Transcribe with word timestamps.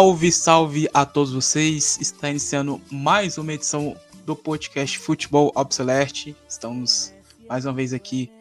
Salve, 0.00 0.32
salve 0.32 0.88
a 0.94 1.04
todos 1.04 1.34
vocês! 1.34 1.98
Está 2.00 2.30
iniciando 2.30 2.80
mais 2.90 3.36
uma 3.36 3.52
edição 3.52 3.94
do 4.24 4.34
podcast 4.34 4.98
Futebol 4.98 5.52
Obsolete. 5.54 6.34
Estamos 6.48 7.12
mais 7.46 7.66
uma 7.66 7.74
vez 7.74 7.92
aqui 7.92 8.32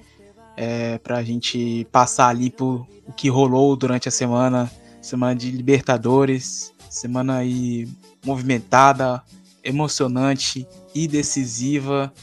é, 0.56 0.98
para 1.00 1.18
a 1.18 1.22
gente 1.22 1.86
passar 1.92 2.30
ali 2.30 2.50
por 2.50 2.88
o 3.06 3.12
que 3.12 3.28
rolou 3.28 3.76
durante 3.76 4.08
a 4.08 4.12
semana, 4.12 4.72
semana 5.02 5.36
de 5.36 5.52
Libertadores, 5.52 6.74
semana 6.90 7.40
aí 7.40 7.90
movimentada, 8.26 9.22
emocionante 9.62 10.66
e 10.96 11.10
decisiva, 11.10 12.14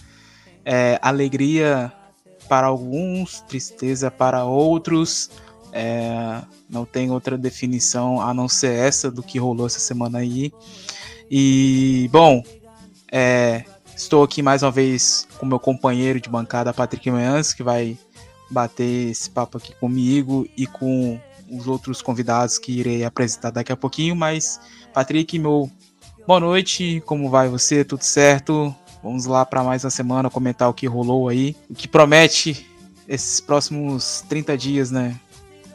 é, 0.65 0.99
alegria 1.03 1.93
para 2.49 2.69
alguns, 2.69 3.43
tristeza 3.43 4.11
para 4.11 4.47
outros. 4.47 5.31
É, 5.79 6.43
não 6.71 6.87
tem 6.87 7.11
outra 7.11 7.37
definição 7.37 8.19
a 8.19 8.33
não 8.33 8.49
ser 8.49 8.73
essa 8.73 9.11
do 9.11 9.23
que 9.23 9.39
rolou 9.39 9.67
essa 9.67 9.79
semana 9.79 10.19
aí. 10.19 10.51
E, 11.31 12.09
bom, 12.11 12.43
é, 13.13 13.65
estou 13.95 14.23
aqui 14.23 14.41
mais 14.41 14.63
uma 14.63 14.71
vez 14.71 15.29
com 15.39 15.45
meu 15.45 15.61
companheiro 15.61 16.19
de 16.19 16.31
bancada, 16.31 16.73
Patrick 16.73 17.11
Manhãs, 17.11 17.53
que 17.53 17.63
vai 17.63 17.99
bater 18.51 19.11
esse 19.11 19.29
papo 19.29 19.59
aqui 19.59 19.75
comigo 19.75 20.49
e 20.57 20.67
com 20.67 21.21
os 21.51 21.67
outros 21.67 22.01
convidados 22.01 22.59
que 22.59 22.73
irei 22.73 23.05
apresentar 23.05 23.51
daqui 23.51 23.71
a 23.71 23.77
pouquinho. 23.77 24.17
Mas, 24.17 24.59
Patrick, 24.95 25.39
meu 25.39 25.71
boa 26.27 26.41
noite, 26.41 27.03
como 27.05 27.29
vai 27.29 27.51
você? 27.51 27.85
Tudo 27.85 28.03
certo? 28.03 28.75
Vamos 29.03 29.27
lá 29.27 29.45
para 29.45 29.63
mais 29.63 29.85
uma 29.85 29.91
semana 29.91 30.31
comentar 30.31 30.71
o 30.71 30.75
que 30.75 30.87
rolou 30.87 31.29
aí, 31.29 31.55
o 31.69 31.75
que 31.75 31.87
promete 31.87 32.67
esses 33.07 33.41
próximos 33.41 34.25
30 34.29 34.57
dias, 34.57 34.91
né? 34.91 35.21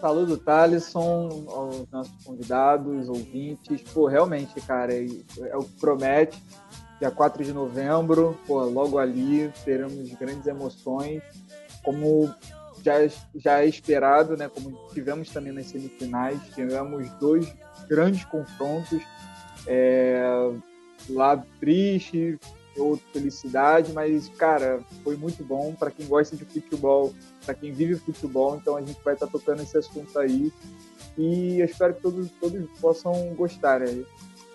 Saludo, 0.01 0.35
Thalisson, 0.35 1.45
aos 1.47 1.87
nossos 1.91 2.25
convidados, 2.25 3.07
ouvintes. 3.07 3.83
Pô, 3.93 4.07
realmente, 4.07 4.59
cara, 4.61 4.91
é, 4.91 5.05
é 5.43 5.55
o 5.55 5.63
que 5.63 5.79
promete. 5.79 6.41
Dia 6.99 7.11
4 7.11 7.43
de 7.43 7.53
novembro, 7.53 8.35
pô, 8.47 8.63
logo 8.63 8.97
ali 8.97 9.53
teremos 9.63 10.11
grandes 10.13 10.47
emoções. 10.47 11.21
Como 11.83 12.33
já, 12.83 12.93
já 13.35 13.61
é 13.61 13.67
esperado, 13.67 14.35
né? 14.35 14.49
Como 14.49 14.75
tivemos 14.91 15.29
também 15.29 15.53
nas 15.53 15.67
semifinais, 15.67 16.39
tivemos 16.55 17.07
dois 17.19 17.53
grandes 17.87 18.25
confrontos. 18.25 19.03
É, 19.67 20.51
lado 21.09 21.45
triste, 21.59 22.39
outro 22.75 23.05
felicidade, 23.13 23.93
mas, 23.93 24.29
cara, 24.29 24.81
foi 25.03 25.15
muito 25.15 25.43
bom 25.43 25.75
para 25.75 25.91
quem 25.91 26.07
gosta 26.07 26.35
de 26.35 26.43
futebol 26.43 27.13
para 27.45 27.53
quem 27.53 27.71
vive 27.71 27.95
futebol, 27.95 28.55
então 28.55 28.75
a 28.75 28.81
gente 28.81 28.99
vai 29.03 29.13
estar 29.13 29.25
tá 29.25 29.31
tocando 29.31 29.61
esse 29.61 29.77
assunto 29.77 30.17
aí. 30.17 30.51
E 31.17 31.59
eu 31.59 31.65
espero 31.65 31.93
que 31.93 32.01
todos, 32.01 32.29
todos 32.39 32.69
possam 32.79 33.13
gostar. 33.35 33.81
Né? 33.81 34.03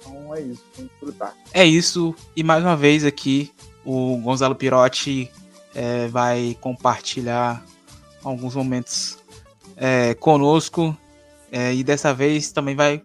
Então 0.00 0.34
é 0.34 0.40
isso, 0.40 0.64
vamos 0.74 0.90
desfrutar. 0.92 1.34
É 1.52 1.64
isso, 1.64 2.14
e 2.34 2.42
mais 2.42 2.62
uma 2.62 2.76
vez 2.76 3.04
aqui 3.04 3.52
o 3.84 4.16
Gonzalo 4.18 4.54
Pirotti 4.54 5.30
é, 5.74 6.08
vai 6.08 6.56
compartilhar 6.60 7.64
alguns 8.22 8.54
momentos 8.54 9.18
é, 9.76 10.14
conosco 10.14 10.96
é, 11.52 11.74
e 11.74 11.84
dessa 11.84 12.12
vez 12.12 12.50
também 12.50 12.74
vai 12.74 13.02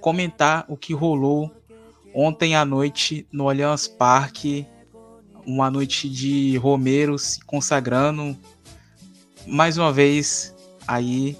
comentar 0.00 0.64
o 0.68 0.76
que 0.76 0.92
rolou 0.92 1.50
ontem 2.14 2.54
à 2.54 2.64
noite 2.64 3.26
no 3.32 3.48
Allianz 3.48 3.86
Parque, 3.86 4.66
uma 5.46 5.70
noite 5.70 6.08
de 6.08 6.56
Romero 6.56 7.18
se 7.18 7.40
consagrando 7.44 8.36
mais 9.46 9.78
uma 9.78 9.92
vez 9.92 10.54
aí 10.86 11.36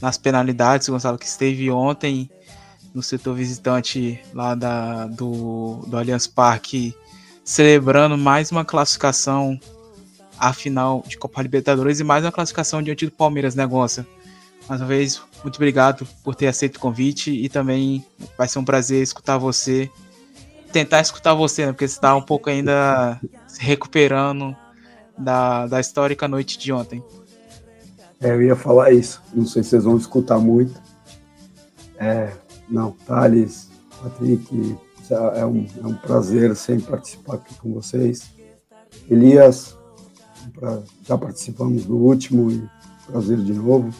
nas 0.00 0.18
penalidades, 0.18 0.88
Gonçalo 0.88 1.18
que 1.18 1.26
esteve 1.26 1.70
ontem 1.70 2.30
no 2.92 3.02
setor 3.02 3.34
visitante 3.34 4.20
lá 4.32 4.54
da, 4.54 5.06
do, 5.06 5.84
do 5.86 5.96
Allianz 5.96 6.26
Parque, 6.26 6.94
celebrando 7.44 8.16
mais 8.16 8.52
uma 8.52 8.64
classificação 8.64 9.58
à 10.38 10.52
final 10.52 11.02
de 11.06 11.18
Copa 11.18 11.42
Libertadores 11.42 12.00
e 12.00 12.04
mais 12.04 12.24
uma 12.24 12.32
classificação 12.32 12.82
diante 12.82 13.06
do 13.06 13.12
Palmeiras, 13.12 13.54
né, 13.54 13.66
Gonça? 13.66 14.06
Mais 14.68 14.80
uma 14.80 14.86
vez, 14.86 15.20
muito 15.42 15.56
obrigado 15.56 16.06
por 16.22 16.34
ter 16.34 16.46
aceito 16.46 16.76
o 16.76 16.80
convite 16.80 17.30
e 17.30 17.48
também 17.48 18.04
vai 18.38 18.48
ser 18.48 18.58
um 18.58 18.64
prazer 18.64 19.02
escutar 19.02 19.38
você, 19.38 19.90
tentar 20.72 21.00
escutar 21.00 21.34
você, 21.34 21.66
né, 21.66 21.72
porque 21.72 21.86
você 21.86 21.94
está 21.94 22.14
um 22.14 22.22
pouco 22.22 22.48
ainda 22.48 23.20
se 23.46 23.60
recuperando 23.60 24.56
da, 25.18 25.66
da 25.66 25.80
histórica 25.80 26.26
noite 26.28 26.58
de 26.58 26.72
ontem. 26.72 27.02
É, 28.20 28.30
eu 28.30 28.42
ia 28.42 28.56
falar 28.56 28.92
isso. 28.92 29.22
Não 29.34 29.46
sei 29.46 29.62
se 29.62 29.70
vocês 29.70 29.84
vão 29.84 29.96
escutar 29.96 30.38
muito. 30.38 30.80
É, 31.98 32.32
não, 32.68 32.92
Thales, 33.06 33.68
Patrick, 34.02 34.76
é 35.10 35.44
um, 35.44 35.66
é 35.82 35.86
um 35.86 35.94
prazer 35.94 36.54
sempre 36.56 36.86
participar 36.86 37.34
aqui 37.34 37.54
com 37.56 37.72
vocês. 37.72 38.30
Elias, 39.10 39.76
já 41.02 41.18
participamos 41.18 41.84
do 41.84 41.96
último 41.96 42.50
e 42.50 42.68
prazer 43.06 43.38
de 43.38 43.52
novo. 43.52 43.92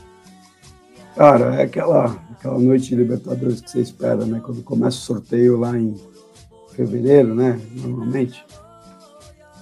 Cara, 1.15 1.57
é 1.57 1.63
aquela, 1.63 2.07
aquela 2.33 2.59
noite 2.59 2.89
de 2.89 2.97
Libertadores 2.97 3.61
que 3.61 3.71
você 3.71 3.81
espera, 3.81 4.25
né? 4.25 4.41
Quando 4.45 4.63
começa 4.63 4.97
o 4.97 5.01
sorteio 5.01 5.59
lá 5.59 5.79
em 5.79 5.95
fevereiro, 6.71 7.35
né? 7.35 7.61
Normalmente. 7.73 8.45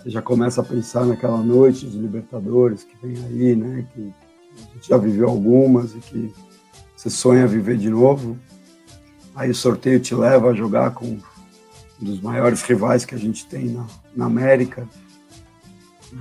Você 0.02 0.10
já 0.10 0.22
começa 0.22 0.60
a 0.62 0.64
pensar 0.64 1.04
naquela 1.04 1.38
noite 1.38 1.86
de 1.86 1.98
Libertadores 1.98 2.84
que 2.84 2.96
vem 3.06 3.24
aí, 3.24 3.54
né? 3.54 3.86
Que 3.92 4.12
a 4.70 4.74
gente 4.74 4.88
já 4.88 4.96
viveu 4.96 5.28
algumas 5.28 5.94
e 5.94 5.98
que 5.98 6.34
você 6.96 7.10
sonha 7.10 7.46
viver 7.46 7.76
de 7.76 7.90
novo. 7.90 8.38
Aí 9.34 9.50
o 9.50 9.54
sorteio 9.54 9.98
te 9.98 10.14
leva 10.14 10.50
a 10.50 10.54
jogar 10.54 10.92
com 10.92 11.06
um 11.06 12.04
dos 12.04 12.20
maiores 12.20 12.62
rivais 12.62 13.04
que 13.04 13.14
a 13.14 13.18
gente 13.18 13.46
tem 13.46 13.70
na, 13.70 13.86
na 14.14 14.26
América. 14.26 14.88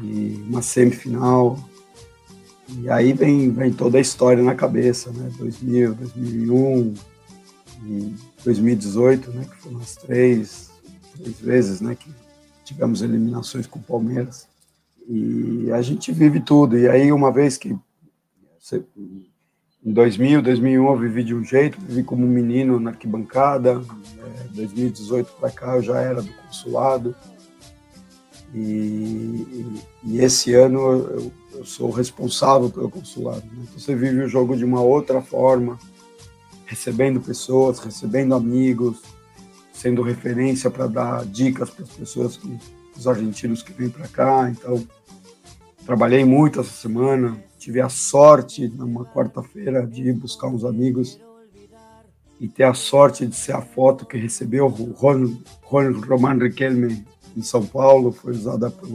E 0.03 0.43
uma 0.47 0.61
semifinal. 0.61 1.59
E 2.79 2.89
aí 2.89 3.11
vem, 3.13 3.51
vem 3.51 3.71
toda 3.73 3.97
a 3.97 4.01
história 4.01 4.41
na 4.41 4.55
cabeça, 4.55 5.11
né? 5.11 5.29
2000, 5.37 5.93
2001 5.93 6.93
e 7.85 8.15
2018, 8.43 9.31
né? 9.31 9.45
Que 9.49 9.57
foram 9.57 9.79
as 9.79 9.95
três, 9.97 10.71
três 11.17 11.39
vezes, 11.39 11.81
né? 11.81 11.95
Que 11.95 12.09
tivemos 12.63 13.01
eliminações 13.01 13.67
com 13.67 13.79
o 13.79 13.83
Palmeiras. 13.83 14.47
E 15.07 15.69
a 15.73 15.81
gente 15.81 16.11
vive 16.11 16.39
tudo. 16.39 16.77
E 16.77 16.87
aí, 16.87 17.11
uma 17.11 17.31
vez 17.31 17.57
que 17.57 17.77
em 19.83 19.91
2000, 19.91 20.41
2001 20.41 20.87
eu 20.87 20.97
vivi 20.97 21.23
de 21.23 21.33
um 21.33 21.43
jeito, 21.43 21.79
vivi 21.81 22.03
como 22.03 22.25
menino 22.27 22.79
na 22.79 22.91
arquibancada. 22.91 23.81
É, 24.19 24.43
2018 24.53 25.31
para 25.39 25.49
cá 25.49 25.75
eu 25.77 25.81
já 25.81 25.99
era 25.99 26.21
do 26.21 26.31
consulado. 26.33 27.15
E, 28.53 28.59
e, 28.59 29.81
e 30.03 30.19
esse 30.19 30.53
ano 30.53 30.79
eu, 30.79 31.31
eu, 31.53 31.65
sou 31.65 31.89
responsável 31.89 32.69
pelo 32.69 32.89
consulado. 32.89 33.45
Né? 33.45 33.63
Então 33.63 33.79
você 33.79 33.95
vive 33.95 34.21
o 34.21 34.29
jogo 34.29 34.55
de 34.55 34.65
uma 34.65 34.81
outra 34.81 35.21
forma, 35.21 35.79
recebendo 36.65 37.19
pessoas, 37.19 37.79
recebendo 37.79 38.35
amigos, 38.35 39.01
sendo 39.73 40.03
referência 40.03 40.69
para 40.69 40.85
dar 40.85 41.25
dicas 41.25 41.69
para 41.69 41.83
as 41.83 41.91
pessoas, 41.91 42.37
que, 42.37 42.59
os 42.95 43.07
argentinos 43.07 43.63
que 43.63 43.73
vêm 43.73 43.89
para 43.89 44.07
cá. 44.07 44.49
Então, 44.49 44.85
trabalhei 45.85 46.23
muito 46.23 46.59
essa 46.59 46.69
semana, 46.69 47.41
tive 47.61 47.79
a 47.79 47.89
sorte, 47.89 48.67
numa 48.67 49.05
quarta-feira, 49.05 49.85
de 49.85 50.09
ir 50.09 50.13
buscar 50.13 50.47
uns 50.47 50.65
amigos 50.65 51.19
e 52.39 52.47
ter 52.47 52.63
a 52.63 52.73
sorte 52.73 53.27
de 53.27 53.35
ser 53.35 53.51
a 53.51 53.61
foto 53.61 54.03
que 54.03 54.17
recebeu 54.17 54.65
o 54.65 54.91
Ron, 54.93 55.37
Roman 55.61 56.39
Riquelme 56.39 57.05
em 57.37 57.41
São 57.43 57.63
Paulo, 57.63 58.11
foi 58.11 58.33
usada 58.33 58.71
por, 58.71 58.89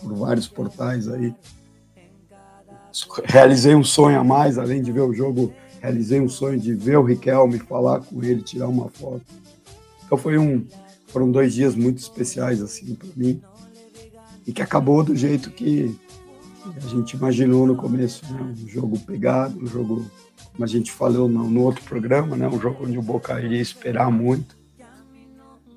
por 0.00 0.14
vários 0.14 0.46
portais 0.46 1.08
aí. 1.08 1.34
Realizei 3.24 3.74
um 3.74 3.82
sonho 3.82 4.20
a 4.20 4.22
mais, 4.22 4.56
além 4.56 4.80
de 4.80 4.92
ver 4.92 5.00
o 5.00 5.12
jogo, 5.12 5.52
realizei 5.80 6.20
um 6.20 6.28
sonho 6.28 6.60
de 6.60 6.74
ver 6.74 6.98
o 6.98 7.02
Riquelme, 7.02 7.58
falar 7.58 8.02
com 8.02 8.22
ele, 8.22 8.40
tirar 8.40 8.68
uma 8.68 8.88
foto. 8.88 9.26
Então 10.06 10.16
foi 10.16 10.38
um, 10.38 10.64
foram 11.08 11.28
dois 11.28 11.52
dias 11.54 11.74
muito 11.74 11.98
especiais 11.98 12.62
assim 12.62 12.94
para 12.94 13.08
mim. 13.16 13.42
e 14.46 14.52
que 14.52 14.62
acabou 14.62 15.02
do 15.02 15.16
jeito 15.16 15.50
que, 15.50 15.98
a 16.76 16.88
gente 16.88 17.16
imaginou 17.16 17.66
no 17.66 17.76
começo, 17.76 18.24
né? 18.32 18.40
Um 18.40 18.68
jogo 18.68 18.98
pegado, 19.00 19.58
um 19.62 19.66
jogo, 19.66 20.04
como 20.52 20.64
a 20.64 20.66
gente 20.66 20.92
falou 20.92 21.28
no, 21.28 21.48
no 21.48 21.62
outro 21.62 21.84
programa, 21.84 22.36
né? 22.36 22.48
Um 22.48 22.60
jogo 22.60 22.84
onde 22.84 22.98
o 22.98 23.02
Boca 23.02 23.40
iria 23.40 23.60
esperar 23.60 24.10
muito. 24.10 24.56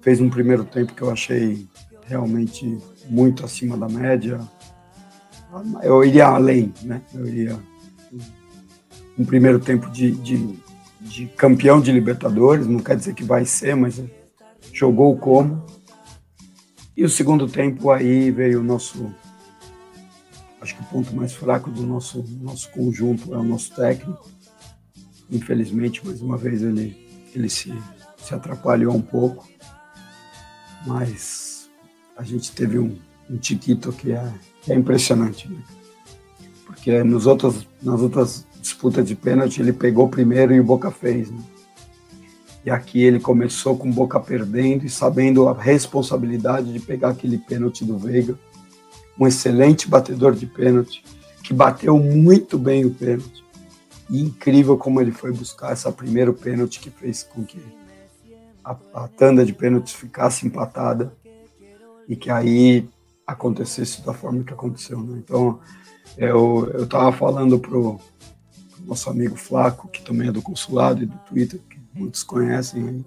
Fez 0.01 0.21
um 0.21 0.29
primeiro 0.29 0.63
tempo 0.63 0.93
que 0.93 1.01
eu 1.01 1.09
achei 1.09 1.67
realmente 2.05 2.77
muito 3.09 3.43
acima 3.43 3.75
da 3.75 3.89
média. 3.89 4.39
Eu 5.81 6.03
iria 6.03 6.27
além, 6.27 6.71
né? 6.83 7.01
Eu 7.13 7.25
iria 7.25 7.59
um 9.17 9.25
primeiro 9.25 9.59
tempo 9.59 9.89
de, 9.89 10.11
de, 10.11 10.59
de 11.01 11.25
campeão 11.27 11.81
de 11.81 11.91
Libertadores, 11.91 12.67
não 12.67 12.79
quer 12.79 12.95
dizer 12.95 13.15
que 13.15 13.23
vai 13.23 13.45
ser, 13.45 13.75
mas 13.75 14.01
jogou 14.71 15.17
como. 15.17 15.65
E 16.95 17.03
o 17.03 17.09
segundo 17.09 17.47
tempo 17.47 17.89
aí 17.89 18.29
veio 18.29 18.59
o 18.59 18.63
nosso 18.63 19.13
acho 20.65 20.75
que 20.75 20.81
o 20.81 20.85
ponto 20.85 21.15
mais 21.15 21.31
fraco 21.31 21.69
do 21.69 21.83
nosso 21.83 22.25
nosso 22.41 22.69
conjunto 22.71 23.33
é 23.33 23.37
o 23.37 23.43
nosso 23.43 23.73
técnico. 23.75 24.27
Infelizmente, 25.31 26.03
mais 26.03 26.21
uma 26.21 26.37
vez 26.37 26.63
ele 26.63 26.97
ele 27.35 27.49
se 27.49 27.71
se 28.17 28.33
atrapalhou 28.33 28.95
um 28.95 29.01
pouco. 29.01 29.47
Mas 30.87 31.69
a 32.17 32.23
gente 32.23 32.51
teve 32.51 32.79
um, 32.79 32.97
um 33.29 33.37
Tiquito 33.37 33.91
que 33.91 34.11
é, 34.11 34.33
que 34.61 34.71
é 34.71 34.75
impressionante, 34.75 35.47
né? 35.49 35.61
Porque 36.65 37.03
nos 37.03 37.27
outros, 37.27 37.67
nas 37.81 38.01
outras 38.01 38.45
disputas 38.59 39.07
de 39.07 39.15
pênalti 39.15 39.59
ele 39.59 39.73
pegou 39.73 40.09
primeiro 40.09 40.53
e 40.53 40.59
o 40.59 40.63
Boca 40.63 40.89
fez, 40.89 41.29
né? 41.29 41.41
E 42.65 42.71
aqui 42.71 43.03
ele 43.03 43.19
começou 43.19 43.77
com 43.77 43.91
Boca 43.91 44.19
perdendo 44.19 44.85
e 44.85 44.89
sabendo 44.89 45.47
a 45.47 45.53
responsabilidade 45.53 46.73
de 46.73 46.79
pegar 46.79 47.09
aquele 47.09 47.37
pênalti 47.37 47.85
do 47.85 47.97
Veiga. 47.97 48.35
Um 49.19 49.27
excelente 49.27 49.87
batedor 49.87 50.33
de 50.33 50.45
pênalti, 50.45 51.03
que 51.43 51.53
bateu 51.53 51.97
muito 51.97 52.57
bem 52.57 52.85
o 52.85 52.93
pênalti. 52.93 53.43
E 54.09 54.21
incrível 54.21 54.77
como 54.77 55.01
ele 55.01 55.11
foi 55.11 55.31
buscar 55.31 55.71
essa 55.71 55.91
primeiro 55.91 56.33
pênalti 56.33 56.79
que 56.79 56.89
fez 56.89 57.23
com 57.23 57.43
que 57.43 57.59
a, 58.63 58.75
a 58.93 59.07
tanda 59.07 59.45
de 59.45 59.53
pênaltis 59.53 59.93
ficasse 59.93 60.45
empatada 60.45 61.13
e 62.07 62.15
que 62.15 62.29
aí 62.29 62.87
acontecesse 63.25 64.01
da 64.05 64.13
forma 64.13 64.43
que 64.43 64.53
aconteceu. 64.53 64.99
Né? 64.99 65.21
Então, 65.23 65.59
eu 66.17 66.83
estava 66.83 67.11
falando 67.11 67.59
pro, 67.59 67.99
pro 68.71 68.85
nosso 68.85 69.09
amigo 69.09 69.35
Flaco, 69.35 69.87
que 69.87 70.03
também 70.03 70.29
é 70.29 70.31
do 70.31 70.41
consulado 70.41 71.03
e 71.03 71.05
do 71.05 71.17
Twitter, 71.29 71.59
que 71.69 71.79
muitos 71.93 72.23
conhecem. 72.23 73.05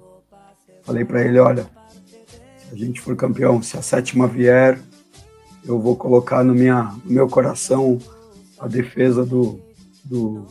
Falei 0.83 1.05
para 1.05 1.25
ele, 1.25 1.39
olha, 1.39 1.69
se 2.59 2.73
a 2.75 2.77
gente 2.77 3.01
for 3.01 3.15
campeão, 3.15 3.63
se 3.63 3.77
a 3.77 3.83
sétima 3.83 4.27
vier, 4.27 4.81
eu 5.69 5.79
vou 5.79 5.95
colocar 5.95 6.43
no, 6.43 6.55
minha, 6.55 6.95
no 7.05 7.13
meu 7.13 7.29
coração 7.29 7.99
a 8.59 8.67
defesa 8.67 9.25
do, 9.25 9.61
do, 10.05 10.47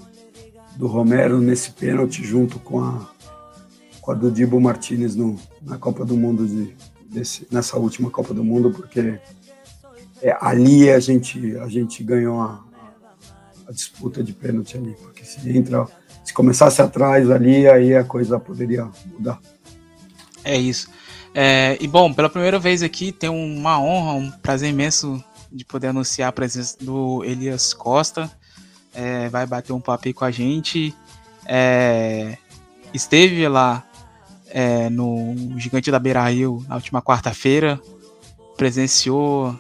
do 0.76 0.88
Romero 0.88 1.40
nesse 1.40 1.72
pênalti 1.72 2.24
junto 2.24 2.60
com 2.60 2.80
a, 2.80 3.10
com 4.00 4.12
a 4.12 4.14
do 4.14 4.32
Dibo 4.32 4.62
Martinez 4.62 5.16
no, 5.16 5.40
na 5.62 5.78
Copa 5.78 6.06
do 6.06 6.16
Mundo, 6.16 6.48
de, 6.48 6.76
desse, 7.10 7.48
nessa 7.52 7.78
última 7.78 8.12
Copa 8.12 8.34
do 8.34 8.44
Mundo, 8.44 8.70
porque 8.72 9.20
é, 10.22 10.38
ali 10.40 10.90
a 10.90 11.00
gente, 11.00 11.58
a 11.58 11.68
gente 11.68 12.04
ganhou 12.04 12.40
a, 12.40 12.64
a 13.68 13.72
disputa 13.72 14.24
de 14.24 14.34
pênalti 14.34 14.78
ali, 14.78 14.96
porque 15.02 15.26
se 15.26 15.50
entra 15.50 15.88
se 16.28 16.34
começasse 16.34 16.82
atrás 16.82 17.32
ali, 17.32 17.70
aí 17.70 17.96
a 17.96 18.04
coisa 18.04 18.38
poderia 18.38 18.90
mudar. 19.06 19.40
É 20.44 20.58
isso. 20.58 20.90
É, 21.40 21.78
e 21.80 21.88
bom, 21.88 22.12
pela 22.12 22.32
primeira 22.32 22.58
vez 22.58 22.82
aqui, 22.82 23.12
tem 23.12 23.30
uma 23.30 23.80
honra, 23.80 24.14
um 24.14 24.32
prazer 24.32 24.72
imenso 24.72 25.24
de 25.52 25.64
poder 25.64 25.90
anunciar 25.90 26.30
a 26.30 26.32
presença 26.32 26.76
do 26.82 27.24
Elias 27.24 27.76
Costa. 27.76 28.28
É, 28.92 29.30
vai 29.30 29.46
bater 29.46 29.72
um 29.72 29.80
papo 29.80 30.08
aí 30.08 30.16
com 30.16 30.26
a 30.26 30.32
gente. 30.32 30.96
É, 31.46 32.40
esteve 32.92 33.48
lá 33.48 33.86
é, 34.48 34.90
no 34.90 35.36
Gigante 35.60 35.92
da 35.92 36.00
Beira 36.00 36.28
Rio 36.28 36.66
na 36.68 36.74
última 36.74 37.04
quarta-feira, 37.04 37.80
presenciou 38.58 39.56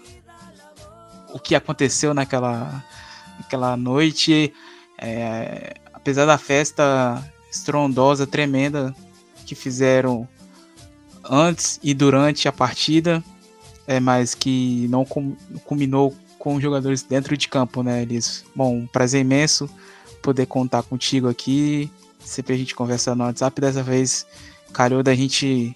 o 1.31 1.37
que 1.37 1.53
aconteceu 1.53 2.11
naquela, 2.11 2.83
naquela 3.37 3.77
noite. 3.77 4.51
É, 4.97 5.75
apesar 5.93 6.25
da 6.25 6.39
festa 6.39 7.23
estrondosa, 7.51 8.25
tremenda 8.25 8.95
que 9.45 9.53
fizeram 9.53 10.27
antes 11.29 11.79
e 11.83 11.93
durante 11.93 12.47
a 12.47 12.51
partida, 12.51 13.23
é, 13.85 13.99
mas 13.99 14.35
que 14.35 14.87
não 14.89 15.05
culminou 15.65 16.15
com 16.37 16.55
os 16.55 16.61
jogadores 16.61 17.03
dentro 17.03 17.35
de 17.37 17.47
campo, 17.47 17.83
né, 17.83 18.01
Elis? 18.01 18.45
Bom, 18.55 18.77
um 18.79 18.87
prazer 18.87 19.21
imenso 19.21 19.69
poder 20.21 20.45
contar 20.45 20.83
contigo 20.83 21.27
aqui. 21.27 21.91
Sempre 22.19 22.55
a 22.55 22.57
gente 22.57 22.75
conversa 22.75 23.15
no 23.15 23.23
WhatsApp, 23.23 23.61
dessa 23.61 23.81
vez 23.81 24.25
calhou 24.73 25.01
da 25.01 25.15
gente 25.15 25.75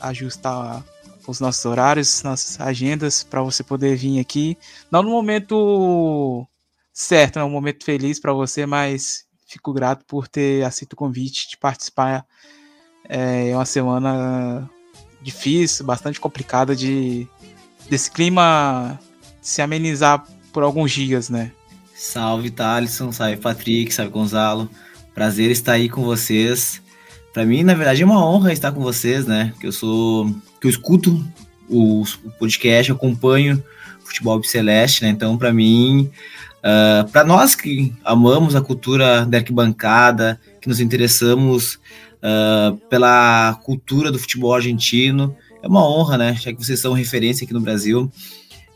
ajustar 0.00 0.84
os 1.26 1.40
nossos 1.40 1.64
horários, 1.64 2.22
nossas 2.22 2.60
agendas, 2.60 3.22
para 3.22 3.42
você 3.42 3.62
poder 3.62 3.96
vir 3.96 4.18
aqui. 4.18 4.56
Não 4.90 5.02
no 5.02 5.10
momento 5.10 6.46
certo, 6.92 7.36
não 7.36 7.42
é 7.42 7.44
um 7.46 7.50
momento 7.52 7.84
feliz 7.84 8.18
para 8.18 8.32
você, 8.32 8.66
mas 8.66 9.26
fico 9.46 9.72
grato 9.72 10.04
por 10.06 10.26
ter 10.26 10.64
aceito 10.64 10.94
o 10.94 10.96
convite 10.96 11.48
de 11.48 11.56
participar. 11.56 12.26
É 13.08 13.52
uma 13.54 13.64
semana 13.64 14.68
difícil, 15.22 15.84
bastante 15.84 16.20
complicada 16.20 16.76
de 16.76 17.26
desse 17.88 18.10
clima 18.10 18.98
se 19.40 19.62
amenizar 19.62 20.24
por 20.52 20.62
alguns 20.62 20.92
dias, 20.92 21.30
né? 21.30 21.52
Salve 21.94 22.50
Thalisson, 22.50 23.10
salve 23.10 23.36
Patrick, 23.36 23.92
salve 23.92 24.12
Gonzalo. 24.12 24.68
Prazer 25.14 25.50
estar 25.50 25.72
aí 25.72 25.88
com 25.88 26.02
vocês. 26.04 26.82
Para 27.32 27.44
mim, 27.44 27.62
na 27.62 27.74
verdade, 27.74 28.02
é 28.02 28.04
uma 28.04 28.24
honra 28.24 28.52
estar 28.52 28.72
com 28.72 28.80
vocês, 28.80 29.26
né? 29.26 29.52
Que 29.58 29.66
eu 29.66 29.72
sou, 29.72 30.26
que 30.60 30.66
eu 30.66 30.70
escuto 30.70 31.24
o, 31.68 32.02
o 32.02 32.30
podcast, 32.38 32.92
acompanho 32.92 33.62
futebol 34.04 34.42
celeste, 34.42 35.02
né? 35.02 35.10
Então, 35.10 35.36
para 35.36 35.52
mim, 35.52 36.10
Uh, 36.58 37.06
ah, 37.06 37.08
para 37.12 37.24
nós 37.24 37.54
que 37.54 37.94
amamos 38.04 38.56
a 38.56 38.60
cultura 38.60 39.24
da 39.24 39.38
arquibancada, 39.38 40.40
que 40.60 40.68
nos 40.68 40.80
interessamos 40.80 41.78
uh, 42.22 42.76
pela 42.88 43.58
cultura 43.64 44.10
do 44.10 44.18
futebol 44.18 44.54
argentino, 44.54 45.36
é 45.62 45.66
uma 45.66 45.86
honra, 45.86 46.16
né? 46.18 46.34
Já 46.34 46.52
que 46.52 46.64
vocês 46.64 46.80
são 46.80 46.92
referência 46.92 47.44
aqui 47.44 47.52
no 47.52 47.60
Brasil, 47.60 48.10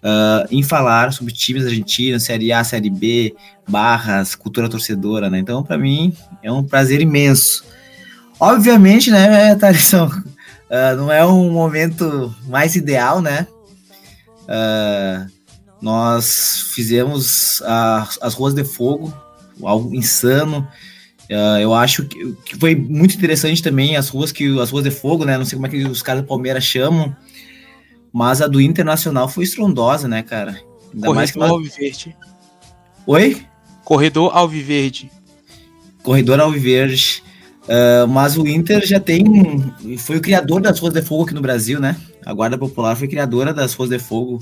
uh, 0.03 0.47
em 0.51 0.63
falar 0.63 1.13
sobre 1.13 1.33
times 1.33 1.65
argentinos, 1.65 2.25
Série 2.25 2.53
A, 2.53 2.65
Série 2.65 2.91
B, 2.91 3.35
barras, 3.69 4.35
cultura 4.35 4.69
torcedora, 4.69 5.31
né? 5.31 5.39
Então, 5.39 5.63
para 5.63 5.79
mim, 5.79 6.17
é 6.43 6.51
um 6.51 6.65
prazer 6.65 7.01
imenso. 7.01 7.65
Obviamente, 8.41 9.11
né, 9.11 9.55
Thalisson, 9.57 10.11
não 10.97 11.13
é 11.13 11.25
um 11.25 11.51
momento 11.51 12.35
mais 12.49 12.75
ideal, 12.75 13.21
né? 13.21 13.47
Uh, 14.43 15.31
nós 15.83 16.71
fizemos 16.75 17.61
a, 17.63 18.09
as 18.21 18.35
Ruas 18.35 18.55
de 18.55 18.63
Fogo, 18.63 19.13
algo 19.63 19.95
insano. 19.95 20.67
Uh, 21.31 21.59
eu 21.61 21.73
acho 21.73 22.05
que, 22.05 22.33
que, 22.45 22.57
foi 22.57 22.75
muito 22.75 23.14
interessante 23.14 23.62
também 23.62 23.97
as 23.97 24.09
ruas 24.09 24.33
que 24.33 24.59
as 24.61 24.71
ruas 24.71 24.85
de 24.85 24.91
fogo, 24.91 25.25
né? 25.25 25.38
Não 25.38 25.45
sei 25.45 25.57
como 25.57 25.67
é 25.67 25.71
que 25.71 25.85
os 25.85 26.02
caras 26.02 26.23
do 26.23 26.29
Palmeiras 26.29 26.64
chamam, 26.64 27.14
mas 28.12 28.43
a 28.43 28.47
do 28.47 28.61
Internacional 28.61 29.29
foi 29.29 29.45
estrondosa, 29.45 30.07
né, 30.07 30.23
cara? 30.23 30.50
Ainda 30.93 31.07
Corredor 31.07 31.14
mais 31.14 31.31
que 31.31 31.38
nós... 31.38 31.50
Alviverde. 31.50 32.17
Oi? 33.07 33.43
Corredor 33.85 34.37
Alviverde. 34.37 35.11
Corredor 36.02 36.41
Alviverde. 36.41 37.23
Uh, 37.62 38.09
mas 38.09 38.37
o 38.37 38.47
Inter 38.47 38.85
já 38.85 38.99
tem. 38.99 39.25
Foi 39.99 40.17
o 40.17 40.21
criador 40.21 40.61
das 40.61 40.81
ruas 40.81 40.93
de 40.93 41.00
fogo 41.00 41.25
aqui 41.25 41.35
no 41.35 41.41
Brasil, 41.41 41.81
né? 41.81 41.97
A 42.26 42.33
Guarda 42.33 42.59
Popular 42.59 42.97
foi 42.97 43.07
criadora 43.09 43.55
das 43.55 43.73
ruas 43.75 43.88
de 43.88 43.99
fogo 43.99 44.41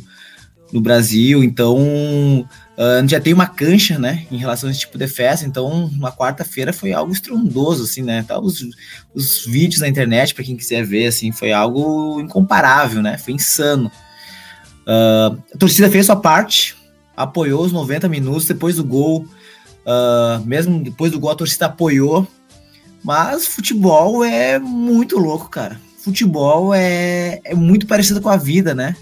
no 0.73 0.81
Brasil, 0.81 1.43
então 1.43 1.79
uh, 1.79 3.09
já 3.09 3.21
tem 3.21 3.33
uma 3.33 3.47
cancha, 3.47 3.99
né, 3.99 4.27
em 4.31 4.37
relação 4.37 4.69
a 4.69 4.73
esse 4.73 4.81
tipo 4.81 4.97
de 4.97 5.07
festa, 5.07 5.47
então 5.47 5.67
uma 5.87 6.13
quarta-feira 6.13 6.73
foi 6.73 6.93
algo 6.93 7.13
estrondoso, 7.13 7.85
assim, 7.85 8.03
né, 8.03 8.25
tá, 8.27 8.39
os, 8.39 8.65
os 9.15 9.45
vídeos 9.45 9.81
na 9.81 9.89
internet, 9.89 10.35
para 10.35 10.45
quem 10.45 10.57
quiser 10.57 10.85
ver, 10.85 11.07
assim, 11.07 11.33
foi 11.33 11.53
algo 11.53 12.21
incomparável, 12.21 13.03
né, 13.03 13.19
foi 13.19 13.35
insano. 13.35 13.91
Uh, 14.87 15.39
a 15.55 15.59
torcida 15.59 15.91
fez 15.91 16.07
sua 16.07 16.17
parte, 16.17 16.77
apoiou 17.17 17.65
os 17.65 17.73
90 17.73 18.09
minutos, 18.09 18.47
depois 18.47 18.77
do 18.77 18.85
gol, 18.85 19.27
uh, 19.85 20.45
mesmo 20.47 20.83
depois 20.83 21.13
do 21.13 21.21
gol 21.21 21.31
a 21.31 21.37
torcida 21.37 21.67
apoiou, 21.67 22.27
mas 23.03 23.47
futebol 23.47 24.25
é 24.25 24.59
muito 24.59 25.19
louco, 25.19 25.49
cara. 25.49 25.81
Futebol 25.99 26.75
é, 26.75 27.41
é 27.45 27.55
muito 27.55 27.87
parecido 27.87 28.21
com 28.21 28.29
a 28.29 28.37
vida, 28.37 28.75
né? 28.75 28.97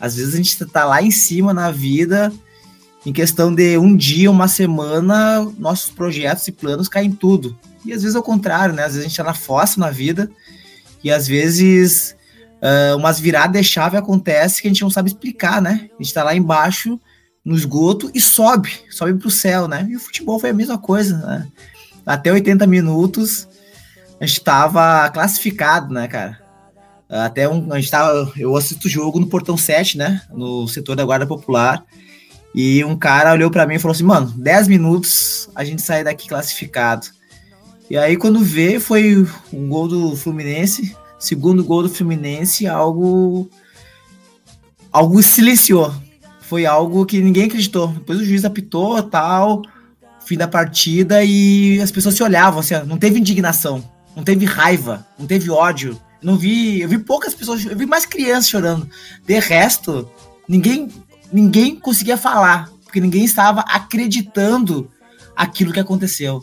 Às 0.00 0.16
vezes 0.16 0.34
a 0.34 0.36
gente 0.38 0.64
tá 0.66 0.84
lá 0.84 1.02
em 1.02 1.10
cima 1.10 1.52
na 1.52 1.70
vida, 1.70 2.32
em 3.04 3.12
questão 3.12 3.54
de 3.54 3.76
um 3.78 3.94
dia, 3.94 4.30
uma 4.30 4.48
semana, 4.48 5.40
nossos 5.58 5.90
projetos 5.90 6.48
e 6.48 6.52
planos 6.52 6.88
caem 6.88 7.12
tudo. 7.12 7.56
E 7.84 7.92
às 7.92 8.02
vezes 8.02 8.16
é 8.16 8.18
o 8.18 8.22
contrário, 8.22 8.74
né? 8.74 8.84
Às 8.84 8.92
vezes 8.92 9.06
a 9.06 9.08
gente 9.08 9.16
tá 9.16 9.24
na 9.24 9.34
fossa 9.34 9.78
na 9.78 9.90
vida, 9.90 10.30
e 11.02 11.10
às 11.10 11.26
vezes 11.26 12.16
uh, 12.60 12.96
umas 12.96 13.18
viradas 13.20 13.62
de 13.62 13.68
chave 13.68 13.96
acontece 13.96 14.60
que 14.60 14.68
a 14.68 14.70
gente 14.70 14.82
não 14.82 14.90
sabe 14.90 15.08
explicar, 15.08 15.60
né? 15.60 15.88
A 15.98 16.02
gente 16.02 16.14
tá 16.14 16.22
lá 16.22 16.34
embaixo 16.34 16.98
no 17.44 17.54
esgoto 17.54 18.10
e 18.14 18.20
sobe, 18.20 18.70
sobe 18.90 19.14
pro 19.14 19.30
céu, 19.30 19.66
né? 19.66 19.86
E 19.88 19.96
o 19.96 20.00
futebol 20.00 20.38
foi 20.38 20.50
a 20.50 20.54
mesma 20.54 20.78
coisa, 20.78 21.16
né? 21.18 21.48
Até 22.04 22.32
80 22.32 22.66
minutos 22.66 23.48
a 24.20 24.26
gente 24.26 24.42
tava 24.42 25.08
classificado, 25.10 25.92
né, 25.92 26.06
cara? 26.06 26.39
Até 27.10 27.48
um, 27.48 27.72
a 27.72 27.80
gente 27.80 27.90
tava, 27.90 28.32
eu 28.36 28.54
assisto 28.56 28.86
o 28.86 28.90
jogo 28.90 29.18
no 29.18 29.26
portão 29.26 29.56
7, 29.56 29.98
né? 29.98 30.22
No 30.32 30.68
setor 30.68 30.94
da 30.94 31.04
Guarda 31.04 31.26
Popular. 31.26 31.84
E 32.54 32.84
um 32.84 32.96
cara 32.96 33.32
olhou 33.32 33.50
para 33.50 33.66
mim 33.66 33.74
e 33.74 33.78
falou 33.78 33.92
assim: 33.92 34.04
"Mano, 34.04 34.32
10 34.36 34.68
minutos 34.68 35.48
a 35.54 35.64
gente 35.64 35.82
sai 35.82 36.04
daqui 36.04 36.28
classificado". 36.28 37.08
E 37.88 37.96
aí 37.96 38.16
quando 38.16 38.38
vê 38.38 38.78
foi 38.78 39.26
um 39.52 39.68
gol 39.68 39.88
do 39.88 40.16
Fluminense, 40.16 40.96
segundo 41.18 41.64
gol 41.64 41.82
do 41.82 41.88
Fluminense, 41.88 42.66
algo 42.66 43.50
algo 44.92 45.20
silenciou. 45.22 45.92
Foi 46.40 46.66
algo 46.66 47.06
que 47.06 47.20
ninguém 47.20 47.44
acreditou. 47.44 47.88
Depois 47.88 48.20
o 48.20 48.24
juiz 48.24 48.44
apitou, 48.44 49.02
tal, 49.02 49.62
fim 50.24 50.36
da 50.36 50.46
partida 50.46 51.24
e 51.24 51.80
as 51.80 51.90
pessoas 51.90 52.14
se 52.14 52.22
olhavam 52.22 52.60
assim, 52.60 52.74
não 52.86 52.98
teve 52.98 53.18
indignação, 53.18 53.84
não 54.14 54.22
teve 54.22 54.44
raiva, 54.44 55.04
não 55.18 55.26
teve 55.26 55.50
ódio. 55.50 56.00
Não 56.22 56.36
vi, 56.36 56.80
eu 56.80 56.88
vi 56.88 56.98
poucas 56.98 57.34
pessoas, 57.34 57.64
eu 57.64 57.76
vi 57.76 57.86
mais 57.86 58.04
crianças 58.04 58.48
chorando. 58.48 58.88
De 59.26 59.38
resto, 59.38 60.08
ninguém 60.48 60.88
ninguém 61.32 61.76
conseguia 61.76 62.16
falar, 62.16 62.70
porque 62.84 63.00
ninguém 63.00 63.24
estava 63.24 63.60
acreditando 63.60 64.90
aquilo 65.36 65.72
que 65.72 65.80
aconteceu. 65.80 66.42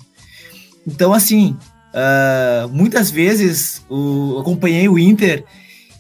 Então, 0.86 1.14
assim, 1.14 1.58
uh, 1.94 2.68
muitas 2.70 3.12
vezes 3.12 3.84
o, 3.90 4.40
acompanhei 4.40 4.88
o 4.88 4.98
Inter 4.98 5.44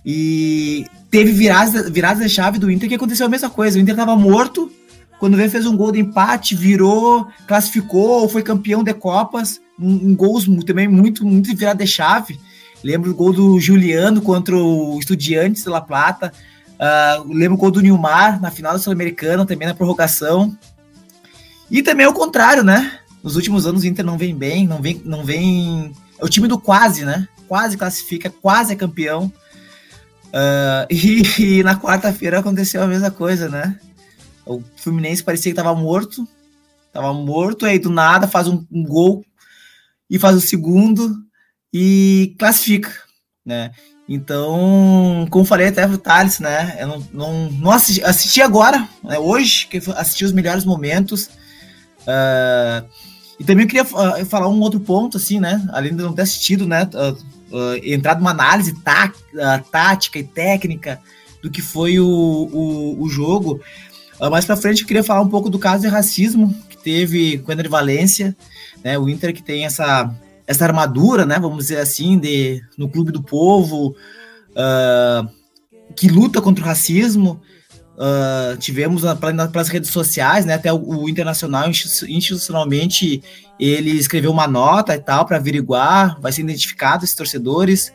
e 0.05 0.85
teve 1.11 1.31
viradas, 1.31 1.89
viradas 1.89 2.23
de 2.23 2.29
chave 2.29 2.57
do 2.57 2.71
Inter 2.71 2.87
que 2.87 2.95
aconteceu 2.95 3.25
a 3.25 3.29
mesma 3.29 3.49
coisa. 3.49 3.77
O 3.77 3.81
Inter 3.81 3.93
estava 3.93 4.15
morto, 4.15 4.71
quando 5.19 5.37
veio 5.37 5.49
fez 5.49 5.65
um 5.65 5.75
gol 5.75 5.91
de 5.91 5.99
empate, 5.99 6.55
virou, 6.55 7.27
classificou, 7.45 8.29
foi 8.29 8.41
campeão 8.41 8.83
de 8.83 8.93
Copas, 8.93 9.59
em, 9.79 10.15
gols 10.15 10.47
também 10.65 10.87
muito, 10.87 11.25
muito 11.25 11.53
virada 11.55 11.83
de 11.83 11.89
chave. 11.89 12.39
Lembro 12.83 13.09
do 13.09 13.15
gol 13.15 13.33
do 13.33 13.59
Juliano 13.59 14.21
contra 14.21 14.55
o 14.55 14.97
Estudiantes 14.99 15.63
de 15.63 15.69
La 15.69 15.81
Plata. 15.81 16.31
Uh, 16.77 17.33
lembro 17.33 17.55
o 17.55 17.57
gol 17.57 17.71
do 17.71 17.81
Nilmar 17.81 18.39
na 18.39 18.51
final 18.51 18.73
da 18.73 18.79
Sul-Americana, 18.79 19.45
também 19.45 19.67
na 19.67 19.73
prorrogação. 19.73 20.57
E 21.69 21.81
também 21.81 22.05
é 22.05 22.09
o 22.09 22.13
contrário, 22.13 22.63
né? 22.63 22.99
Nos 23.23 23.35
últimos 23.35 23.65
anos 23.65 23.83
o 23.83 23.87
Inter 23.87 24.05
não 24.05 24.17
vem 24.17 24.35
bem, 24.35 24.67
não 24.67 24.81
vem, 24.81 25.01
não 25.03 25.23
vem. 25.23 25.91
É 26.19 26.23
o 26.23 26.29
time 26.29 26.47
do 26.47 26.59
quase, 26.59 27.03
né? 27.03 27.27
Quase 27.47 27.77
classifica, 27.77 28.29
quase 28.29 28.73
é 28.73 28.75
campeão. 28.75 29.31
Uh, 30.27 30.85
e, 30.91 31.59
e, 31.59 31.63
na 31.63 31.75
quarta-feira 31.79 32.39
aconteceu 32.39 32.81
a 32.81 32.87
mesma 32.87 33.09
coisa, 33.09 33.49
né? 33.49 33.79
O 34.45 34.61
Fluminense 34.77 35.23
parecia 35.23 35.51
que 35.51 35.59
estava 35.59 35.77
morto, 35.77 36.25
tava 36.93 37.13
morto, 37.13 37.65
aí 37.65 37.79
do 37.79 37.89
nada 37.89 38.27
faz 38.27 38.47
um, 38.47 38.65
um 38.71 38.83
gol 38.83 39.25
e 40.09 40.17
faz 40.17 40.37
o 40.37 40.41
segundo 40.41 41.26
e 41.79 42.33
classifica, 42.39 42.91
né? 43.45 43.69
Então, 44.09 45.27
como 45.29 45.45
falei 45.45 45.67
até 45.67 45.85
pro 45.85 45.97
Thales, 45.97 46.39
né? 46.39 46.75
Eu 46.79 46.87
não, 46.87 47.07
não, 47.13 47.51
não 47.51 47.71
assisti, 47.71 48.03
assisti 48.03 48.41
agora, 48.41 48.87
né, 49.03 49.19
hoje, 49.19 49.67
que 49.67 49.77
assisti 49.95 50.25
os 50.25 50.31
melhores 50.31 50.65
momentos. 50.65 51.27
Uh, 52.01 52.87
e 53.39 53.43
também 53.43 53.65
eu 53.65 53.69
queria 53.69 53.83
uh, 53.83 54.25
falar 54.25 54.47
um 54.47 54.59
outro 54.59 54.79
ponto, 54.79 55.17
assim, 55.17 55.39
né? 55.39 55.63
Além 55.71 55.95
de 55.95 56.01
não 56.01 56.13
ter 56.13 56.23
assistido, 56.23 56.65
né? 56.65 56.89
Uh, 57.51 57.75
entrar 57.83 58.17
numa 58.17 58.31
análise 58.31 58.73
tá, 58.81 59.13
tática 59.71 60.17
e 60.17 60.23
técnica 60.23 60.99
do 61.43 61.51
que 61.51 61.61
foi 61.61 61.99
o, 61.99 62.07
o, 62.07 63.03
o 63.03 63.07
jogo. 63.07 63.61
mais 64.31 64.45
pra 64.45 64.57
frente 64.57 64.81
eu 64.81 64.87
queria 64.87 65.03
falar 65.03 65.21
um 65.21 65.29
pouco 65.29 65.47
do 65.47 65.59
caso 65.59 65.83
de 65.83 65.87
racismo 65.87 66.55
que 66.69 66.77
teve 66.77 67.37
com 67.37 67.51
o 67.51 67.53
Ener 67.53 67.69
Valência, 67.69 68.35
né? 68.83 68.97
O 68.97 69.07
Inter 69.07 69.31
que 69.31 69.43
tem 69.43 69.63
essa 69.63 70.11
essa 70.47 70.63
armadura, 70.63 71.25
né, 71.25 71.37
vamos 71.37 71.57
dizer 71.57 71.79
assim, 71.79 72.17
de, 72.17 72.63
no 72.77 72.87
clube 72.87 73.11
do 73.11 73.21
povo, 73.21 73.93
uh, 74.51 75.29
que 75.93 76.07
luta 76.07 76.41
contra 76.41 76.63
o 76.63 76.67
racismo. 76.67 77.41
Uh, 77.97 78.55
tivemos 78.57 79.01
pelas 79.51 79.69
redes 79.69 79.89
sociais, 79.89 80.45
né, 80.45 80.53
até 80.53 80.71
o, 80.71 80.77
o, 80.77 81.09
Internacional 81.09 81.67
institucionalmente 81.67 83.23
ele 83.59 83.89
escreveu 83.89 84.31
uma 84.31 84.47
nota 84.47 84.95
e 84.95 84.99
tal 84.99 85.25
para 85.25 85.37
averiguar, 85.37 86.15
vai 86.21 86.31
ser 86.31 86.41
identificado 86.41 87.03
esses 87.03 87.15
torcedores. 87.15 87.91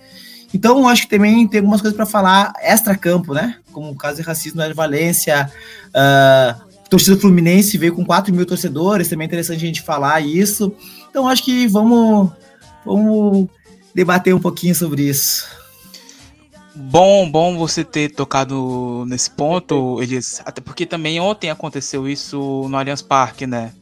Então, 0.52 0.87
acho 0.88 1.02
que 1.02 1.09
também 1.09 1.47
tem 1.47 1.61
algumas 1.61 1.80
coisas 1.80 1.97
para 1.97 2.04
falar 2.04 2.52
extra-campo, 2.61 3.32
né? 3.32 3.59
Como 3.73 3.90
o 3.90 3.94
caso 3.94 4.16
de 4.16 4.23
racismo 4.23 4.59
na 4.59 4.71
Valência, 4.75 5.50
uh, 5.88 6.61
torcida 6.90 7.16
Fluminense 7.16 7.78
veio 7.78 7.94
com 7.94 8.04
4 8.04 8.35
mil 8.35 8.44
torcedores, 8.44 9.09
também 9.09 9.25
é 9.25 9.28
interessante 9.28 9.62
a 9.62 9.66
gente 9.66 9.80
falar 9.80 10.21
isso. 10.21 10.75
Então, 11.09 11.28
acho 11.28 11.44
que 11.44 11.66
vamos 11.68 12.32
Vamos 12.84 13.48
debater 13.94 14.34
um 14.34 14.40
pouquinho 14.40 14.74
sobre 14.74 15.08
isso. 15.08 15.46
Bom, 16.74 17.30
bom 17.30 17.58
você 17.58 17.84
ter 17.84 18.10
tocado 18.10 19.04
nesse 19.06 19.30
ponto, 19.30 20.02
Elias. 20.02 20.40
Até 20.44 20.60
porque 20.60 20.86
também 20.86 21.20
ontem 21.20 21.50
aconteceu 21.50 22.08
isso 22.08 22.66
no 22.68 22.76
Allianz 22.76 23.02
Parque, 23.02 23.46
né? 23.46 23.74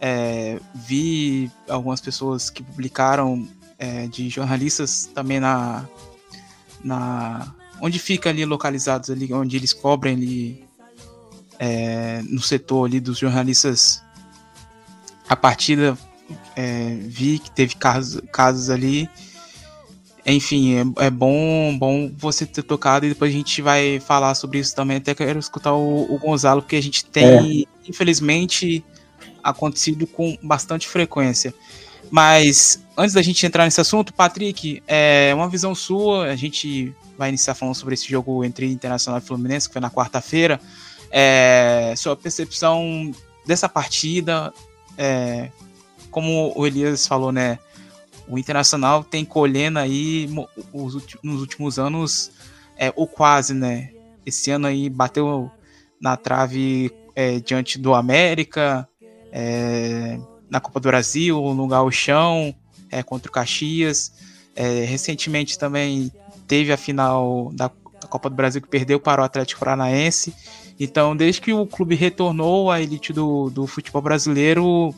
É, 0.00 0.58
vi 0.74 1.50
algumas 1.68 2.00
pessoas 2.00 2.50
que 2.50 2.62
publicaram 2.62 3.46
é, 3.78 4.06
de 4.06 4.28
jornalistas 4.28 5.06
também 5.14 5.40
na, 5.40 5.86
na 6.84 7.54
onde 7.80 7.98
fica 7.98 8.28
ali 8.28 8.44
localizados 8.44 9.10
ali, 9.10 9.32
onde 9.32 9.56
eles 9.56 9.72
cobrem 9.72 10.14
ali 10.14 10.64
é, 11.58 12.22
no 12.28 12.40
setor 12.40 12.86
ali 12.86 13.00
dos 13.00 13.18
jornalistas 13.18 14.02
a 15.28 15.36
partida 15.36 15.96
é, 16.56 16.96
vi 17.00 17.38
que 17.38 17.50
teve 17.50 17.74
casos, 17.74 18.20
casos 18.32 18.70
ali. 18.70 19.08
Enfim, 20.24 20.76
é, 20.76 21.06
é, 21.06 21.10
bom, 21.10 21.76
bom 21.78 22.10
você 22.16 22.44
ter 22.44 22.62
tocado 22.62 23.06
e 23.06 23.08
depois 23.10 23.32
a 23.32 23.36
gente 23.36 23.62
vai 23.62 24.00
falar 24.00 24.34
sobre 24.34 24.58
isso 24.58 24.74
também. 24.74 24.98
Até 24.98 25.14
quero 25.14 25.38
escutar 25.38 25.72
o, 25.72 26.14
o 26.14 26.18
Gonzalo, 26.18 26.62
porque 26.62 26.76
a 26.76 26.82
gente 26.82 27.04
tem, 27.04 27.62
é. 27.62 27.88
infelizmente, 27.88 28.84
acontecido 29.42 30.06
com 30.06 30.36
bastante 30.42 30.86
frequência. 30.88 31.54
Mas 32.10 32.82
antes 32.96 33.14
da 33.14 33.22
gente 33.22 33.44
entrar 33.46 33.64
nesse 33.64 33.80
assunto, 33.80 34.12
Patrick, 34.12 34.82
é 34.86 35.32
uma 35.34 35.48
visão 35.48 35.74
sua. 35.74 36.26
A 36.26 36.36
gente 36.36 36.94
vai 37.16 37.28
iniciar 37.28 37.54
falando 37.54 37.74
sobre 37.74 37.94
esse 37.94 38.08
jogo 38.08 38.44
entre 38.44 38.70
Internacional 38.70 39.20
e 39.20 39.24
Fluminense, 39.24 39.68
que 39.68 39.72
foi 39.72 39.80
na 39.80 39.90
quarta-feira. 39.90 40.60
É, 41.10 41.94
sua 41.96 42.16
percepção 42.16 43.12
dessa 43.46 43.68
partida, 43.68 44.52
é, 44.98 45.50
como 46.10 46.52
o 46.56 46.66
Elias 46.66 47.06
falou, 47.06 47.32
né? 47.32 47.58
O 48.28 48.38
Internacional 48.38 49.02
tem 49.02 49.24
colhendo 49.24 49.78
aí 49.78 50.28
os, 50.72 50.94
nos 51.22 51.40
últimos 51.40 51.78
anos, 51.78 52.30
é, 52.76 52.92
ou 52.94 53.06
quase, 53.06 53.54
né? 53.54 53.90
Esse 54.24 54.50
ano 54.50 54.66
aí 54.66 54.88
bateu 54.88 55.50
na 56.00 56.16
trave 56.16 56.92
é, 57.14 57.40
diante 57.40 57.78
do 57.78 57.94
América, 57.94 58.88
é, 59.32 60.18
na 60.48 60.60
Copa 60.60 60.80
do 60.80 60.88
Brasil, 60.88 61.54
no 61.54 61.66
Gauchão, 61.66 62.54
é, 62.90 63.02
contra 63.02 63.28
o 63.28 63.32
Caxias. 63.32 64.12
É, 64.54 64.84
recentemente 64.84 65.58
também 65.58 66.12
teve 66.46 66.72
a 66.72 66.76
final 66.76 67.50
da, 67.54 67.70
da 68.00 68.08
Copa 68.08 68.28
do 68.28 68.36
Brasil 68.36 68.60
que 68.60 68.68
perdeu 68.68 68.98
para 68.98 69.22
o 69.22 69.24
Atlético 69.24 69.60
Paranaense. 69.60 70.34
Então, 70.78 71.14
desde 71.14 71.40
que 71.40 71.52
o 71.52 71.66
clube 71.66 71.94
retornou 71.94 72.70
à 72.70 72.80
elite 72.80 73.12
do, 73.12 73.50
do 73.50 73.66
futebol 73.66 74.00
brasileiro, 74.00 74.94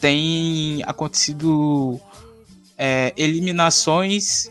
tem 0.00 0.82
acontecido 0.86 2.00
é, 2.76 3.12
eliminações 3.16 4.50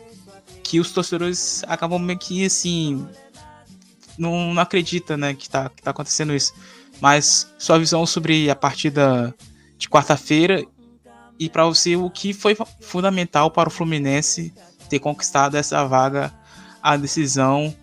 que 0.64 0.80
os 0.80 0.92
torcedores 0.92 1.64
acabam 1.68 2.00
meio 2.00 2.20
que 2.20 2.46
assim 2.46 3.08
não, 4.18 4.54
não 4.54 4.62
acredita 4.62 5.18
né 5.18 5.34
que 5.34 5.50
tá, 5.50 5.70
que 5.70 5.82
tá 5.82 5.92
acontecendo 5.92 6.36
isso. 6.36 6.54
Mas 7.02 7.52
sua 7.58 7.80
visão 7.80 8.06
sobre 8.06 8.50
a 8.50 8.56
partida 8.56 9.34
de 9.78 9.90
quarta-feira 9.90 10.64
e 11.40 11.50
para 11.50 11.66
você 11.66 11.96
o 11.96 12.10
que 12.10 12.34
foi 12.34 12.56
fundamental 12.82 13.50
para 13.50 13.70
o 13.70 13.72
Fluminense 13.72 14.54
ter 14.90 15.00
conquistado 15.00 15.56
essa 15.56 15.86
vaga 15.86 16.34
a 16.84 16.98
decisão 16.98 17.74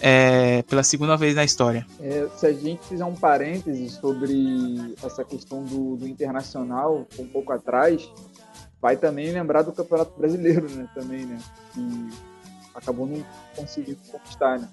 é, 0.00 0.62
pela 0.62 0.82
segunda 0.82 1.16
vez 1.16 1.34
na 1.34 1.44
história. 1.44 1.86
É, 2.00 2.26
se 2.36 2.46
a 2.46 2.52
gente 2.52 2.86
fizer 2.86 3.04
um 3.04 3.14
parêntese 3.14 3.90
sobre 3.90 4.94
essa 5.04 5.24
questão 5.24 5.62
do, 5.62 5.96
do, 5.96 6.08
internacional, 6.08 7.06
um 7.18 7.26
pouco 7.26 7.52
atrás, 7.52 8.10
vai 8.80 8.96
também 8.96 9.30
lembrar 9.30 9.62
do 9.62 9.72
Campeonato 9.72 10.18
Brasileiro, 10.18 10.68
né? 10.70 10.88
Também, 10.94 11.26
né? 11.26 11.38
Que 11.74 12.08
acabou 12.74 13.06
não 13.06 13.24
conseguindo 13.54 13.98
conquistar, 14.10 14.58
né? 14.58 14.68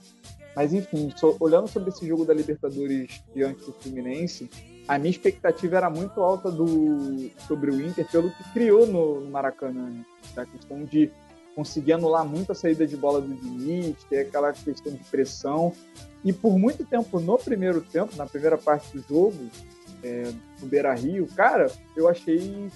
Mas 0.55 0.73
enfim, 0.73 1.13
olhando 1.39 1.67
sobre 1.67 1.89
esse 1.89 2.07
jogo 2.07 2.25
da 2.25 2.33
Libertadores 2.33 3.21
diante 3.35 3.63
do 3.63 3.73
Fluminense, 3.73 4.49
a 4.87 4.97
minha 4.97 5.11
expectativa 5.11 5.77
era 5.77 5.89
muito 5.89 6.21
alta 6.21 6.49
do, 6.49 7.29
sobre 7.47 7.69
o 7.69 7.85
Inter 7.85 8.07
pelo 8.09 8.31
que 8.31 8.43
criou 8.53 8.87
no, 8.87 9.19
no 9.19 9.29
Maracanã, 9.29 9.89
né? 9.89 10.05
A 10.35 10.45
questão 10.45 10.83
de 10.83 11.11
conseguir 11.57 11.93
anular 11.93 12.23
muito 12.23 12.51
a 12.51 12.55
saída 12.55 12.85
de 12.85 12.95
bola 12.95 13.19
do 13.19 13.33
Diniz, 13.33 13.95
ter 14.07 14.19
aquela 14.19 14.53
questão 14.53 14.93
de 14.93 15.03
pressão. 15.05 15.73
E 16.23 16.31
por 16.31 16.59
muito 16.59 16.85
tempo, 16.85 17.19
no 17.19 17.35
primeiro 17.35 17.81
tempo, 17.81 18.15
na 18.15 18.27
primeira 18.27 18.59
parte 18.59 18.95
do 18.95 19.03
jogo, 19.09 19.49
é, 20.03 20.31
no 20.61 20.67
Beira 20.67 20.93
Rio, 20.93 21.25
cara, 21.35 21.71
eu 21.95 22.07
achei 22.07 22.69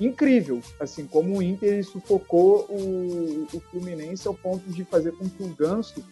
incrível, 0.00 0.60
assim, 0.78 1.04
como 1.04 1.36
o 1.36 1.42
Inter 1.42 1.84
sufocou 1.84 2.64
o, 2.70 3.48
o 3.52 3.60
Fluminense 3.72 4.28
ao 4.28 4.34
ponto 4.34 4.70
de 4.70 4.84
fazer 4.84 5.10
com 5.16 5.28
que 5.28 5.42
o 5.42 5.48
Ganso 5.48 6.04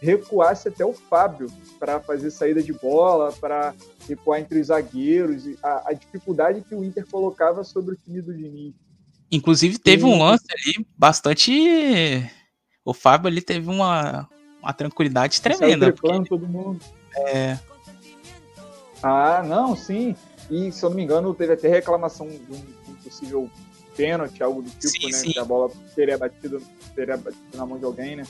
recuasse 0.00 0.68
até 0.68 0.84
o 0.84 0.94
Fábio 0.94 1.48
para 1.78 2.00
fazer 2.00 2.30
saída 2.30 2.62
de 2.62 2.72
bola, 2.72 3.32
para 3.32 3.74
recuar 4.08 4.40
entre 4.40 4.60
os 4.60 4.68
zagueiros, 4.68 5.44
a, 5.62 5.90
a, 5.90 5.92
dificuldade 5.92 6.62
que 6.62 6.74
o 6.74 6.82
Inter 6.82 7.06
colocava 7.06 7.62
sobre 7.64 7.94
o 7.94 7.98
time 7.98 8.22
do 8.22 8.32
Diniz. 8.32 8.74
Inclusive 9.30 9.78
teve 9.78 10.04
um 10.04 10.18
lance 10.18 10.44
ali 10.50 10.86
bastante. 10.96 12.30
O 12.84 12.94
Fábio 12.94 13.28
ali 13.28 13.42
teve 13.42 13.68
uma, 13.68 14.28
uma 14.62 14.72
tranquilidade 14.72 15.40
tremenda. 15.40 15.92
Porque... 15.92 16.28
todo 16.28 16.46
mundo. 16.46 16.80
É. 17.16 17.58
Ah, 19.02 19.42
não, 19.44 19.76
sim. 19.76 20.14
E 20.50 20.70
se 20.70 20.84
eu 20.84 20.90
não 20.90 20.96
me 20.96 21.02
engano, 21.02 21.34
teve 21.34 21.54
até 21.54 21.68
reclamação 21.68 22.28
de 22.28 22.52
um, 22.52 22.94
possível 23.02 23.50
pênalti, 23.96 24.42
algo 24.42 24.62
do 24.62 24.70
tipo, 24.70 24.88
sim, 24.88 25.06
né? 25.06 25.12
Sim. 25.12 25.32
Que 25.32 25.38
a 25.38 25.44
bola 25.44 25.70
teria 25.94 26.18
batido, 26.18 26.62
teria 26.94 27.16
batido 27.16 27.56
na 27.56 27.64
mão 27.66 27.78
de 27.78 27.84
alguém, 27.84 28.16
né? 28.16 28.24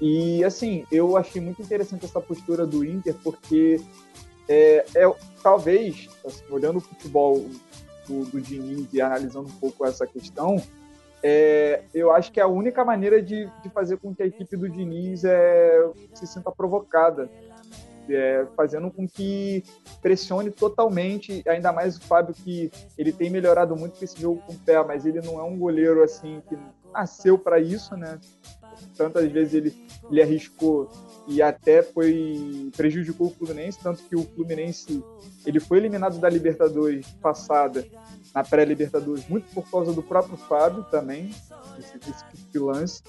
E 0.00 0.42
assim, 0.44 0.84
eu 0.90 1.16
achei 1.16 1.40
muito 1.40 1.60
interessante 1.60 2.04
essa 2.04 2.20
postura 2.20 2.66
do 2.66 2.84
Inter, 2.84 3.14
porque 3.22 3.80
é, 4.48 4.84
é 4.94 5.14
talvez, 5.42 6.08
assim, 6.24 6.44
olhando 6.50 6.78
o 6.78 6.80
futebol 6.80 7.44
do, 8.08 8.24
do 8.24 8.40
Diniz 8.40 8.92
e 8.92 9.00
analisando 9.00 9.48
um 9.48 9.58
pouco 9.58 9.84
essa 9.84 10.06
questão, 10.06 10.56
é, 11.22 11.82
eu 11.92 12.12
acho 12.12 12.30
que 12.30 12.40
a 12.40 12.46
única 12.46 12.84
maneira 12.84 13.20
de, 13.20 13.50
de 13.62 13.68
fazer 13.70 13.96
com 13.98 14.14
que 14.14 14.22
a 14.22 14.26
equipe 14.26 14.56
do 14.56 14.68
Diniz 14.68 15.24
é, 15.24 15.90
se 16.14 16.26
sinta 16.26 16.50
provocada, 16.50 17.28
é, 18.08 18.46
fazendo 18.56 18.90
com 18.90 19.06
que 19.06 19.62
pressione 20.00 20.50
totalmente, 20.50 21.42
ainda 21.46 21.72
mais 21.72 21.96
o 21.96 22.00
Fábio, 22.00 22.34
que 22.34 22.70
ele 22.96 23.12
tem 23.12 23.30
melhorado 23.30 23.76
muito 23.76 23.98
com 23.98 24.04
esse 24.04 24.20
jogo 24.20 24.42
com 24.46 24.52
o 24.52 24.58
pé, 24.58 24.82
mas 24.82 25.04
ele 25.04 25.20
não 25.20 25.38
é 25.38 25.42
um 25.42 25.58
goleiro 25.58 26.02
assim 26.02 26.42
que 26.48 26.56
nasceu 26.92 27.38
para 27.38 27.60
isso, 27.60 27.96
né? 27.96 28.18
Tantas 28.96 29.30
vezes 29.30 29.54
ele, 29.54 29.74
ele 30.10 30.22
arriscou 30.22 30.90
e 31.26 31.42
até 31.42 31.82
foi 31.82 32.70
prejudicou 32.76 33.28
o 33.28 33.30
Fluminense, 33.30 33.78
tanto 33.82 34.02
que 34.02 34.16
o 34.16 34.22
Fluminense 34.22 35.04
ele 35.44 35.60
foi 35.60 35.78
eliminado 35.78 36.18
da 36.18 36.28
Libertadores 36.28 37.06
passada, 37.20 37.86
na 38.34 38.42
pré-Libertadores, 38.42 39.28
muito 39.28 39.46
por 39.52 39.70
causa 39.70 39.92
do 39.92 40.02
próprio 40.02 40.36
Fábio 40.36 40.84
também, 40.84 41.30
esse, 41.78 41.96
esse 41.96 42.24
tipo 42.50 42.66
lance. 42.66 43.02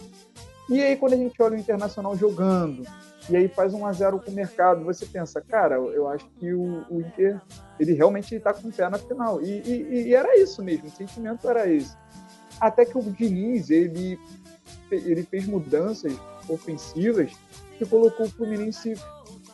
E 0.70 0.82
aí 0.82 0.96
quando 0.98 1.14
a 1.14 1.18
gente 1.18 1.42
olha 1.42 1.56
o 1.56 1.60
Internacional 1.60 2.16
jogando, 2.16 2.84
e 3.30 3.36
aí 3.36 3.48
faz 3.48 3.74
um 3.74 3.86
a 3.86 3.94
0 3.94 4.20
com 4.20 4.32
o 4.32 4.34
mercado, 4.34 4.84
você 4.84 5.06
pensa, 5.06 5.40
cara, 5.40 5.76
eu 5.76 6.08
acho 6.08 6.26
que 6.40 6.52
o, 6.52 6.84
o 6.90 7.00
Inter, 7.00 7.40
ele 7.80 7.94
realmente 7.94 8.34
está 8.34 8.52
com 8.54 8.68
o 8.68 8.72
pé 8.72 8.90
na 8.90 8.98
final. 8.98 9.42
E, 9.42 9.62
e, 9.62 10.08
e, 10.08 10.16
era 10.16 10.38
isso 10.42 10.64
mesmo, 10.64 10.88
o 10.88 10.92
sentimento 10.92 11.48
era 11.48 11.72
esse. 11.72 11.96
Até 12.60 12.86
que 12.86 12.98
o 12.98 13.02
Diniz, 13.02 13.70
ele, 13.70 14.20
ele 14.96 15.24
fez 15.24 15.46
mudanças 15.46 16.14
ofensivas 16.48 17.32
que 17.78 17.86
colocou 17.86 18.26
o 18.26 18.30
Fluminense 18.30 18.94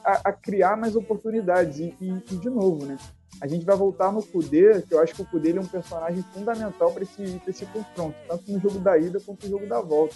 a, 0.04 0.30
a 0.30 0.34
criar 0.34 0.78
mais 0.78 0.96
oportunidades. 0.96 1.80
E, 1.80 1.96
e, 2.00 2.10
e, 2.32 2.38
de 2.38 2.50
novo, 2.50 2.86
né? 2.86 2.98
A 3.42 3.48
gente 3.48 3.66
vai 3.66 3.76
voltar 3.76 4.14
no 4.14 4.24
Kudê, 4.24 4.82
que 4.82 4.94
eu 4.94 5.00
acho 5.00 5.14
que 5.14 5.22
o 5.22 5.26
Kudê 5.26 5.52
é 5.52 5.60
um 5.60 5.66
personagem 5.66 6.24
fundamental 6.34 6.92
para 6.92 7.04
esse, 7.04 7.42
esse 7.46 7.66
confronto, 7.66 8.16
tanto 8.28 8.50
no 8.50 8.60
jogo 8.60 8.80
da 8.80 8.98
ida 8.98 9.20
quanto 9.20 9.44
no 9.46 9.52
jogo 9.52 9.68
da 9.68 9.82
volta. 9.82 10.16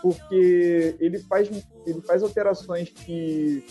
Porque 0.00 0.96
ele 1.00 1.18
faz, 1.18 1.50
ele 1.84 2.00
faz 2.02 2.22
alterações 2.22 2.88
que 2.88 3.64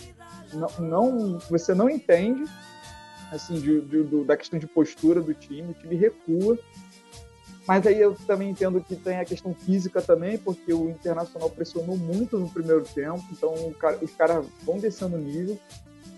não, 0.52 0.68
não 0.78 1.38
você 1.48 1.74
não 1.74 1.88
entende, 1.88 2.44
assim, 3.30 3.54
de, 3.54 3.80
de, 3.80 4.24
da 4.24 4.36
questão 4.36 4.58
de 4.58 4.66
postura 4.66 5.22
do 5.22 5.32
time, 5.32 5.70
o 5.70 5.74
time 5.74 5.96
recua, 5.96 6.58
mas 7.66 7.86
aí 7.86 8.00
eu 8.00 8.14
também 8.26 8.50
entendo 8.50 8.80
que 8.80 8.96
tem 8.96 9.18
a 9.18 9.24
questão 9.24 9.54
física 9.54 10.02
também, 10.02 10.36
porque 10.36 10.72
o 10.72 10.90
Internacional 10.90 11.48
pressionou 11.48 11.96
muito 11.96 12.38
no 12.38 12.48
primeiro 12.48 12.82
tempo, 12.82 13.22
então 13.30 13.54
os 14.00 14.10
caras 14.12 14.44
vão 14.64 14.78
descendo 14.78 15.16
o 15.16 15.20
nível. 15.20 15.58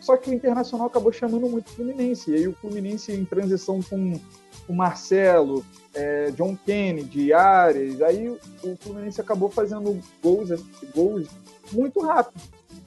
Só 0.01 0.17
que 0.17 0.31
o 0.31 0.35
Internacional 0.35 0.87
acabou 0.87 1.13
chamando 1.13 1.49
muito 1.49 1.69
o 1.69 1.71
Fluminense. 1.73 2.31
E 2.31 2.35
aí 2.35 2.49
o 2.49 2.53
Fluminense 2.53 3.13
em 3.13 3.25
transição 3.25 3.81
com 3.83 4.21
o 4.69 4.73
Marcelo, 4.73 5.65
é, 5.95 6.31
John 6.33 6.57
Kennedy, 6.57 7.33
Ares, 7.33 8.01
aí 8.01 8.29
o 8.29 8.77
Fluminense 8.81 9.21
acabou 9.21 9.51
fazendo 9.51 9.99
gols, 10.23 10.51
gols 10.95 11.29
muito 11.73 12.01
rápido. 12.01 12.41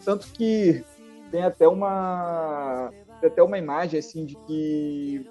Tanto 0.04 0.28
que 0.28 0.84
tem 1.32 1.44
até 1.44 1.68
uma 1.68 2.92
tem 3.20 3.30
até 3.30 3.42
uma 3.42 3.58
imagem 3.58 4.00
assim 4.00 4.26
de 4.26 4.36
que 4.48 5.26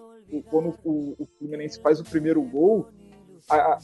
quando 0.51 0.75
o, 0.85 1.15
o 1.19 1.29
Fluminense 1.39 1.81
faz 1.81 2.01
o 2.01 2.05
primeiro 2.05 2.43
gol, 2.43 2.89
a, 3.49 3.79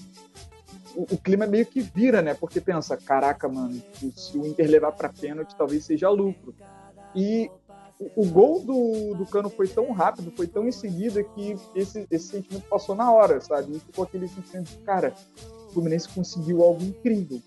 o, 0.94 1.14
o, 1.14 1.18
clima 1.18 1.46
meio 1.46 1.66
que 1.66 1.80
vira, 1.80 2.20
né? 2.22 2.34
Porque 2.34 2.60
pensa, 2.60 2.96
caraca, 2.96 3.48
mano, 3.48 3.80
se 4.16 4.36
o 4.36 4.46
Inter 4.46 4.68
levar 4.70 4.92
para 4.92 5.08
pênalti, 5.08 5.54
talvez 5.56 5.84
seja 5.84 6.08
lucro. 6.10 6.54
E 7.14 7.50
o, 7.98 8.22
o 8.22 8.26
gol 8.26 8.60
do, 8.60 9.14
do 9.14 9.26
Cano 9.26 9.48
foi 9.48 9.68
tão 9.68 9.90
rápido, 9.92 10.32
foi 10.36 10.46
tão 10.46 10.66
em 10.66 10.72
seguida 10.72 11.22
que 11.22 11.56
esse, 11.74 12.06
esse 12.10 12.28
sentimento 12.28 12.68
passou 12.68 12.94
na 12.94 13.10
hora, 13.12 13.40
sabe? 13.40 13.76
E 13.76 13.80
ficou 13.80 14.04
aquele 14.04 14.28
sentimento 14.28 14.70
de, 14.70 14.78
cara, 14.78 15.14
o 15.68 15.72
Fluminense 15.72 16.08
conseguiu 16.08 16.62
algo 16.62 16.82
incrível. 16.82 17.40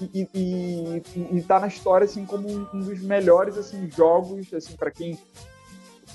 E, 0.00 0.28
e, 0.34 1.02
e, 1.14 1.38
e 1.38 1.42
tá 1.42 1.60
na 1.60 1.68
história 1.68 2.04
assim 2.04 2.24
como 2.24 2.48
um 2.48 2.80
dos 2.80 3.00
melhores 3.00 3.56
assim 3.56 3.88
jogos 3.88 4.52
assim 4.52 4.74
para 4.74 4.90
quem 4.90 5.16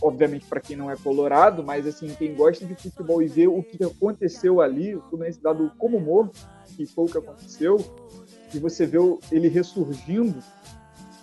obviamente 0.02 0.46
para 0.46 0.60
quem 0.60 0.76
não 0.76 0.90
é 0.90 0.96
colorado, 0.96 1.64
mas 1.64 1.86
assim, 1.88 2.08
quem 2.18 2.36
gosta 2.36 2.66
de 2.66 2.76
futebol 2.76 3.22
e 3.22 3.28
vê 3.28 3.48
o 3.48 3.64
que 3.64 3.84
aconteceu 3.84 4.62
ali, 4.62 4.96
o 4.96 5.02
Fluminense 5.10 5.42
dado 5.42 5.72
como 5.78 6.00
morto, 6.00 6.40
que 6.76 6.86
foi 6.86 7.06
o 7.06 7.08
que 7.08 7.18
aconteceu, 7.18 7.78
e 8.54 8.60
você 8.60 8.86
vê 8.86 8.98
ele 9.32 9.48
ressurgindo, 9.48 10.42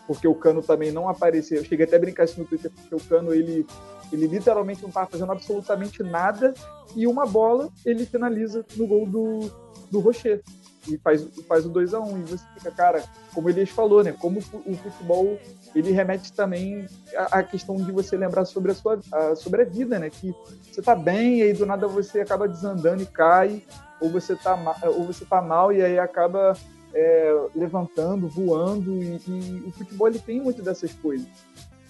porque 0.06 0.28
o 0.28 0.34
Cano 0.34 0.62
também 0.62 0.92
não 0.92 1.08
apareceu. 1.08 1.58
Eu 1.58 1.64
cheguei 1.64 1.87
até 1.87 1.96
a 1.96 2.00
brincar 2.00 2.24
assim 2.24 2.40
no 2.40 2.46
Twitter, 2.46 2.70
porque 2.70 2.94
o 2.94 3.08
Cano, 3.08 3.32
ele, 3.32 3.66
ele 4.12 4.26
literalmente 4.26 4.82
não 4.82 4.88
estava 4.88 5.06
fazendo 5.06 5.32
absolutamente 5.32 6.02
nada, 6.02 6.52
e 6.94 7.06
uma 7.06 7.26
bola 7.26 7.70
ele 7.84 8.04
finaliza 8.04 8.64
no 8.76 8.87
gol 8.87 9.06
do, 9.06 9.50
do 9.90 10.00
Rocher 10.00 10.42
e 10.88 10.99
faz, 10.99 11.27
faz 11.49 11.66
o 11.66 11.68
2 11.68 11.94
a 11.94 12.01
1 12.01 12.05
um, 12.05 12.18
E 12.18 12.23
você 12.23 12.44
fica, 12.55 12.70
cara, 12.70 13.03
como 13.33 13.49
Elias 13.49 13.70
falou, 13.70 14.03
né? 14.03 14.12
Como 14.12 14.38
o 14.38 14.75
futebol 14.77 15.38
ele 15.75 15.90
remete 15.90 16.33
também 16.33 16.87
à, 17.16 17.42
questão 17.42 17.77
de 17.77 17.90
você 17.90 18.16
lembrar 18.16 18.44
sobre 18.44 18.73
a 18.73 18.75
sua 18.75 19.01
a, 19.12 19.35
sobre 19.35 19.62
a 19.62 19.64
vida, 19.64 19.99
né? 19.99 20.11
Que 20.11 20.35
você 20.70 20.83
tá 20.83 20.94
bem 20.94 21.38
e 21.38 21.42
aí 21.42 21.53
do 21.53 21.66
nada 21.66 21.87
você 21.87 22.20
acaba 22.20 22.49
desandando 22.49 23.03
e 23.03 23.07
cai, 23.07 23.62
ou 24.01 24.11
você 24.11 24.37
tá, 24.37 24.57
ou 24.87 25.05
você 25.05 25.25
tá 25.25 25.40
mal 25.40 25.73
e 25.73 25.83
aí 25.83 25.99
acaba 25.99 26.57
é, 26.94 27.49
levantando, 27.55 28.29
voando. 28.29 29.03
E, 29.03 29.20
e, 29.27 29.64
o 29.66 29.73
futebol 29.73 30.09
ele 30.09 30.18
tem 30.18 30.40
muito 30.40 30.62
dessas 30.62 30.92
coisas. 30.92 31.27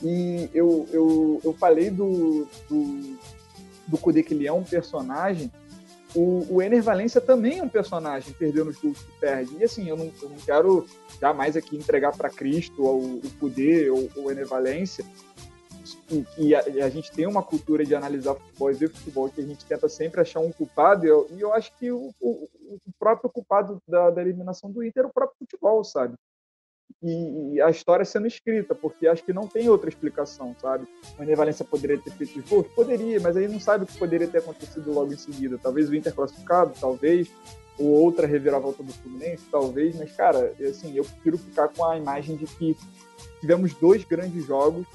E 0.03 0.51
eu, 0.53 0.87
eu, 0.93 1.41
eu 1.45 1.53
falei 1.55 1.91
do, 1.91 2.47
do, 2.69 3.19
do 3.87 3.99
Kudê 3.99 4.23
que 4.23 4.35
ele 4.35 4.47
é 4.47 4.53
um 4.53 4.65
personagem 4.65 5.51
o, 6.15 6.47
o 6.49 6.63
Ener 6.63 6.83
Valência 6.83 7.21
também 7.21 7.59
é 7.59 7.63
um 7.63 7.69
personagem, 7.69 8.33
perdeu 8.35 8.65
nos 8.65 8.77
gols 8.77 9.03
que 9.03 9.13
perde. 9.21 9.57
E 9.59 9.65
assim, 9.65 9.89
eu 9.89 9.97
não, 9.97 10.13
eu 10.23 10.29
não 10.29 10.37
quero 10.39 10.87
jamais 11.21 11.57
aqui 11.57 11.77
entregar 11.77 12.17
para 12.17 12.31
Cristo 12.31 12.83
o, 12.83 13.17
o 13.17 13.31
poder 13.39 13.91
ou 13.91 14.09
o 14.17 14.31
Ener 14.31 14.47
Valência, 14.47 15.05
e 16.39 16.55
a, 16.55 16.61
a, 16.61 16.89
gente 16.89 17.11
tem 17.13 17.27
uma 17.27 17.43
cultura 17.43 17.85
de 17.85 17.95
analisar 17.95 18.35
futebol 18.35 18.71
e 18.71 18.75
ver 18.75 18.91
futebol 18.91 19.29
que 19.29 19.41
a 19.41 19.45
gente 19.45 19.65
tenta 19.65 19.89
sempre 19.89 20.21
achar 20.21 20.41
um 20.41 20.53
culpado, 20.53 21.05
e 21.05 21.09
eu, 21.09 21.27
e 21.31 21.41
eu 21.41 21.53
acho 21.53 21.77
que 21.79 21.91
o, 21.91 22.15
o, 22.21 22.49
o 22.71 22.93
próprio 22.99 23.31
culpado 23.31 23.83
da, 23.87 24.11
da, 24.11 24.23
eliminação 24.23 24.71
do 24.71 24.83
Inter 24.83 25.05
é 25.05 25.07
o 25.07 25.13
próprio 25.13 25.39
futebol, 25.39 25.83
sabe? 25.83 26.15
E, 27.03 27.55
e, 27.55 27.61
a 27.61 27.69
história 27.69 28.05
sendo 28.05 28.27
escrita, 28.27 28.75
porque 28.75 29.07
acho 29.07 29.23
que 29.23 29.33
não 29.33 29.47
tem 29.47 29.69
outra 29.69 29.89
explicação, 29.89 30.57
sabe? 30.61 30.87
O 31.19 31.23
Ener 31.23 31.37
Valência 31.37 31.65
poderia 31.65 31.99
ter 31.99 32.11
feito 32.11 32.39
os 32.39 32.49
gols? 32.49 32.67
Poderia, 32.75 33.21
mas 33.21 33.37
aí 33.37 33.47
não 33.47 33.61
sabe 33.61 33.85
o 33.85 33.87
que 33.87 33.99
poderia 33.99 34.27
ter 34.27 34.39
acontecido 34.39 34.93
logo 34.93 35.13
em 35.13 35.17
seguida. 35.17 35.59
Talvez 35.63 35.89
o 35.91 35.95
Inter 35.95 36.15
classificado, 36.15 36.73
talvez, 36.81 37.31
ou 37.79 37.87
outra 37.87 38.27
reviravolta 38.27 38.83
do 38.83 38.93
Fluminense, 38.93 39.45
talvez, 39.51 39.97
mas, 39.97 40.13
cara, 40.13 40.55
assim, 40.61 40.97
eu 40.97 41.05
prefiro 41.05 41.37
ficar 41.37 41.69
com 41.69 41.85
a 41.85 41.99
imagem 41.99 42.37
de 42.37 42.47
que 42.47 42.77
tivemos 43.41 43.75
dois 43.75 44.05
grandes 44.05 44.47
jogos 44.47 44.87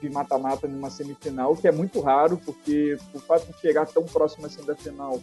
de 0.00 0.08
mata-mata 0.08 0.66
numa 0.66 0.90
semifinal, 0.90 1.56
que 1.56 1.68
é 1.68 1.72
muito 1.72 2.00
raro, 2.00 2.40
porque 2.44 2.96
o 3.14 3.20
fato 3.20 3.46
de 3.52 3.60
chegar 3.60 3.86
tão 3.86 4.04
próximo 4.04 4.46
assim 4.46 4.64
da 4.64 4.74
final 4.74 5.20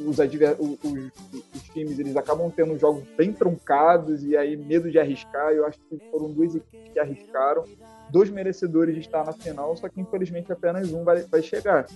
os, 0.00 0.20
adver, 0.20 0.56
os, 0.58 0.78
os, 0.82 1.62
times 1.72 1.98
eles 1.98 2.16
acabam 2.16 2.50
tendo 2.50 2.78
jogos 2.78 3.04
bem 3.16 3.32
truncados 3.32 4.22
e 4.22 4.36
aí 4.36 4.56
medo 4.56 4.90
de 4.90 4.98
arriscar. 4.98 5.52
Eu 5.52 5.66
acho 5.66 5.78
que 5.88 5.98
foram 6.10 6.30
duas 6.30 6.54
equipes 6.54 6.92
que 6.92 6.98
arriscaram, 6.98 7.64
dois 8.10 8.30
merecedores 8.30 8.94
de 8.94 9.00
estar 9.00 9.24
na 9.24 9.32
final, 9.32 9.76
só 9.76 9.88
que 9.88 10.00
infelizmente 10.00 10.52
apenas 10.52 10.92
um 10.92 11.04
vai, 11.04 11.22
vai 11.22 11.42
chegar. 11.42 11.86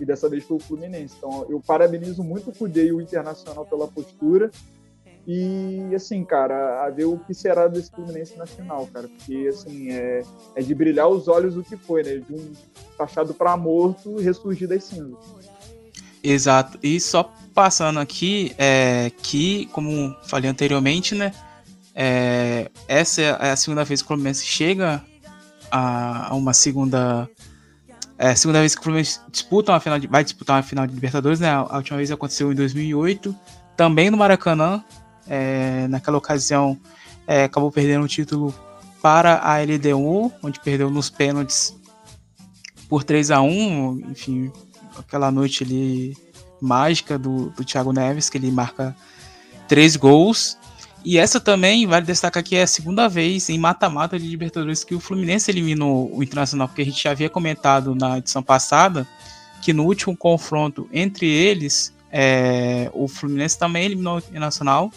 E 0.00 0.04
dessa 0.04 0.28
vez 0.28 0.44
foi 0.44 0.56
o 0.56 0.60
Fluminense. 0.60 1.14
Então 1.18 1.46
eu 1.48 1.60
parabenizo 1.60 2.22
muito 2.22 2.50
o 2.50 2.54
Cudê 2.54 2.86
e 2.86 2.92
o 2.92 3.00
Internacional 3.00 3.64
pela 3.64 3.88
postura. 3.88 4.50
E, 5.26 5.94
assim, 5.94 6.22
cara, 6.22 6.84
a 6.84 6.90
ver 6.90 7.06
o 7.06 7.18
que 7.18 7.32
será 7.32 7.66
desse 7.66 7.90
Fluminense 7.90 8.36
na 8.36 8.44
final, 8.44 8.86
cara. 8.88 9.08
Porque, 9.08 9.48
assim, 9.48 9.90
é, 9.90 10.22
é 10.54 10.60
de 10.60 10.74
brilhar 10.74 11.08
os 11.08 11.28
olhos 11.28 11.56
o 11.56 11.62
que 11.62 11.76
foi, 11.78 12.02
né? 12.02 12.16
De 12.18 12.34
um 12.34 12.52
taxado 12.98 13.32
para 13.32 13.56
morto 13.56 14.16
ressurgir 14.16 14.68
das 14.68 14.84
cinzas. 14.84 15.53
Exato. 16.24 16.78
E 16.82 16.98
só 16.98 17.30
passando 17.54 18.00
aqui, 18.00 18.54
é, 18.56 19.12
que, 19.22 19.66
como 19.66 20.16
falei 20.26 20.48
anteriormente, 20.48 21.14
né? 21.14 21.32
É, 21.94 22.70
essa 22.88 23.20
é 23.20 23.50
a 23.50 23.56
segunda 23.56 23.84
vez 23.84 24.00
que 24.00 24.06
o 24.06 24.08
Fluminense 24.08 24.44
chega 24.44 25.04
a, 25.70 26.30
a 26.30 26.34
uma 26.34 26.54
segunda. 26.54 27.28
É 28.16 28.30
a 28.30 28.36
segunda 28.36 28.60
vez 28.60 28.74
que 28.74 28.80
o 28.80 28.84
Fluminense 28.84 29.20
disputa 29.30 29.72
uma 29.72 29.80
final 29.80 29.98
de, 29.98 30.06
vai 30.06 30.24
disputar 30.24 30.56
uma 30.56 30.62
final 30.62 30.86
de 30.86 30.94
Libertadores, 30.94 31.38
né? 31.38 31.50
A 31.50 31.76
última 31.76 31.98
vez 31.98 32.10
aconteceu 32.10 32.50
em 32.50 32.54
2008, 32.54 33.36
também 33.76 34.10
no 34.10 34.16
Maracanã. 34.16 34.82
É, 35.26 35.86
naquela 35.88 36.18
ocasião, 36.18 36.78
é, 37.26 37.44
acabou 37.44 37.70
perdendo 37.70 38.04
o 38.04 38.08
título 38.08 38.54
para 39.02 39.38
a 39.38 39.58
LDU, 39.58 40.32
onde 40.42 40.58
perdeu 40.60 40.90
nos 40.90 41.10
pênaltis 41.10 41.74
por 42.88 43.04
3 43.04 43.30
a 43.30 43.40
1 43.40 44.10
Enfim, 44.10 44.52
aquela 44.98 45.30
noite 45.30 45.64
ali 45.64 46.16
mágica 46.60 47.18
do, 47.18 47.50
do 47.50 47.64
Thiago 47.64 47.92
Neves, 47.92 48.30
que 48.30 48.38
ele 48.38 48.50
marca 48.50 48.96
três 49.68 49.96
gols. 49.96 50.56
E 51.04 51.18
essa 51.18 51.38
também, 51.38 51.86
vale 51.86 52.06
destacar 52.06 52.42
que 52.42 52.56
é 52.56 52.62
a 52.62 52.66
segunda 52.66 53.08
vez 53.08 53.50
em 53.50 53.58
mata-mata 53.58 54.18
de 54.18 54.26
Libertadores 54.26 54.82
que 54.82 54.94
o 54.94 55.00
Fluminense 55.00 55.50
eliminou 55.50 56.10
o 56.16 56.22
Internacional, 56.22 56.66
porque 56.66 56.80
a 56.80 56.84
gente 56.84 57.02
já 57.02 57.10
havia 57.10 57.28
comentado 57.28 57.94
na 57.94 58.18
edição 58.18 58.42
passada 58.42 59.06
que 59.60 59.72
no 59.72 59.84
último 59.84 60.16
confronto 60.16 60.88
entre 60.92 61.26
eles, 61.26 61.92
é, 62.10 62.90
o 62.94 63.06
Fluminense 63.06 63.58
também 63.58 63.84
eliminou 63.84 64.16
o 64.16 64.18
Internacional 64.18 64.90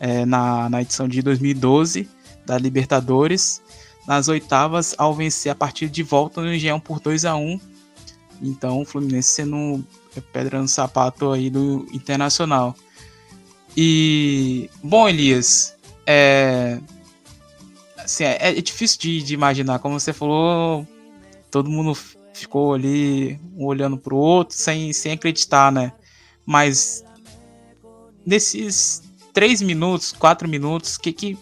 é, 0.00 0.24
na, 0.24 0.70
na 0.70 0.80
edição 0.80 1.06
de 1.06 1.20
2012 1.20 2.08
da 2.46 2.56
Libertadores, 2.56 3.62
nas 4.06 4.28
oitavas, 4.28 4.94
ao 4.98 5.14
vencer 5.14 5.52
a 5.52 5.54
partida 5.54 5.92
de 5.92 6.02
volta 6.02 6.40
no 6.40 6.52
Engenhão 6.52 6.80
por 6.80 6.98
2 6.98 7.24
a 7.24 7.36
1 7.36 7.60
Então, 8.42 8.80
o 8.80 8.84
Fluminense 8.84 9.28
sendo 9.28 9.84
pedra 10.32 10.60
no 10.60 10.68
sapato 10.68 11.30
aí 11.30 11.48
do 11.48 11.86
Internacional. 11.92 12.74
E, 13.76 14.68
bom, 14.82 15.08
Elias, 15.08 15.76
é, 16.06 16.78
assim, 17.96 18.24
é, 18.24 18.58
é 18.58 18.60
difícil 18.60 18.98
de, 19.00 19.22
de, 19.22 19.34
imaginar, 19.34 19.78
como 19.78 19.98
você 19.98 20.12
falou, 20.12 20.86
todo 21.50 21.70
mundo 21.70 21.96
ficou 22.34 22.74
ali 22.74 23.38
um 23.56 23.64
olhando 23.64 23.96
para 23.96 24.14
o 24.14 24.18
outro 24.18 24.56
sem, 24.56 24.92
sem 24.92 25.12
acreditar, 25.12 25.70
né? 25.70 25.92
Mas 26.44 27.04
nesses 28.26 29.02
três 29.32 29.62
minutos, 29.62 30.12
quatro 30.12 30.48
minutos, 30.48 30.98
que 30.98 31.12
que 31.12 31.38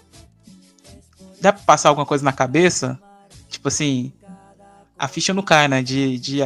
dá 1.41 1.53
para 1.53 1.63
passar 1.63 1.89
alguma 1.89 2.07
coisa 2.07 2.25
na 2.25 2.33
cabeça? 2.33 3.01
Tipo 3.49 3.69
assim, 3.69 4.13
a 4.99 5.09
ficha 5.09 5.33
não 5.33 5.43
cai, 5.43 5.67
né? 5.67 5.83
De, 5.83 6.19
de, 6.19 6.41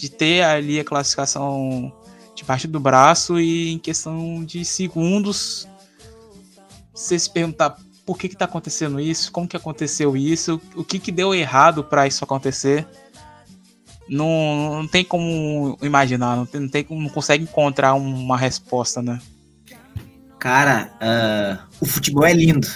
de 0.00 0.10
ter 0.10 0.42
ali 0.42 0.80
a 0.80 0.84
classificação 0.84 1.92
debaixo 2.34 2.66
do 2.66 2.80
braço 2.80 3.38
e 3.38 3.70
em 3.70 3.78
questão 3.78 4.42
de 4.42 4.64
segundos 4.64 5.68
você 6.94 7.18
se 7.18 7.28
perguntar 7.28 7.76
por 8.06 8.18
que 8.18 8.26
está 8.26 8.46
acontecendo 8.46 8.98
isso, 8.98 9.30
como 9.30 9.46
que 9.46 9.56
aconteceu 9.56 10.16
isso, 10.16 10.60
o 10.74 10.82
que, 10.82 10.98
que 10.98 11.12
deu 11.12 11.34
errado 11.34 11.84
para 11.84 12.06
isso 12.06 12.24
acontecer. 12.24 12.86
Não, 14.08 14.80
não 14.80 14.88
tem 14.88 15.04
como 15.04 15.78
imaginar, 15.82 16.34
não, 16.36 16.46
tem, 16.46 16.60
não, 16.62 16.68
tem, 16.68 16.86
não 16.90 17.08
consegue 17.08 17.44
encontrar 17.44 17.94
uma 17.94 18.36
resposta, 18.36 19.00
né? 19.00 19.20
Cara, 20.38 20.90
uh, 20.96 21.76
o 21.80 21.86
futebol 21.86 22.26
é 22.26 22.32
lindo. 22.32 22.66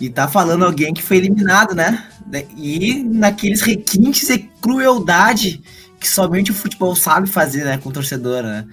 E 0.00 0.08
tá 0.08 0.26
falando 0.26 0.64
alguém 0.64 0.92
que 0.94 1.02
foi 1.02 1.18
eliminado, 1.18 1.74
né? 1.74 2.08
E 2.56 3.02
naqueles 3.04 3.60
requintes 3.60 4.28
e 4.30 4.38
crueldade 4.60 5.62
que 5.98 6.08
somente 6.08 6.50
o 6.50 6.54
futebol 6.54 6.94
sabe 6.94 7.28
fazer, 7.28 7.64
né, 7.64 7.78
com 7.78 7.88
o 7.88 7.92
torcedor, 7.92 8.42
né? 8.42 8.66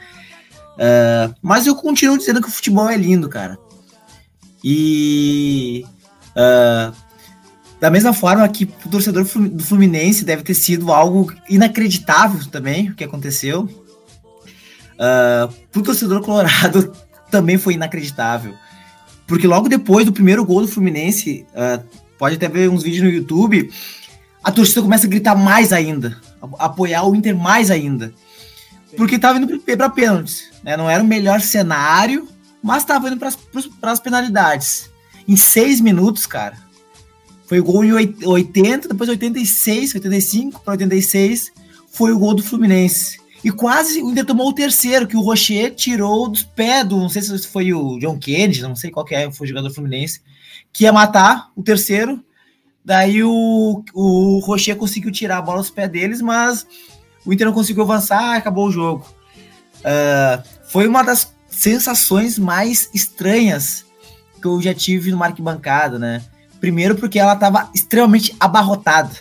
Uh, 0.75 1.33
mas 1.41 1.65
eu 1.65 1.75
continuo 1.75 2.17
dizendo 2.17 2.41
que 2.41 2.47
o 2.47 2.51
futebol 2.51 2.89
é 2.89 2.97
lindo, 2.97 3.29
cara. 3.29 3.57
E 4.63 5.85
uh, 6.31 6.93
da 7.79 7.89
mesma 7.89 8.13
forma 8.13 8.47
que 8.49 8.69
o 8.85 8.89
torcedor 8.89 9.23
do 9.23 9.63
Fluminense 9.63 10.25
deve 10.25 10.43
ter 10.43 10.53
sido 10.53 10.91
algo 10.91 11.31
inacreditável 11.49 12.45
também 12.49 12.89
o 12.89 12.95
que 12.95 13.03
aconteceu. 13.03 13.63
Uh, 14.95 15.53
pro 15.71 15.83
torcedor 15.83 16.21
colorado 16.21 16.93
também 17.31 17.57
foi 17.57 17.73
inacreditável. 17.73 18.53
Porque 19.27 19.47
logo 19.47 19.69
depois 19.69 20.05
do 20.05 20.13
primeiro 20.13 20.45
gol 20.45 20.61
do 20.61 20.67
Fluminense, 20.67 21.45
uh, 21.51 21.83
pode 22.17 22.35
até 22.35 22.47
ver 22.47 22.69
uns 22.69 22.83
vídeos 22.83 23.03
no 23.03 23.09
YouTube, 23.09 23.71
a 24.43 24.51
torcida 24.51 24.81
começa 24.81 25.07
a 25.07 25.09
gritar 25.09 25.35
mais 25.35 25.73
ainda 25.73 26.19
apoiar 26.57 27.03
o 27.03 27.15
Inter 27.15 27.35
mais 27.35 27.69
ainda. 27.71 28.13
Porque 28.95 29.15
estava 29.15 29.37
indo 29.37 29.59
para 29.59 29.89
pênaltis. 29.89 30.49
Né? 30.63 30.77
Não 30.77 30.89
era 30.89 31.03
o 31.03 31.07
melhor 31.07 31.41
cenário, 31.41 32.27
mas 32.61 32.83
estava 32.83 33.07
indo 33.09 33.17
para 33.17 33.91
as 33.91 33.99
penalidades. 33.99 34.89
Em 35.27 35.35
seis 35.35 35.81
minutos, 35.81 36.25
cara. 36.25 36.57
Foi 37.47 37.59
o 37.59 37.63
gol 37.63 37.83
em 37.83 37.91
80, 38.25 38.87
depois 38.87 39.09
86, 39.09 39.95
85 39.95 40.61
para 40.61 40.73
86. 40.73 41.51
Foi 41.91 42.11
o 42.11 42.19
gol 42.19 42.33
do 42.33 42.43
Fluminense. 42.43 43.19
E 43.43 43.51
quase 43.51 44.01
o 44.01 44.09
Inter 44.09 44.25
tomou 44.25 44.49
o 44.49 44.53
terceiro, 44.53 45.07
que 45.07 45.15
o 45.15 45.21
Rocher 45.21 45.75
tirou 45.75 46.27
dos 46.27 46.41
pés 46.41 46.87
do. 46.87 46.97
Não 46.97 47.09
sei 47.09 47.21
se 47.21 47.47
foi 47.47 47.71
o 47.73 47.99
John 47.99 48.17
Kennedy, 48.17 48.63
não 48.63 48.75
sei 48.75 48.89
qual 48.89 49.05
que 49.05 49.13
é, 49.13 49.31
foi 49.31 49.45
o 49.45 49.47
jogador 49.47 49.69
Fluminense, 49.69 50.21
que 50.73 50.85
ia 50.85 50.91
matar 50.91 51.51
o 51.55 51.61
terceiro 51.61 52.23
Daí 52.85 53.23
o, 53.23 53.83
o 53.95 54.39
Rocher 54.45 54.75
conseguiu 54.75 55.11
tirar 55.11 55.39
a 55.39 55.41
bola 55.41 55.57
dos 55.57 55.71
pés 55.71 55.89
deles, 55.89 56.21
mas 56.21 56.67
o 57.25 57.33
Inter 57.33 57.47
não 57.47 57.53
conseguiu 57.53 57.81
avançar, 57.81 58.35
acabou 58.35 58.67
o 58.67 58.71
jogo. 58.71 59.03
Uh, 59.79 60.43
foi 60.65 60.87
uma 60.87 61.03
das 61.03 61.33
sensações 61.49 62.37
mais 62.37 62.87
estranhas 62.93 63.85
que 64.39 64.47
eu 64.47 64.61
já 64.61 64.73
tive 64.73 65.11
no 65.11 65.23
arquibancada, 65.23 65.97
né? 65.97 66.21
Primeiro 66.61 66.95
porque 66.95 67.17
ela 67.17 67.33
estava 67.33 67.71
extremamente 67.73 68.35
abarrotada. 68.39 69.15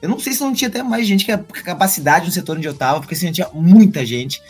Eu 0.00 0.08
não 0.08 0.18
sei 0.18 0.32
se 0.32 0.40
não 0.40 0.54
tinha 0.54 0.68
até 0.68 0.82
mais 0.82 1.06
gente 1.06 1.24
que 1.24 1.32
a 1.32 1.38
capacidade 1.38 2.26
no 2.26 2.32
setor 2.32 2.56
onde 2.56 2.66
eu 2.66 2.72
estava, 2.72 3.00
porque 3.00 3.14
assim, 3.14 3.30
tinha 3.30 3.48
muita 3.52 4.06
gente. 4.06 4.40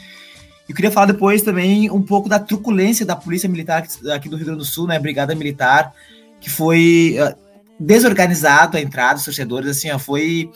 Eu 0.69 0.75
queria 0.75 0.91
falar 0.91 1.07
depois 1.07 1.43
também 1.43 1.91
um 1.91 2.03
pouco 2.03 2.29
da 2.29 2.39
truculência 2.39 3.07
da 3.07 3.17
polícia 3.17 3.49
militar 3.49 3.85
aqui 4.15 4.29
do 4.29 4.37
Rio 4.37 4.47
Grande 4.47 4.61
do 4.61 4.65
Sul, 4.65 4.87
né? 4.87 4.99
Brigada 4.99 5.35
Militar, 5.35 5.93
que 6.41 6.51
foi 6.51 7.17
uh, 7.19 7.46
desorganizado 7.79 8.77
a 8.77 8.81
entrada 8.81 9.15
dos 9.15 9.25
torcedores, 9.25 9.71
assim, 9.71 9.91
ó, 9.91 9.99
foi, 9.99 10.51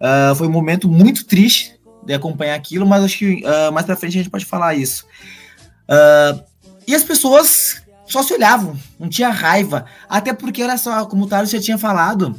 uh, 0.00 0.34
foi 0.34 0.46
um 0.46 0.52
momento 0.52 0.88
muito 0.88 1.24
triste 1.24 1.78
de 2.04 2.14
acompanhar 2.14 2.54
aquilo, 2.54 2.86
mas 2.86 3.04
acho 3.04 3.18
que 3.18 3.42
uh, 3.44 3.72
mais 3.72 3.84
pra 3.84 3.96
frente 3.96 4.14
a 4.14 4.22
gente 4.22 4.30
pode 4.30 4.44
falar 4.44 4.74
isso. 4.74 5.04
Uh, 5.88 6.42
e 6.86 6.94
as 6.94 7.02
pessoas 7.02 7.82
só 8.06 8.22
se 8.22 8.32
olhavam, 8.32 8.76
não 8.98 9.08
tinha 9.08 9.28
raiva, 9.28 9.84
até 10.08 10.32
porque, 10.32 10.62
olha 10.62 10.78
só, 10.78 11.04
como 11.06 11.24
o 11.24 11.26
Thales 11.26 11.50
já 11.50 11.60
tinha 11.60 11.76
falado, 11.76 12.34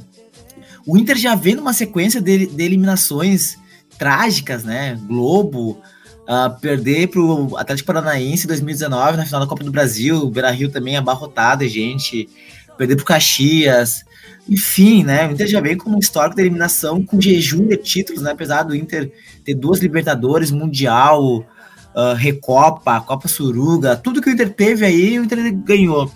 o 0.85 0.97
Inter 0.97 1.17
já 1.17 1.35
vem 1.35 1.55
numa 1.55 1.73
sequência 1.73 2.21
de, 2.21 2.47
de 2.47 2.63
eliminações 2.63 3.57
trágicas, 3.97 4.63
né, 4.63 4.97
Globo, 5.07 5.81
Uh, 6.27 6.59
perder 6.59 7.07
pro 7.07 7.55
Atlético 7.55 7.87
Paranaense 7.87 8.43
em 8.43 8.47
2019 8.47 9.15
na 9.15 9.25
final 9.25 9.39
da 9.39 9.47
Copa 9.47 9.63
do 9.63 9.71
Brasil, 9.71 10.17
o 10.17 10.29
Beira 10.29 10.51
Rio 10.51 10.69
também 10.69 10.97
abarrotado, 10.97 11.65
gente, 11.65 12.27
perder 12.77 12.97
pro 12.97 13.05
Caxias, 13.05 14.03
enfim, 14.49 15.03
né? 15.03 15.27
O 15.27 15.31
Inter 15.31 15.47
já 15.47 15.59
veio 15.59 15.77
com 15.77 15.89
um 15.89 15.99
histórico 15.99 16.35
de 16.35 16.41
eliminação 16.41 17.03
com 17.03 17.19
jejum 17.19 17.67
de 17.67 17.77
títulos, 17.77 18.21
né? 18.21 18.31
Apesar 18.31 18.63
do 18.63 18.75
Inter 18.75 19.11
ter 19.43 19.53
duas 19.53 19.79
Libertadores, 19.79 20.51
Mundial, 20.51 21.45
uh, 21.95 22.13
Recopa, 22.15 23.01
Copa 23.01 23.27
Suruga, 23.27 23.95
tudo 23.95 24.21
que 24.21 24.29
o 24.29 24.33
Inter 24.33 24.53
teve 24.53 24.85
aí, 24.85 25.19
o 25.19 25.23
Inter 25.23 25.53
ganhou. 25.53 26.11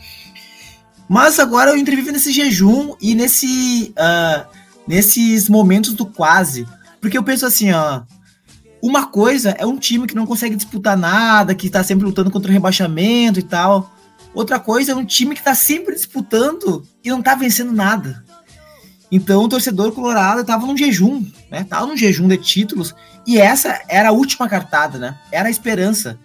Mas 1.10 1.40
agora 1.40 1.74
o 1.74 1.78
Inter 1.78 1.96
vive 1.96 2.12
nesse 2.12 2.32
jejum 2.32 2.96
e 3.02 3.14
nesse, 3.16 3.94
uh, 3.98 4.48
nesses 4.88 5.50
momentos 5.50 5.94
do 5.94 6.06
quase. 6.06 6.66
Porque 7.02 7.18
eu 7.18 7.24
penso 7.24 7.46
assim, 7.46 7.72
ó. 7.72 8.04
Uma 8.82 9.06
coisa 9.08 9.52
é 9.60 9.66
um 9.66 9.78
time 9.78 10.08
que 10.08 10.16
não 10.16 10.26
consegue 10.26 10.56
disputar 10.56 10.98
nada, 10.98 11.54
que 11.54 11.70
tá 11.70 11.84
sempre 11.84 12.06
lutando 12.06 12.32
contra 12.32 12.50
o 12.50 12.54
rebaixamento 12.54 13.40
e 13.40 13.44
tal. 13.44 13.92
Outra 14.34 14.60
coisa 14.60 14.94
é 14.94 14.96
um 14.96 15.06
time 15.06 15.36
que 15.36 15.44
tá 15.44 15.54
sempre 15.54 15.94
disputando 15.94 16.88
e 17.04 17.10
não 17.10 17.22
tá 17.22 17.36
vencendo 17.36 17.72
nada. 17.72 18.24
Então 19.12 19.44
o 19.44 19.50
torcedor 19.50 19.92
colorado 19.92 20.44
tava 20.46 20.66
num 20.66 20.78
jejum, 20.78 21.26
né? 21.50 21.66
Tava 21.66 21.86
num 21.86 21.98
jejum 21.98 22.28
de 22.28 22.38
títulos 22.38 22.96
e 23.28 23.38
essa 23.38 23.82
era 23.90 24.10
a 24.10 24.14
última 24.14 24.48
cartada, 24.48 24.98
né? 24.98 25.20
Era 25.32 25.50
a 25.50 25.52
esperança. 25.52 26.18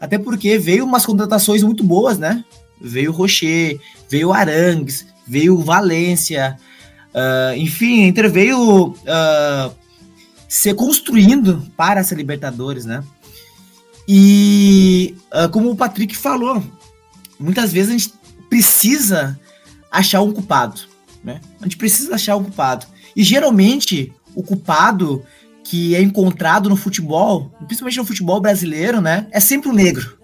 Até 0.00 0.18
porque 0.18 0.58
veio 0.58 0.84
umas 0.84 1.06
contratações 1.06 1.62
muito 1.62 1.84
boas, 1.84 2.18
né? 2.18 2.44
Veio 2.80 3.12
o 3.12 3.14
Rocher, 3.14 3.78
veio 4.10 4.28
o 4.28 4.32
Arangues, 4.32 5.06
veio 5.24 5.54
o 5.54 5.62
Valência, 5.62 6.58
uh, 7.14 7.56
enfim, 7.56 8.06
Inter 8.06 8.28
veio 8.28 8.88
uh, 8.88 9.72
se 10.48 10.74
construindo 10.74 11.64
para 11.76 12.00
essa 12.00 12.16
Libertadores, 12.16 12.84
né? 12.84 13.04
E 14.08 15.14
uh, 15.32 15.48
como 15.48 15.70
o 15.70 15.76
Patrick 15.76 16.16
falou, 16.16 16.60
muitas 17.42 17.72
vezes 17.72 17.90
a 17.90 17.98
gente 17.98 18.14
precisa 18.48 19.38
achar 19.90 20.22
um 20.22 20.32
culpado, 20.32 20.82
né? 21.22 21.40
A 21.60 21.64
gente 21.64 21.76
precisa 21.76 22.14
achar 22.14 22.36
um 22.36 22.44
culpado. 22.44 22.86
E 23.14 23.22
geralmente 23.22 24.12
o 24.34 24.42
culpado 24.42 25.24
que 25.64 25.94
é 25.94 26.02
encontrado 26.02 26.68
no 26.68 26.76
futebol, 26.76 27.52
principalmente 27.66 27.98
no 27.98 28.04
futebol 28.04 28.40
brasileiro, 28.40 29.00
né, 29.00 29.26
é 29.30 29.40
sempre 29.40 29.68
o 29.68 29.72
negro. 29.72 30.18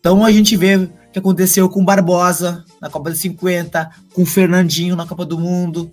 Então 0.00 0.24
a 0.24 0.32
gente 0.32 0.56
vê 0.56 0.76
o 0.76 0.90
que 1.12 1.18
aconteceu 1.18 1.68
com 1.68 1.84
Barbosa 1.84 2.64
na 2.80 2.88
Copa 2.88 3.10
de 3.10 3.18
50, 3.18 3.90
com 4.14 4.24
Fernandinho 4.24 4.96
na 4.96 5.06
Copa 5.06 5.24
do 5.24 5.38
Mundo, 5.38 5.90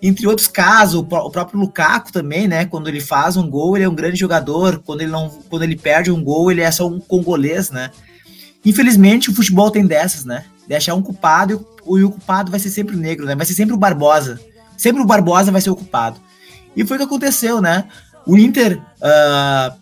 entre 0.00 0.26
outros 0.26 0.46
casos, 0.46 0.94
o 0.94 1.04
próprio 1.04 1.58
Lukaku 1.58 2.12
também, 2.12 2.46
né? 2.46 2.64
Quando 2.66 2.88
ele 2.88 3.00
faz 3.00 3.36
um 3.36 3.48
gol, 3.48 3.76
ele 3.76 3.84
é 3.84 3.88
um 3.88 3.94
grande 3.94 4.18
jogador. 4.18 4.82
Quando 4.84 5.00
ele 5.00 5.10
não, 5.10 5.30
quando 5.48 5.62
ele 5.62 5.76
perde 5.76 6.10
um 6.10 6.22
gol, 6.22 6.50
ele 6.50 6.60
é 6.60 6.70
só 6.70 6.86
um 6.86 7.00
congolês, 7.00 7.70
né? 7.70 7.90
Infelizmente, 8.66 9.30
o 9.30 9.34
futebol 9.34 9.70
tem 9.70 9.86
dessas, 9.86 10.24
né? 10.24 10.44
De 10.66 10.74
achar 10.74 10.94
um 10.94 11.00
culpado 11.00 11.52
e 11.52 12.02
o, 12.02 12.10
culpado 12.10 12.50
vai 12.50 12.58
ser 12.58 12.70
sempre 12.70 12.96
o 12.96 12.98
negro, 12.98 13.24
né? 13.24 13.36
Vai 13.36 13.46
ser 13.46 13.54
sempre 13.54 13.72
o 13.72 13.78
Barbosa. 13.78 14.40
Sempre 14.76 15.00
o 15.00 15.06
Barbosa 15.06 15.52
vai 15.52 15.60
ser 15.60 15.70
o 15.70 15.76
culpado. 15.76 16.20
E 16.74 16.84
foi 16.84 16.96
o 16.96 16.98
que 16.98 17.06
aconteceu, 17.06 17.62
né? 17.62 17.84
O 18.26 18.36
Inter 18.36 18.82
uh, 19.00 19.72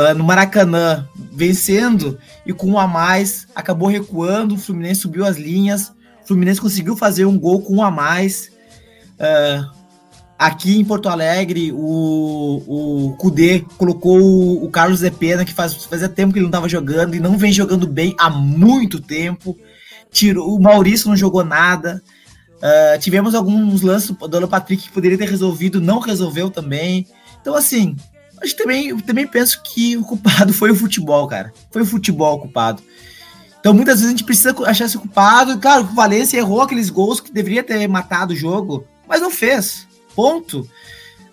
uh, 0.00 0.14
no 0.14 0.22
Maracanã 0.22 1.08
vencendo 1.32 2.16
e 2.46 2.52
com 2.52 2.68
um 2.68 2.78
a 2.78 2.86
mais 2.86 3.48
acabou 3.52 3.88
recuando. 3.88 4.54
O 4.54 4.58
Fluminense 4.58 5.00
subiu 5.00 5.26
as 5.26 5.36
linhas. 5.36 5.88
O 6.22 6.28
Fluminense 6.28 6.60
conseguiu 6.60 6.96
fazer 6.96 7.24
um 7.24 7.36
gol 7.36 7.62
com 7.62 7.78
um 7.78 7.82
a 7.82 7.90
mais. 7.90 8.48
Uh, 9.18 9.77
aqui 10.38 10.78
em 10.78 10.84
Porto 10.84 11.08
Alegre, 11.08 11.72
o, 11.72 12.62
o 13.08 13.16
Kudê 13.16 13.64
colocou 13.76 14.20
o, 14.20 14.64
o 14.64 14.70
Carlos 14.70 15.00
Zepena, 15.00 15.44
que 15.44 15.52
faz, 15.52 15.74
fazia 15.84 16.08
tempo 16.08 16.32
que 16.32 16.38
ele 16.38 16.44
não 16.44 16.50
estava 16.50 16.68
jogando 16.68 17.14
e 17.14 17.20
não 17.20 17.36
vem 17.36 17.52
jogando 17.52 17.86
bem 17.86 18.14
há 18.18 18.30
muito 18.30 19.00
tempo. 19.00 19.58
Tirou, 20.10 20.54
o 20.54 20.60
Maurício 20.60 21.08
não 21.08 21.16
jogou 21.16 21.44
nada. 21.44 22.02
Uh, 22.56 22.98
tivemos 22.98 23.34
alguns 23.34 23.82
lances 23.82 24.10
do 24.10 24.36
Alan 24.36 24.48
Patrick 24.48 24.84
que 24.84 24.92
poderia 24.92 25.18
ter 25.18 25.28
resolvido, 25.28 25.80
não 25.80 25.98
resolveu 25.98 26.50
também. 26.50 27.06
Então, 27.40 27.54
assim, 27.54 27.96
gente 28.42 28.56
também, 28.56 28.88
eu 28.88 29.02
também 29.02 29.26
penso 29.26 29.60
que 29.62 29.96
o 29.96 30.02
culpado 30.02 30.52
foi 30.54 30.70
o 30.70 30.76
futebol, 30.76 31.26
cara. 31.26 31.52
Foi 31.70 31.82
o 31.82 31.86
futebol 31.86 32.36
o 32.36 32.40
culpado. 32.40 32.82
Então, 33.60 33.74
muitas 33.74 33.96
vezes 33.96 34.06
a 34.06 34.10
gente 34.10 34.24
precisa 34.24 34.54
achar 34.64 34.84
esse 34.84 34.96
culpado. 34.96 35.58
Claro, 35.58 35.82
o 35.82 35.94
Valência 35.94 36.38
errou 36.38 36.62
aqueles 36.62 36.90
gols 36.90 37.20
que 37.20 37.32
deveria 37.32 37.62
ter 37.62 37.86
matado 37.88 38.32
o 38.32 38.36
jogo 38.36 38.86
mas 39.08 39.22
não 39.22 39.30
fez. 39.30 39.87
Ponto. 40.18 40.68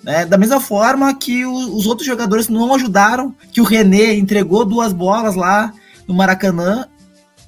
É, 0.05 0.27
da 0.27 0.37
mesma 0.37 0.61
forma 0.61 1.11
que 1.15 1.43
o, 1.43 1.75
os 1.75 1.87
outros 1.87 2.05
jogadores 2.05 2.47
não 2.47 2.71
ajudaram, 2.75 3.35
que 3.51 3.59
o 3.59 3.63
René 3.63 4.13
entregou 4.13 4.63
duas 4.63 4.93
bolas 4.93 5.33
lá 5.33 5.73
no 6.07 6.13
Maracanã, 6.13 6.87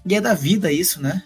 e 0.03 0.15
é 0.15 0.19
da 0.19 0.33
vida 0.33 0.71
isso, 0.71 0.99
né? 0.99 1.21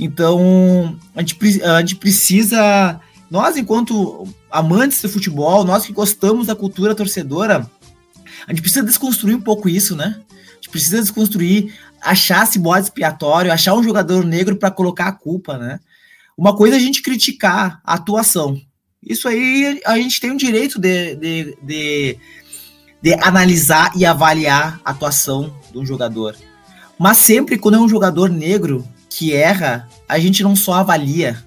Então, 0.00 0.98
a 1.14 1.20
gente, 1.20 1.62
a 1.62 1.78
gente 1.78 1.94
precisa, 1.94 3.00
nós 3.30 3.56
enquanto 3.56 4.26
amantes 4.50 5.00
de 5.00 5.06
futebol, 5.06 5.62
nós 5.62 5.86
que 5.86 5.92
gostamos 5.92 6.48
da 6.48 6.56
cultura 6.56 6.92
torcedora, 6.92 7.70
a 8.48 8.50
gente 8.50 8.62
precisa 8.62 8.84
desconstruir 8.84 9.36
um 9.36 9.40
pouco 9.40 9.68
isso, 9.68 9.94
né? 9.94 10.20
A 10.28 10.54
gente 10.56 10.70
precisa 10.70 11.00
desconstruir, 11.00 11.72
achar 12.02 12.42
esse 12.42 12.58
bode 12.58 12.86
expiatório, 12.86 13.52
achar 13.52 13.74
um 13.74 13.82
jogador 13.84 14.24
negro 14.24 14.56
para 14.56 14.72
colocar 14.72 15.06
a 15.06 15.12
culpa, 15.12 15.56
né? 15.56 15.78
Uma 16.36 16.56
coisa 16.56 16.74
é 16.74 16.78
a 16.78 16.82
gente 16.82 17.00
criticar 17.00 17.80
a 17.84 17.94
atuação. 17.94 18.60
Isso 19.02 19.28
aí 19.28 19.80
a 19.86 19.96
gente 19.96 20.20
tem 20.20 20.30
o 20.30 20.36
direito 20.36 20.78
de, 20.78 21.14
de, 21.16 21.58
de, 21.62 22.18
de 23.00 23.14
analisar 23.14 23.92
e 23.96 24.04
avaliar 24.04 24.80
a 24.84 24.90
atuação 24.90 25.56
de 25.72 25.78
um 25.78 25.86
jogador. 25.86 26.36
Mas 26.98 27.16
sempre 27.16 27.56
quando 27.56 27.76
é 27.76 27.80
um 27.80 27.88
jogador 27.88 28.28
negro 28.28 28.86
que 29.08 29.32
erra, 29.32 29.88
a 30.06 30.18
gente 30.18 30.42
não 30.42 30.54
só 30.54 30.74
avalia, 30.74 31.42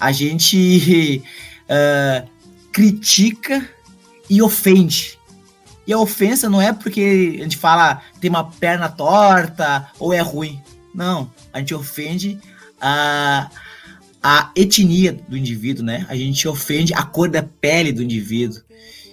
a 0.00 0.10
gente 0.10 1.22
uh, 1.66 2.28
critica 2.72 3.68
e 4.28 4.42
ofende. 4.42 5.18
E 5.86 5.92
a 5.92 5.98
ofensa 5.98 6.48
não 6.48 6.60
é 6.60 6.72
porque 6.72 7.36
a 7.40 7.42
gente 7.44 7.56
fala 7.56 8.02
tem 8.20 8.28
uma 8.28 8.50
perna 8.50 8.88
torta 8.88 9.88
ou 9.98 10.12
é 10.12 10.20
ruim. 10.20 10.60
Não, 10.92 11.30
a 11.52 11.60
gente 11.60 11.74
ofende 11.74 12.38
a. 12.80 13.48
Uh, 13.48 13.69
a 14.22 14.50
etnia 14.54 15.18
do 15.28 15.36
indivíduo, 15.36 15.84
né? 15.84 16.06
A 16.08 16.16
gente 16.16 16.46
ofende 16.46 16.92
a 16.94 17.02
cor 17.02 17.28
da 17.28 17.42
pele 17.42 17.92
do 17.92 18.02
indivíduo. 18.02 18.60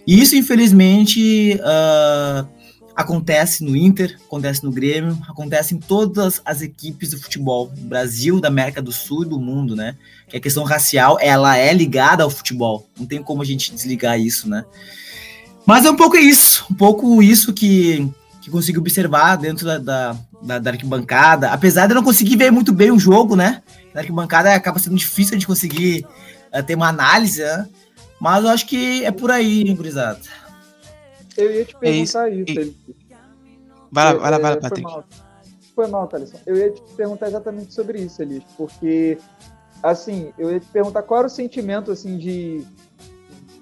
E 0.05 0.19
isso, 0.19 0.35
infelizmente, 0.35 1.59
uh, 1.61 2.47
acontece 2.95 3.63
no 3.63 3.75
Inter, 3.75 4.17
acontece 4.25 4.63
no 4.63 4.71
Grêmio, 4.71 5.17
acontece 5.27 5.75
em 5.75 5.79
todas 5.79 6.41
as 6.43 6.61
equipes 6.61 7.11
do 7.11 7.19
futebol, 7.19 7.67
do 7.67 7.81
Brasil, 7.81 8.41
da 8.41 8.47
América 8.47 8.81
do 8.81 8.91
Sul 8.91 9.23
e 9.23 9.29
do 9.29 9.39
mundo, 9.39 9.75
né? 9.75 9.95
Que 10.27 10.37
a 10.37 10.41
questão 10.41 10.63
racial, 10.63 11.17
ela 11.21 11.57
é 11.57 11.73
ligada 11.73 12.23
ao 12.23 12.29
futebol. 12.29 12.89
Não 12.97 13.05
tem 13.05 13.21
como 13.21 13.41
a 13.41 13.45
gente 13.45 13.73
desligar 13.73 14.19
isso, 14.19 14.49
né? 14.49 14.65
Mas 15.65 15.85
é 15.85 15.91
um 15.91 15.95
pouco 15.95 16.17
isso, 16.17 16.65
um 16.71 16.73
pouco 16.73 17.21
isso 17.21 17.53
que, 17.53 18.09
que 18.47 18.51
consigo 18.51 18.79
observar 18.79 19.35
dentro 19.35 19.65
da, 19.65 19.77
da, 19.77 20.15
da, 20.41 20.59
da 20.59 20.71
arquibancada. 20.71 21.51
Apesar 21.51 21.85
de 21.85 21.91
eu 21.91 21.95
não 21.95 22.03
conseguir 22.03 22.37
ver 22.37 22.49
muito 22.49 22.71
bem 22.71 22.91
o 22.91 22.99
jogo, 22.99 23.35
né? 23.35 23.61
na 23.93 24.01
arquibancada 24.01 24.53
acaba 24.53 24.79
sendo 24.79 24.95
difícil 24.95 25.37
de 25.37 25.45
conseguir 25.45 26.05
uh, 26.53 26.63
ter 26.63 26.75
uma 26.75 26.87
análise, 26.87 27.43
né? 27.43 27.67
Mas 28.19 28.43
eu 28.43 28.49
acho 28.49 28.65
que 28.65 29.03
é 29.03 29.11
por 29.11 29.31
aí, 29.31 29.63
hein, 29.63 29.75
gurizada. 29.75 30.19
Eu 31.35 31.51
ia 31.51 31.65
te 31.65 31.75
é 31.75 31.79
perguntar 31.79 32.29
é 32.29 32.35
isso. 32.35 32.59
isso. 32.59 32.75
Vai 33.91 34.05
lá, 34.05 34.13
vai 34.13 34.31
lá, 34.31 34.37
vai 34.37 34.51
lá, 34.51 34.61
Patrick. 34.61 34.81
Foi 34.81 34.91
mal, 34.91 35.05
foi 35.75 35.87
mal 35.87 36.07
Thaleson. 36.07 36.37
Eu 36.45 36.55
ia 36.55 36.71
te 36.71 36.81
perguntar 36.95 37.27
exatamente 37.27 37.73
sobre 37.73 37.99
isso, 37.99 38.21
Elis, 38.21 38.43
porque, 38.55 39.17
assim, 39.83 40.31
eu 40.37 40.51
ia 40.51 40.59
te 40.59 40.67
perguntar 40.67 41.03
qual 41.03 41.19
era 41.19 41.27
o 41.27 41.29
sentimento, 41.29 41.91
assim, 41.91 42.17
de, 42.17 42.65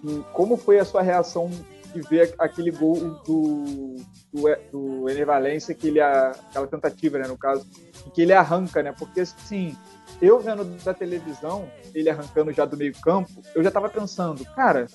de 0.04 0.24
como 0.32 0.58
foi 0.58 0.80
a 0.80 0.86
sua 0.86 1.02
reação 1.02 1.50
de 1.93 2.02
ver 2.02 2.36
aquele 2.38 2.71
gol 2.71 3.21
do, 3.26 3.95
do, 4.36 4.43
do 4.71 5.10
Ener 5.10 5.26
Valência, 5.26 5.74
que 5.74 5.88
ele, 5.88 6.02
aquela 6.02 6.67
tentativa, 6.67 7.17
né, 7.17 7.28
no 7.28 7.38
caso, 7.38 7.65
que 8.13 8.21
ele 8.21 8.34
arranca, 8.34 8.84
né, 8.84 8.93
porque, 8.98 9.21
assim, 9.21 9.76
eu 10.21 10.39
vendo 10.39 10.63
da 10.84 10.93
televisão, 10.93 11.69
ele 11.93 12.10
arrancando 12.10 12.52
já 12.52 12.65
do 12.65 12.78
meio 12.78 12.93
campo, 13.00 13.30
eu 13.54 13.63
já 13.63 13.71
tava 13.71 13.89
pensando, 13.89 14.43
cara, 14.56 14.88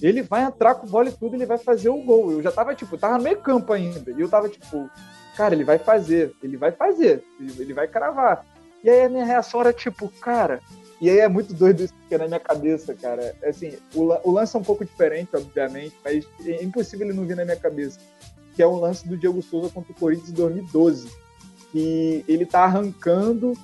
ele 0.00 0.22
vai 0.22 0.42
entrar 0.42 0.74
com 0.74 0.86
bola 0.86 1.08
e 1.08 1.12
tudo, 1.12 1.36
ele 1.36 1.46
vai 1.46 1.58
fazer 1.58 1.90
o 1.90 2.02
gol. 2.02 2.32
Eu 2.32 2.42
já 2.42 2.50
tava, 2.50 2.74
tipo, 2.74 2.96
tava 2.96 3.18
no 3.18 3.24
meio 3.24 3.36
campo 3.38 3.72
ainda. 3.72 4.10
E 4.10 4.20
eu 4.20 4.28
tava, 4.28 4.48
tipo, 4.48 4.88
cara, 5.36 5.54
ele 5.54 5.64
vai 5.64 5.78
fazer, 5.78 6.34
ele 6.42 6.56
vai 6.56 6.72
fazer, 6.72 7.22
ele, 7.38 7.54
ele 7.58 7.74
vai 7.74 7.86
cravar. 7.86 8.46
E 8.82 8.88
aí 8.88 9.04
a 9.04 9.08
minha 9.10 9.26
reação 9.26 9.60
era, 9.60 9.74
tipo, 9.74 10.08
cara, 10.20 10.60
e 11.00 11.08
aí 11.08 11.18
é 11.18 11.28
muito 11.28 11.54
doido 11.54 11.82
isso 11.82 11.94
que 12.08 12.14
é 12.14 12.18
na 12.18 12.26
minha 12.26 12.40
cabeça, 12.40 12.94
cara. 12.94 13.34
Assim, 13.42 13.76
o, 13.94 14.02
o 14.28 14.30
lance 14.30 14.54
é 14.54 14.58
um 14.58 14.62
pouco 14.62 14.84
diferente, 14.84 15.30
obviamente, 15.34 15.96
mas 16.04 16.26
é 16.46 16.62
impossível 16.62 17.06
ele 17.06 17.16
não 17.16 17.26
vir 17.26 17.36
na 17.36 17.44
minha 17.44 17.56
cabeça. 17.56 17.98
Que 18.54 18.62
é 18.62 18.66
o 18.66 18.78
lance 18.78 19.08
do 19.08 19.16
Diego 19.16 19.42
Souza 19.42 19.70
contra 19.70 19.92
o 19.92 19.94
Corinthians 19.94 20.30
em 20.30 20.34
2012. 20.34 21.08
Que 21.72 22.24
ele 22.26 22.44
tá 22.44 22.64
arrancando 22.64 23.56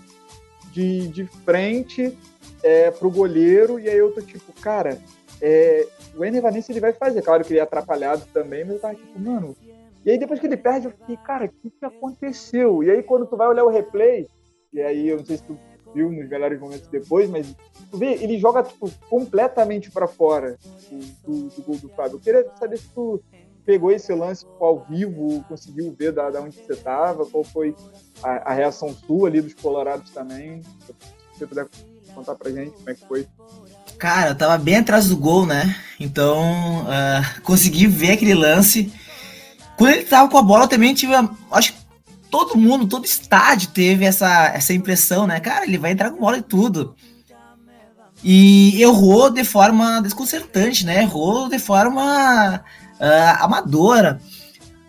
de, 0.72 1.08
de 1.08 1.24
frente 1.44 2.16
é, 2.62 2.90
pro 2.90 3.10
goleiro, 3.10 3.80
e 3.80 3.88
aí 3.88 3.96
eu 3.96 4.12
tô 4.12 4.20
tipo, 4.20 4.52
cara, 4.60 4.98
é, 5.40 5.86
o 6.16 6.24
Ener 6.24 6.42
Valencia 6.42 6.72
ele 6.72 6.80
vai 6.80 6.92
fazer. 6.92 7.22
Claro 7.22 7.44
que 7.44 7.52
ele 7.52 7.60
é 7.60 7.62
atrapalhado 7.62 8.24
também, 8.32 8.64
mas 8.64 8.74
eu 8.74 8.80
tava 8.80 8.94
tipo, 8.94 9.18
mano. 9.18 9.56
E 10.04 10.10
aí 10.10 10.18
depois 10.18 10.38
que 10.38 10.46
ele 10.46 10.56
perde, 10.56 10.86
eu 10.86 10.92
fiquei, 10.92 11.16
cara, 11.16 11.46
o 11.46 11.48
que, 11.48 11.70
que 11.70 11.84
aconteceu? 11.84 12.82
E 12.82 12.90
aí 12.90 13.02
quando 13.02 13.26
tu 13.26 13.36
vai 13.36 13.48
olhar 13.48 13.64
o 13.64 13.70
replay, 13.70 14.28
e 14.72 14.80
aí 14.80 15.08
eu 15.08 15.18
não 15.18 15.24
sei 15.24 15.36
se 15.36 15.42
tu 15.42 15.58
viu 15.94 16.10
nos 16.10 16.28
melhores 16.28 16.60
momentos 16.60 16.86
depois, 16.88 17.28
mas 17.28 17.54
tu 17.90 17.96
vê, 17.96 18.14
ele 18.14 18.38
joga 18.38 18.62
tipo, 18.62 18.90
completamente 19.08 19.90
para 19.90 20.06
fora 20.06 20.56
do, 21.24 21.48
do, 21.48 21.62
gol 21.62 21.76
do 21.76 21.88
Fábio. 21.88 22.16
Eu 22.16 22.20
queria 22.20 22.46
saber 22.58 22.78
se 22.78 22.88
tu 22.90 23.22
pegou 23.66 23.90
esse 23.90 24.14
lance 24.14 24.46
ao 24.60 24.86
vivo, 24.88 25.44
conseguiu 25.48 25.94
ver 25.98 26.12
da, 26.12 26.30
da 26.30 26.40
onde 26.40 26.54
você 26.54 26.72
estava, 26.72 27.26
qual 27.26 27.42
foi 27.42 27.74
a, 28.22 28.52
a, 28.52 28.54
reação 28.54 28.96
sua 29.06 29.28
ali 29.28 29.40
dos 29.40 29.54
Colorados 29.54 30.10
também. 30.12 30.62
Se 31.32 31.40
você 31.40 31.46
puder 31.46 31.66
contar 32.14 32.36
pra 32.36 32.50
gente 32.50 32.70
como 32.70 32.88
é 32.88 32.94
que 32.94 33.06
foi. 33.06 33.26
Cara, 33.98 34.30
eu 34.30 34.34
tava 34.36 34.56
bem 34.56 34.76
atrás 34.76 35.08
do 35.08 35.16
gol, 35.16 35.44
né? 35.44 35.76
Então, 35.98 36.82
uh, 36.82 37.42
consegui 37.42 37.86
ver 37.88 38.12
aquele 38.12 38.34
lance. 38.34 38.92
Quando 39.76 39.94
ele 39.94 40.04
tava 40.04 40.30
com 40.30 40.38
a 40.38 40.42
bola, 40.42 40.68
também 40.68 40.94
tive. 40.94 41.12
Acho 41.50 41.72
que 41.72 41.80
todo 42.30 42.56
mundo, 42.56 42.86
todo 42.86 43.04
estádio 43.04 43.70
teve 43.70 44.04
essa, 44.04 44.46
essa 44.48 44.72
impressão, 44.72 45.26
né? 45.26 45.40
Cara, 45.40 45.64
ele 45.64 45.78
vai 45.78 45.90
entrar 45.90 46.10
com 46.10 46.20
bola 46.20 46.38
e 46.38 46.42
tudo. 46.42 46.94
E 48.22 48.80
errou 48.80 49.30
de 49.30 49.44
forma 49.44 50.00
desconcertante, 50.00 50.86
né? 50.86 51.02
Errou 51.02 51.48
de 51.48 51.58
forma 51.58 52.62
uh, 53.00 53.44
amadora. 53.44 54.20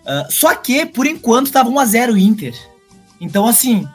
Uh, 0.04 0.32
só 0.32 0.54
que, 0.56 0.86
por 0.86 1.06
enquanto, 1.06 1.48
estava 1.48 1.70
1x0 1.70 2.18
Inter. 2.18 2.56
Então, 3.20 3.48
assim, 3.48 3.88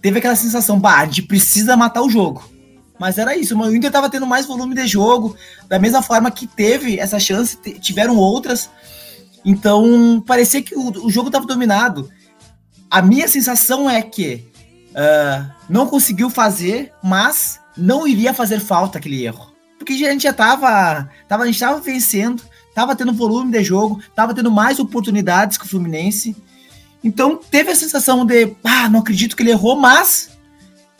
teve 0.00 0.18
aquela 0.18 0.36
sensação, 0.36 0.78
bah, 0.78 0.98
a 0.98 1.04
gente 1.04 1.22
precisa 1.22 1.76
matar 1.76 2.02
o 2.02 2.10
jogo. 2.10 2.50
Mas 2.98 3.18
era 3.18 3.36
isso, 3.36 3.58
o 3.58 3.74
Inter 3.74 3.88
estava 3.88 4.10
tendo 4.10 4.26
mais 4.26 4.46
volume 4.46 4.74
de 4.74 4.86
jogo, 4.86 5.36
da 5.68 5.78
mesma 5.78 6.02
forma 6.02 6.30
que 6.30 6.46
teve 6.46 6.98
essa 6.98 7.18
chance, 7.18 7.56
tiveram 7.80 8.16
outras. 8.16 8.70
Então, 9.44 10.22
parecia 10.26 10.62
que 10.62 10.74
o, 10.74 11.06
o 11.06 11.10
jogo 11.10 11.28
estava 11.28 11.46
dominado. 11.46 12.08
A 12.90 13.02
minha 13.02 13.26
sensação 13.26 13.88
é 13.88 14.02
que 14.02 14.44
uh, 14.90 15.50
não 15.68 15.86
conseguiu 15.86 16.30
fazer, 16.30 16.92
mas 17.02 17.58
não 17.76 18.06
iria 18.06 18.34
fazer 18.34 18.60
falta 18.60 18.98
aquele 18.98 19.24
erro. 19.24 19.52
Porque 19.78 19.94
a 19.94 20.12
gente 20.12 20.22
já 20.22 20.32
tava, 20.32 21.08
tava 21.26 21.42
a 21.42 21.46
gente 21.46 21.58
tava 21.58 21.80
vencendo, 21.80 22.42
tava 22.74 22.96
tendo 22.96 23.12
volume 23.12 23.52
de 23.52 23.62
jogo, 23.62 24.00
tava 24.14 24.34
tendo 24.34 24.50
mais 24.50 24.78
oportunidades 24.78 25.58
que 25.58 25.64
o 25.64 25.68
Fluminense. 25.68 26.36
Então 27.02 27.36
teve 27.36 27.70
a 27.70 27.76
sensação 27.76 28.24
de, 28.24 28.54
ah, 28.64 28.88
não 28.88 29.00
acredito 29.00 29.36
que 29.36 29.42
ele 29.42 29.50
errou, 29.50 29.76
mas 29.76 30.30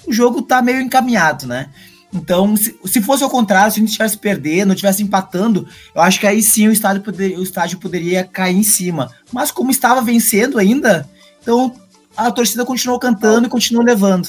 o 0.06 0.12
jogo 0.12 0.42
tá 0.42 0.60
meio 0.60 0.80
encaminhado, 0.80 1.46
né? 1.46 1.70
Então, 2.14 2.54
se, 2.56 2.78
se 2.84 3.00
fosse 3.00 3.24
ao 3.24 3.30
contrário, 3.30 3.72
se 3.72 3.78
a 3.78 3.80
gente 3.80 3.88
estivesse 3.88 4.18
perdendo, 4.18 4.72
estivesse 4.72 5.02
empatando, 5.02 5.66
eu 5.94 6.02
acho 6.02 6.20
que 6.20 6.26
aí 6.26 6.42
sim 6.42 6.68
o 6.68 6.72
estádio, 6.72 7.02
poder, 7.02 7.38
o 7.38 7.42
estádio 7.42 7.78
poderia 7.78 8.22
cair 8.22 8.56
em 8.56 8.62
cima. 8.62 9.10
Mas 9.32 9.50
como 9.50 9.70
estava 9.70 10.02
vencendo 10.02 10.58
ainda, 10.58 11.08
então 11.40 11.74
a 12.14 12.30
torcida 12.30 12.66
continuou 12.66 12.98
cantando 12.98 13.46
e 13.46 13.50
continuou 13.50 13.84
levando. 13.84 14.28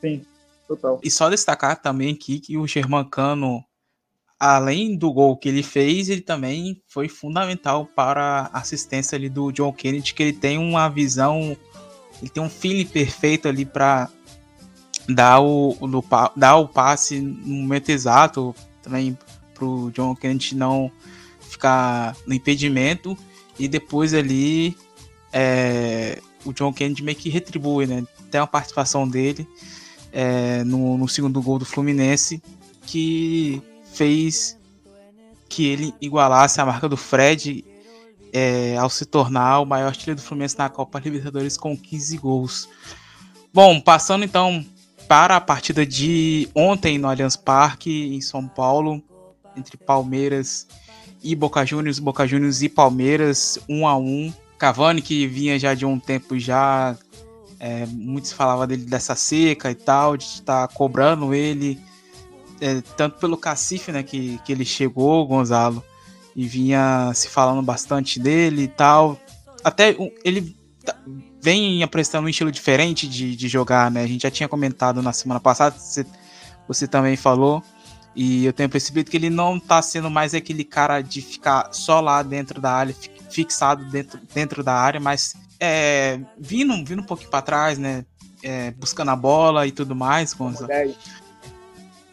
Sim, 0.00 0.22
total. 0.68 1.00
E 1.02 1.10
só 1.10 1.28
destacar 1.28 1.80
também 1.82 2.12
aqui 2.12 2.38
que 2.38 2.56
o 2.56 2.66
Germancano, 2.66 3.64
além 4.38 4.96
do 4.96 5.12
gol 5.12 5.36
que 5.36 5.48
ele 5.48 5.62
fez, 5.62 6.08
ele 6.08 6.20
também 6.20 6.82
foi 6.88 7.08
fundamental 7.08 7.86
para 7.86 8.50
a 8.52 8.58
assistência 8.58 9.16
ali 9.16 9.28
do 9.28 9.50
John 9.50 9.72
Kennedy, 9.72 10.14
que 10.14 10.22
ele 10.22 10.32
tem 10.32 10.58
uma 10.58 10.88
visão, 10.88 11.56
ele 12.20 12.30
tem 12.30 12.42
um 12.42 12.50
feeling 12.50 12.84
perfeito 12.84 13.48
ali 13.48 13.64
para 13.64 14.08
dar 15.08 15.40
o, 15.40 15.70
o, 15.80 16.04
dar 16.36 16.56
o 16.56 16.68
passe 16.68 17.20
no 17.20 17.62
momento 17.62 17.90
exato 17.90 18.54
também 18.82 19.16
pro 19.54 19.90
John 19.92 20.14
Kennedy 20.14 20.54
não 20.54 20.90
ficar 21.40 22.14
no 22.26 22.34
impedimento 22.34 23.16
e 23.58 23.66
depois 23.68 24.12
ali 24.12 24.76
é, 25.32 26.20
o 26.44 26.52
John 26.52 26.72
Kennedy 26.72 27.02
meio 27.02 27.16
que 27.16 27.30
retribui, 27.30 27.86
né? 27.86 28.04
Tem 28.30 28.40
uma 28.40 28.46
participação 28.46 29.08
dele 29.08 29.48
é, 30.12 30.62
no, 30.64 30.98
no 30.98 31.08
segundo 31.08 31.40
gol 31.40 31.58
do 31.58 31.64
Fluminense 31.64 32.42
que 32.82 33.62
fez 33.96 34.56
que 35.48 35.66
ele 35.66 35.94
igualasse 36.00 36.60
a 36.60 36.66
marca 36.66 36.88
do 36.88 36.96
Fred 36.96 37.64
é, 38.32 38.76
ao 38.76 38.90
se 38.90 39.06
tornar 39.06 39.60
o 39.60 39.64
maior 39.64 39.88
artilheiro 39.88 40.20
do 40.20 40.24
Fluminense 40.24 40.58
na 40.58 40.68
Copa 40.68 40.98
Libertadores 40.98 41.56
com 41.56 41.76
15 41.76 42.18
gols. 42.18 42.68
Bom, 43.52 43.80
passando 43.80 44.24
então 44.24 44.64
para 45.08 45.36
a 45.36 45.40
partida 45.40 45.86
de 45.86 46.48
ontem 46.54 46.98
no 46.98 47.08
Allianz 47.08 47.36
Parque, 47.36 48.14
em 48.14 48.20
São 48.20 48.46
Paulo, 48.46 49.02
entre 49.56 49.76
Palmeiras 49.76 50.66
e 51.22 51.34
Boca 51.34 51.64
Juniors, 51.64 51.98
Boca 51.98 52.26
Juniors 52.26 52.62
e 52.62 52.68
Palmeiras, 52.68 53.58
um 53.68 53.86
a 53.86 53.96
um. 53.96 54.32
Cavani, 54.58 55.02
que 55.02 55.26
vinha 55.26 55.58
já 55.58 55.74
de 55.74 55.84
um 55.84 55.98
tempo 55.98 56.38
já, 56.38 56.96
é, 57.60 57.86
muitos 57.86 58.32
falavam 58.32 58.66
dele 58.66 58.84
dessa 58.84 59.14
seca 59.14 59.70
e 59.70 59.74
tal, 59.74 60.16
de 60.16 60.24
estar 60.24 60.68
cobrando 60.68 61.34
ele, 61.34 61.78
é, 62.60 62.80
tanto 62.96 63.18
pelo 63.18 63.36
cacife 63.36 63.92
né, 63.92 64.02
que, 64.02 64.38
que 64.44 64.52
ele 64.52 64.64
chegou, 64.64 65.26
Gonzalo, 65.26 65.82
e 66.34 66.46
vinha 66.46 67.12
se 67.14 67.28
falando 67.28 67.62
bastante 67.62 68.20
dele 68.20 68.62
e 68.62 68.68
tal. 68.68 69.18
Até 69.64 69.96
ele 70.24 70.56
vem 71.40 71.82
apresentando 71.82 72.26
um 72.26 72.28
estilo 72.28 72.52
diferente 72.52 73.08
de, 73.08 73.34
de 73.34 73.48
jogar, 73.48 73.90
né? 73.90 74.02
A 74.02 74.06
gente 74.06 74.22
já 74.22 74.30
tinha 74.30 74.48
comentado 74.48 75.00
na 75.00 75.12
semana 75.12 75.40
passada, 75.40 75.76
você, 75.78 76.04
você 76.66 76.86
também 76.86 77.16
falou, 77.16 77.62
e 78.14 78.44
eu 78.44 78.52
tenho 78.52 78.68
percebido 78.68 79.10
que 79.10 79.16
ele 79.16 79.30
não 79.30 79.60
tá 79.60 79.80
sendo 79.80 80.10
mais 80.10 80.34
aquele 80.34 80.64
cara 80.64 81.00
de 81.00 81.20
ficar 81.20 81.72
só 81.72 82.00
lá 82.00 82.22
dentro 82.22 82.60
da 82.60 82.72
área, 82.72 82.94
fixado 83.30 83.84
dentro, 83.84 84.20
dentro 84.34 84.64
da 84.64 84.74
área, 84.74 84.98
mas 84.98 85.34
é, 85.60 86.18
vindo, 86.38 86.72
vindo 86.84 87.02
um 87.02 87.06
pouquinho 87.06 87.30
para 87.30 87.42
trás, 87.42 87.78
né? 87.78 88.04
É, 88.42 88.70
buscando 88.72 89.10
a 89.10 89.16
bola 89.16 89.66
e 89.66 89.72
tudo 89.72 89.94
mais. 89.94 90.32
Gonza. 90.32 90.66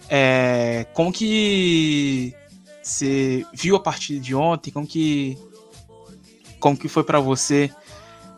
É, 0.09 0.85
como 0.93 1.11
que 1.11 2.33
você 2.81 3.45
viu 3.53 3.75
a 3.75 3.79
partida 3.79 4.19
de 4.19 4.35
ontem? 4.35 4.71
Como 4.71 4.85
que, 4.85 5.37
como 6.59 6.77
que 6.77 6.87
foi 6.87 7.03
para 7.03 7.19
você 7.19 7.71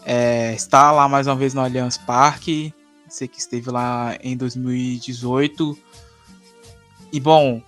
é, 0.06 0.54
está 0.54 0.91
lá 0.91 1.10
mais 1.10 1.25
uma 1.25 1.36
vez 1.36 1.56
no 1.56 1.62
Allianz 1.62 1.97
Parque. 1.97 2.71
Você 3.10 3.28
que 3.28 3.39
esteve 3.39 3.71
lá 3.71 4.15
em 4.21 4.38
2018. 4.38 5.78
E 7.12 7.19
bom, 7.19 7.62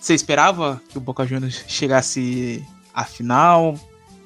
você 0.00 0.14
esperava 0.14 0.80
que 0.88 0.96
o 0.96 1.00
Boca 1.00 1.26
Juniors 1.26 1.64
chegasse 1.68 2.64
à 2.94 3.04
final? 3.04 3.78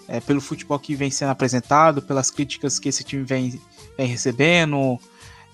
É, 0.07 0.21
pelo 0.21 0.41
futebol 0.41 0.79
que 0.79 0.95
vem 0.95 1.11
sendo 1.11 1.31
apresentado, 1.31 2.01
pelas 2.01 2.31
críticas 2.31 2.79
que 2.79 2.89
esse 2.89 3.05
time 3.05 3.25
vem, 3.25 3.61
vem 3.97 4.07
recebendo. 4.07 4.99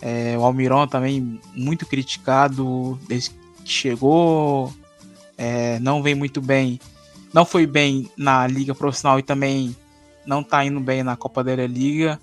É, 0.04 0.36
o 0.36 0.44
Almiron 0.44 0.86
também 0.86 1.40
muito 1.56 1.86
criticado 1.86 2.98
desde 3.08 3.30
que 3.64 3.72
chegou. 3.72 4.70
É, 5.38 5.78
não 5.78 6.02
vem 6.02 6.14
muito 6.14 6.42
bem. 6.42 6.78
Não 7.32 7.46
foi 7.46 7.66
bem 7.66 8.10
na 8.14 8.46
liga 8.46 8.74
profissional 8.74 9.18
e 9.18 9.22
também 9.22 9.74
não 10.26 10.42
tá 10.42 10.62
indo 10.62 10.78
bem 10.78 11.02
na 11.02 11.16
Copa 11.16 11.42
da 11.42 11.54
Liga. 11.66 12.20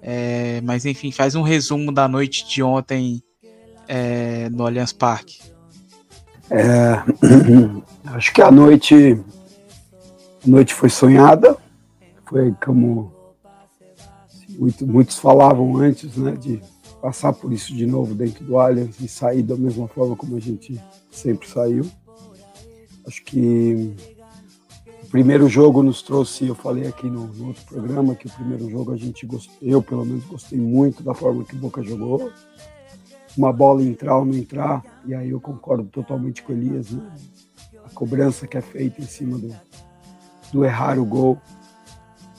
É, 0.00 0.62
mas 0.62 0.86
enfim, 0.86 1.12
faz 1.12 1.34
um 1.34 1.42
resumo 1.42 1.92
da 1.92 2.08
noite 2.08 2.48
de 2.48 2.62
ontem 2.62 3.22
é, 3.86 4.48
no 4.48 4.66
Allianz 4.66 4.94
Parque. 4.94 5.40
É, 6.48 7.02
acho 8.14 8.32
que 8.32 8.40
a 8.40 8.50
noite, 8.50 9.20
a 10.42 10.48
noite 10.48 10.72
foi 10.72 10.88
sonhada, 10.88 11.54
foi 12.24 12.54
como 12.64 13.12
muito, 14.48 14.86
muitos 14.86 15.18
falavam 15.18 15.76
antes, 15.76 16.16
né, 16.16 16.32
de 16.32 16.62
passar 17.00 17.32
por 17.32 17.52
isso 17.52 17.74
de 17.74 17.86
novo 17.86 18.14
dentro 18.14 18.44
do 18.44 18.58
Allianz 18.58 19.00
e 19.00 19.08
sair 19.08 19.42
da 19.42 19.56
mesma 19.56 19.88
forma 19.88 20.14
como 20.16 20.36
a 20.36 20.40
gente 20.40 20.80
sempre 21.10 21.48
saiu. 21.48 21.86
Acho 23.06 23.24
que 23.24 23.94
primeiro 25.10 25.48
jogo 25.48 25.82
nos 25.82 26.02
trouxe, 26.02 26.46
eu 26.46 26.54
falei 26.54 26.86
aqui 26.86 27.08
no, 27.08 27.26
no, 27.26 27.48
outro 27.48 27.64
programa 27.64 28.14
que 28.14 28.28
o 28.28 28.30
primeiro 28.30 28.70
jogo 28.70 28.92
a 28.92 28.96
gente 28.96 29.26
gostou, 29.26 29.56
eu 29.60 29.82
pelo 29.82 30.04
menos 30.04 30.24
gostei 30.24 30.58
muito 30.58 31.02
da 31.02 31.12
forma 31.12 31.44
que 31.44 31.56
o 31.56 31.58
Boca 31.58 31.82
jogou. 31.82 32.30
Uma 33.36 33.52
bola 33.52 33.82
entrar 33.82 34.18
ou 34.18 34.24
não 34.24 34.34
entrar, 34.34 34.82
e 35.06 35.14
aí 35.14 35.30
eu 35.30 35.40
concordo 35.40 35.84
totalmente 35.84 36.42
com 36.42 36.52
o 36.52 36.56
Elias, 36.56 36.90
né? 36.90 37.10
A 37.84 37.90
cobrança 37.90 38.46
que 38.46 38.56
é 38.56 38.60
feita 38.60 39.00
em 39.00 39.06
cima 39.06 39.38
do, 39.38 39.54
do 40.52 40.64
errar 40.64 40.98
o 40.98 41.04
gol 41.04 41.38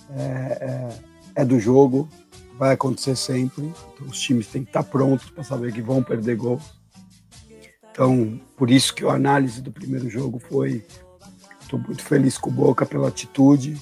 é, 0.09 0.21
é, 0.21 0.89
é 1.35 1.45
do 1.45 1.59
jogo, 1.59 2.09
vai 2.61 2.75
acontecer 2.75 3.15
sempre. 3.15 3.73
Então, 3.93 4.05
os 4.05 4.21
times 4.21 4.45
têm 4.45 4.63
que 4.63 4.69
estar 4.69 4.83
prontos 4.83 5.31
para 5.31 5.43
saber 5.43 5.73
que 5.73 5.81
vão 5.81 6.03
perder 6.03 6.35
gols. 6.35 6.79
Então, 7.89 8.39
por 8.55 8.69
isso 8.69 8.93
que 8.93 9.03
a 9.03 9.13
análise 9.13 9.63
do 9.63 9.71
primeiro 9.71 10.07
jogo 10.07 10.37
foi 10.37 10.85
Estou 11.71 11.79
muito 11.79 12.03
feliz 12.03 12.37
com 12.37 12.51
o 12.51 12.53
Boca 12.53 12.85
pela 12.85 13.07
atitude. 13.07 13.81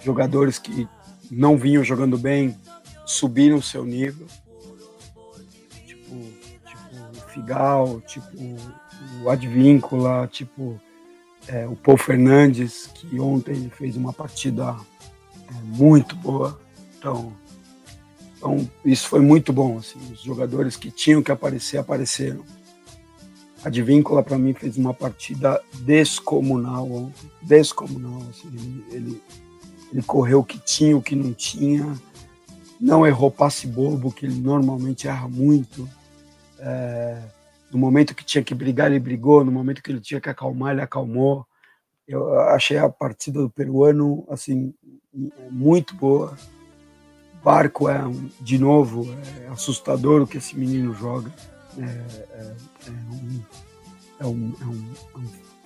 Jogadores 0.00 0.58
que 0.58 0.86
não 1.28 1.56
vinham 1.56 1.82
jogando 1.82 2.16
bem 2.16 2.54
subiram 3.04 3.56
o 3.56 3.62
seu 3.62 3.84
nível. 3.84 4.26
Tipo, 5.84 6.14
tipo 6.66 6.96
o 7.16 7.28
Figal, 7.30 8.00
tipo 8.02 8.28
o 9.24 9.28
Advíncula, 9.28 10.28
tipo 10.30 10.78
é, 11.48 11.66
o 11.66 11.74
Paul 11.74 11.96
Fernandes, 11.96 12.88
que 12.94 13.18
ontem 13.18 13.70
fez 13.70 13.96
uma 13.96 14.12
partida 14.12 14.76
é, 15.48 15.52
muito 15.62 16.14
boa. 16.14 16.60
Então, 16.96 17.32
então, 18.44 18.68
isso 18.84 19.08
foi 19.08 19.20
muito 19.20 19.54
bom. 19.54 19.78
Assim, 19.78 19.98
os 20.12 20.20
jogadores 20.20 20.76
que 20.76 20.90
tinham 20.90 21.22
que 21.22 21.32
aparecer, 21.32 21.78
apareceram. 21.78 22.44
A 23.64 23.68
Advíncula, 23.68 24.22
para 24.22 24.36
mim, 24.36 24.52
fez 24.52 24.76
uma 24.76 24.92
partida 24.92 25.62
descomunal 25.80 26.90
ontem. 26.92 27.30
Descomunal. 27.40 28.20
Assim, 28.28 28.48
ele, 28.48 28.84
ele, 28.90 29.22
ele, 29.90 30.02
correu 30.02 30.40
o 30.40 30.44
que 30.44 30.58
tinha, 30.58 30.94
o 30.94 31.00
que 31.00 31.16
não 31.16 31.32
tinha. 31.32 31.98
Não 32.78 33.06
errou 33.06 33.30
passe 33.30 33.66
bobo, 33.66 34.12
que 34.12 34.26
ele 34.26 34.38
normalmente 34.38 35.08
erra 35.08 35.26
muito. 35.26 35.88
É, 36.58 37.22
no 37.72 37.78
momento 37.78 38.14
que 38.14 38.24
tinha 38.24 38.44
que 38.44 38.54
brigar, 38.54 38.90
ele 38.90 39.00
brigou. 39.00 39.42
No 39.42 39.50
momento 39.50 39.82
que 39.82 39.90
ele 39.90 40.00
tinha 40.00 40.20
que 40.20 40.28
acalmar, 40.28 40.72
ele 40.72 40.82
acalmou. 40.82 41.46
Eu 42.06 42.38
achei 42.50 42.76
a 42.76 42.90
partida 42.90 43.40
do 43.40 43.48
peruano 43.48 44.26
assim 44.28 44.74
muito 45.50 45.94
boa. 45.94 46.36
Barco 47.44 47.90
é, 47.90 48.00
de 48.40 48.58
novo, 48.58 49.06
é 49.44 49.48
assustador 49.48 50.22
o 50.22 50.26
que 50.26 50.38
esse 50.38 50.58
menino 50.58 50.94
joga. 50.94 51.30
É, 51.76 51.82
é, 51.82 52.52
é, 52.86 52.90
um, 53.12 53.42
é, 54.18 54.26
um, 54.26 54.54
é 54.60 54.64
um, 54.64 54.92
é 55.14 55.18
um, 55.18 55.24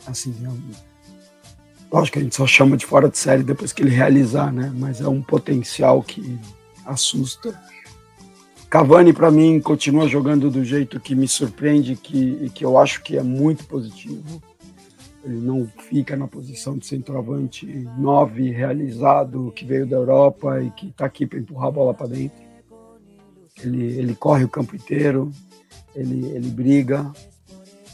assim, 0.09 0.35
é 0.45 0.49
um, 0.49 0.61
lógico 1.93 2.15
que 2.15 2.19
a 2.19 2.23
gente 2.23 2.35
só 2.35 2.47
chama 2.49 2.77
de 2.77 2.85
fora 2.85 3.09
de 3.09 3.17
série 3.17 3.45
depois 3.45 3.73
que 3.73 3.83
ele 3.83 3.91
realizar, 3.91 4.53
né? 4.53 4.73
Mas 4.75 5.01
é 5.01 5.07
um 5.07 5.23
potencial 5.23 6.03
que 6.03 6.37
assusta. 6.85 7.57
Cavani 8.69 9.13
para 9.13 9.31
mim 9.31 9.61
continua 9.61 10.09
jogando 10.09 10.51
do 10.51 10.65
jeito 10.65 10.99
que 10.99 11.15
me 11.15 11.29
surpreende 11.29 11.95
que, 11.95 12.39
e 12.43 12.51
que 12.51 12.65
eu 12.65 12.77
acho 12.77 13.03
que 13.03 13.17
é 13.17 13.23
muito 13.23 13.65
positivo. 13.65 14.43
Ele 15.29 15.41
não 15.41 15.67
fica 15.67 16.17
na 16.17 16.27
posição 16.27 16.79
de 16.79 16.87
centroavante 16.87 17.67
nove 17.99 18.51
realizado 18.51 19.53
que 19.55 19.65
veio 19.65 19.87
da 19.87 19.97
Europa 19.97 20.63
e 20.63 20.71
que 20.71 20.89
está 20.89 21.05
aqui 21.05 21.27
para 21.27 21.39
empurrar 21.39 21.69
a 21.69 21.73
bola 21.73 21.95
para 21.95 22.09
dentro 22.09 22.49
ele, 23.65 23.99
ele 23.99 24.15
corre 24.15 24.45
o 24.45 24.49
campo 24.49 24.77
inteiro, 24.77 25.31
ele, 25.95 26.27
ele 26.27 26.51
briga, 26.51 27.11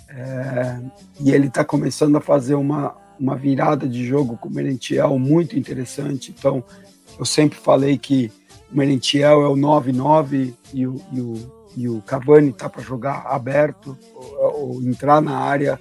é, 0.08 0.80
e 1.20 1.30
ele 1.30 1.46
está 1.48 1.64
começando 1.64 2.16
a 2.16 2.20
fazer 2.20 2.54
uma, 2.54 2.94
uma 3.18 3.36
virada 3.36 3.88
de 3.88 4.04
jogo 4.06 4.36
com 4.36 4.48
o 4.48 4.52
Merentiel 4.52 5.18
muito 5.18 5.58
interessante. 5.58 6.34
Então, 6.36 6.62
eu 7.18 7.24
sempre 7.24 7.58
falei 7.58 7.98
que 7.98 8.30
o 8.72 8.76
Merentiel 8.76 9.42
é 9.42 9.48
o 9.48 9.54
9-9 9.54 10.54
e 10.72 10.86
o, 10.86 11.00
e 11.12 11.20
o, 11.20 11.52
e 11.76 11.88
o 11.88 12.02
Cavani 12.02 12.50
está 12.50 12.68
para 12.68 12.82
jogar 12.82 13.26
aberto, 13.26 13.96
ou, 14.14 14.76
ou, 14.76 14.82
entrar 14.82 15.20
na 15.20 15.38
área. 15.38 15.80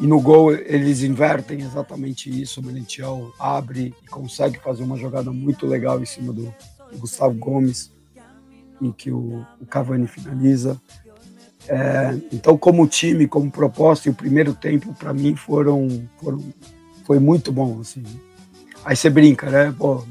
E 0.00 0.06
no 0.06 0.20
gol 0.20 0.52
eles 0.52 1.02
invertem 1.02 1.60
exatamente 1.60 2.28
isso. 2.28 2.60
O 2.60 2.64
Merentiel 2.64 3.32
abre 3.38 3.94
e 4.02 4.08
consegue 4.08 4.58
fazer 4.58 4.82
uma 4.82 4.96
jogada 4.96 5.32
muito 5.32 5.66
legal 5.66 6.00
em 6.00 6.06
cima 6.06 6.32
do, 6.32 6.52
do 6.90 6.98
Gustavo 6.98 7.34
Gomes, 7.34 7.92
em 8.80 8.90
que 8.90 9.10
o, 9.10 9.44
o 9.60 9.66
Cavani 9.66 10.06
finaliza. 10.06 10.80
É, 11.66 12.14
então, 12.32 12.58
como 12.58 12.86
time, 12.86 13.26
como 13.26 13.50
proposta, 13.50 14.08
e 14.08 14.10
o 14.10 14.14
primeiro 14.14 14.52
tempo 14.52 14.92
para 14.94 15.14
mim 15.14 15.34
foram, 15.34 15.88
foram 16.20 16.42
foi 17.04 17.18
muito 17.18 17.52
bom. 17.52 17.80
Assim. 17.80 18.02
Aí 18.84 18.96
você 18.96 19.08
brinca, 19.08 19.48
né? 19.48 19.74
Pô, 19.78 20.04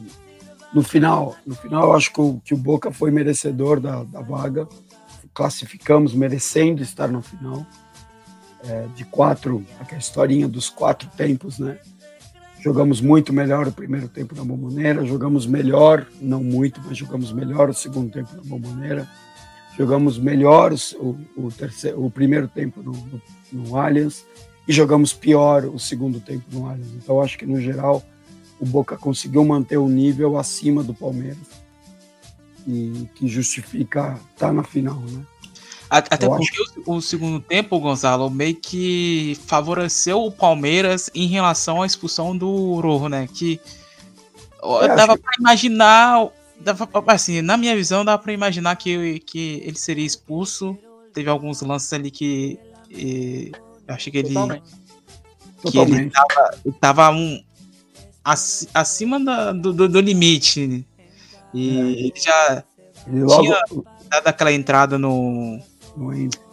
no 0.73 0.81
final, 0.81 1.36
no 1.45 1.55
final 1.55 1.89
eu 1.89 1.93
acho 1.93 2.11
que 2.11 2.21
o, 2.21 2.41
que 2.43 2.53
o 2.53 2.57
Boca 2.57 2.91
foi 2.91 3.11
merecedor 3.11 3.79
da, 3.79 4.03
da 4.03 4.21
vaga. 4.21 4.67
Classificamos 5.34 6.13
merecendo 6.13 6.81
estar 6.81 7.07
no 7.07 7.21
final. 7.21 7.65
É, 8.66 8.88
de 8.95 9.03
quatro, 9.03 9.66
aquela 9.80 9.99
historinha 9.99 10.47
dos 10.47 10.70
quatro 10.70 11.09
tempos, 11.18 11.59
né? 11.59 11.78
Jogamos 12.61 13.01
muito 13.01 13.34
melhor 13.34 13.68
o 13.68 13.74
primeiro 13.74 14.07
tempo 14.07 14.34
na 14.34 14.43
Bomboneira, 14.45 15.05
jogamos 15.05 15.45
melhor, 15.45 16.07
não 16.22 16.41
muito, 16.41 16.80
mas 16.86 16.97
jogamos 16.97 17.34
melhor 17.34 17.70
o 17.70 17.74
segundo 17.74 18.09
tempo 18.09 18.34
na 18.38 18.41
Bomboneira 18.41 19.05
jogamos 19.78 20.18
melhor 20.18 20.74
o, 20.95 21.18
o, 21.36 21.51
terceiro, 21.51 22.03
o 22.03 22.09
primeiro 22.09 22.47
tempo 22.47 22.82
no, 22.82 22.91
no, 22.91 23.22
no, 23.51 23.78
Allianz 23.78 24.26
e 24.68 24.74
jogamos 24.74 25.14
pior 25.14 25.66
o 25.66 25.80
segundo 25.80 26.20
tempo 26.20 26.43
no 26.51 26.68
Allianz. 26.68 26.93
Então, 26.93 27.22
acho 27.22 27.38
que 27.38 27.45
no 27.45 27.59
geral 27.59 28.03
o 28.59 28.66
Boca 28.66 28.95
conseguiu 28.97 29.43
manter 29.43 29.78
o 29.78 29.89
nível 29.89 30.38
acima 30.38 30.84
do 30.84 30.93
Palmeiras 30.93 31.64
e 32.68 33.09
que 33.16 33.28
justifica 33.28 34.20
estar 34.34 34.47
tá 34.47 34.53
na 34.53 34.64
final, 34.64 34.99
né? 34.99 35.26
Até 35.94 36.26
Eu 36.26 36.32
porque 36.32 36.62
acho... 36.62 36.82
o, 36.88 36.96
o, 36.96 37.02
segundo 37.02 37.39
tempo, 37.39 37.80
Gonzalo, 37.80 38.28
meio 38.28 38.56
que 38.56 39.38
favoreceu 39.46 40.24
o 40.26 40.32
Palmeiras 40.32 41.12
em 41.14 41.28
relação 41.28 41.84
à 41.84 41.86
expulsão 41.86 42.36
do 42.36 42.80
Rojo, 42.80 43.08
né? 43.08 43.28
Que 43.32 43.62
é, 44.82 44.96
dava 44.96 45.16
para 45.18 45.32
imaginar 45.39 46.32
assim, 47.08 47.41
na 47.41 47.58
minha 47.58 47.76
visão, 47.76 48.04
dá 48.04 48.18
para 48.18 48.34
imaginar 48.34 48.76
que, 48.76 49.20
que 49.20 49.62
ele 49.64 49.78
seria 49.78 50.06
expulso. 50.06 50.76
Teve 51.14 51.30
alguns 51.30 51.62
lances 51.62 51.94
ali 51.94 52.10
que 52.10 52.58
e, 52.89 53.52
eu 53.88 53.94
achei 53.94 54.12
que 54.12 54.18
ele 54.18 54.30
Totalmente. 54.30 54.64
que 54.64 55.62
Totalmente. 55.62 56.02
ele 56.02 56.76
tava, 56.80 57.08
tava 57.08 57.12
um 57.12 57.44
acima 58.74 59.20
do, 59.54 59.74
do, 59.74 59.89
do 59.89 60.00
limite 60.00 60.86
e 61.54 61.70
é. 61.70 61.82
ele 61.82 62.14
já 62.16 62.64
ele 63.06 63.24
logo... 63.24 63.41
tinha 63.44 63.62
dado 64.10 64.28
aquela 64.28 64.52
entrada 64.52 64.98
no 64.98 65.60
no, 65.96 66.14
Hendrick. 66.14 66.44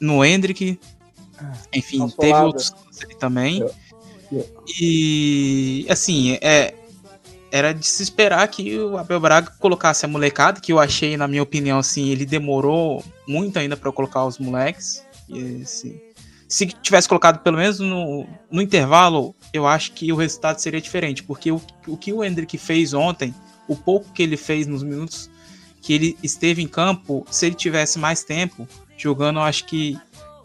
no 0.00 0.24
Hendrick. 0.24 0.80
É. 1.40 1.78
Enfim, 1.78 2.08
teve 2.08 2.34
outros 2.34 2.72
ali 3.02 3.14
também. 3.14 3.64
E 4.80 5.86
assim, 5.88 6.38
é, 6.40 6.74
era 7.50 7.72
de 7.72 7.86
se 7.86 8.02
esperar 8.02 8.46
que 8.48 8.78
o 8.78 8.96
Abel 8.96 9.20
Braga 9.20 9.52
colocasse 9.58 10.04
a 10.04 10.08
molecada, 10.08 10.60
que 10.60 10.72
eu 10.72 10.78
achei, 10.78 11.16
na 11.16 11.26
minha 11.26 11.42
opinião, 11.42 11.78
assim, 11.78 12.10
ele 12.10 12.24
demorou 12.24 13.04
muito 13.26 13.58
ainda 13.58 13.76
para 13.76 13.90
colocar 13.90 14.24
os 14.24 14.38
moleques. 14.38 15.02
E, 15.28 15.62
assim, 15.62 16.00
se 16.48 16.66
tivesse 16.66 17.08
colocado 17.08 17.40
pelo 17.40 17.56
menos 17.56 17.80
no, 17.80 18.26
no 18.50 18.62
intervalo, 18.62 19.34
eu 19.52 19.66
acho 19.66 19.92
que 19.92 20.12
o 20.12 20.16
resultado 20.16 20.58
seria 20.58 20.80
diferente, 20.80 21.22
porque 21.22 21.50
o, 21.50 21.60
o 21.86 21.96
que 21.96 22.12
o 22.12 22.24
Hendrick 22.24 22.56
fez 22.58 22.92
ontem, 22.92 23.34
o 23.68 23.76
pouco 23.76 24.12
que 24.12 24.22
ele 24.22 24.36
fez 24.36 24.66
nos 24.66 24.82
minutos 24.82 25.29
que 25.80 25.92
ele 25.92 26.18
esteve 26.22 26.62
em 26.62 26.68
campo, 26.68 27.26
se 27.30 27.46
ele 27.46 27.54
tivesse 27.54 27.98
mais 27.98 28.22
tempo 28.22 28.68
jogando, 28.96 29.38
eu 29.38 29.44
acho 29.44 29.64
que 29.64 29.98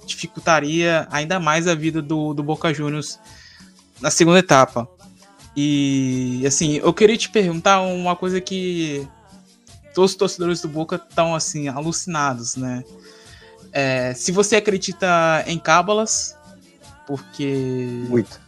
dificultaria 0.05 1.07
ainda 1.11 1.39
mais 1.39 1.67
a 1.67 1.75
vida 1.75 2.01
do, 2.01 2.33
do 2.33 2.43
Boca 2.43 2.73
Juniors 2.73 3.19
na 3.99 4.09
segunda 4.09 4.39
etapa. 4.39 4.87
E 5.55 6.43
assim, 6.45 6.73
eu 6.75 6.93
queria 6.93 7.17
te 7.17 7.29
perguntar 7.29 7.81
uma 7.81 8.15
coisa 8.15 8.41
que 8.41 9.07
todos 9.93 10.11
os 10.11 10.17
torcedores 10.17 10.61
do 10.61 10.67
Boca 10.67 10.97
estão 10.97 11.33
assim 11.33 11.67
alucinados, 11.69 12.55
né? 12.55 12.83
É, 13.71 14.13
se 14.13 14.31
você 14.31 14.55
acredita 14.57 15.43
em 15.47 15.57
cábalas, 15.57 16.35
porque 17.07 18.03
muito, 18.07 18.39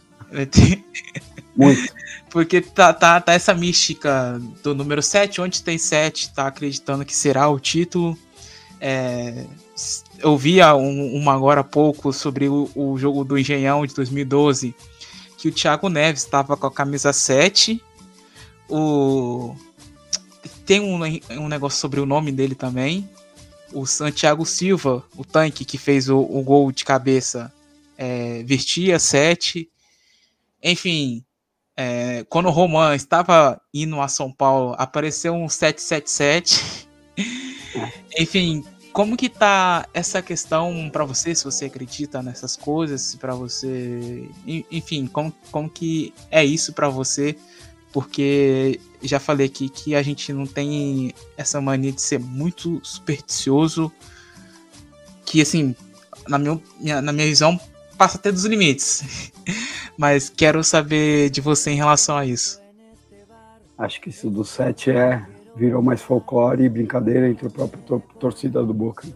muito, 1.56 1.92
porque 2.30 2.60
tá, 2.60 2.92
tá, 2.92 3.20
tá 3.20 3.32
essa 3.32 3.54
mística 3.54 4.40
do 4.62 4.74
número 4.74 5.02
7, 5.02 5.40
onde 5.40 5.62
tem 5.62 5.78
7, 5.78 6.32
tá 6.34 6.46
acreditando 6.46 7.04
que 7.04 7.14
será 7.14 7.48
o 7.48 7.58
título. 7.58 8.16
É, 8.80 9.44
eu 10.18 10.36
vi 10.36 10.62
um, 10.62 11.14
uma 11.16 11.34
agora 11.34 11.60
há 11.60 11.64
pouco 11.64 12.12
sobre 12.12 12.48
o, 12.48 12.70
o 12.74 12.98
jogo 12.98 13.24
do 13.24 13.38
Engenhão 13.38 13.84
de 13.86 13.94
2012 13.94 14.74
que 15.38 15.48
o 15.48 15.52
Thiago 15.52 15.88
Neves 15.88 16.24
estava 16.24 16.56
com 16.56 16.66
a 16.66 16.70
camisa 16.70 17.12
7. 17.12 17.80
O 18.68 19.54
tem 20.66 20.80
um, 20.80 21.00
um 21.40 21.48
negócio 21.48 21.80
sobre 21.80 22.00
o 22.00 22.04
nome 22.04 22.30
dele 22.30 22.54
também. 22.54 23.08
O 23.72 23.86
Santiago 23.86 24.44
Silva, 24.44 25.02
o 25.16 25.24
tanque 25.24 25.64
que 25.64 25.78
fez 25.78 26.10
o, 26.10 26.18
o 26.18 26.42
gol 26.42 26.70
de 26.72 26.84
cabeça, 26.84 27.50
é, 27.96 28.42
vestia 28.42 28.98
7. 28.98 29.68
Enfim, 30.62 31.24
é, 31.76 32.24
quando 32.28 32.46
o 32.46 32.50
Roman 32.50 32.94
estava 32.96 33.60
indo 33.72 34.00
a 34.00 34.08
São 34.08 34.32
Paulo, 34.32 34.74
apareceu 34.78 35.32
um 35.34 35.48
777. 35.48 36.88
É. 37.76 38.22
Enfim, 38.22 38.64
como 38.92 39.16
que 39.16 39.28
tá 39.28 39.86
essa 39.94 40.20
questão 40.20 40.90
para 40.90 41.04
você, 41.04 41.32
se 41.34 41.44
você 41.44 41.66
acredita 41.66 42.20
nessas 42.20 42.56
coisas, 42.56 43.14
para 43.14 43.32
você, 43.32 44.28
enfim, 44.44 45.06
como, 45.06 45.32
como 45.52 45.70
que 45.70 46.12
é 46.30 46.44
isso 46.44 46.72
para 46.72 46.88
você? 46.88 47.36
Porque 47.92 48.80
já 49.00 49.20
falei 49.20 49.46
aqui 49.46 49.68
que 49.68 49.94
a 49.94 50.02
gente 50.02 50.32
não 50.32 50.46
tem 50.46 51.14
essa 51.36 51.60
mania 51.60 51.92
de 51.92 52.02
ser 52.02 52.18
muito 52.18 52.80
supersticioso, 52.82 53.92
que 55.24 55.40
assim, 55.40 55.76
na 56.26 56.38
minha, 56.38 56.60
na 57.00 57.12
minha 57.12 57.26
visão, 57.28 57.60
passa 57.98 58.16
até 58.16 58.32
dos 58.32 58.44
limites. 58.44 59.32
Mas 59.98 60.28
quero 60.30 60.62
saber 60.62 61.28
de 61.28 61.40
você 61.40 61.72
em 61.72 61.76
relação 61.76 62.16
a 62.16 62.24
isso. 62.24 62.60
Acho 63.76 64.00
que 64.00 64.10
isso 64.10 64.30
do 64.30 64.44
7 64.44 64.90
é 64.90 65.26
virou 65.56 65.82
mais 65.82 66.00
folclore 66.00 66.62
e 66.62 66.68
brincadeira 66.68 67.28
entre 67.28 67.48
a 67.48 67.50
própria 67.50 67.82
tor 67.82 68.00
torcida 68.18 68.62
do 68.62 68.72
Boca. 68.72 69.06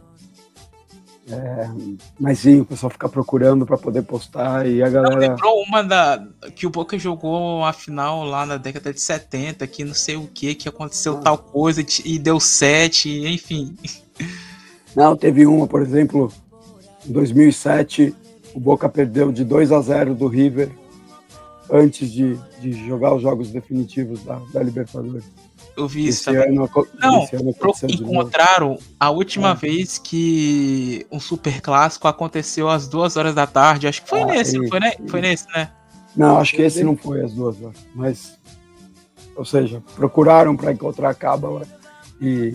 É, 1.31 1.71
mas 2.19 2.41
sim, 2.41 2.61
o 2.61 2.65
pessoal 2.65 2.91
fica 2.91 3.09
procurando 3.09 3.65
para 3.65 3.79
poder 3.79 4.03
postar 4.03 4.67
e 4.67 4.83
a 4.83 4.89
galera. 4.89 5.15
Não, 5.15 5.21
lembrou 5.21 5.63
uma 5.63 5.83
da. 5.83 6.27
que 6.55 6.67
o 6.67 6.71
Boca 6.71 6.99
jogou 6.99 7.65
a 7.65 7.73
final 7.73 8.25
lá 8.25 8.45
na 8.45 8.57
década 8.57 8.93
de 8.93 9.01
70, 9.01 9.65
que 9.69 9.85
não 9.85 9.95
sei 9.95 10.17
o 10.17 10.27
que, 10.27 10.55
que 10.55 10.69
aconteceu 10.69 11.19
ah. 11.19 11.21
tal 11.21 11.39
coisa 11.39 11.85
e 12.05 12.19
deu 12.19 12.41
7, 12.41 13.29
enfim. 13.29 13.77
Não, 14.97 15.17
teve 15.17 15.47
uma, 15.47 15.67
por 15.67 15.81
exemplo, 15.81 16.31
em 17.07 17.13
2007, 17.13 18.15
o 18.55 18.61
Boca 18.61 18.89
perdeu 18.89 19.33
de 19.33 19.45
2 19.45 19.73
a 19.73 19.81
0 19.81 20.15
do 20.15 20.27
River 20.27 20.71
antes 21.71 22.11
de, 22.11 22.39
de 22.61 22.73
jogar 22.87 23.15
os 23.15 23.23
jogos 23.23 23.51
definitivos 23.51 24.23
da, 24.25 24.41
da 24.53 24.63
Libertadores. 24.63 25.25
Eu 25.77 25.89
vi 25.89 26.09
isso 26.09 26.25
também. 26.27 26.49
Ano, 26.49 26.69
não, 27.01 27.27
encontraram 27.89 28.79
a 29.01 29.11
última 29.11 29.53
ah. 29.53 29.55
vez 29.55 29.97
que 29.97 31.07
um 31.11 31.19
super 31.19 31.63
clássico 31.63 32.07
aconteceu 32.07 32.69
às 32.69 32.87
duas 32.87 33.17
horas 33.17 33.35
da 33.35 33.47
tarde. 33.47 33.87
Acho 33.87 34.03
que 34.03 34.09
foi 34.09 34.21
ah, 34.21 34.27
nesse, 34.27 34.69
foi, 34.69 34.81
né? 34.81 34.93
foi 35.09 35.21
nesse, 35.23 35.47
né? 35.49 35.71
Não, 36.15 36.37
acho 36.37 36.55
que 36.55 36.63
esse 36.63 36.85
não 36.85 36.95
foi 36.95 37.25
às 37.25 37.33
duas 37.33 37.61
horas. 37.63 37.79
Mas, 37.95 38.39
ou 39.35 39.47
seja, 39.47 39.83
procuraram 39.95 40.55
para 40.55 40.73
encontrar 40.73 41.09
a 41.09 41.15
cábala 41.15 41.63
e 42.21 42.55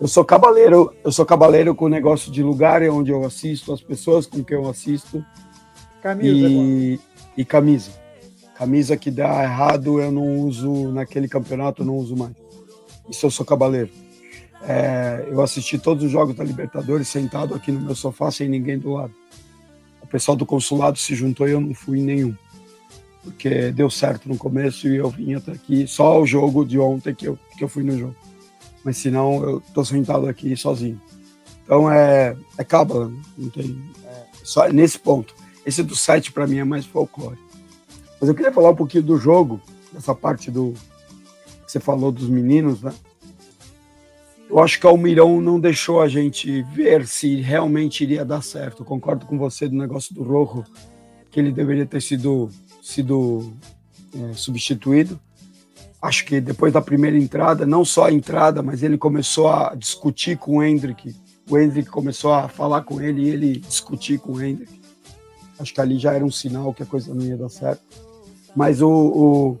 eu 0.00 0.08
sou 0.08 0.24
cabaleiro, 0.24 0.94
eu 1.04 1.12
sou 1.12 1.26
cabaleiro 1.26 1.74
com 1.74 1.84
o 1.84 1.88
negócio 1.88 2.32
de 2.32 2.42
lugar 2.42 2.82
onde 2.84 3.10
eu 3.10 3.22
assisto, 3.22 3.70
as 3.70 3.82
pessoas 3.82 4.26
com 4.26 4.42
quem 4.42 4.56
eu 4.56 4.68
assisto. 4.68 5.24
Camisa. 6.02 6.48
E, 6.48 7.00
e 7.36 7.44
camisa. 7.44 7.90
Camisa 8.56 8.96
que 8.96 9.10
dá 9.10 9.42
errado 9.42 10.00
eu 10.00 10.10
não 10.10 10.38
uso 10.40 10.90
naquele 10.90 11.28
campeonato, 11.28 11.82
eu 11.82 11.86
não 11.86 11.96
uso 11.96 12.16
mais. 12.16 12.32
Isso 13.10 13.26
eu 13.26 13.30
sou 13.30 13.44
cabaleiro. 13.44 13.90
É, 14.62 15.26
eu 15.30 15.42
assisti 15.42 15.78
todos 15.78 16.02
os 16.02 16.10
jogos 16.10 16.34
da 16.34 16.44
Libertadores 16.44 17.08
sentado 17.08 17.54
aqui 17.54 17.70
no 17.70 17.80
meu 17.80 17.94
sofá 17.94 18.30
sem 18.30 18.48
ninguém 18.48 18.78
do 18.78 18.94
lado. 18.94 19.12
O 20.02 20.06
pessoal 20.06 20.34
do 20.34 20.46
consulado 20.46 20.98
se 20.98 21.14
juntou 21.14 21.46
e 21.46 21.52
eu 21.52 21.60
não 21.60 21.74
fui 21.74 21.98
em 21.98 22.04
nenhum. 22.04 22.34
Porque 23.22 23.70
deu 23.70 23.90
certo 23.90 24.30
no 24.30 24.38
começo 24.38 24.88
e 24.88 24.96
eu 24.96 25.10
vim 25.10 25.34
até 25.34 25.52
aqui. 25.52 25.86
Só 25.86 26.22
o 26.22 26.26
jogo 26.26 26.64
de 26.64 26.78
ontem 26.78 27.14
que 27.14 27.28
eu, 27.28 27.38
que 27.56 27.62
eu 27.62 27.68
fui 27.68 27.82
no 27.82 27.98
jogo. 27.98 28.16
Mas 28.84 28.96
senão 28.96 29.42
eu 29.42 29.62
tô 29.74 29.84
sentado 29.84 30.26
aqui 30.26 30.56
sozinho. 30.56 31.00
Então 31.64 31.90
é, 31.90 32.36
é 32.58 32.64
cábala, 32.64 33.08
né? 33.08 33.22
não 33.36 33.50
tem. 33.50 33.80
É, 34.04 34.24
só 34.42 34.68
nesse 34.68 34.98
ponto. 34.98 35.34
Esse 35.64 35.82
do 35.82 35.94
site 35.94 36.32
para 36.32 36.46
mim 36.46 36.58
é 36.58 36.64
mais 36.64 36.86
folclore. 36.86 37.38
Mas 38.20 38.28
eu 38.28 38.34
queria 38.34 38.52
falar 38.52 38.70
um 38.70 38.76
pouquinho 38.76 39.02
do 39.02 39.16
jogo, 39.16 39.60
dessa 39.92 40.14
parte 40.14 40.50
do 40.50 40.74
que 41.64 41.72
você 41.72 41.80
falou 41.80 42.10
dos 42.10 42.28
meninos, 42.28 42.82
né? 42.82 42.92
Eu 44.48 44.58
acho 44.58 44.80
que 44.80 44.86
o 44.86 44.90
Almirão 44.90 45.40
não 45.40 45.60
deixou 45.60 46.02
a 46.02 46.08
gente 46.08 46.62
ver 46.74 47.06
se 47.06 47.40
realmente 47.40 48.02
iria 48.02 48.24
dar 48.24 48.42
certo. 48.42 48.82
Eu 48.82 48.86
concordo 48.86 49.24
com 49.24 49.38
você 49.38 49.68
do 49.68 49.76
negócio 49.76 50.12
do 50.12 50.24
Rojo, 50.24 50.64
que 51.30 51.38
ele 51.38 51.52
deveria 51.52 51.86
ter 51.86 52.02
sido, 52.02 52.50
sido 52.82 53.52
é, 54.12 54.32
substituído. 54.32 55.20
Acho 56.00 56.24
que 56.24 56.40
depois 56.40 56.72
da 56.72 56.80
primeira 56.80 57.18
entrada, 57.18 57.66
não 57.66 57.84
só 57.84 58.06
a 58.06 58.12
entrada, 58.12 58.62
mas 58.62 58.82
ele 58.82 58.96
começou 58.96 59.48
a 59.48 59.74
discutir 59.74 60.38
com 60.38 60.56
o 60.56 60.62
Hendrick. 60.62 61.14
O 61.48 61.58
Hendrick 61.58 61.90
começou 61.90 62.32
a 62.32 62.48
falar 62.48 62.82
com 62.82 63.00
ele 63.00 63.22
e 63.22 63.28
ele 63.28 63.56
discutir 63.58 64.18
com 64.18 64.32
o 64.32 64.42
Hendrick. 64.42 64.80
Acho 65.58 65.74
que 65.74 65.80
ali 65.80 65.98
já 65.98 66.14
era 66.14 66.24
um 66.24 66.30
sinal 66.30 66.72
que 66.72 66.82
a 66.82 66.86
coisa 66.86 67.14
não 67.14 67.22
ia 67.22 67.36
dar 67.36 67.50
certo. 67.50 67.82
Mas 68.56 68.80
o, 68.80 68.88
o, 68.88 69.58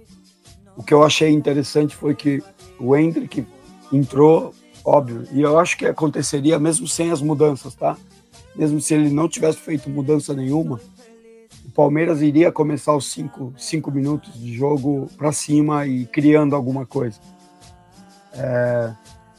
o 0.78 0.82
que 0.82 0.94
eu 0.94 1.02
achei 1.02 1.28
interessante 1.30 1.94
foi 1.94 2.14
que 2.14 2.42
o 2.78 2.96
Hendrick 2.96 3.46
entrou 3.92 4.54
óbvio. 4.84 5.26
E 5.32 5.40
eu 5.40 5.58
acho 5.58 5.76
que 5.76 5.86
aconteceria 5.86 6.58
mesmo 6.58 6.86
sem 6.88 7.10
as 7.10 7.20
mudanças, 7.20 7.74
tá? 7.74 7.96
Mesmo 8.56 8.80
se 8.80 8.94
ele 8.94 9.10
não 9.10 9.28
tivesse 9.28 9.58
feito 9.58 9.88
mudança 9.90 10.34
nenhuma, 10.34 10.80
o 11.70 11.72
Palmeiras 11.72 12.20
iria 12.20 12.50
começar 12.50 12.96
os 12.96 13.12
cinco, 13.12 13.54
cinco 13.56 13.92
minutos 13.92 14.34
de 14.34 14.52
jogo 14.52 15.08
para 15.16 15.30
cima 15.30 15.86
e 15.86 16.04
criando 16.04 16.56
alguma 16.56 16.84
coisa. 16.84 17.20
É, 18.34 18.92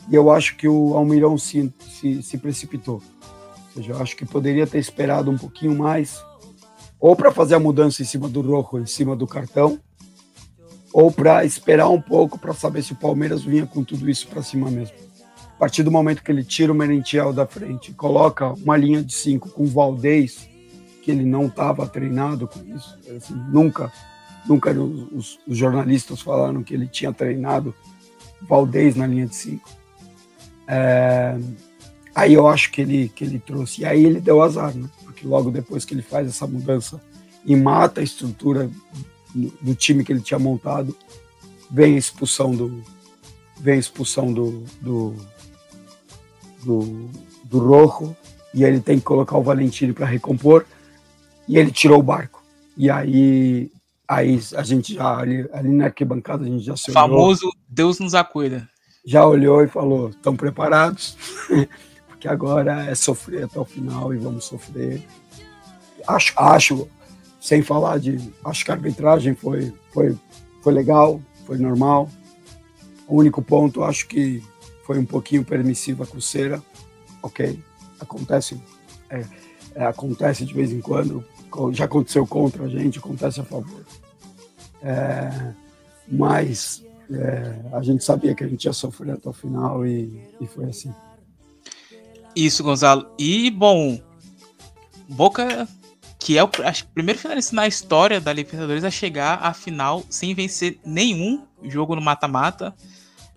e 0.10 0.16
eu 0.16 0.32
acho 0.32 0.56
que 0.56 0.66
o 0.66 0.96
Almirão 0.96 1.38
se, 1.38 1.74
se, 1.82 2.24
se 2.24 2.38
precipitou. 2.38 2.96
Ou 2.96 3.74
seja, 3.74 3.92
eu 3.92 4.02
acho 4.02 4.16
que 4.16 4.26
poderia 4.26 4.66
ter 4.66 4.80
esperado 4.80 5.30
um 5.30 5.38
pouquinho 5.38 5.78
mais, 5.78 6.24
ou 7.02 7.18
para 7.18 7.34
fazer 7.34 7.56
a 7.56 7.60
mudança 7.60 8.02
em 8.02 8.06
cima 8.06 8.30
do 8.30 8.40
Rojo, 8.40 8.82
em 8.82 8.88
cima 8.88 9.14
do 9.14 9.28
cartão, 9.28 9.78
ou 10.94 11.12
para 11.12 11.44
esperar 11.44 11.90
um 11.90 12.00
pouco 12.02 12.40
para 12.40 12.54
saber 12.54 12.82
se 12.82 12.94
o 12.94 12.98
Palmeiras 12.98 13.44
vinha 13.44 13.66
com 13.66 13.84
tudo 13.84 14.10
isso 14.10 14.26
para 14.30 14.42
cima 14.42 14.72
mesmo 14.72 14.96
partir 15.62 15.84
do 15.84 15.92
momento 15.92 16.24
que 16.24 16.32
ele 16.32 16.44
tira 16.44 16.72
o 16.72 16.76
Merentiel 16.76 17.32
da 17.32 17.46
frente, 17.46 17.94
coloca 17.94 18.52
uma 18.54 18.76
linha 18.76 19.04
de 19.04 19.14
cinco 19.14 19.48
com 19.48 19.62
o 19.62 19.68
Valdez, 19.68 20.50
que 21.02 21.12
ele 21.12 21.26
não 21.26 21.48
estava 21.48 21.88
treinado 21.88 22.48
com 22.48 22.64
isso, 22.76 22.98
assim, 23.16 23.34
nunca, 23.50 23.92
nunca 24.46 24.72
os, 24.72 25.40
os, 25.48 25.58
jornalistas 25.58 26.22
falaram 26.22 26.64
que 26.64 26.74
ele 26.74 26.88
tinha 26.88 27.12
treinado 27.12 27.74
Valdez 28.48 28.96
na 28.96 29.08
linha 29.08 29.26
de 29.26 29.36
cinco. 29.36 29.70
É, 30.68 31.38
aí 32.14 32.34
eu 32.34 32.48
acho 32.48 32.72
que 32.72 32.82
ele, 32.82 33.10
que 33.10 33.24
ele 33.24 33.40
trouxe, 33.40 33.82
e 33.82 33.86
aí 33.86 34.06
ele 34.06 34.22
deu 34.22 34.42
azar, 34.42 34.76
né? 34.76 34.88
porque 35.04 35.28
logo 35.28 35.52
depois 35.52 35.84
que 35.84 35.94
ele 35.94 36.02
faz 36.02 36.28
essa 36.28 36.48
mudança 36.48 37.02
e 37.44 37.56
mata 37.56 38.00
a 38.00 38.04
estrutura 38.04 38.70
do, 39.34 39.76
time 39.76 40.04
que 40.04 40.14
ele 40.14 40.22
tinha 40.22 40.40
montado, 40.40 40.96
vem 41.70 41.96
a 41.96 41.98
expulsão 41.98 42.56
do, 42.56 42.84
vem 43.60 43.76
a 43.76 43.80
expulsão 43.80 44.32
do, 44.32 44.64
do, 44.80 45.16
do, 46.64 47.10
do 47.46 47.60
Rojo 47.60 48.16
e 48.54 48.64
ele 48.64 48.80
tem 48.80 49.00
que 49.00 49.06
colocar 49.06 49.38
o 49.38 49.44
Valentino 49.44 49.94
para 49.94 50.06
recompor 50.06 50.66
e 51.48 51.58
ele 51.58 51.72
tirou 51.72 52.00
o 52.00 52.04
barco. 52.04 52.44
E 52.78 52.90
aí, 52.90 53.72
aí 54.08 54.40
a 54.56 54.64
gente 54.64 54.94
já, 54.94 55.18
ali, 55.18 55.48
ali 55.54 55.70
na 55.70 55.86
arquibancada, 55.86 56.44
a 56.44 56.48
gente 56.48 56.64
já 56.64 56.76
se 56.76 56.92
olhou. 56.92 57.02
Famoso 57.02 57.52
Deus 57.68 58.00
nos 58.00 58.16
acuida. 58.16 58.68
Já 59.06 59.26
olhou 59.26 59.64
e 59.64 59.68
falou: 59.68 60.10
estão 60.10 60.36
preparados? 60.36 61.18
Porque 62.08 62.28
agora 62.28 62.86
é 62.86 62.96
sofrer 62.96 63.46
até 63.46 63.60
o 63.60 63.66
final 63.66 64.14
e 64.14 64.18
vamos 64.18 64.46
sofrer. 64.46 65.04
Acho, 66.08 66.34
acho 66.38 66.88
sem 67.40 67.64
falar 67.64 67.98
de. 67.98 68.20
Acho 68.46 68.64
que 68.64 68.72
a 68.72 68.76
arbitragem 68.76 69.34
foi, 69.34 69.74
foi, 69.92 70.16
foi 70.62 70.74
legal, 70.74 71.20
foi 71.46 71.58
normal. 71.58 72.08
O 73.08 73.18
único 73.18 73.42
ponto, 73.42 73.84
acho 73.84 74.08
que 74.08 74.42
foi 74.86 75.00
um 75.00 75.06
pouquinho 75.06 75.44
permissiva 75.44 76.06
com 76.06 76.20
cera, 76.20 76.62
ok, 77.22 77.60
acontece, 78.00 78.62
é, 79.10 79.24
é, 79.76 79.86
acontece 79.86 80.46
de 80.46 80.54
vez 80.54 80.72
em 80.72 80.82
quando, 80.82 81.24
já 81.74 81.86
aconteceu 81.86 82.26
contra 82.26 82.66
a 82.66 82.68
gente, 82.68 83.00
acontece 83.00 83.40
a 83.40 83.44
favor. 83.44 83.86
É, 84.82 85.54
mas 86.08 86.84
é, 87.12 87.56
a 87.74 87.82
gente 87.82 88.04
sabia 88.04 88.34
que 88.34 88.44
a 88.44 88.48
gente 88.48 88.66
ia 88.66 88.74
sofrer 88.74 89.14
até 89.14 89.30
o 89.30 89.34
final 89.34 89.86
e, 89.86 90.22
e 90.40 90.48
foi 90.48 90.66
assim. 90.66 90.94
Isso, 92.36 92.64
Gonzalo. 92.64 93.12
E, 93.20 93.52
bom, 93.52 94.00
Boca, 95.10 95.68
que 96.18 96.38
é 96.38 96.44
o 96.44 96.50
acho, 96.64 96.88
primeiro 96.88 97.20
finalista 97.20 97.56
na 97.56 97.68
história 97.68 98.22
da 98.22 98.32
Libertadores 98.32 98.84
a 98.84 98.90
chegar 98.92 99.40
à 99.42 99.54
final 99.54 100.04
sem 100.10 100.34
vencer 100.34 100.80
nenhum 100.86 101.44
jogo 101.64 101.96
no 101.96 102.02
mata-mata. 102.02 102.74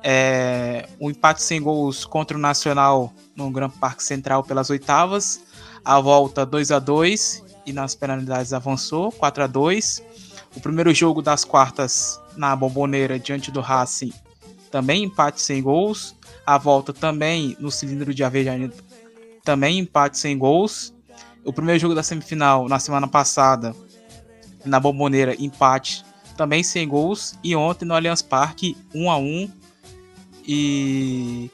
É, 0.07 0.87
o 1.01 1.11
empate 1.11 1.43
sem 1.43 1.61
gols 1.61 2.05
contra 2.05 2.37
o 2.37 2.41
Nacional 2.41 3.13
no 3.35 3.51
Gran 3.51 3.71
Parque 3.71 4.05
Central 4.05 4.45
pelas 4.45 4.71
oitavas. 4.71 5.41
A 5.85 6.01
volta 6.01 6.47
2 6.47 6.71
a 6.71 6.79
2 6.79 7.45
e 7.67 7.73
nas 7.73 7.95
penalidades 7.95 8.53
avançou 8.53 9.13
4 9.13 9.45
a 9.45 9.47
2 9.47 10.03
O 10.57 10.61
primeiro 10.61 10.93
jogo 10.95 11.21
das 11.21 11.45
quartas 11.45 12.21
na 12.37 12.55
Bomboneira 12.57 13.19
diante 13.19 13.51
do 13.51 13.61
Racing 13.61 14.13
também 14.75 15.05
empate 15.05 15.41
sem 15.41 15.63
gols. 15.63 16.17
A 16.45 16.59
volta 16.59 16.93
também 16.93 17.57
no 17.61 17.71
cilindro 17.71 18.13
de 18.13 18.25
Avejaneda 18.25 18.75
também 19.45 19.79
empate 19.79 20.19
sem 20.19 20.37
gols. 20.37 20.93
O 21.45 21.53
primeiro 21.53 21.79
jogo 21.79 21.95
da 21.95 22.03
semifinal 22.03 22.69
na 22.69 22.81
semana 22.81 23.07
passada 23.07 23.73
na 24.65 24.81
Bomboneira 24.81 25.37
empate 25.39 26.05
também 26.37 26.65
sem 26.65 26.89
gols 26.89 27.39
e 27.45 27.55
ontem 27.55 27.85
no 27.85 27.95
Allianz 27.95 28.21
Parque 28.21 28.77
1 28.93 29.11
a 29.11 29.17
1 29.17 29.53
e 30.45 31.51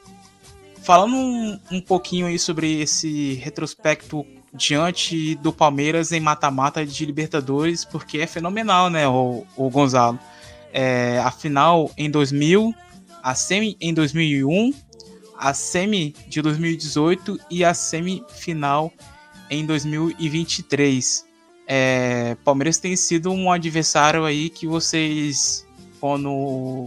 falando 0.83 1.15
um, 1.15 1.59
um 1.71 1.81
pouquinho 1.81 2.27
aí 2.27 2.39
sobre 2.39 2.81
esse 2.81 3.35
retrospecto 3.35 4.27
diante 4.53 5.35
do 5.37 5.53
Palmeiras 5.53 6.13
em 6.13 6.21
mata-mata 6.21 6.85
de 6.85 7.07
Libertadores, 7.07 7.85
porque 7.85 8.19
é 8.19 8.27
fenomenal, 8.27 8.91
né, 8.91 9.07
o, 9.07 9.47
o 9.57 9.71
Gonzalo? 9.71 10.19
É, 10.73 11.19
a 11.19 11.31
final 11.31 11.91
em 11.97 12.11
2000, 12.11 12.75
a 13.23 13.35
semi 13.35 13.77
em 13.81 13.93
2001, 13.93 14.73
a 15.39 15.55
semi 15.55 16.15
de 16.29 16.43
2018 16.43 17.39
e 17.51 17.65
a 17.65 17.75
semifinal 17.75 18.93
em 19.49 19.65
2023. 19.65 21.25
É, 21.67 22.37
Palmeiras 22.45 22.79
tem 22.79 22.97
sido 22.97 23.31
um 23.31 23.51
adversário 23.51 24.25
aí 24.25 24.51
que 24.51 24.67
vocês, 24.67 25.67
quando 26.01 26.87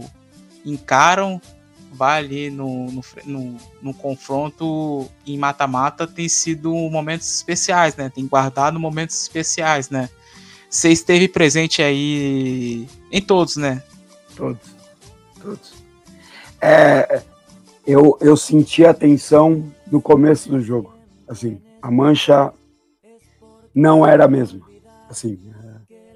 encaram, 0.64 1.40
vai 1.94 2.24
ali 2.24 2.50
no, 2.50 2.90
no, 2.90 3.02
no, 3.24 3.56
no 3.80 3.94
confronto 3.94 5.08
em 5.26 5.38
mata-mata 5.38 6.06
tem 6.06 6.28
sido 6.28 6.72
momentos 6.90 7.34
especiais, 7.34 7.96
né? 7.96 8.10
Tem 8.14 8.26
guardado 8.26 8.78
momentos 8.78 9.22
especiais, 9.22 9.88
né? 9.90 10.08
Você 10.68 10.90
esteve 10.90 11.28
presente 11.28 11.82
aí 11.82 12.88
em 13.10 13.22
todos, 13.22 13.56
né? 13.56 13.82
Todos. 14.36 14.74
Todos. 15.40 15.72
É, 16.60 17.22
eu, 17.86 18.18
eu 18.20 18.36
senti 18.36 18.84
a 18.84 18.92
tensão 18.92 19.72
no 19.90 20.00
começo 20.00 20.48
do 20.48 20.60
jogo. 20.60 20.94
Assim, 21.28 21.60
a 21.80 21.90
mancha 21.90 22.52
não 23.74 24.06
era 24.06 24.24
a 24.24 24.28
mesma. 24.28 24.66
Assim, 25.08 25.38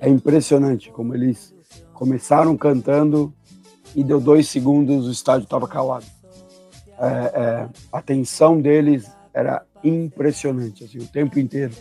é, 0.00 0.06
é 0.06 0.08
impressionante 0.08 0.90
como 0.90 1.14
eles 1.14 1.54
começaram 1.92 2.56
cantando 2.56 3.32
e 3.95 4.05
deu 4.05 4.20
dois 4.20 4.49
segundos, 4.49 5.07
o 5.07 5.11
estádio 5.11 5.45
estava 5.45 5.66
calado. 5.66 6.05
É, 6.99 7.07
é, 7.07 7.68
a 7.93 8.03
tensão 8.03 8.61
deles 8.61 9.09
era 9.32 9.62
impressionante, 9.84 10.84
assim, 10.84 10.99
o 10.99 11.07
tempo 11.07 11.39
inteiro. 11.39 11.72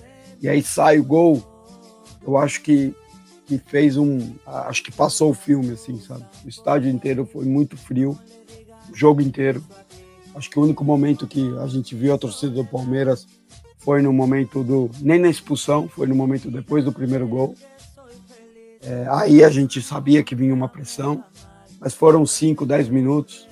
E 0.42 0.48
aí 0.48 0.62
sai 0.62 1.00
o 1.00 1.04
gol, 1.04 1.42
eu 2.26 2.38
acho 2.38 2.62
que, 2.62 2.94
que 3.46 3.58
fez 3.58 3.98
um. 3.98 4.36
Acho 4.46 4.84
que 4.84 4.92
passou 4.92 5.32
o 5.32 5.34
filme, 5.34 5.72
assim, 5.72 6.00
sabe? 6.00 6.24
O 6.46 6.50
estádio 6.50 6.90
inteiro 6.90 7.26
foi 7.26 7.46
muito 7.46 7.76
frio, 7.76 8.18
o 8.92 8.96
jogo 8.96 9.22
inteiro. 9.22 9.64
Acho 10.36 10.50
que 10.50 10.60
o 10.60 10.64
único 10.64 10.84
momento 10.84 11.26
que 11.26 11.52
a 11.58 11.68
gente 11.68 11.96
viu 11.96 12.14
a 12.14 12.18
torcida 12.18 12.54
do 12.54 12.66
Palmeiras 12.66 13.26
foi 13.80 14.02
no 14.02 14.14
momento 14.14 14.64
do. 14.64 14.92
Nem 15.02 15.20
na 15.20 15.30
expulsão, 15.30 15.88
foi 15.88 16.06
no 16.06 16.14
momento 16.14 16.52
depois 16.52 16.86
do 16.86 16.92
primeiro 16.92 17.28
gol. 17.28 17.56
É, 18.82 19.08
aí 19.10 19.44
a 19.44 19.50
gente 19.50 19.82
sabia 19.82 20.22
que 20.24 20.36
vinha 20.36 20.54
uma 20.54 20.70
pressão 20.70 21.24
mas 21.80 21.94
foram 21.94 22.26
5, 22.26 22.66
10 22.66 22.90
minutos. 22.90 23.48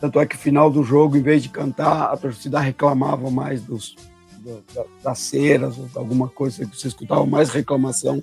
Tanto 0.00 0.20
é 0.20 0.26
que 0.26 0.36
no 0.36 0.42
final 0.42 0.70
do 0.70 0.82
jogo, 0.82 1.16
em 1.16 1.22
vez 1.22 1.42
de 1.42 1.48
cantar, 1.48 2.12
a 2.12 2.16
torcida 2.16 2.60
reclamava 2.60 3.30
mais 3.30 3.62
dos, 3.62 3.96
do, 4.38 4.62
das 5.02 5.18
ceras, 5.18 5.76
alguma 5.94 6.28
coisa 6.28 6.66
que 6.66 6.78
você 6.78 6.88
escutava 6.88 7.24
mais 7.24 7.48
reclamação 7.48 8.22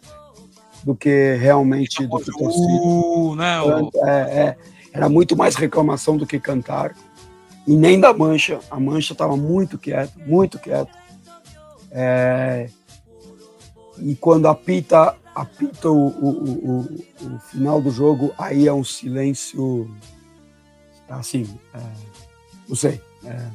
do 0.84 0.96
que 0.96 1.36
realmente 1.36 2.06
do 2.06 2.18
que 2.20 2.32
torcida. 2.32 3.36
Né? 3.36 3.90
É, 4.06 4.12
é, 4.12 4.58
era 4.94 5.10
muito 5.10 5.36
mais 5.36 5.56
reclamação 5.56 6.18
do 6.18 6.26
que 6.26 6.40
cantar. 6.40 6.96
e 7.66 7.76
nem 7.76 8.00
da 8.00 8.14
Mancha. 8.14 8.60
A 8.70 8.80
Mancha 8.80 9.14
estava 9.14 9.36
muito 9.36 9.78
quieta, 9.78 10.14
muito 10.26 10.60
quieta. 10.60 10.92
É, 11.92 12.70
e 13.98 14.16
quando 14.16 14.48
apita, 14.48 15.16
apita 15.36 15.90
o, 15.90 16.08
o, 16.08 16.30
o, 16.30 16.80
o, 17.26 17.40
final 17.40 17.82
do 17.82 17.92
jogo, 17.92 18.34
aí 18.38 18.68
é 18.68 18.74
um 18.74 18.84
silêncio 18.84 19.90
assim, 21.10 21.48
é, 21.74 21.80
não 22.68 22.76
sei. 22.76 23.02
É, 23.26 23.48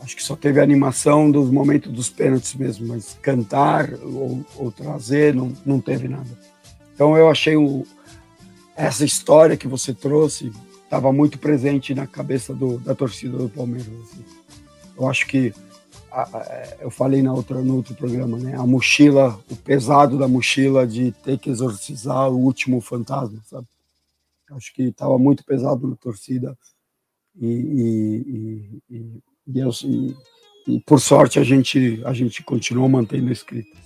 acho 0.00 0.16
que 0.16 0.22
só 0.22 0.36
teve 0.36 0.60
animação 0.60 1.30
dos 1.30 1.50
momentos 1.50 1.92
dos 1.92 2.08
pênaltis 2.08 2.54
mesmo, 2.54 2.88
mas 2.88 3.16
cantar 3.22 3.92
ou, 3.94 4.44
ou 4.56 4.70
trazer 4.70 5.34
não, 5.34 5.52
não 5.64 5.80
teve 5.80 6.08
nada. 6.08 6.28
Então 6.94 7.16
eu 7.16 7.30
achei 7.30 7.54
essa 8.76 9.04
história 9.04 9.56
que 9.56 9.68
você 9.68 9.92
trouxe 9.92 10.52
estava 10.84 11.12
muito 11.12 11.38
presente 11.38 11.94
na 11.94 12.06
cabeça 12.06 12.52
do, 12.52 12.78
da 12.78 12.94
torcida 12.94 13.38
do 13.38 13.48
Palmeiras. 13.48 13.88
Assim. 14.02 14.24
Eu 14.98 15.08
acho 15.08 15.26
que 15.26 15.54
a, 16.10 16.22
a, 16.22 16.76
eu 16.80 16.90
falei 16.90 17.22
na 17.22 17.32
outra, 17.32 17.60
no 17.62 17.76
outro 17.76 17.94
programa, 17.94 18.38
né? 18.38 18.54
A 18.56 18.66
mochila, 18.66 19.38
o 19.50 19.56
pesado 19.56 20.18
da 20.18 20.28
mochila 20.28 20.86
de 20.86 21.12
ter 21.12 21.38
que 21.38 21.50
exorcizar 21.50 22.30
o 22.30 22.38
último 22.38 22.80
fantasma, 22.80 23.40
sabe? 23.44 23.66
Acho 24.50 24.74
que 24.74 24.82
estava 24.82 25.16
muito 25.18 25.44
pesado 25.44 25.86
na 25.86 25.96
torcida 25.96 26.56
e, 27.40 27.46
e, 27.46 28.82
e, 28.90 29.22
e, 29.46 29.58
eu, 29.58 29.70
e, 30.66 30.80
por 30.80 31.00
sorte 31.00 31.38
a 31.38 31.44
gente 31.44 32.02
a 32.04 32.12
gente 32.12 32.42
continuou 32.42 32.88
mantendo 32.88 33.28
a 33.28 33.32
escrita. 33.32 33.76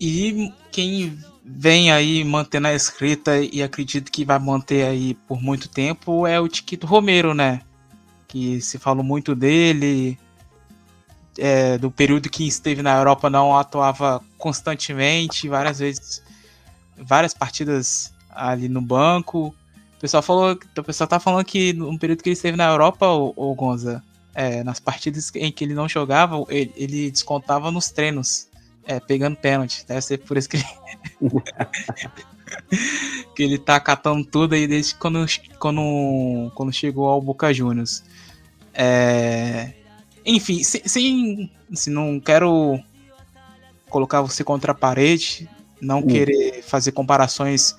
E 0.00 0.52
quem 0.70 1.18
vem 1.44 1.90
aí 1.90 2.24
mantendo 2.24 2.68
a 2.68 2.74
escrita 2.74 3.38
e 3.38 3.62
acredito 3.62 4.12
que 4.12 4.24
vai 4.24 4.38
manter 4.38 4.86
aí 4.86 5.14
por 5.26 5.42
muito 5.42 5.68
tempo 5.68 6.26
é 6.26 6.40
o 6.40 6.48
Tiquito 6.48 6.86
Romero, 6.86 7.34
né? 7.34 7.60
Que 8.26 8.60
se 8.60 8.78
falou 8.78 9.02
muito 9.02 9.34
dele, 9.34 10.18
é, 11.38 11.78
do 11.78 11.90
período 11.90 12.28
que 12.28 12.46
esteve 12.46 12.82
na 12.82 12.96
Europa 12.96 13.30
não 13.30 13.56
atuava 13.56 14.22
constantemente, 14.36 15.48
várias 15.48 15.78
vezes, 15.78 16.22
várias 16.96 17.32
partidas 17.32 18.12
ali 18.30 18.68
no 18.68 18.82
banco. 18.82 19.54
O 19.96 20.00
pessoal 20.00 20.22
falou, 20.22 20.58
o 20.76 20.84
pessoal 20.84 21.08
tá 21.08 21.18
falando 21.18 21.44
que 21.44 21.72
no 21.72 21.98
período 21.98 22.22
que 22.22 22.28
ele 22.28 22.34
esteve 22.34 22.56
na 22.56 22.68
Europa, 22.68 23.06
o, 23.06 23.32
o 23.36 23.54
Gonza, 23.54 24.02
é, 24.34 24.62
nas 24.62 24.78
partidas 24.78 25.30
em 25.34 25.50
que 25.50 25.64
ele 25.64 25.74
não 25.74 25.88
jogava, 25.88 26.44
ele, 26.48 26.72
ele 26.76 27.10
descontava 27.10 27.70
nos 27.70 27.90
treinos 27.90 28.48
é, 28.84 28.98
pegando 28.98 29.36
pênalti. 29.36 29.84
Deve 29.86 30.00
ser 30.00 30.18
por 30.18 30.36
isso 30.36 30.48
que 30.48 30.56
ele. 30.56 30.66
que 33.34 33.42
ele 33.42 33.58
tá 33.58 33.78
catando 33.78 34.24
tudo 34.24 34.54
aí 34.54 34.66
desde 34.66 34.94
quando, 34.94 35.26
quando, 35.58 36.50
quando 36.54 36.72
chegou 36.72 37.08
ao 37.08 37.20
Boca 37.20 37.52
Juniors. 37.52 38.02
É... 38.72 39.74
Enfim, 40.30 40.62
sem, 40.62 40.82
sem 40.84 41.50
assim, 41.72 41.90
não 41.90 42.20
quero 42.20 42.78
colocar 43.88 44.20
você 44.20 44.44
contra 44.44 44.72
a 44.72 44.74
parede, 44.74 45.48
não 45.80 46.00
uh. 46.00 46.06
querer 46.06 46.62
fazer 46.62 46.92
comparações 46.92 47.74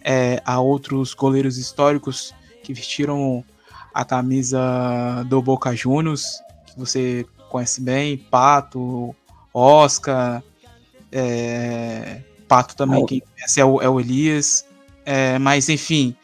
é, 0.00 0.40
a 0.44 0.60
outros 0.60 1.14
goleiros 1.14 1.58
históricos 1.58 2.32
que 2.62 2.72
vestiram 2.72 3.44
a 3.92 4.04
camisa 4.04 5.24
do 5.28 5.42
Boca 5.42 5.74
Juniors, 5.74 6.40
que 6.66 6.78
você 6.78 7.26
conhece 7.50 7.80
bem, 7.80 8.18
Pato, 8.18 9.12
Oscar, 9.52 10.44
é, 11.10 12.20
Pato 12.46 12.76
também, 12.76 13.02
ah, 13.02 13.06
quem 13.06 13.20
conhece 13.20 13.60
é 13.60 13.64
o, 13.64 13.82
é 13.82 13.88
o 13.88 13.98
Elias. 13.98 14.64
É, 15.04 15.40
mas 15.40 15.68
enfim, 15.68 16.14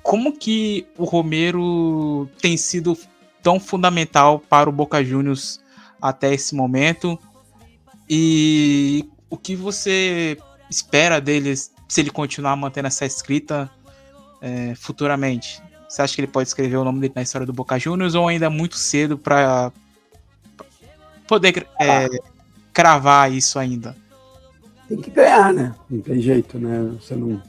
como 0.00 0.32
que 0.32 0.86
o 0.96 1.04
Romero 1.04 2.28
tem 2.40 2.56
sido 2.56 2.96
tão 3.42 3.60
fundamental 3.60 4.38
para 4.38 4.68
o 4.68 4.72
Boca 4.72 5.04
Juniors 5.04 5.60
até 6.00 6.32
esse 6.32 6.54
momento? 6.54 7.18
E 8.08 9.08
o 9.28 9.36
que 9.36 9.54
você 9.54 10.36
espera 10.68 11.20
deles 11.20 11.72
se 11.88 12.00
ele 12.00 12.10
continuar 12.10 12.56
mantendo 12.56 12.88
essa 12.88 13.04
escrita 13.04 13.70
é, 14.40 14.74
futuramente? 14.74 15.62
Você 15.88 16.02
acha 16.02 16.14
que 16.14 16.20
ele 16.20 16.28
pode 16.28 16.48
escrever 16.48 16.76
o 16.76 16.84
nome 16.84 17.00
dele 17.00 17.12
na 17.16 17.22
história 17.22 17.46
do 17.46 17.52
Boca 17.52 17.78
Juniors 17.78 18.14
ou 18.14 18.28
ainda 18.28 18.46
é 18.46 18.48
muito 18.48 18.76
cedo 18.76 19.18
para 19.18 19.72
poder 21.26 21.66
é, 21.80 22.08
cravar 22.72 23.32
isso 23.32 23.58
ainda? 23.58 23.96
Tem 24.88 25.00
que 25.00 25.10
ganhar, 25.10 25.52
né? 25.52 25.74
Não 25.88 26.00
tem 26.00 26.20
jeito, 26.20 26.58
né? 26.58 26.96
Você 27.00 27.14
não 27.14 27.40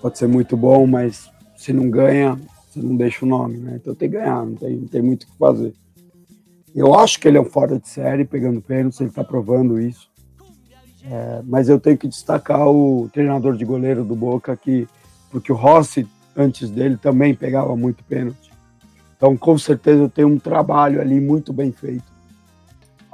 pode 0.00 0.18
ser 0.18 0.26
muito 0.26 0.56
bom, 0.56 0.86
mas 0.86 1.30
se 1.56 1.72
não 1.72 1.88
ganha, 1.88 2.38
você 2.80 2.86
não 2.86 2.96
deixa 2.96 3.24
o 3.24 3.28
nome, 3.28 3.58
né? 3.58 3.78
Então 3.80 3.94
tem 3.94 4.10
que 4.10 4.16
ganhar, 4.16 4.44
não 4.44 4.54
tem, 4.54 4.76
não 4.76 4.86
tem 4.86 5.02
muito 5.02 5.24
o 5.24 5.26
que 5.26 5.38
fazer. 5.38 5.74
Eu 6.74 6.94
acho 6.94 7.18
que 7.18 7.26
ele 7.26 7.38
é 7.38 7.40
um 7.40 7.46
fora 7.46 7.78
de 7.78 7.88
série, 7.88 8.24
pegando 8.24 8.60
pênalti, 8.60 9.00
ele 9.00 9.08
está 9.08 9.24
provando 9.24 9.80
isso. 9.80 10.10
É, 11.04 11.42
mas 11.44 11.68
eu 11.68 11.80
tenho 11.80 11.96
que 11.96 12.08
destacar 12.08 12.68
o 12.68 13.08
treinador 13.12 13.56
de 13.56 13.64
goleiro 13.64 14.04
do 14.04 14.14
Boca, 14.14 14.56
que, 14.56 14.86
porque 15.30 15.52
o 15.52 15.56
Rossi, 15.56 16.06
antes 16.36 16.68
dele, 16.68 16.96
também 16.96 17.34
pegava 17.34 17.74
muito 17.76 18.04
pênalti. 18.04 18.50
Então, 19.16 19.36
com 19.36 19.56
certeza, 19.56 20.08
tem 20.08 20.24
um 20.24 20.38
trabalho 20.38 21.00
ali 21.00 21.20
muito 21.20 21.52
bem 21.52 21.72
feito 21.72 22.16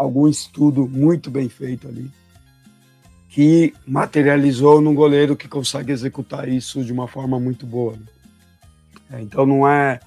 algum 0.02 0.28
estudo 0.28 0.88
muito 0.88 1.30
bem 1.30 1.48
feito 1.48 1.88
ali, 1.88 2.10
que 3.28 3.72
materializou 3.86 4.80
num 4.80 4.94
goleiro 4.94 5.36
que 5.36 5.48
consegue 5.48 5.92
executar 5.92 6.48
isso 6.48 6.84
de 6.84 6.92
uma 6.92 7.08
forma 7.08 7.40
muito 7.40 7.64
boa. 7.64 7.92
Né? 7.92 8.02
É, 9.12 9.20
então 9.20 9.44
não 9.44 9.68
é. 9.68 10.00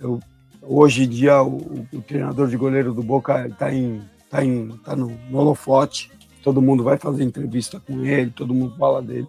Eu, 0.00 0.20
hoje 0.62 1.04
em 1.04 1.08
dia 1.08 1.42
o, 1.42 1.86
o, 1.92 2.00
treinador 2.00 2.48
de 2.48 2.56
goleiro 2.56 2.94
do 2.94 3.02
Boca 3.02 3.46
está 3.48 3.74
em, 3.74 4.00
tá 4.30 4.44
em, 4.44 4.68
tá 4.84 4.94
no, 4.94 5.12
holofote, 5.32 6.10
todo 6.42 6.62
mundo 6.62 6.84
vai 6.84 6.96
fazer 6.96 7.24
entrevista 7.24 7.80
com 7.80 8.04
ele, 8.04 8.30
todo 8.30 8.54
mundo 8.54 8.76
fala 8.78 9.02
dele. 9.02 9.26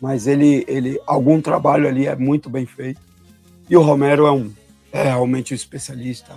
Mas 0.00 0.26
ele, 0.26 0.64
ele, 0.66 1.00
algum 1.06 1.40
trabalho 1.40 1.86
ali 1.86 2.06
é 2.06 2.16
muito 2.16 2.50
bem 2.50 2.66
feito. 2.66 3.00
E 3.68 3.76
o 3.76 3.82
Romero 3.82 4.26
é 4.26 4.32
um 4.32 4.52
é 4.92 5.04
realmente 5.04 5.54
um 5.54 5.56
especialista 5.56 6.34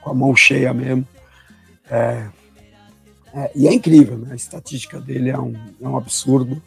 com 0.00 0.10
a 0.10 0.14
mão 0.14 0.34
cheia 0.34 0.74
mesmo. 0.74 1.06
É, 1.88 2.28
é, 3.34 3.52
e 3.54 3.68
é 3.68 3.72
incrível, 3.72 4.18
né? 4.18 4.32
A 4.32 4.34
estatística 4.34 5.00
dele 5.00 5.30
é 5.30 5.38
um, 5.38 5.54
é 5.80 5.88
um 5.88 5.96
absurdo 5.96 6.60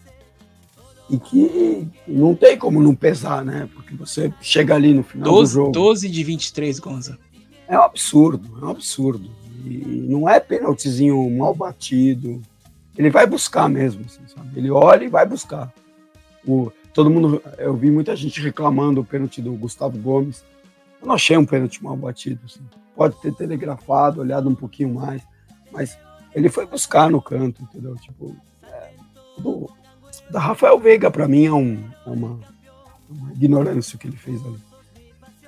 e 1.10 1.18
que 1.18 1.88
não 2.08 2.36
tem 2.36 2.58
como 2.58 2.82
não 2.82 2.96
pesar, 2.96 3.44
né? 3.44 3.70
Porque 3.74 3.96
você 3.96 4.34
chega 4.42 4.76
ali 4.76 4.94
no 4.94 5.04
final 5.04 5.32
12, 5.32 5.52
do 5.52 5.54
jogo. 5.54 5.72
12 5.72 6.10
de 6.10 6.24
23, 6.24 6.80
Gonza. 6.80 7.20
É 7.68 7.78
um 7.78 7.82
absurdo, 7.82 8.60
é 8.62 8.66
um 8.66 8.70
absurdo. 8.70 9.30
E 9.66 10.06
não 10.08 10.30
é 10.30 10.40
pênaltizinho 10.40 11.30
mal 11.32 11.54
batido. 11.54 12.42
Ele 12.98 13.10
vai 13.10 13.26
buscar 13.26 13.68
mesmo, 13.68 14.06
assim, 14.06 14.22
sabe? 14.28 14.50
Ele 14.56 14.70
olha 14.72 15.04
e 15.04 15.10
vai 15.10 15.26
buscar. 15.26 15.74
O, 16.48 16.72
todo 16.94 17.10
mundo, 17.10 17.42
eu 17.58 17.76
vi 17.76 17.92
muita 17.92 18.16
gente 18.16 18.42
reclamando 18.42 19.02
do 19.02 19.08
pênalti 19.08 19.42
do 19.42 19.54
Gustavo 19.54 19.98
Gomes. 19.98 20.44
Eu 21.02 21.08
não 21.08 21.16
achei 21.16 21.36
um 21.38 21.46
pênalti 21.46 21.84
mal 21.84 21.98
batido. 21.98 22.40
Assim 22.46 22.62
pode 22.96 23.16
ter 23.18 23.34
telegrafado, 23.34 24.22
olhado 24.22 24.50
um 24.50 24.56
pouquinho 24.56 24.94
mais, 24.94 25.22
mas 25.72 25.98
ele 26.34 26.50
foi 26.50 26.66
buscar 26.66 27.10
no 27.10 27.22
canto, 27.22 27.62
entendeu? 27.62 27.96
Tipo, 27.98 28.36
é, 28.64 28.94
do, 29.38 29.70
da 30.30 30.40
Rafael 30.40 30.80
Veiga, 30.80 31.10
para 31.12 31.28
mim, 31.28 31.46
é, 31.46 31.54
um, 31.54 31.80
é 32.06 32.10
uma, 32.10 32.40
uma, 33.10 33.32
ignorância 33.34 33.96
o 33.96 34.00
que 34.00 34.08
ele 34.08 34.18
fez 34.18 34.42
ali. 34.46 34.60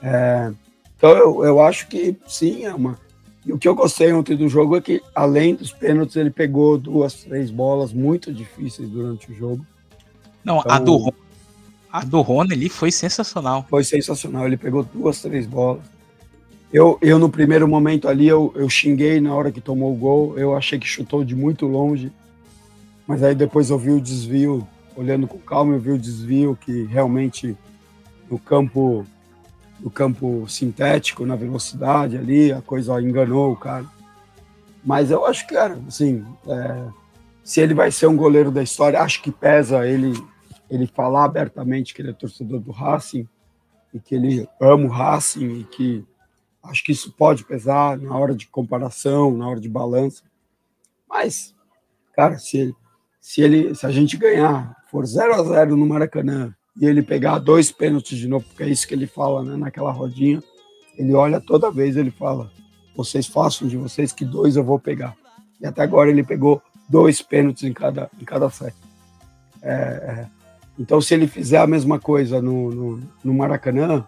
É, 0.02 0.52
então, 0.98 1.12
eu, 1.12 1.44
eu 1.44 1.62
acho 1.62 1.88
que 1.88 2.16
sim, 2.28 2.66
é 2.66 2.74
uma. 2.74 3.00
E 3.46 3.54
o 3.54 3.58
que 3.58 3.68
eu 3.68 3.76
gostei 3.76 4.12
ontem 4.12 4.36
do 4.36 4.50
jogo 4.50 4.76
é 4.76 4.82
que, 4.82 5.02
além 5.16 5.56
dos 5.56 5.72
pênaltis, 5.72 6.16
ele 6.16 6.30
pegou 6.30 6.78
duas, 6.78 7.14
três 7.14 7.50
bolas 7.50 7.94
muito 7.94 8.34
difíceis 8.34 8.90
durante 8.90 9.32
o 9.32 9.36
jogo. 9.36 9.66
Não, 10.44 10.60
então, 10.60 10.72
a 10.72 10.80
do 10.80 11.14
a 11.92 12.04
do 12.04 12.22
Rony 12.22 12.54
ali 12.54 12.70
foi 12.70 12.92
sensacional. 12.92 13.66
Foi 13.70 13.84
sensacional. 13.84 14.46
Ele 14.46 14.58
pegou 14.58 14.84
duas, 14.84 15.22
três 15.22 15.48
bolas. 15.48 15.82
Eu, 16.72 16.98
eu 17.02 17.18
no 17.18 17.30
primeiro 17.30 17.68
momento 17.68 18.08
ali, 18.08 18.28
eu, 18.28 18.52
eu 18.56 18.70
xinguei 18.70 19.22
na 19.22 19.34
hora 19.34 19.52
que 19.52 19.62
tomou 19.62 19.94
o 19.94 19.96
gol. 19.96 20.38
Eu 20.38 20.56
achei 20.56 20.78
que 20.78 20.88
chutou 20.88 21.24
de 21.24 21.36
muito 21.36 21.66
longe. 21.66 22.12
Mas 23.08 23.24
aí 23.24 23.34
depois 23.34 23.70
eu 23.70 23.78
vi 23.78 23.92
o 23.92 24.02
desvio, 24.02 24.68
olhando 24.96 25.28
com 25.28 25.40
calma, 25.40 25.74
eu 25.74 25.80
vi 25.80 25.92
o 25.92 25.98
desvio 25.98 26.58
que 26.60 26.84
realmente 26.84 27.58
no 28.30 28.38
campo 28.38 29.06
no 29.80 29.92
campo 29.92 30.48
sintético, 30.50 31.24
na 31.24 31.36
velocidade 31.36 32.18
ali, 32.18 32.52
a 32.52 32.62
coisa 32.62 33.00
enganou 33.00 33.52
o 33.52 33.56
cara. 33.56 33.86
Mas 34.84 35.12
eu 35.12 35.24
acho 35.24 35.46
que, 35.46 35.54
cara, 35.54 35.80
assim, 35.88 36.26
é, 36.48 36.88
se 37.44 37.62
ele 37.62 37.76
vai 37.76 37.92
ser 37.92 38.08
um 38.08 38.18
goleiro 38.18 38.50
da 38.50 38.64
história, 38.64 39.00
acho 39.00 39.22
que 39.22 39.32
pesa 39.32 39.88
ele 39.88 40.14
ele 40.70 40.88
falar 40.88 41.26
abertamente 41.26 41.94
que 41.94 42.02
ele 42.02 42.10
é 42.10 42.14
torcedor 42.14 42.60
do 42.60 42.72
Racing 42.72 43.28
e 43.94 44.00
que 44.00 44.16
ele 44.16 44.50
ama 44.60 44.86
o 44.86 44.90
Racing 44.90 45.60
e 45.60 45.64
que 45.64 46.06
Acho 46.68 46.84
que 46.84 46.92
isso 46.92 47.12
pode 47.12 47.46
pesar 47.46 47.98
na 47.98 48.16
hora 48.18 48.36
de 48.36 48.48
comparação, 48.48 49.36
na 49.36 49.48
hora 49.48 49.60
de 49.60 49.70
balança. 49.70 50.24
Mas, 51.08 51.56
cara, 52.14 52.38
se 52.38 52.58
ele, 52.58 52.76
se, 53.28 53.42
ele, 53.42 53.76
se 53.76 53.86
a 53.86 53.92
gente 53.92 54.16
ganhar, 54.16 54.74
for 54.90 55.06
0 55.06 55.34
a 55.34 55.44
0 55.44 55.76
no 55.76 55.86
Maracanã 55.86 56.56
e 56.80 56.86
ele 56.86 57.04
pegar 57.04 57.40
dois 57.40 57.70
pênaltis 57.70 58.18
de 58.18 58.26
novo, 58.26 58.46
porque 58.46 58.64
é 58.64 58.70
isso 58.70 58.88
que 58.88 58.94
ele 58.94 59.06
fala, 59.06 59.44
né, 59.44 59.58
naquela 59.58 59.92
rodinha. 59.92 60.42
Ele 60.98 61.14
olha 61.14 61.42
toda 61.42 61.70
vez, 61.70 61.98
ele 61.98 62.10
fala: 62.10 62.50
vocês 62.96 63.28
façam 63.28 63.68
de 63.68 63.76
vocês 63.76 64.14
que 64.14 64.24
dois 64.24 64.56
eu 64.56 64.64
vou 64.64 64.80
pegar. 64.80 65.14
E 65.60 65.68
até 65.68 65.82
agora 65.82 66.10
ele 66.10 66.24
pegou 66.24 66.62
dois 66.88 67.22
pênaltis 67.22 67.64
em 67.64 67.74
cada, 67.74 68.10
em 68.18 68.24
cada 68.24 68.50
set. 68.50 68.74
É, 69.62 69.74
é, 69.74 70.28
então, 70.80 71.02
se 71.02 71.14
ele 71.14 71.28
fizer 71.28 71.58
a 71.58 71.68
mesma 71.68 72.00
coisa 72.00 72.42
no, 72.42 72.72
no, 72.72 73.04
no, 73.26 73.34
Maracanã, 73.34 74.08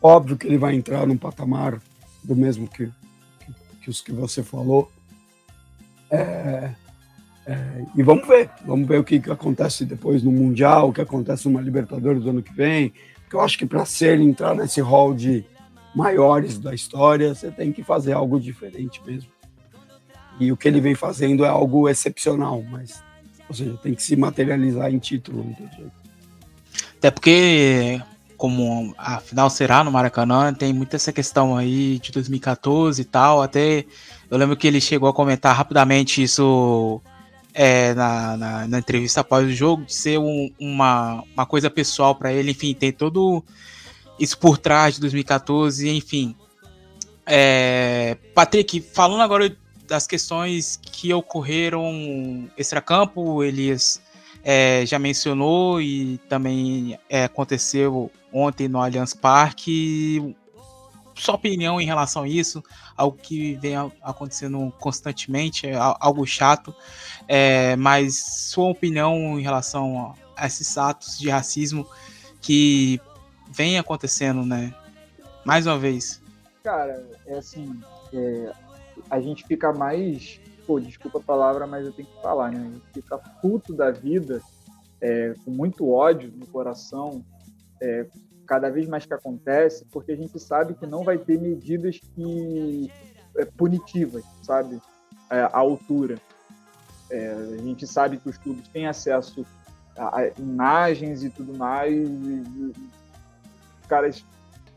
óbvio 0.00 0.36
que 0.36 0.46
ele 0.46 0.58
vai 0.58 0.76
entrar 0.76 1.08
num 1.08 1.16
patamar 1.16 1.82
do 2.22 2.36
mesmo 2.36 2.68
que, 2.68 2.86
que, 2.86 3.52
que 3.82 3.90
os 3.90 4.00
que 4.00 4.12
você 4.12 4.44
falou. 4.44 4.92
É, 6.08 6.70
é, 7.48 7.82
e 7.96 8.02
vamos 8.02 8.28
ver, 8.28 8.50
vamos 8.66 8.86
ver 8.86 9.00
o 9.00 9.04
que, 9.04 9.18
que 9.18 9.30
acontece 9.30 9.86
depois 9.86 10.22
no 10.22 10.30
Mundial, 10.30 10.90
o 10.90 10.92
que 10.92 11.00
acontece 11.00 11.48
numa 11.48 11.62
Libertadores 11.62 12.22
do 12.22 12.28
ano 12.28 12.42
que 12.42 12.52
vem. 12.52 12.92
Porque 13.22 13.34
eu 13.34 13.40
acho 13.40 13.56
que 13.56 13.64
para 13.64 13.86
ser 13.86 14.20
entrar 14.20 14.54
nesse 14.54 14.82
hall 14.82 15.14
de 15.14 15.46
maiores 15.94 16.58
da 16.58 16.74
história, 16.74 17.34
você 17.34 17.50
tem 17.50 17.72
que 17.72 17.82
fazer 17.82 18.12
algo 18.12 18.38
diferente 18.38 19.00
mesmo. 19.06 19.30
E 20.38 20.52
o 20.52 20.58
que 20.58 20.68
ele 20.68 20.78
vem 20.78 20.94
fazendo 20.94 21.42
é 21.42 21.48
algo 21.48 21.88
excepcional, 21.88 22.62
mas, 22.70 23.02
ou 23.48 23.54
seja, 23.54 23.78
tem 23.82 23.94
que 23.94 24.02
se 24.02 24.14
materializar 24.14 24.92
em 24.92 24.98
título, 24.98 25.42
jeito. 25.58 25.90
Até 26.98 27.10
porque, 27.10 27.98
como 28.36 28.94
a 28.98 29.20
final 29.20 29.48
será 29.48 29.82
no 29.82 29.90
Maracanã, 29.90 30.52
tem 30.52 30.74
muita 30.74 30.96
essa 30.96 31.14
questão 31.14 31.56
aí 31.56 31.98
de 31.98 32.12
2014 32.12 33.00
e 33.00 33.04
tal. 33.06 33.40
Até 33.40 33.86
eu 34.30 34.36
lembro 34.36 34.54
que 34.54 34.66
ele 34.66 34.82
chegou 34.82 35.08
a 35.08 35.14
comentar 35.14 35.56
rapidamente 35.56 36.22
isso 36.22 37.00
é, 37.60 37.92
na, 37.92 38.36
na, 38.36 38.68
na, 38.68 38.78
entrevista 38.78 39.20
após 39.20 39.44
o 39.44 39.50
jogo, 39.50 39.84
de 39.84 39.92
ser 39.92 40.16
um, 40.16 40.48
uma, 40.60 41.24
uma 41.34 41.44
coisa 41.44 41.68
pessoal 41.68 42.14
para 42.14 42.32
ele. 42.32 42.52
Enfim, 42.52 42.72
tem 42.72 42.92
todo 42.92 43.44
isso 44.16 44.38
por 44.38 44.58
trás 44.58 44.94
de 44.94 45.00
2014, 45.00 45.88
enfim. 45.88 46.36
É, 47.26 48.16
Patrick, 48.32 48.80
falando 48.80 49.22
agora 49.22 49.56
das 49.88 50.06
questões 50.06 50.76
que 50.80 51.12
ocorreram 51.12 52.48
extracampo, 52.56 53.42
Elias 53.42 54.00
é, 54.44 54.86
já 54.86 55.00
mencionou 55.00 55.82
e 55.82 56.18
também 56.28 56.96
é, 57.10 57.24
aconteceu 57.24 58.08
ontem 58.32 58.68
no 58.68 58.80
Allianz 58.80 59.14
Parque. 59.14 60.36
Sua 61.18 61.34
opinião 61.34 61.80
em 61.80 61.84
relação 61.84 62.22
a 62.22 62.28
isso, 62.28 62.62
algo 62.96 63.16
que 63.16 63.54
vem 63.56 63.74
acontecendo 64.02 64.72
constantemente, 64.78 65.66
é 65.66 65.74
algo 65.76 66.24
chato, 66.24 66.74
é, 67.26 67.74
mas 67.76 68.16
sua 68.50 68.68
opinião 68.68 69.38
em 69.38 69.42
relação 69.42 70.14
a 70.36 70.46
esses 70.46 70.78
atos 70.78 71.18
de 71.18 71.28
racismo 71.28 71.86
que 72.40 73.00
vem 73.50 73.78
acontecendo, 73.78 74.44
né? 74.44 74.72
Mais 75.44 75.66
uma 75.66 75.78
vez. 75.78 76.22
Cara, 76.62 77.04
é 77.26 77.38
assim, 77.38 77.80
é, 78.12 78.52
a 79.10 79.20
gente 79.20 79.46
fica 79.46 79.72
mais, 79.72 80.40
pô, 80.66 80.78
desculpa 80.78 81.18
a 81.18 81.22
palavra, 81.22 81.66
mas 81.66 81.86
eu 81.86 81.92
tenho 81.92 82.08
que 82.08 82.22
falar, 82.22 82.52
né? 82.52 82.60
A 82.60 82.70
gente 82.70 82.86
fica 82.94 83.18
puto 83.18 83.74
da 83.74 83.90
vida, 83.90 84.40
é, 85.00 85.34
com 85.44 85.50
muito 85.50 85.90
ódio 85.90 86.32
no 86.36 86.46
coração, 86.46 87.24
é, 87.80 88.06
cada 88.48 88.70
vez 88.70 88.88
mais 88.88 89.04
que 89.04 89.12
acontece, 89.12 89.84
porque 89.92 90.10
a 90.10 90.16
gente 90.16 90.40
sabe 90.40 90.74
que 90.74 90.86
não 90.86 91.04
vai 91.04 91.18
ter 91.18 91.38
medidas 91.38 91.98
que 91.98 92.90
é, 93.36 93.44
punitivas, 93.44 94.24
sabe, 94.42 94.80
é, 95.30 95.42
à 95.42 95.58
altura. 95.58 96.18
É, 97.10 97.30
a 97.30 97.62
gente 97.62 97.86
sabe 97.86 98.16
que 98.16 98.28
os 98.28 98.38
clubes 98.38 98.66
têm 98.68 98.86
acesso 98.86 99.46
a, 99.96 100.20
a 100.20 100.28
imagens 100.38 101.22
e 101.22 101.28
tudo 101.28 101.56
mais, 101.56 101.92
e, 101.94 102.02
e, 102.02 102.72
os 103.82 103.86
caras 103.86 104.24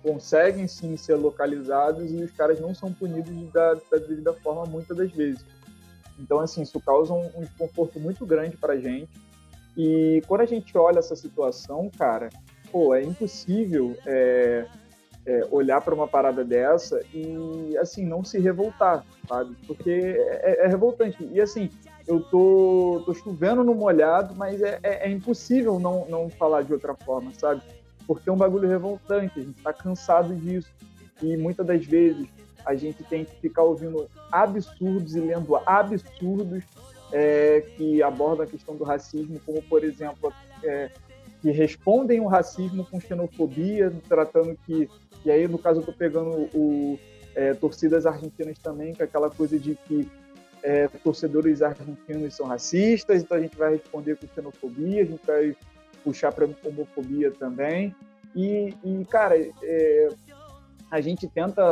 conseguem 0.03 0.67
sim 0.67 0.97
ser 0.97 1.15
localizados 1.15 2.11
e 2.11 2.23
os 2.23 2.31
caras 2.31 2.59
não 2.59 2.75
são 2.75 2.91
punidos 2.91 3.51
da, 3.51 3.73
da 3.73 3.97
devida 3.97 4.33
forma 4.33 4.65
muitas 4.65 4.97
das 4.97 5.11
vezes. 5.11 5.45
Então, 6.19 6.39
assim, 6.39 6.61
isso 6.61 6.79
causa 6.81 7.13
um, 7.13 7.29
um 7.35 7.41
desconforto 7.41 7.99
muito 7.99 8.25
grande 8.25 8.57
para 8.57 8.73
a 8.73 8.79
gente. 8.79 9.09
E 9.77 10.21
quando 10.27 10.41
a 10.41 10.45
gente 10.45 10.77
olha 10.77 10.99
essa 10.99 11.15
situação, 11.15 11.89
cara, 11.97 12.29
pô, 12.71 12.95
é 12.95 13.03
impossível 13.03 13.95
é, 14.05 14.65
é, 15.25 15.47
olhar 15.51 15.81
para 15.81 15.93
uma 15.93 16.07
parada 16.07 16.43
dessa 16.43 17.01
e, 17.13 17.77
assim, 17.77 18.05
não 18.05 18.23
se 18.23 18.39
revoltar, 18.39 19.05
sabe? 19.27 19.55
Porque 19.67 19.89
é, 19.89 20.65
é, 20.65 20.67
revoltante. 20.67 21.23
E, 21.31 21.41
assim, 21.41 21.69
eu 22.07 22.21
tô, 22.21 23.03
tô 23.05 23.13
chovendo 23.13 23.63
no 23.63 23.75
molhado, 23.75 24.33
mas 24.35 24.61
é, 24.61 24.79
é, 24.81 25.07
é 25.07 25.11
impossível 25.11 25.79
não, 25.79 26.05
não 26.07 26.29
falar 26.29 26.63
de 26.63 26.73
outra 26.73 26.95
forma, 26.95 27.31
sabe? 27.33 27.61
porque 28.11 28.29
é 28.29 28.33
um 28.33 28.37
bagulho 28.37 28.67
revoltante, 28.67 29.39
a 29.39 29.41
gente 29.41 29.57
está 29.57 29.71
cansado 29.71 30.35
disso. 30.35 30.69
E 31.21 31.37
muitas 31.37 31.65
das 31.65 31.85
vezes 31.85 32.27
a 32.65 32.75
gente 32.75 33.03
tem 33.03 33.23
que 33.23 33.33
ficar 33.37 33.63
ouvindo 33.63 34.09
absurdos 34.29 35.15
e 35.15 35.19
lendo 35.21 35.55
absurdos 35.65 36.63
é, 37.13 37.61
que 37.75 38.03
abordam 38.03 38.45
a 38.45 38.49
questão 38.49 38.75
do 38.75 38.83
racismo, 38.83 39.39
como, 39.45 39.61
por 39.63 39.83
exemplo, 39.83 40.33
é, 40.61 40.91
que 41.41 41.51
respondem 41.51 42.19
o 42.19 42.27
racismo 42.27 42.85
com 42.85 42.99
xenofobia, 42.99 43.91
tratando 44.07 44.57
que. 44.65 44.87
E 45.25 45.31
aí, 45.31 45.47
no 45.47 45.57
caso, 45.57 45.79
eu 45.79 45.81
estou 45.81 45.93
pegando 45.93 46.49
o 46.53 46.99
é, 47.35 47.53
torcidas 47.53 48.05
argentinas 48.05 48.57
também, 48.59 48.93
com 48.93 49.03
aquela 49.03 49.29
coisa 49.29 49.57
de 49.57 49.75
que 49.87 50.07
é, 50.63 50.87
torcedores 51.03 51.61
argentinos 51.61 52.35
são 52.35 52.45
racistas, 52.45 53.21
então 53.21 53.37
a 53.37 53.41
gente 53.41 53.57
vai 53.57 53.71
responder 53.71 54.17
com 54.17 54.27
xenofobia, 54.27 55.01
a 55.01 55.05
gente 55.05 55.25
vai 55.25 55.55
puxar 56.03 56.31
para 56.31 56.47
homofobia 56.63 57.31
também. 57.31 57.95
E, 58.35 58.73
e 58.83 59.05
cara, 59.05 59.35
é, 59.63 60.09
a 60.91 60.99
gente 60.99 61.25
tenta, 61.25 61.63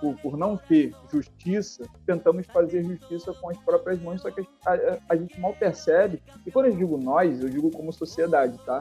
por, 0.00 0.14
por, 0.20 0.36
não 0.36 0.56
ter 0.56 0.94
justiça, 1.12 1.84
tentamos 2.06 2.46
fazer 2.46 2.84
justiça 2.84 3.34
com 3.34 3.50
as 3.50 3.58
próprias 3.58 4.00
mãos, 4.00 4.22
só 4.22 4.30
que 4.30 4.40
a, 4.64 4.72
a, 4.72 4.98
a, 5.08 5.16
gente 5.16 5.38
mal 5.40 5.52
percebe. 5.52 6.22
E 6.46 6.50
quando 6.52 6.66
eu 6.66 6.76
digo 6.76 6.96
nós, 6.96 7.42
eu 7.42 7.48
digo 7.48 7.72
como 7.72 7.92
sociedade, 7.92 8.56
tá? 8.64 8.80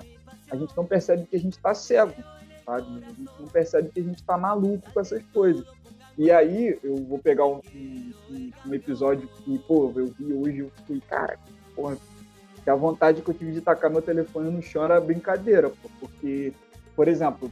A 0.52 0.56
gente 0.56 0.78
não 0.78 0.86
percebe 0.86 1.26
que 1.26 1.36
a 1.36 1.40
gente 1.40 1.54
está 1.54 1.74
cego, 1.74 2.14
sabe? 2.64 3.04
A 3.04 3.10
gente 3.10 3.32
não 3.40 3.48
percebe 3.48 3.90
que 3.90 4.00
a 4.00 4.04
gente 4.04 4.20
está 4.20 4.38
maluco 4.38 4.88
com 4.94 5.00
essas 5.00 5.24
coisas. 5.34 5.66
E 6.16 6.30
aí, 6.30 6.78
eu 6.84 6.96
vou 6.98 7.18
pegar 7.18 7.48
um, 7.48 7.60
um, 7.76 8.52
um 8.68 8.74
episódio 8.76 9.28
que, 9.28 9.58
pô, 9.60 9.92
eu 9.96 10.14
vi 10.14 10.32
hoje, 10.32 10.60
eu 10.60 10.72
fui, 10.86 11.02
cara, 11.02 11.40
porra, 11.76 11.98
que 12.64 12.70
a 12.70 12.76
vontade 12.76 13.24
que 13.24 13.30
eu 13.30 13.34
tive 13.34 13.52
de 13.52 13.62
tacar 13.62 13.90
meu 13.90 14.02
telefone 14.02 14.52
no 14.52 14.62
chão 14.62 14.84
era 14.84 15.02
brincadeira, 15.02 15.70
pô, 15.70 15.90
porque, 16.00 16.54
por 16.96 17.08
exemplo, 17.08 17.52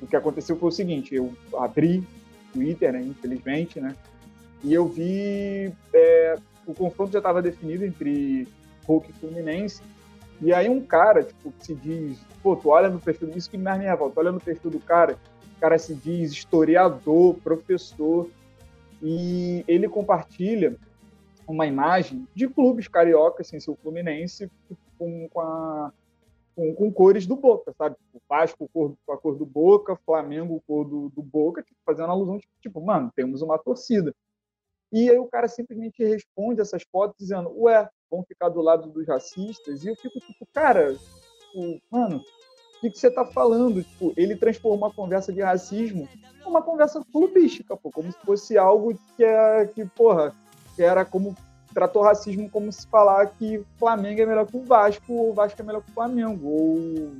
o 0.00 0.06
que 0.06 0.16
aconteceu 0.16 0.56
foi 0.56 0.68
o 0.68 0.72
seguinte, 0.72 1.14
eu 1.14 1.32
abri 1.56 2.06
Twitter, 2.52 2.92
né, 2.92 3.02
infelizmente, 3.02 3.80
né, 3.80 3.94
e 4.62 4.72
eu 4.72 4.86
vi 4.86 5.72
é, 5.92 6.36
o 6.66 6.74
confronto 6.74 7.12
já 7.12 7.18
estava 7.18 7.40
definido 7.40 7.84
entre 7.84 8.46
Hulk 8.86 9.10
e 9.10 9.12
Fluminense, 9.14 9.82
e 10.40 10.52
aí 10.52 10.68
um 10.68 10.80
cara, 10.80 11.22
tipo, 11.22 11.52
que 11.52 11.66
se 11.66 11.74
diz, 11.74 12.18
pô, 12.42 12.56
tu 12.56 12.70
olha 12.70 12.88
no 12.88 12.98
perfil, 12.98 13.30
isso 13.36 13.50
que 13.50 13.58
me 13.58 13.78
minha 13.78 13.94
volta, 13.94 14.20
olha 14.20 14.32
no 14.32 14.40
perfil 14.40 14.70
do 14.70 14.80
cara, 14.80 15.16
o 15.56 15.60
cara 15.60 15.78
se 15.78 15.94
diz 15.94 16.32
historiador, 16.32 17.34
professor, 17.44 18.28
e 19.02 19.64
ele 19.68 19.88
compartilha 19.88 20.76
uma 21.46 21.66
imagem 21.66 22.26
de 22.34 22.48
clubes 22.48 22.88
cariocas, 22.88 23.48
sem 23.48 23.60
ser 23.60 23.70
o 23.70 23.76
Fluminense, 23.76 24.50
com, 24.98 25.28
com, 25.28 25.40
a, 25.40 25.92
com, 26.60 26.74
com, 26.74 26.92
cores 26.92 27.26
do 27.26 27.36
Boca, 27.36 27.72
sabe? 27.72 27.96
O 28.12 28.20
Vasco 28.28 28.68
com 28.70 28.94
a 29.08 29.16
cor 29.16 29.34
do 29.34 29.46
Boca, 29.46 29.96
Flamengo 30.04 30.62
cor 30.66 30.86
do, 30.86 31.08
do 31.08 31.22
Boca, 31.22 31.62
tipo, 31.62 31.78
fazendo 31.86 32.10
alusão, 32.10 32.38
tipo, 32.38 32.52
tipo, 32.60 32.80
mano, 32.82 33.10
temos 33.16 33.40
uma 33.40 33.58
torcida. 33.58 34.14
E 34.92 35.08
aí 35.08 35.18
o 35.18 35.26
cara 35.26 35.48
simplesmente 35.48 36.04
responde 36.04 36.60
essas 36.60 36.82
fotos 36.92 37.16
dizendo, 37.18 37.50
ué, 37.62 37.88
vão 38.10 38.22
ficar 38.24 38.50
do 38.50 38.60
lado 38.60 38.90
dos 38.90 39.06
racistas? 39.06 39.84
E 39.84 39.88
eu 39.88 39.96
fico 39.96 40.20
tipo, 40.20 40.46
cara, 40.52 40.94
tipo, 40.94 41.80
mano, 41.90 42.18
o 42.18 42.80
que, 42.80 42.90
que, 42.90 42.98
você 42.98 43.10
tá 43.10 43.24
falando? 43.24 43.82
Tipo, 43.82 44.12
ele 44.16 44.36
transformou 44.36 44.76
uma 44.76 44.92
conversa 44.92 45.32
de 45.32 45.40
racismo 45.40 46.06
numa 46.44 46.60
conversa 46.60 47.02
clubística, 47.10 47.76
pô, 47.76 47.90
como 47.90 48.12
se 48.12 48.18
fosse 48.18 48.58
algo 48.58 48.98
que 49.16 49.24
é 49.24 49.66
que, 49.66 49.86
porra, 49.86 50.34
que 50.76 50.82
era 50.82 51.06
como 51.06 51.34
tratou 51.74 52.02
racismo 52.02 52.48
como 52.50 52.70
se 52.72 52.86
falar 52.86 53.26
que 53.26 53.64
Flamengo 53.78 54.20
é 54.20 54.26
melhor 54.26 54.46
que 54.46 54.56
o 54.56 54.64
Vasco, 54.64 55.12
ou 55.12 55.32
Vasco 55.32 55.60
é 55.60 55.64
melhor 55.64 55.82
que 55.82 55.90
o 55.90 55.94
Flamengo, 55.94 56.48
ou 56.48 57.12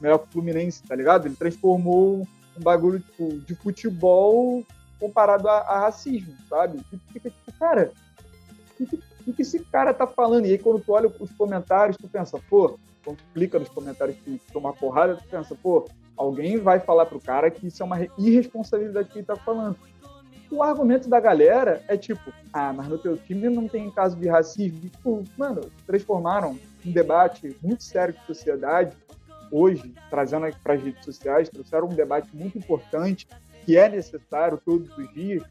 melhor 0.00 0.18
que 0.18 0.28
o 0.28 0.32
Fluminense, 0.32 0.82
tá 0.82 0.94
ligado? 0.94 1.26
Ele 1.26 1.36
transformou 1.36 2.26
um 2.56 2.62
bagulho 2.62 3.00
tipo, 3.00 3.38
de 3.40 3.54
futebol 3.54 4.64
comparado 4.98 5.48
a, 5.48 5.58
a 5.58 5.80
racismo, 5.80 6.34
sabe? 6.48 6.80
Fica 7.12 7.30
tipo, 7.30 7.52
cara, 7.58 7.92
o 8.72 8.86
que, 8.86 8.98
que, 9.24 9.32
que, 9.32 9.42
esse 9.42 9.60
cara 9.60 9.92
tá 9.92 10.06
falando? 10.06 10.46
E 10.46 10.52
aí 10.52 10.58
quando 10.58 10.80
tu 10.80 10.92
olha 10.92 11.12
os 11.20 11.32
comentários, 11.32 11.96
tu 11.96 12.08
pensa, 12.08 12.40
pô, 12.48 12.78
quando 13.04 13.18
tu 13.18 13.24
clica 13.34 13.58
nos 13.58 13.68
comentários 13.68 14.16
que 14.18 14.40
toma 14.52 14.72
porrada, 14.72 15.16
tu 15.16 15.24
pensa, 15.28 15.54
pô, 15.54 15.88
alguém 16.16 16.58
vai 16.58 16.80
falar 16.80 17.06
pro 17.06 17.20
cara 17.20 17.50
que 17.50 17.66
isso 17.66 17.82
é 17.82 17.86
uma 17.86 17.98
irresponsabilidade 18.18 19.10
que 19.10 19.18
ele 19.18 19.26
tá 19.26 19.36
falando 19.36 19.76
o 20.50 20.62
argumento 20.62 21.08
da 21.08 21.18
galera 21.18 21.82
é 21.88 21.96
tipo, 21.96 22.32
ah, 22.52 22.72
mas 22.72 22.88
no 22.88 22.98
teu 22.98 23.16
time 23.16 23.48
não 23.48 23.68
tem 23.68 23.90
caso 23.90 24.16
de 24.16 24.28
racismo. 24.28 24.80
Tipo, 24.80 25.24
mano, 25.36 25.62
transformaram 25.86 26.58
um 26.84 26.92
debate 26.92 27.56
muito 27.62 27.82
sério 27.82 28.14
de 28.14 28.24
sociedade 28.26 28.96
hoje, 29.50 29.94
trazendo 30.10 30.46
para 30.62 30.74
as 30.74 30.82
redes 30.82 31.04
sociais, 31.04 31.48
trouxeram 31.48 31.86
um 31.86 31.94
debate 31.94 32.28
muito 32.34 32.58
importante 32.58 33.26
que 33.64 33.76
é 33.76 33.88
necessário 33.88 34.60
todos 34.64 34.96
os 34.96 35.12
dias 35.12 35.42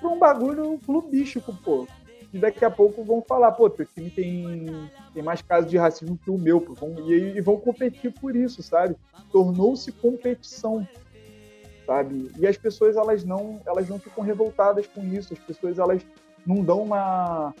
para 0.00 0.08
um 0.08 0.18
bagulho 0.18 0.78
clubístico, 0.84 1.54
pô. 1.64 1.86
E 2.32 2.38
daqui 2.38 2.64
a 2.64 2.70
pouco 2.70 3.02
vão 3.04 3.22
falar, 3.22 3.52
pô, 3.52 3.70
teu 3.70 3.86
time 3.86 4.10
tem, 4.10 4.66
tem 5.14 5.22
mais 5.22 5.40
casos 5.40 5.70
de 5.70 5.78
racismo 5.78 6.18
que 6.22 6.30
o 6.30 6.36
meu, 6.36 6.60
pô. 6.60 6.74
E, 7.06 7.36
e 7.36 7.40
vão 7.40 7.56
competir 7.56 8.12
por 8.12 8.34
isso, 8.34 8.62
sabe? 8.62 8.96
Tornou-se 9.32 9.90
competição, 9.92 10.86
sabe? 11.86 12.30
E 12.38 12.46
as 12.46 12.56
pessoas, 12.56 12.96
elas 12.96 13.24
não, 13.24 13.60
elas 13.64 13.88
não 13.88 13.98
ficam 13.98 14.24
revoltadas 14.24 14.86
com 14.86 15.02
isso. 15.04 15.32
As 15.32 15.38
pessoas, 15.38 15.78
elas 15.78 16.04
não 16.44 16.62
dão 16.62 16.82
uma, 16.82 17.54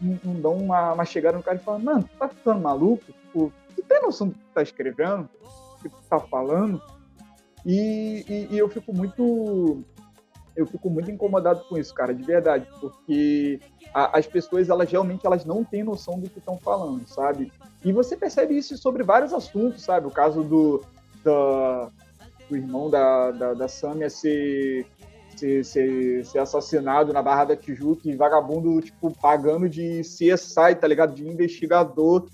não, 0.00 0.18
não 0.24 0.40
dão 0.40 0.56
uma, 0.56 0.92
uma 0.92 1.04
chegada 1.04 1.36
no 1.36 1.42
cara 1.42 1.56
e 1.56 1.60
falam, 1.60 1.80
mano, 1.80 2.04
tu 2.04 2.16
tá 2.18 2.28
ficando 2.28 2.60
maluco? 2.60 3.04
Tipo, 3.04 3.52
tu 3.74 3.82
tem 3.82 4.00
noção 4.00 4.28
do 4.28 4.34
que 4.34 4.40
tu 4.40 4.54
tá 4.54 4.62
escrevendo? 4.62 5.28
Do 5.82 5.82
que 5.82 5.88
tu 5.88 6.02
tá 6.08 6.20
falando? 6.20 6.80
E, 7.66 8.24
e, 8.28 8.54
e, 8.54 8.58
eu 8.58 8.68
fico 8.68 8.92
muito 8.92 9.84
eu 10.54 10.66
fico 10.66 10.90
muito 10.90 11.10
incomodado 11.10 11.64
com 11.64 11.78
isso, 11.78 11.94
cara, 11.94 12.14
de 12.14 12.22
verdade, 12.22 12.68
porque 12.78 13.58
a, 13.94 14.18
as 14.18 14.26
pessoas 14.26 14.68
elas 14.68 14.90
realmente 14.90 15.24
elas 15.26 15.46
não 15.46 15.64
têm 15.64 15.82
noção 15.82 16.18
do 16.18 16.28
que 16.28 16.38
estão 16.38 16.58
falando, 16.58 17.06
sabe? 17.08 17.50
E 17.82 17.92
você 17.92 18.16
percebe 18.16 18.56
isso 18.56 18.76
sobre 18.76 19.02
vários 19.02 19.32
assuntos, 19.32 19.82
sabe? 19.82 20.08
O 20.08 20.10
caso 20.10 20.42
do, 20.42 20.84
do, 21.24 21.90
do 22.52 22.56
irmão 22.56 22.90
da, 22.90 23.30
da, 23.30 23.54
da 23.54 23.68
Samia 23.68 24.10
ser, 24.10 24.86
ser, 25.36 25.64
ser, 25.64 26.24
ser, 26.26 26.38
assassinado 26.38 27.12
na 27.12 27.22
Barra 27.22 27.46
da 27.46 27.56
Tijuca 27.56 28.02
e 28.04 28.14
vagabundo, 28.14 28.80
tipo, 28.80 29.10
pagando 29.18 29.68
de 29.68 30.02
CSI, 30.02 30.74
tá 30.78 30.86
ligado? 30.86 31.14
De 31.14 31.26
investigador 31.26 32.28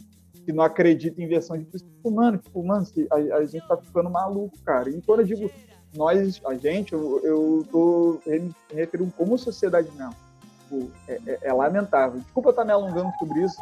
que 0.45 0.53
não 0.53 0.65
acredita 0.65 1.23
em 1.23 1.29
versão 1.29 1.57
de 1.57 1.65
tipo, 1.65 2.11
mano, 2.11 2.39
tipo, 2.39 2.65
mano, 2.65 2.85
a, 3.11 3.37
a, 3.37 3.45
gente 3.45 3.67
tá 3.69 3.77
ficando 3.77 4.11
maluco, 4.11 4.59
cara. 4.65 4.91
E 4.91 5.01
quando 5.03 5.21
eu 5.21 5.27
digo 5.27 5.51
nós, 5.95 6.41
a 6.45 6.55
gente, 6.55 6.93
eu, 6.93 7.21
eu 7.23 7.67
tô 7.71 8.21
me 8.27 8.53
referindo 8.75 9.13
como 9.17 9.39
sociedade 9.39 9.91
mesmo. 9.97 10.15
Tipo, 10.63 10.91
é, 11.07 11.21
é, 11.27 11.39
é, 11.43 11.53
lamentável. 11.53 12.21
Desculpa 12.21 12.51
estar 12.51 12.65
me 12.65 12.73
alongando 12.73 13.13
sobre 13.19 13.43
isso, 13.43 13.57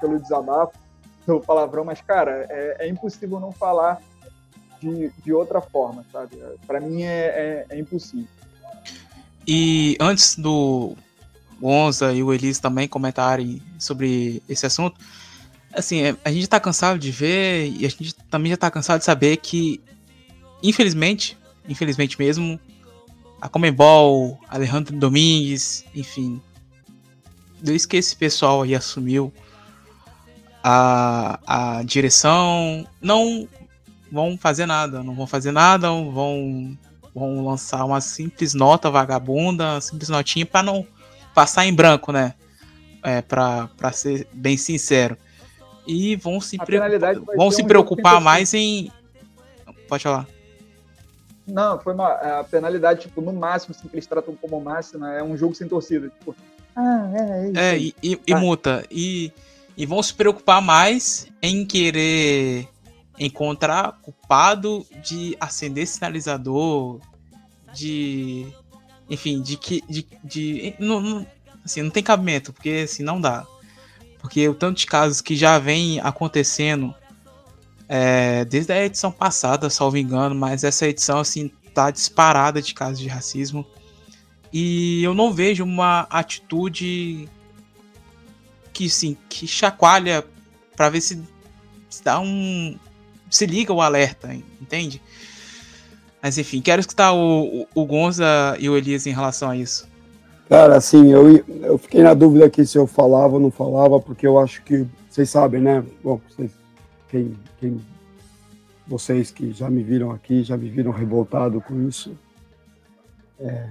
pelo 0.00 0.18
desabafo, 0.18 0.76
pelo 1.24 1.40
palavrão, 1.40 1.84
mas, 1.84 2.00
cara, 2.00 2.46
é, 2.50 2.86
é 2.86 2.88
impossível 2.88 3.38
não 3.38 3.52
falar 3.52 4.00
de, 4.84 5.12
de 5.24 5.32
outra 5.32 5.60
forma, 5.60 6.04
sabe? 6.12 6.36
Para 6.66 6.80
mim 6.80 7.02
é, 7.02 7.06
é, 7.08 7.66
é, 7.70 7.78
impossível. 7.78 8.28
E 9.46 9.96
antes 10.00 10.36
do 10.36 10.96
Gonza 11.60 12.12
e 12.12 12.22
o 12.22 12.32
Elis 12.32 12.58
também 12.58 12.86
comentarem 12.86 13.62
sobre 13.78 14.42
esse 14.48 14.66
assunto, 14.66 15.00
assim, 15.72 16.02
é, 16.02 16.16
a 16.24 16.30
gente 16.30 16.48
tá 16.48 16.60
cansado 16.60 16.98
de 16.98 17.10
ver 17.10 17.68
e 17.68 17.86
a 17.86 17.88
gente 17.88 18.14
também 18.30 18.50
já 18.50 18.56
tá 18.56 18.70
cansado 18.70 18.98
de 18.98 19.04
saber 19.04 19.38
que, 19.38 19.80
infelizmente, 20.62 21.36
infelizmente 21.68 22.18
mesmo, 22.18 22.58
a 23.40 23.48
Comembol, 23.48 24.38
Alejandro 24.48 24.96
Domingues, 24.96 25.84
enfim, 25.94 26.40
desde 27.60 27.88
que 27.88 27.96
esse 27.96 28.16
pessoal 28.16 28.62
aí 28.62 28.74
assumiu 28.74 29.32
a, 30.62 31.38
a 31.46 31.82
direção, 31.82 32.86
não 33.00 33.46
vão 34.14 34.38
fazer 34.38 34.66
nada, 34.66 35.02
não 35.02 35.14
vão 35.14 35.26
fazer 35.26 35.52
nada, 35.52 35.88
vão, 35.88 36.78
vão 37.14 37.44
lançar 37.44 37.84
uma 37.84 38.00
simples 38.00 38.54
nota 38.54 38.90
vagabunda, 38.90 39.72
uma 39.72 39.80
simples 39.80 40.08
notinha 40.08 40.46
para 40.46 40.62
não 40.62 40.86
passar 41.34 41.66
em 41.66 41.74
branco, 41.74 42.12
né? 42.12 42.34
É, 43.02 43.20
para 43.20 43.92
ser 43.92 44.26
bem 44.32 44.56
sincero 44.56 45.18
e 45.86 46.16
vão 46.16 46.40
se, 46.40 46.56
preocupar, 46.58 47.36
vão 47.36 47.50
se 47.50 47.64
preocupar 47.64 48.20
mais 48.20 48.54
em. 48.54 48.90
Pode 49.88 50.02
falar. 50.02 50.26
Não, 51.46 51.78
foi 51.78 51.92
uma 51.92 52.08
a 52.08 52.44
penalidade, 52.44 53.02
tipo, 53.02 53.20
no 53.20 53.32
máximo, 53.32 53.74
assim, 53.76 53.86
que 53.86 53.94
eles 53.94 54.06
tratam 54.06 54.34
como 54.34 54.58
máxima, 54.60 55.12
é 55.12 55.22
um 55.22 55.36
jogo 55.36 55.54
sem 55.54 55.68
torcida. 55.68 56.08
Tipo, 56.08 56.34
ah, 56.74 57.10
é, 57.14 57.20
é 57.20 57.48
isso. 57.48 57.58
É, 57.58 57.78
e, 57.78 57.94
e, 58.02 58.20
e 58.26 58.34
multa. 58.34 58.84
E, 58.90 59.30
e 59.76 59.84
vão 59.84 60.02
se 60.02 60.14
preocupar 60.14 60.62
mais 60.62 61.28
em 61.42 61.66
querer 61.66 62.66
encontrar 63.18 63.92
culpado 64.02 64.86
de 65.02 65.36
acender 65.40 65.86
sinalizador, 65.86 67.00
de. 67.72 68.46
Enfim, 69.08 69.40
de 69.42 69.56
que. 69.56 69.82
De, 69.88 70.06
de, 70.22 70.74
não, 70.78 71.00
não, 71.00 71.26
assim, 71.64 71.82
não 71.82 71.90
tem 71.90 72.02
cabimento, 72.02 72.52
porque 72.52 72.82
assim, 72.84 73.02
não 73.02 73.20
dá. 73.20 73.46
Porque 74.20 74.48
o 74.48 74.54
tanto 74.54 74.78
de 74.78 74.86
casos 74.86 75.20
que 75.20 75.36
já 75.36 75.58
vem 75.58 76.00
acontecendo 76.00 76.94
é, 77.88 78.44
desde 78.44 78.72
a 78.72 78.84
edição 78.84 79.12
passada, 79.12 79.68
salvo 79.68 79.98
engano, 79.98 80.34
mas 80.34 80.64
essa 80.64 80.86
edição 80.86 81.18
assim 81.18 81.50
tá 81.74 81.90
disparada 81.90 82.62
de 82.62 82.72
casos 82.72 82.98
de 82.98 83.08
racismo. 83.08 83.66
E 84.52 85.02
eu 85.02 85.14
não 85.14 85.32
vejo 85.32 85.64
uma 85.64 86.06
atitude 86.08 87.28
que 88.72 88.88
sim, 88.88 89.16
que 89.28 89.46
chacoalha 89.46 90.24
para 90.76 90.88
ver 90.88 91.00
se, 91.00 91.22
se 91.90 92.02
dá 92.02 92.20
um 92.20 92.78
se 93.34 93.46
liga 93.46 93.72
o 93.72 93.80
alerta, 93.80 94.32
entende? 94.60 95.00
Mas 96.22 96.38
enfim, 96.38 96.60
quero 96.60 96.80
escutar 96.80 97.12
o, 97.12 97.62
o, 97.62 97.82
o 97.82 97.84
Gonza 97.84 98.56
e 98.58 98.68
o 98.68 98.76
Elias 98.76 99.06
em 99.06 99.12
relação 99.12 99.50
a 99.50 99.56
isso. 99.56 99.88
Cara, 100.48 100.76
assim, 100.76 101.10
eu, 101.10 101.44
eu 101.62 101.76
fiquei 101.78 102.02
na 102.02 102.14
dúvida 102.14 102.46
aqui 102.46 102.64
se 102.64 102.78
eu 102.78 102.86
falava 102.86 103.34
ou 103.34 103.40
não 103.40 103.50
falava, 103.50 103.98
porque 103.98 104.26
eu 104.26 104.38
acho 104.38 104.62
que, 104.62 104.86
vocês 105.10 105.28
sabem, 105.30 105.60
né? 105.60 105.84
Bom, 106.02 106.20
vocês, 106.28 106.52
quem, 107.08 107.34
quem, 107.58 107.80
vocês 108.86 109.30
que 109.30 109.52
já 109.52 109.68
me 109.68 109.82
viram 109.82 110.12
aqui, 110.12 110.42
já 110.42 110.56
me 110.56 110.68
viram 110.68 110.92
revoltado 110.92 111.60
com 111.60 111.88
isso, 111.88 112.16
é, 113.40 113.68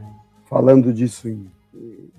falando 0.49 0.91
disso 0.91 1.29
em, 1.29 1.49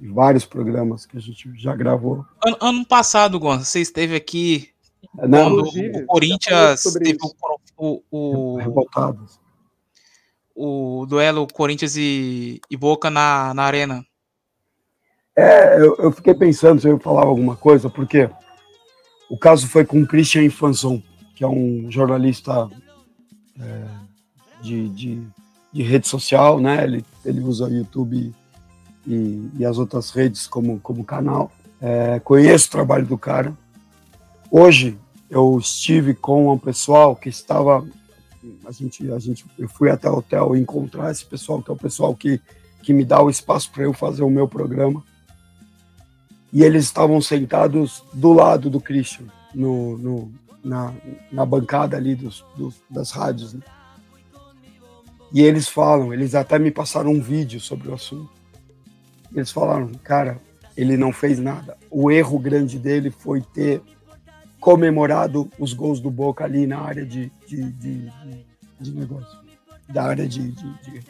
em, 0.01 0.13
vários 0.13 0.45
programas 0.45 1.05
que 1.05 1.17
a 1.17 1.21
gente 1.21 1.51
já 1.57 1.77
gravou. 1.77 2.25
Ano, 2.45 2.57
ano 2.61 2.87
passado, 2.87 3.39
Gonçalo, 3.39 3.65
você 3.65 3.81
esteve 3.81 4.15
aqui 4.15 4.74
não, 5.15 5.57
quando 5.57 5.69
o 5.69 6.07
Corinthians 6.07 6.83
teve 6.83 7.19
o, 7.77 8.03
o, 8.11 8.59
o, 8.59 8.59
o 10.55 11.07
duelo 11.07 11.47
Corinthians 11.53 11.97
e, 11.97 12.61
e 12.71 12.77
Boca 12.77 13.11
na, 13.11 13.53
na 13.55 13.65
Arena. 13.65 14.05
É, 15.37 15.81
eu, 15.81 15.97
eu, 15.99 16.13
fiquei 16.13 16.33
pensando 16.33 16.81
se 16.81 16.89
eu 16.89 16.99
falava 16.99 17.27
alguma 17.27 17.57
coisa, 17.57 17.91
porque 17.91 18.31
o 19.29 19.37
caso 19.37 19.67
foi 19.67 19.85
com 19.85 20.07
Christian 20.07 20.49
Fanson, 20.49 21.03
que 21.35 21.43
é 21.43 21.49
um 21.49 21.91
jornalista 21.91 22.71
é, 23.61 23.85
de, 24.63 24.89
de, 24.91 25.27
de, 25.73 25.83
rede 25.83 26.07
social, 26.07 26.61
né? 26.61 26.85
Ele, 26.85 27.05
ele 27.25 27.41
usa 27.41 27.67
o 27.67 27.75
YouTube 27.75 28.33
e, 29.05 29.51
e 29.59 29.65
as 29.65 29.77
outras 29.77 30.11
redes 30.11 30.47
como, 30.47 30.79
como 30.79 31.05
canal. 31.05 31.51
É, 31.81 32.21
conheço 32.21 32.69
o 32.69 32.71
trabalho 32.71 33.05
do 33.05 33.19
cara. 33.19 33.53
Hoje 34.57 34.97
eu 35.29 35.59
estive 35.59 36.15
com 36.15 36.53
um 36.53 36.57
pessoal 36.57 37.17
que 37.17 37.29
estava 37.29 37.85
a 38.65 38.71
gente 38.71 39.11
a 39.11 39.19
gente 39.19 39.45
eu 39.59 39.69
fui 39.69 39.91
até 39.91 40.09
o 40.09 40.19
hotel 40.19 40.57
encontrar 40.57 41.11
esse 41.11 41.25
pessoal 41.25 41.61
que 41.61 41.73
é 41.73 41.75
o 41.75 41.77
pessoal 41.77 42.15
que 42.15 42.41
que 42.81 42.93
me 42.93 43.05
dá 43.05 43.21
o 43.21 43.29
espaço 43.29 43.69
para 43.73 43.83
eu 43.83 43.93
fazer 43.93 44.23
o 44.23 44.31
meu 44.31 44.47
programa 44.47 45.03
e 46.53 46.63
eles 46.63 46.85
estavam 46.85 47.21
sentados 47.21 48.05
do 48.13 48.33
lado 48.33 48.71
do 48.71 48.81
Christian, 48.81 49.27
no, 49.53 49.99
no 49.99 50.33
na, 50.63 50.95
na, 51.33 51.45
bancada 51.45 51.97
ali 51.97 52.15
dos, 52.15 52.45
dos, 52.57 52.77
das 52.89 53.11
rádios. 53.11 53.55
Né? 53.55 53.61
E 55.33 55.43
eles 55.43 55.67
falam, 55.67 56.15
eles 56.15 56.33
até 56.33 56.61
me 56.61 56.71
passaram 56.71 57.11
um 57.11 57.21
vídeo 57.21 57.59
sobre 57.59 57.89
o 57.89 57.95
assunto. 57.95 58.31
Eles 59.35 59.51
falaram, 59.51 59.91
cara, 60.05 60.41
ele 60.77 60.97
não 60.97 61.13
fez 61.13 61.41
nada. 61.41 61.77
O 61.91 62.09
erro 62.09 62.39
grande 62.39 62.79
dele 62.79 63.11
foi 63.11 63.41
ter 63.41 63.83
comemorado 64.65 65.51
os 65.59 65.75
gols 65.75 66.01
do 66.01 66.11
Boca 66.11 66.43
ali 66.43 66.67
na 66.67 66.81
área 66.81 67.05
de, 67.05 67.31
de, 67.47 67.71
de, 67.73 68.11
de 68.81 68.95
negócio, 68.95 69.39
da 69.91 70.05
área 70.05 70.27
de, 70.27 70.53
de. 70.53 71.03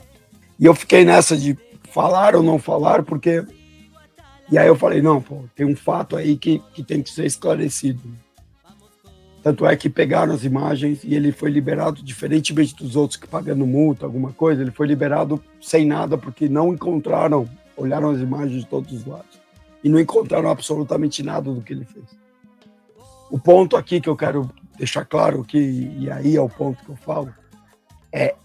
E 0.59 0.67
eu 0.67 0.75
fiquei 0.75 1.05
nessa 1.05 1.37
de 1.37 1.57
falar 1.85 2.35
ou 2.35 2.43
não 2.43 2.59
falar, 2.59 3.05
porque 3.05 3.47
e 4.51 4.59
aí 4.59 4.67
eu 4.67 4.75
falei, 4.75 5.01
não, 5.01 5.23
pô, 5.23 5.45
tem 5.55 5.65
um 5.65 5.77
fato 5.77 6.17
aí 6.17 6.37
que, 6.37 6.61
que 6.75 6.83
tem 6.83 7.01
que 7.01 7.09
ser 7.11 7.27
esclarecido. 7.27 8.03
Tanto 9.41 9.65
é 9.65 9.77
que 9.77 9.89
pegaram 9.89 10.35
as 10.35 10.43
imagens 10.43 11.05
e 11.05 11.15
ele 11.15 11.31
foi 11.31 11.49
liberado, 11.49 12.03
diferentemente 12.03 12.75
dos 12.75 12.97
outros 12.97 13.21
que 13.21 13.29
pagando 13.29 13.65
multa, 13.65 14.05
alguma 14.05 14.33
coisa, 14.33 14.63
ele 14.63 14.73
foi 14.73 14.89
liberado 14.89 15.41
sem 15.63 15.87
nada 15.87 16.19
porque 16.19 16.49
não 16.49 16.75
encontraram, 16.75 17.49
olharam 17.77 18.11
as 18.11 18.21
imagens 18.21 18.65
de 18.65 18.67
todos 18.69 18.93
os 18.93 19.07
lados 19.07 19.39
e 19.85 19.89
não 19.89 20.01
encontraram 20.01 20.49
absolutamente 20.49 21.23
nada 21.23 21.53
do 21.53 21.61
que 21.61 21.73
ele 21.73 21.85
fez. 21.85 22.24
O 23.35 23.39
ponto 23.41 23.77
aqui 23.77 24.01
que 24.01 24.09
eu 24.09 24.15
quero 24.15 24.49
deixar 24.79 25.05
claro 25.05 25.43
que 25.43 25.59
e 25.59 26.09
aí 26.09 26.37
é 26.37 26.41
o 26.41 26.49
ponto 26.49 26.85
que 26.85 26.91
eu 26.91 26.95
falo 26.95 27.35
é 28.13 28.37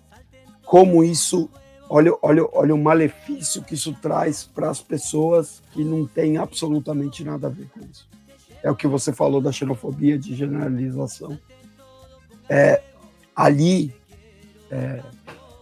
como 0.66 1.04
isso 1.04 1.48
olha, 1.88 2.12
olha, 2.24 2.44
olha 2.52 2.74
o 2.74 2.84
malefício 2.84 3.64
que 3.64 3.76
isso 3.76 3.94
traz 4.02 4.46
para 4.46 4.68
as 4.68 4.82
pessoas 4.82 5.62
que 5.74 5.84
não 5.84 6.08
têm 6.08 6.38
absolutamente 6.38 7.24
nada 7.24 7.46
a 7.46 7.50
ver 7.52 7.68
com 7.70 7.82
isso. 7.82 8.10
É 8.64 8.72
o 8.72 8.76
que 8.76 8.88
você 8.88 9.14
falou 9.14 9.40
da 9.40 9.52
xenofobia, 9.52 10.18
de 10.18 10.34
generalização. 10.34 11.38
É, 12.50 12.82
ali, 13.36 13.94
é, 14.72 15.04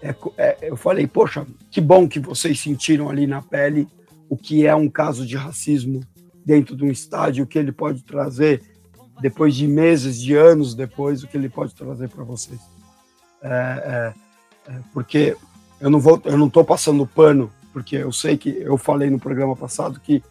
é, 0.01 0.15
é, 0.38 0.57
eu 0.61 0.78
falei, 0.78 1.05
poxa, 1.05 1.45
que 1.69 1.82
bom 1.82 2.07
que 2.07 2.21
vocês 2.21 2.57
sentiram 2.61 3.09
ali 3.09 3.28
na 3.28 3.41
pele 3.41 3.89
o 4.30 4.38
que 4.38 4.65
é 4.65 4.73
um 4.73 4.89
caso 4.89 5.25
de 5.25 5.36
racismo 5.36 5.99
dentro 6.45 6.78
de 6.78 6.86
um 6.86 6.89
estádio, 6.89 7.43
o 7.43 7.47
que 7.47 7.59
ele 7.59 7.73
pode 7.73 8.05
trazer 8.05 8.76
depois 9.20 9.55
de 9.55 9.68
meses, 9.68 10.20
de 10.20 10.36
anos 10.36 10.76
depois, 10.76 11.24
o 11.24 11.28
que 11.28 11.38
ele 11.38 11.49
pode 11.49 11.74
trazer 11.74 12.09
para 12.09 12.24
vocês. 12.24 12.59
É, 13.41 14.13
é, 14.68 14.72
é, 14.72 14.80
porque 14.93 15.36
eu 15.80 15.89
não 15.89 15.99
vou, 15.99 16.22
eu 16.26 16.38
não 16.38 16.47
estou 16.47 16.63
passando 16.63 17.05
pano, 17.05 17.51
porque 17.74 17.95
eu 17.95 18.11
sei 18.11 18.38
que 18.38 18.49
eu 18.49 18.78
falei 18.78 19.09
no 19.09 19.20
programa 19.20 19.55
passado 19.55 19.99
que 19.99 20.24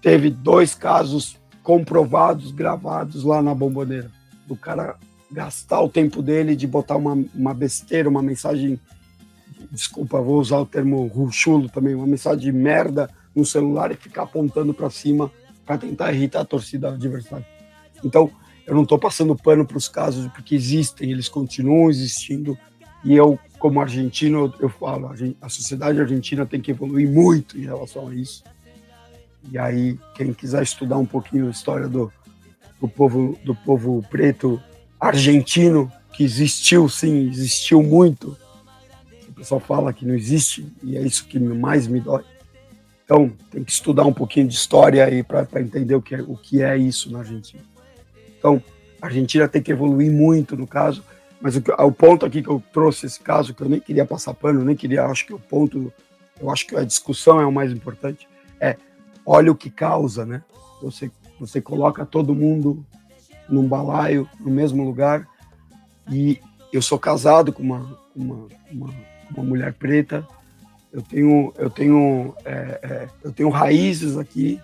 teve 0.00 0.30
dois 0.30 0.74
casos 0.74 1.36
comprovados, 1.62 2.50
gravados 2.50 3.22
lá 3.24 3.42
na 3.42 3.54
bomboneira, 3.54 4.10
do 4.46 4.56
cara 4.56 4.96
gastar 5.30 5.80
o 5.80 5.88
tempo 5.88 6.22
dele 6.22 6.56
de 6.56 6.66
botar 6.66 6.96
uma, 6.96 7.24
uma 7.34 7.54
besteira, 7.54 8.08
uma 8.08 8.22
mensagem, 8.22 8.80
desculpa, 9.70 10.20
vou 10.20 10.40
usar 10.40 10.58
o 10.58 10.66
termo 10.66 11.06
ruchulo 11.06 11.68
também, 11.68 11.94
uma 11.94 12.06
mensagem 12.06 12.40
de 12.40 12.52
merda 12.52 13.08
no 13.34 13.44
celular 13.44 13.92
e 13.92 13.96
ficar 13.96 14.22
apontando 14.22 14.74
para 14.74 14.90
cima 14.90 15.30
para 15.70 15.78
tentar 15.78 16.12
irritar 16.12 16.40
a 16.40 16.44
torcida 16.44 16.88
adversária. 16.88 17.46
Então, 18.04 18.28
eu 18.66 18.74
não 18.74 18.82
estou 18.82 18.98
passando 18.98 19.36
pano 19.36 19.64
para 19.64 19.78
os 19.78 19.86
casos 19.86 20.26
porque 20.32 20.52
existem, 20.52 21.12
eles 21.12 21.28
continuam 21.28 21.88
existindo 21.88 22.58
e 23.04 23.14
eu, 23.14 23.38
como 23.56 23.80
argentino, 23.80 24.52
eu 24.58 24.68
falo, 24.68 25.12
a 25.40 25.48
sociedade 25.48 26.00
argentina 26.00 26.44
tem 26.44 26.60
que 26.60 26.72
evoluir 26.72 27.08
muito 27.08 27.56
em 27.56 27.62
relação 27.62 28.08
a 28.08 28.14
isso. 28.16 28.42
E 29.48 29.56
aí, 29.56 29.96
quem 30.16 30.32
quiser 30.32 30.64
estudar 30.64 30.98
um 30.98 31.06
pouquinho 31.06 31.46
a 31.46 31.50
história 31.50 31.86
do, 31.86 32.12
do 32.80 32.88
povo 32.88 33.38
do 33.44 33.54
povo 33.54 34.04
preto 34.10 34.60
argentino, 34.98 35.90
que 36.12 36.24
existiu 36.24 36.88
sim, 36.88 37.28
existiu 37.28 37.80
muito. 37.80 38.36
O 39.28 39.32
pessoal 39.34 39.60
fala 39.60 39.92
que 39.92 40.04
não 40.04 40.16
existe 40.16 40.66
e 40.82 40.96
é 40.96 41.00
isso 41.00 41.26
que 41.26 41.38
mais 41.38 41.86
me 41.86 42.00
dói. 42.00 42.24
Então, 43.10 43.28
tem 43.50 43.64
que 43.64 43.72
estudar 43.72 44.04
um 44.04 44.12
pouquinho 44.12 44.46
de 44.46 44.54
história 44.54 45.04
aí 45.04 45.24
para 45.24 45.60
entender 45.60 45.96
o 45.96 46.00
que, 46.00 46.14
é, 46.14 46.22
o 46.22 46.36
que 46.36 46.62
é 46.62 46.76
isso 46.78 47.10
na 47.10 47.18
Argentina. 47.18 47.64
Então, 48.38 48.62
a 49.02 49.06
Argentina 49.06 49.48
tem 49.48 49.60
que 49.60 49.72
evoluir 49.72 50.12
muito 50.12 50.56
no 50.56 50.64
caso, 50.64 51.02
mas 51.40 51.56
o, 51.56 51.60
o 51.76 51.90
ponto 51.90 52.24
aqui 52.24 52.40
que 52.40 52.48
eu 52.48 52.62
trouxe 52.72 53.06
esse 53.06 53.18
caso, 53.18 53.52
que 53.52 53.64
eu 53.64 53.68
nem 53.68 53.80
queria 53.80 54.06
passar 54.06 54.32
pano, 54.32 54.64
nem 54.64 54.76
queria, 54.76 55.06
acho 55.06 55.26
que 55.26 55.34
o 55.34 55.40
ponto, 55.40 55.92
eu 56.40 56.48
acho 56.50 56.64
que 56.68 56.76
a 56.76 56.84
discussão 56.84 57.40
é 57.40 57.44
o 57.44 57.50
mais 57.50 57.72
importante, 57.72 58.28
é 58.60 58.76
olha 59.26 59.50
o 59.50 59.56
que 59.56 59.70
causa, 59.70 60.24
né? 60.24 60.40
Você, 60.80 61.10
você 61.40 61.60
coloca 61.60 62.06
todo 62.06 62.32
mundo 62.32 62.86
num 63.48 63.66
balaio, 63.66 64.28
no 64.38 64.52
mesmo 64.52 64.84
lugar, 64.84 65.26
e 66.08 66.38
eu 66.72 66.80
sou 66.80 66.96
casado 66.96 67.52
com 67.52 67.64
uma, 67.64 67.98
uma, 68.14 68.46
uma, 68.70 68.94
uma 69.34 69.42
mulher 69.42 69.72
preta, 69.72 70.24
eu 70.92 71.02
tenho, 71.02 71.52
eu 71.56 71.70
tenho, 71.70 72.34
é, 72.44 72.50
é, 72.82 73.08
eu 73.22 73.32
tenho 73.32 73.48
raízes 73.48 74.16
aqui 74.16 74.60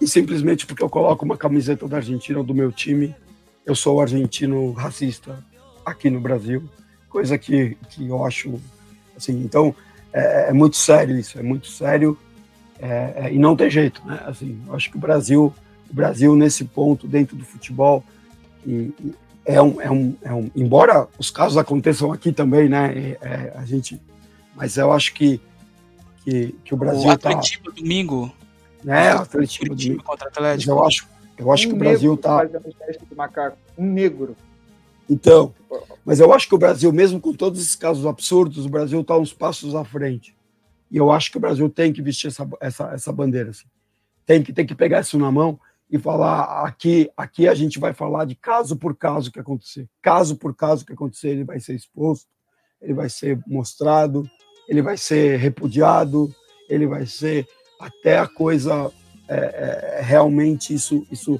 e 0.00 0.06
simplesmente 0.06 0.66
porque 0.66 0.82
eu 0.82 0.90
coloco 0.90 1.24
uma 1.24 1.36
camiseta 1.36 1.86
da 1.86 1.98
Argentina 1.98 2.38
ou 2.38 2.44
do 2.44 2.54
meu 2.54 2.72
time, 2.72 3.14
eu 3.64 3.74
sou 3.74 4.00
argentino 4.00 4.72
racista 4.72 5.38
aqui 5.86 6.10
no 6.10 6.20
Brasil, 6.20 6.68
coisa 7.08 7.38
que, 7.38 7.76
que 7.88 8.08
eu 8.08 8.24
acho 8.24 8.60
assim. 9.16 9.40
Então 9.44 9.74
é, 10.12 10.50
é 10.50 10.52
muito 10.52 10.76
sério 10.76 11.16
isso, 11.16 11.38
é 11.38 11.42
muito 11.42 11.68
sério 11.68 12.18
é, 12.80 13.12
é, 13.16 13.32
e 13.32 13.38
não 13.38 13.54
tem 13.54 13.70
jeito, 13.70 14.04
né? 14.04 14.20
Assim, 14.26 14.60
eu 14.66 14.74
acho 14.74 14.90
que 14.90 14.96
o 14.96 15.00
Brasil, 15.00 15.54
o 15.88 15.94
Brasil 15.94 16.34
nesse 16.34 16.64
ponto 16.64 17.06
dentro 17.06 17.36
do 17.36 17.44
futebol 17.44 18.02
e, 18.66 18.92
e 19.00 19.14
é 19.44 19.62
um, 19.62 19.80
é 19.80 19.90
um, 19.90 20.16
é 20.22 20.32
um, 20.32 20.50
embora 20.54 21.08
os 21.16 21.30
casos 21.30 21.56
aconteçam 21.56 22.12
aqui 22.12 22.32
também, 22.32 22.68
né? 22.68 23.16
É, 23.20 23.52
a 23.54 23.64
gente 23.64 24.00
mas 24.54 24.76
eu 24.76 24.92
acho 24.92 25.14
que, 25.14 25.40
que, 26.24 26.54
que 26.64 26.74
o 26.74 26.76
Brasil. 26.76 27.02
O 27.02 27.18
tá 27.18 27.30
Atlético 27.30 27.70
tá, 27.70 27.80
domingo. 27.80 28.32
Né, 28.84 29.14
o 29.14 29.18
Atlético 29.18 29.74
domingo. 29.74 30.02
Contra 30.02 30.26
o 30.26 30.28
Atlético. 30.28 30.70
Mas 30.70 30.78
eu 30.78 30.84
acho, 30.86 31.08
eu 31.38 31.52
acho 31.52 31.66
um 31.66 31.70
que 31.70 31.76
o 31.76 31.78
Brasil 31.78 32.16
tá. 32.16 32.48
Um 33.78 33.86
negro. 33.86 34.36
Então, 35.08 35.54
mas 36.04 36.20
eu 36.20 36.32
acho 36.32 36.48
que 36.48 36.54
o 36.54 36.58
Brasil, 36.58 36.92
mesmo 36.92 37.20
com 37.20 37.32
todos 37.32 37.60
esses 37.60 37.76
casos 37.76 38.06
absurdos, 38.06 38.64
o 38.64 38.68
Brasil 38.68 39.00
está 39.00 39.16
uns 39.16 39.32
passos 39.32 39.74
à 39.74 39.84
frente. 39.84 40.34
E 40.90 40.96
eu 40.96 41.10
acho 41.10 41.30
que 41.30 41.38
o 41.38 41.40
Brasil 41.40 41.68
tem 41.70 41.92
que 41.92 42.02
vestir 42.02 42.28
essa, 42.28 42.48
essa, 42.60 42.90
essa 42.92 43.12
bandeira. 43.12 43.50
Assim. 43.50 43.66
Tem, 44.26 44.42
que, 44.42 44.52
tem 44.52 44.66
que 44.66 44.74
pegar 44.74 45.00
isso 45.00 45.18
na 45.18 45.30
mão 45.30 45.58
e 45.90 45.98
falar 45.98 46.66
aqui, 46.66 47.10
aqui 47.16 47.46
a 47.46 47.54
gente 47.54 47.78
vai 47.78 47.92
falar 47.92 48.24
de 48.24 48.34
caso 48.34 48.76
por 48.76 48.96
caso 48.96 49.30
que 49.30 49.38
acontecer. 49.38 49.88
Caso 50.00 50.36
por 50.36 50.54
caso 50.54 50.84
que 50.84 50.92
acontecer, 50.92 51.30
ele 51.30 51.44
vai 51.44 51.60
ser 51.60 51.74
exposto, 51.74 52.28
ele 52.80 52.94
vai 52.94 53.08
ser 53.08 53.38
mostrado, 53.46 54.28
ele 54.72 54.80
vai 54.80 54.96
ser 54.96 55.36
repudiado, 55.36 56.34
ele 56.66 56.86
vai 56.86 57.04
ser 57.04 57.46
até 57.78 58.18
a 58.18 58.26
coisa 58.26 58.90
é, 59.28 59.98
é, 59.98 60.00
realmente 60.02 60.72
isso 60.72 61.06
isso 61.12 61.38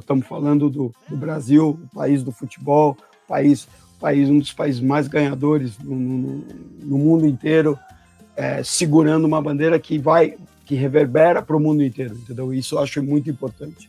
estamos 0.00 0.26
falando 0.26 0.68
do, 0.68 0.92
do, 1.08 1.16
Brasil, 1.16 1.78
o 1.80 1.94
país 1.94 2.24
do 2.24 2.32
futebol, 2.32 2.96
país 3.28 3.68
país 4.00 4.28
um 4.28 4.40
dos 4.40 4.52
países 4.52 4.80
mais 4.80 5.06
ganhadores 5.06 5.78
no, 5.78 5.94
no, 5.94 6.44
no 6.82 6.98
mundo 6.98 7.24
inteiro, 7.24 7.78
é, 8.34 8.64
segurando 8.64 9.26
uma 9.26 9.40
bandeira 9.40 9.78
que 9.78 9.96
vai 9.96 10.36
que 10.64 10.74
reverbera 10.74 11.40
para 11.40 11.56
o 11.56 11.60
mundo 11.60 11.84
inteiro, 11.84 12.16
entendeu? 12.16 12.52
Isso 12.52 12.74
eu 12.74 12.80
acho 12.80 13.00
muito 13.00 13.30
importante 13.30 13.88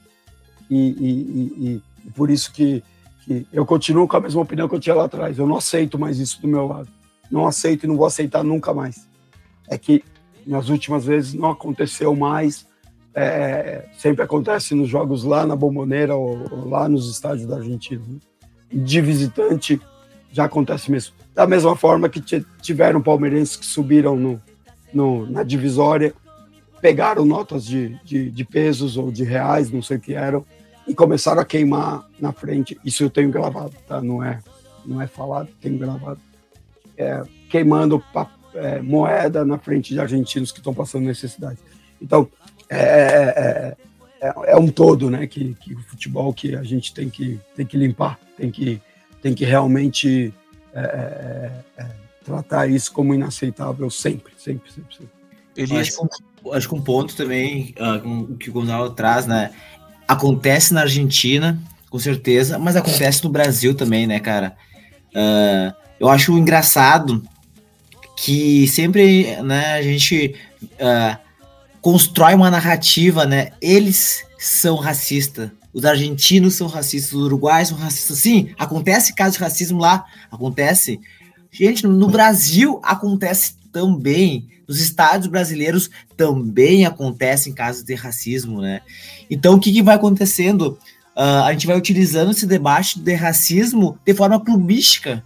e, 0.70 0.78
e, 0.78 1.10
e, 1.10 1.82
e 2.06 2.12
por 2.12 2.30
isso 2.30 2.54
que, 2.54 2.84
que 3.26 3.48
eu 3.52 3.66
continuo 3.66 4.08
com 4.08 4.18
a 4.18 4.22
mesma 4.22 4.42
opinião 4.42 4.70
que 4.70 4.76
eu 4.76 4.80
tinha 4.80 4.96
lá 4.96 5.06
atrás. 5.06 5.40
Eu 5.40 5.48
não 5.48 5.58
aceito 5.58 5.98
mais 5.98 6.20
isso 6.20 6.40
do 6.40 6.48
meu 6.48 6.68
lado 6.68 6.97
não 7.32 7.48
aceito 7.48 7.84
e 7.84 7.88
não 7.88 7.98
vou 7.98 8.06
aceitar 8.06 8.44
nunca 8.44 8.74
mais. 8.74 9.08
É 9.70 9.78
que 9.78 10.04
nas 10.46 10.70
últimas 10.70 11.06
vezes 11.06 11.34
não 11.34 11.52
aconteceu 11.52 12.16
mais, 12.16 12.66
é, 13.14 13.86
sempre 13.98 14.24
acontece 14.24 14.74
nos 14.74 14.88
jogos 14.88 15.24
lá 15.24 15.46
na 15.46 15.56
Bomboneira 15.56 16.16
ou, 16.16 16.38
ou 16.52 16.70
lá 16.70 16.88
nos 16.88 17.10
estádios 17.12 17.48
da 17.48 17.58
Argentina. 17.58 18.02
Né? 18.08 18.20
De 18.72 19.02
visitante 19.02 19.82
já 20.32 20.46
acontece 20.46 20.92
mesmo. 20.92 21.14
Da 21.34 21.46
mesma 21.48 21.76
forma 21.76 22.10
que 22.10 22.22
tiveram 22.62 23.02
palmeirenses 23.02 23.56
que 23.56 23.66
subiram 23.66 24.16
no, 24.16 24.42
no, 24.94 25.26
na 25.30 25.44
divisória, 25.44 26.14
pegaram 26.82 27.26
notas 27.26 27.66
de, 27.66 28.00
de, 28.04 28.30
de, 28.30 28.46
pesos 28.46 28.98
ou 28.98 29.12
de 29.12 29.24
reais, 29.24 29.72
não 29.72 29.82
sei 29.82 29.98
o 29.98 30.00
que 30.00 30.14
eram, 30.14 30.46
e 30.88 30.94
começaram 30.94 31.42
a 31.42 31.46
queimar 31.46 32.08
na 32.20 32.32
frente. 32.32 32.80
Isso 32.86 33.04
eu 33.04 33.10
tenho 33.10 33.32
gravado, 33.32 33.74
tá? 33.88 34.02
Não 34.02 34.24
é, 34.24 34.40
não 34.86 35.02
é 35.02 35.08
falado, 35.08 35.50
tenho 35.60 35.78
gravado 35.78 36.20
é, 36.98 37.22
queimando 37.50 38.04
é, 38.54 38.82
moeda 38.82 39.46
na 39.46 39.58
frente 39.58 39.94
de 39.94 40.00
argentinos 40.00 40.52
que 40.52 40.60
estão 40.60 40.74
passando 40.74 41.06
necessidade. 41.06 41.60
Então, 42.02 42.30
é 42.70 42.78
é, 42.78 43.76
é, 44.22 44.28
é, 44.28 44.34
é, 44.52 44.58
um 44.58 44.68
todo, 44.68 45.10
né? 45.10 45.28
Que, 45.28 45.56
que 45.56 45.74
o 45.74 45.80
futebol 45.82 46.34
que 46.34 46.56
a 46.56 46.64
gente 46.64 46.94
tem 46.94 47.10
que, 47.10 47.40
tem 47.56 47.66
que 47.66 47.78
limpar, 47.78 48.20
tem 48.36 48.52
que, 48.52 48.82
tem 49.22 49.34
que 49.34 49.46
realmente 49.46 50.34
é, 50.74 51.52
tratar 52.28 52.68
isso 52.68 52.92
como 52.92 53.14
inaceitável 53.14 53.90
sempre, 53.90 54.34
sempre, 54.38 54.72
sempre. 54.72 54.96
sempre. 54.96 55.18
Ele 55.56 55.76
acho, 55.78 55.98
que, 55.98 56.50
acho 56.52 56.70
que 56.70 56.76
um 56.76 56.82
ponto 56.82 57.16
também 57.16 57.74
uh, 57.80 58.36
que 58.36 58.50
o 58.50 58.54
Gonzalo 58.54 58.92
traz, 58.92 59.26
né? 59.26 59.52
Acontece 60.08 60.74
na 60.74 60.82
Argentina, 60.82 61.60
com 61.90 61.98
certeza, 61.98 62.60
mas 62.60 62.76
acontece 62.76 63.24
no 63.24 63.30
Brasil 63.30 63.74
também, 63.74 64.06
né, 64.06 64.20
cara? 64.20 64.56
Uh, 65.10 65.74
eu 66.00 66.10
acho 66.10 66.38
engraçado 66.38 67.24
que 68.18 68.68
sempre 68.68 69.36
né, 69.44 69.74
a 69.74 69.82
gente 69.82 70.36
uh, 70.64 71.18
constrói 71.82 72.34
uma 72.34 72.50
narrativa, 72.50 73.26
né? 73.26 73.52
Eles 73.62 74.24
são 74.40 74.76
racistas, 74.76 75.52
os 75.74 75.86
argentinos 75.86 76.56
são 76.56 76.68
racistas, 76.68 77.14
os 77.14 77.26
uruguaios 77.26 77.70
são 77.70 77.78
racistas. 77.78 78.18
Sim, 78.18 78.50
acontece 78.58 79.14
caso 79.14 79.34
de 79.34 79.40
racismo 79.44 79.80
lá, 79.80 80.06
acontece. 80.32 81.00
Gente, 81.52 81.86
no 81.86 82.08
Brasil 82.08 82.80
acontece 82.84 83.56
também. 83.72 84.48
Nos 84.68 84.82
estados 84.82 85.28
brasileiros 85.28 85.90
também 86.18 86.86
acontecem 86.86 87.54
casos 87.54 87.84
de 87.84 87.94
racismo, 87.96 88.60
né? 88.60 88.82
Então, 89.30 89.56
o 89.56 89.60
que, 89.60 89.72
que 89.72 89.82
vai 89.82 89.96
acontecendo? 89.96 90.78
Uh, 91.16 91.44
a 91.46 91.52
gente 91.54 91.68
vai 91.68 91.78
utilizando 91.78 92.32
esse 92.32 92.46
debate 92.46 93.00
de 93.00 93.14
racismo 93.14 93.98
de 94.06 94.14
forma 94.14 94.44
clubística. 94.44 95.24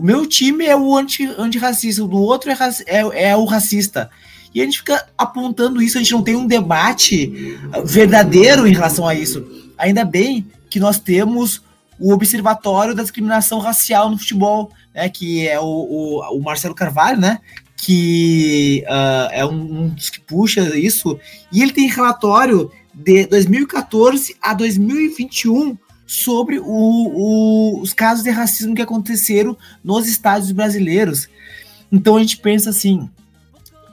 O 0.00 0.02
meu 0.02 0.26
time 0.26 0.64
é 0.64 0.74
o 0.74 0.96
anti, 0.96 1.26
antirracista, 1.36 2.02
o 2.02 2.08
do 2.08 2.16
outro 2.16 2.50
é, 2.50 2.56
é, 2.86 3.28
é 3.28 3.36
o 3.36 3.44
racista. 3.44 4.08
E 4.54 4.62
a 4.62 4.64
gente 4.64 4.78
fica 4.78 5.06
apontando 5.16 5.82
isso, 5.82 5.98
a 5.98 6.00
gente 6.00 6.12
não 6.12 6.22
tem 6.22 6.34
um 6.34 6.46
debate 6.46 7.58
verdadeiro 7.84 8.66
em 8.66 8.72
relação 8.72 9.06
a 9.06 9.14
isso. 9.14 9.46
Ainda 9.76 10.02
bem 10.02 10.46
que 10.70 10.80
nós 10.80 10.98
temos 10.98 11.60
o 11.98 12.14
Observatório 12.14 12.94
da 12.94 13.02
Discriminação 13.02 13.58
Racial 13.58 14.08
no 14.08 14.16
Futebol, 14.16 14.70
né, 14.94 15.10
que 15.10 15.46
é 15.46 15.60
o, 15.60 15.64
o, 15.64 16.38
o 16.38 16.42
Marcelo 16.42 16.74
Carvalho, 16.74 17.20
né, 17.20 17.38
que 17.76 18.82
uh, 18.86 19.28
é 19.32 19.44
um, 19.44 19.82
um, 19.82 19.88
dos 19.90 20.08
que 20.08 20.20
puxa 20.20 20.62
isso, 20.78 21.20
e 21.52 21.62
ele 21.62 21.72
tem 21.72 21.86
relatório 21.86 22.72
de 22.94 23.26
2014 23.26 24.34
a 24.40 24.54
2021 24.54 25.76
sobre 26.10 26.58
o, 26.58 26.64
o, 26.66 27.80
os 27.80 27.92
casos 27.92 28.24
de 28.24 28.30
racismo 28.30 28.74
que 28.74 28.82
aconteceram 28.82 29.56
nos 29.82 30.08
estados 30.08 30.50
brasileiros. 30.50 31.28
Então 31.90 32.16
a 32.16 32.20
gente 32.20 32.38
pensa 32.38 32.70
assim, 32.70 33.08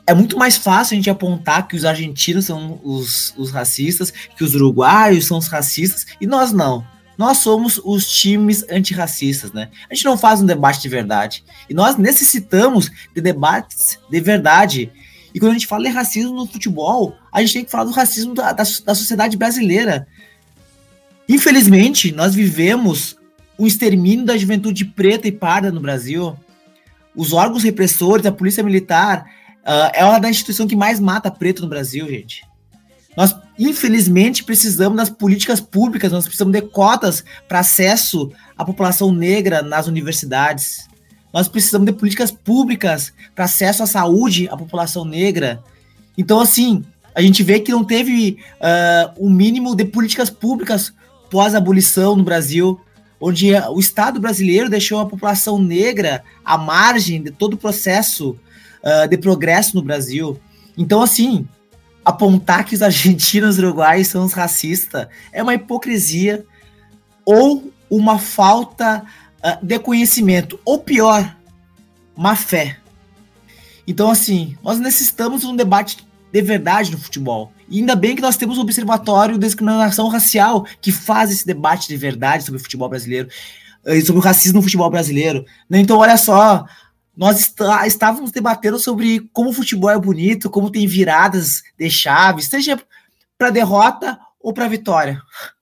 é 0.07 0.15
muito 0.15 0.35
mais 0.35 0.57
fácil 0.57 0.95
a 0.95 0.97
gente 0.97 1.11
apontar 1.11 1.67
que 1.67 1.75
os 1.75 1.85
argentinos 1.85 2.45
são 2.45 2.79
os, 2.83 3.35
os 3.37 3.51
racistas, 3.51 4.11
que 4.35 4.43
os 4.43 4.55
uruguaios 4.55 5.27
são 5.27 5.37
os 5.37 5.47
racistas, 5.47 6.07
e 6.19 6.25
nós 6.25 6.51
não. 6.51 6.83
Nós 7.19 7.37
somos 7.37 7.79
os 7.85 8.09
times 8.09 8.65
antirracistas, 8.67 9.51
né? 9.51 9.69
A 9.87 9.93
gente 9.93 10.05
não 10.05 10.17
faz 10.17 10.41
um 10.41 10.45
debate 10.45 10.81
de 10.81 10.89
verdade. 10.89 11.43
E 11.69 11.73
nós 11.73 11.97
necessitamos 11.97 12.89
de 13.13 13.21
debates 13.21 13.99
de 14.09 14.19
verdade. 14.19 14.91
E 15.35 15.39
quando 15.39 15.51
a 15.51 15.53
gente 15.53 15.67
fala 15.67 15.83
de 15.83 15.89
racismo 15.89 16.33
no 16.33 16.47
futebol, 16.47 17.15
a 17.31 17.41
gente 17.41 17.53
tem 17.53 17.65
que 17.65 17.69
falar 17.69 17.83
do 17.83 17.91
racismo 17.91 18.33
da, 18.33 18.53
da, 18.53 18.63
da 18.63 18.95
sociedade 18.95 19.37
brasileira. 19.37 20.07
Infelizmente, 21.27 22.11
nós 22.11 22.33
vivemos 22.33 23.17
um 23.59 23.67
extermínio 23.67 24.25
da 24.25 24.37
juventude 24.37 24.85
preta 24.85 25.27
e 25.27 25.31
parda 25.31 25.71
no 25.71 25.81
Brasil. 25.81 26.37
Os 27.15 27.33
órgãos 27.33 27.63
repressores, 27.63 28.25
a 28.25 28.31
polícia 28.31 28.63
militar, 28.63 29.25
Uh, 29.67 29.91
é 29.93 30.05
uma 30.05 30.17
das 30.17 30.31
instituições 30.31 30.69
que 30.69 30.77
mais 30.77 30.97
mata 30.97 31.29
preto 31.29 31.61
no 31.61 31.67
Brasil, 31.67 32.07
gente. 32.07 32.41
Nós, 33.17 33.35
infelizmente, 33.59 34.45
precisamos 34.45 34.95
das 34.95 35.09
políticas 35.09 35.59
públicas, 35.59 36.09
nós 36.09 36.23
precisamos 36.23 36.53
de 36.53 36.61
cotas 36.61 37.21
para 37.49 37.59
acesso 37.59 38.31
à 38.57 38.63
população 38.63 39.11
negra 39.11 39.61
nas 39.61 39.85
universidades. 39.85 40.87
Nós 41.33 41.49
precisamos 41.49 41.85
de 41.85 41.91
políticas 41.91 42.31
públicas 42.31 43.11
para 43.35 43.43
acesso 43.43 43.83
à 43.83 43.87
saúde 43.87 44.47
à 44.47 44.55
população 44.55 45.03
negra. 45.03 45.61
Então, 46.17 46.39
assim, 46.39 46.85
a 47.13 47.21
gente 47.21 47.43
vê 47.43 47.59
que 47.59 47.73
não 47.73 47.83
teve 47.83 48.37
uh, 48.61 49.11
o 49.17 49.29
mínimo 49.29 49.75
de 49.75 49.83
políticas 49.83 50.29
públicas 50.29 50.93
pós-abolição 51.29 52.15
no 52.15 52.23
Brasil, 52.23 52.79
onde 53.19 53.53
o 53.53 53.79
Estado 53.79 54.19
brasileiro 54.19 54.69
deixou 54.69 54.99
a 54.99 55.05
população 55.05 55.59
negra 55.59 56.23
à 56.45 56.57
margem 56.57 57.21
de 57.21 57.31
todo 57.31 57.53
o 57.53 57.57
processo 57.57 58.37
uh, 58.83 59.07
de 59.07 59.17
progresso 59.17 59.75
no 59.75 59.81
Brasil. 59.81 60.39
Então, 60.77 61.01
assim, 61.01 61.47
apontar 62.05 62.63
que 62.65 62.75
os 62.75 62.81
argentinos 62.83 63.57
e 63.57 63.61
uruguaios 63.61 64.07
são 64.07 64.23
os 64.23 64.33
racistas 64.33 65.07
é 65.31 65.41
uma 65.41 65.53
hipocrisia 65.53 66.45
ou 67.25 67.71
uma 67.89 68.19
falta 68.19 69.03
uh, 69.39 69.65
de 69.65 69.79
conhecimento, 69.79 70.59
ou 70.63 70.79
pior, 70.79 71.35
má 72.15 72.35
fé. 72.35 72.77
Então, 73.87 74.11
assim, 74.11 74.57
nós 74.61 74.79
necessitamos 74.79 75.41
de 75.41 75.47
um 75.47 75.55
debate 75.55 76.05
de 76.31 76.41
verdade 76.41 76.91
no 76.91 76.97
futebol. 76.97 77.51
E 77.69 77.79
ainda 77.79 77.95
bem 77.95 78.15
que 78.15 78.21
nós 78.21 78.37
temos 78.37 78.57
o 78.57 78.61
Observatório 78.61 79.37
de 79.37 79.45
Discriminação 79.45 80.07
Racial, 80.07 80.65
que 80.81 80.91
faz 80.91 81.31
esse 81.31 81.45
debate 81.45 81.87
de 81.87 81.97
verdade 81.97 82.43
sobre 82.43 82.59
o 82.59 82.63
futebol 82.63 82.87
brasileiro, 82.87 83.29
eh, 83.85 84.01
sobre 84.01 84.21
o 84.21 84.23
racismo 84.23 84.57
no 84.57 84.63
futebol 84.63 84.89
brasileiro. 84.89 85.45
Né? 85.69 85.79
Então, 85.79 85.97
olha 85.97 86.17
só, 86.17 86.65
nós 87.15 87.39
está, 87.39 87.85
estávamos 87.87 88.31
debatendo 88.31 88.79
sobre 88.79 89.29
como 89.33 89.49
o 89.49 89.53
futebol 89.53 89.89
é 89.89 89.99
bonito, 89.99 90.49
como 90.49 90.69
tem 90.69 90.87
viradas 90.87 91.63
de 91.77 91.89
chaves, 91.89 92.45
seja 92.45 92.79
para 93.37 93.49
derrota 93.49 94.17
ou 94.39 94.53
para 94.53 94.67
vitória. 94.67 95.21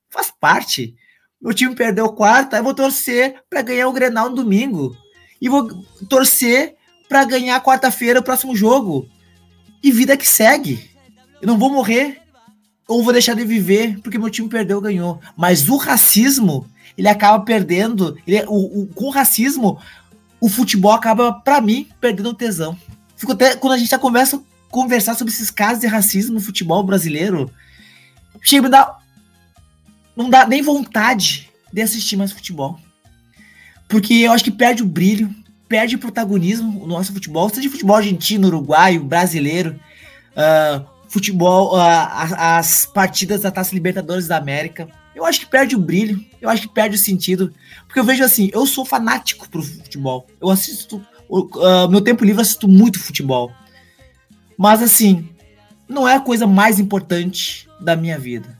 Faz 0.09 0.31
parte. 0.39 0.95
Meu 1.41 1.53
time 1.53 1.75
perdeu 1.75 2.09
quarta, 2.09 2.57
eu 2.57 2.63
vou 2.63 2.73
torcer 2.73 3.35
para 3.49 3.61
ganhar 3.61 3.87
o 3.87 3.93
Grenal 3.93 4.29
no 4.29 4.35
domingo. 4.35 4.95
E 5.41 5.49
vou 5.49 5.67
torcer 6.09 6.75
para 7.07 7.23
ganhar 7.23 7.61
quarta-feira 7.63 8.19
o 8.19 8.23
próximo 8.23 8.55
jogo. 8.55 9.07
E 9.83 9.91
vida 9.91 10.17
que 10.17 10.27
segue. 10.27 10.94
Eu 11.41 11.47
não 11.47 11.57
vou 11.57 11.71
morrer 11.71 12.21
ou 12.87 13.03
vou 13.03 13.13
deixar 13.13 13.35
de 13.35 13.45
viver 13.45 13.99
porque 14.01 14.17
meu 14.17 14.29
time 14.29 14.49
perdeu 14.49 14.77
ou 14.77 14.83
ganhou. 14.83 15.19
Mas 15.35 15.69
o 15.69 15.77
racismo, 15.77 16.67
ele 16.97 17.07
acaba 17.07 17.43
perdendo. 17.43 18.17
Ele, 18.25 18.43
o, 18.47 18.81
o, 18.81 18.87
com 18.87 19.05
o 19.05 19.11
racismo, 19.11 19.79
o 20.39 20.49
futebol 20.49 20.91
acaba, 20.91 21.33
para 21.33 21.61
mim, 21.61 21.87
perdendo 21.99 22.29
o 22.29 22.33
tesão. 22.33 22.77
Fico 23.15 23.31
até, 23.31 23.55
quando 23.55 23.73
a 23.73 23.77
gente 23.77 23.89
já 23.89 23.97
conversa, 23.97 24.41
conversar 24.69 25.15
sobre 25.15 25.33
esses 25.33 25.49
casos 25.49 25.79
de 25.79 25.87
racismo 25.87 26.35
no 26.35 26.41
futebol 26.41 26.83
brasileiro, 26.83 27.49
chega 28.41 28.69
me 28.69 28.75
não 30.15 30.29
dá 30.29 30.47
nem 30.47 30.61
vontade 30.61 31.49
de 31.71 31.81
assistir 31.81 32.15
mais 32.15 32.31
futebol. 32.31 32.79
Porque 33.87 34.13
eu 34.13 34.31
acho 34.31 34.43
que 34.43 34.51
perde 34.51 34.81
o 34.81 34.85
brilho, 34.85 35.33
perde 35.67 35.95
o 35.95 35.99
protagonismo 35.99 36.83
o 36.83 36.87
nosso 36.87 37.11
futebol, 37.11 37.49
seja 37.49 37.69
futebol 37.69 37.97
argentino, 37.97 38.47
uruguaio, 38.47 39.03
brasileiro, 39.03 39.79
uh, 40.31 40.85
futebol, 41.15 41.75
uh, 41.75 41.79
as 42.37 42.85
partidas 42.85 43.41
da 43.41 43.51
Taça 43.51 43.73
Libertadores 43.73 44.27
da 44.27 44.37
América 44.37 44.87
eu 45.15 45.23
acho 45.23 45.39
que 45.39 45.45
perde 45.45 45.75
o 45.75 45.79
brilho, 45.79 46.23
eu 46.41 46.49
acho 46.49 46.63
que 46.63 46.73
perde 46.73 46.97
o 46.97 46.99
sentido. 46.99 47.53
Porque 47.87 47.99
eu 47.99 48.03
vejo 48.03 48.23
assim, 48.23 48.49
eu 48.53 48.67
sou 48.67 48.83
fanático 48.83 49.49
pro 49.49 49.63
futebol. 49.63 50.27
Eu 50.41 50.49
assisto, 50.49 51.01
uh, 51.29 51.89
meu 51.89 52.01
tempo 52.01 52.25
livre 52.25 52.39
eu 52.39 52.41
assisto 52.41 52.67
muito 52.67 52.99
futebol. 52.99 53.51
Mas 54.57 54.83
assim, 54.83 55.29
não 55.87 56.05
é 56.05 56.15
a 56.15 56.19
coisa 56.19 56.45
mais 56.45 56.79
importante 56.79 57.67
da 57.79 57.95
minha 57.95 58.19
vida. 58.19 58.59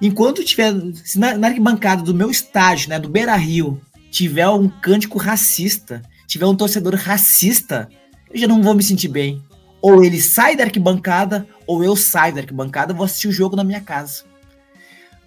Enquanto 0.00 0.44
tiver, 0.44 0.74
se 1.02 1.18
na, 1.18 1.38
na 1.38 1.48
arquibancada 1.48 2.02
do 2.02 2.14
meu 2.14 2.30
estádio, 2.30 2.90
né, 2.90 2.98
do 2.98 3.08
Beira 3.08 3.34
Rio, 3.34 3.80
tiver 4.10 4.48
um 4.48 4.68
cântico 4.68 5.16
racista, 5.16 6.02
tiver 6.26 6.44
um 6.44 6.54
torcedor 6.54 6.94
racista, 6.96 7.88
eu 8.30 8.38
já 8.38 8.46
não 8.46 8.62
vou 8.62 8.74
me 8.74 8.82
sentir 8.82 9.08
bem. 9.08 9.42
Ou 9.80 10.04
ele 10.04 10.20
sai 10.20 10.54
da 10.54 10.64
arquibancada, 10.64 11.46
ou 11.66 11.82
eu 11.82 11.96
saio 11.96 12.34
da 12.34 12.40
arquibancada, 12.40 12.94
vou 12.94 13.04
assistir 13.04 13.28
o 13.28 13.32
jogo 13.32 13.56
na 13.56 13.64
minha 13.64 13.80
casa. 13.80 14.24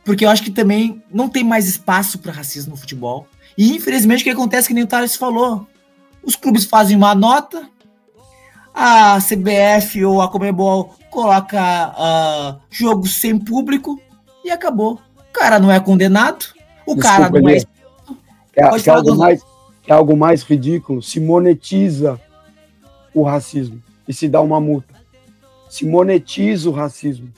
Porque 0.03 0.25
eu 0.25 0.29
acho 0.29 0.43
que 0.43 0.51
também 0.51 1.03
não 1.11 1.27
tem 1.27 1.43
mais 1.43 1.67
espaço 1.67 2.19
para 2.19 2.31
racismo 2.31 2.71
no 2.71 2.77
futebol. 2.77 3.27
E 3.57 3.75
infelizmente 3.75 4.21
o 4.21 4.23
que 4.23 4.29
acontece, 4.29 4.67
que 4.67 4.73
nem 4.73 4.83
o 4.83 4.87
Thales 4.87 5.15
falou, 5.15 5.67
os 6.23 6.35
clubes 6.35 6.65
fazem 6.65 6.95
uma 6.95 7.15
nota, 7.15 7.69
a 8.73 9.17
CBF 9.19 10.05
ou 10.05 10.21
a 10.21 10.29
Comebol 10.29 10.93
coloca 11.09 11.89
uh, 11.89 12.61
jogos 12.69 13.19
sem 13.19 13.37
público 13.39 13.99
e 14.45 14.51
acabou. 14.51 14.99
O 15.17 15.33
cara 15.33 15.59
não 15.59 15.71
é 15.71 15.79
condenado, 15.79 16.45
o 16.85 16.95
Desculpa, 16.95 17.01
cara 17.01 17.29
não 17.29 17.49
é. 17.49 17.57
É, 18.55 18.79
que 18.79 18.89
é, 18.89 18.93
algo 18.93 19.15
mais, 19.15 19.41
é 19.87 19.93
algo 19.93 20.17
mais 20.17 20.43
ridículo. 20.43 21.01
Se 21.01 21.19
monetiza 21.19 22.19
o 23.13 23.23
racismo 23.23 23.81
e 24.07 24.13
se 24.13 24.27
dá 24.27 24.41
uma 24.41 24.59
multa. 24.59 24.96
Se 25.69 25.85
monetiza 25.85 26.69
o 26.69 26.73
racismo. 26.73 27.31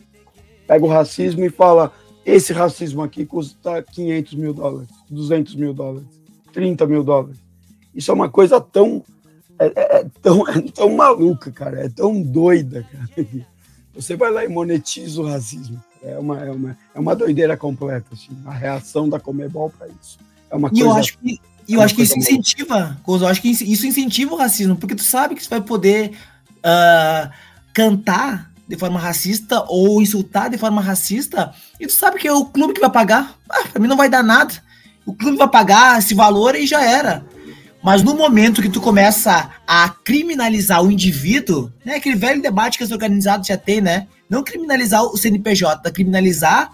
Pega 0.67 0.85
o 0.85 0.89
racismo 0.89 1.43
e 1.43 1.49
fala: 1.49 1.91
esse 2.25 2.53
racismo 2.53 3.01
aqui 3.01 3.25
custa 3.25 3.81
500 3.81 4.33
mil 4.35 4.53
dólares, 4.53 4.89
200 5.09 5.55
mil 5.55 5.73
dólares, 5.73 6.07
30 6.53 6.85
mil 6.85 7.03
dólares. 7.03 7.37
Isso 7.93 8.11
é 8.11 8.13
uma 8.13 8.29
coisa 8.29 8.61
tão, 8.61 9.03
é, 9.57 9.65
é, 9.65 9.99
é 10.01 10.05
tão, 10.21 10.47
é 10.47 10.61
tão 10.71 10.95
maluca, 10.95 11.51
cara, 11.51 11.85
é 11.85 11.89
tão 11.89 12.21
doida, 12.21 12.85
cara. 12.91 13.27
Você 13.95 14.15
vai 14.15 14.31
lá 14.31 14.45
e 14.45 14.47
monetiza 14.47 15.19
o 15.19 15.25
racismo. 15.25 15.83
É 16.01 16.17
uma, 16.17 16.39
é 16.39 16.51
uma, 16.51 16.77
é 16.95 16.99
uma 16.99 17.15
doideira 17.15 17.57
completa, 17.57 18.07
assim, 18.13 18.31
a 18.45 18.53
reação 18.53 19.09
da 19.09 19.19
Comebol 19.19 19.69
para 19.71 19.87
isso. 19.87 20.17
É 20.49 20.55
uma 20.55 20.69
e 20.69 20.71
coisa, 20.71 20.85
eu 20.85 20.93
acho 20.93 21.17
que, 21.17 21.33
é 21.33 21.75
eu 21.75 21.81
acho 21.81 21.95
que 21.95 22.01
isso 22.03 22.17
incentiva, 22.17 22.97
eu 23.05 23.27
acho 23.27 23.41
que 23.41 23.49
isso 23.49 23.85
incentiva 23.85 24.33
o 24.33 24.37
racismo, 24.37 24.75
porque 24.75 24.95
tu 24.95 25.03
sabe 25.03 25.35
que 25.35 25.43
você 25.43 25.49
vai 25.49 25.61
poder 25.61 26.11
uh, 26.59 27.29
cantar 27.79 28.51
de 28.67 28.75
forma 28.75 28.99
racista 28.99 29.63
ou 29.69 30.01
insultar 30.01 30.49
de 30.49 30.57
forma 30.57 30.81
racista, 30.81 31.53
e 31.79 31.87
tu 31.87 31.93
sabe 31.93 32.19
que 32.19 32.27
é 32.27 32.33
o 32.33 32.45
clube 32.45 32.73
que 32.73 32.81
vai 32.81 32.89
pagar. 32.89 33.35
Ah, 33.49 33.63
pra 33.71 33.81
mim 33.81 33.87
não 33.87 33.95
vai 33.95 34.09
dar 34.09 34.21
nada. 34.21 34.53
O 35.05 35.13
clube 35.13 35.37
vai 35.37 35.47
pagar 35.47 35.97
esse 35.97 36.13
valor 36.13 36.55
e 36.55 36.67
já 36.67 36.83
era. 36.83 37.25
Mas 37.81 38.03
no 38.03 38.13
momento 38.13 38.61
que 38.61 38.67
tu 38.67 38.81
começa 38.81 39.49
a 39.65 39.89
criminalizar 40.03 40.83
o 40.83 40.91
indivíduo, 40.91 41.71
né, 41.85 41.95
aquele 41.95 42.17
velho 42.17 42.41
debate 42.41 42.77
que 42.77 42.83
as 42.83 42.91
organizados 42.91 43.47
já 43.47 43.57
têm, 43.57 43.79
né? 43.79 44.07
Não 44.29 44.43
criminalizar 44.43 45.03
o 45.03 45.17
CNPJ, 45.17 45.89
criminalizar 45.91 46.69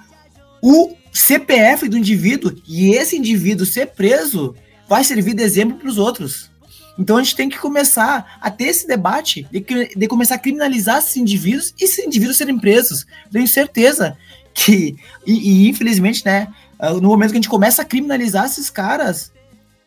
o 0.59 0.91
CPF 1.13 1.87
do 1.87 1.99
indivíduo 1.99 2.51
e 2.67 2.95
esse 2.95 3.15
indivíduo 3.15 3.63
ser 3.65 3.91
preso 3.91 4.55
vai 4.89 5.03
servir 5.03 5.35
de 5.35 5.43
exemplo 5.43 5.77
para 5.77 5.87
os 5.87 5.99
outros. 5.99 6.49
Então 6.97 7.17
a 7.17 7.23
gente 7.23 7.35
tem 7.35 7.49
que 7.49 7.59
começar 7.59 8.37
a 8.41 8.49
ter 8.49 8.65
esse 8.65 8.87
debate 8.87 9.47
de, 9.51 9.59
de 9.95 10.07
começar 10.07 10.35
a 10.35 10.39
criminalizar 10.39 10.99
esses 10.99 11.17
indivíduos 11.17 11.73
e 11.79 11.83
esses 11.83 12.05
indivíduos 12.05 12.37
serem 12.37 12.57
presos. 12.57 13.05
Tenho 13.31 13.47
certeza 13.47 14.17
que, 14.53 14.95
e, 15.25 15.65
e, 15.65 15.69
infelizmente, 15.69 16.25
né, 16.25 16.47
ah, 16.79 16.93
no 16.93 17.09
momento 17.09 17.31
que 17.31 17.37
a 17.37 17.41
gente 17.41 17.49
começa 17.49 17.81
a 17.81 17.85
criminalizar 17.85 18.45
esses 18.45 18.69
caras, 18.69 19.31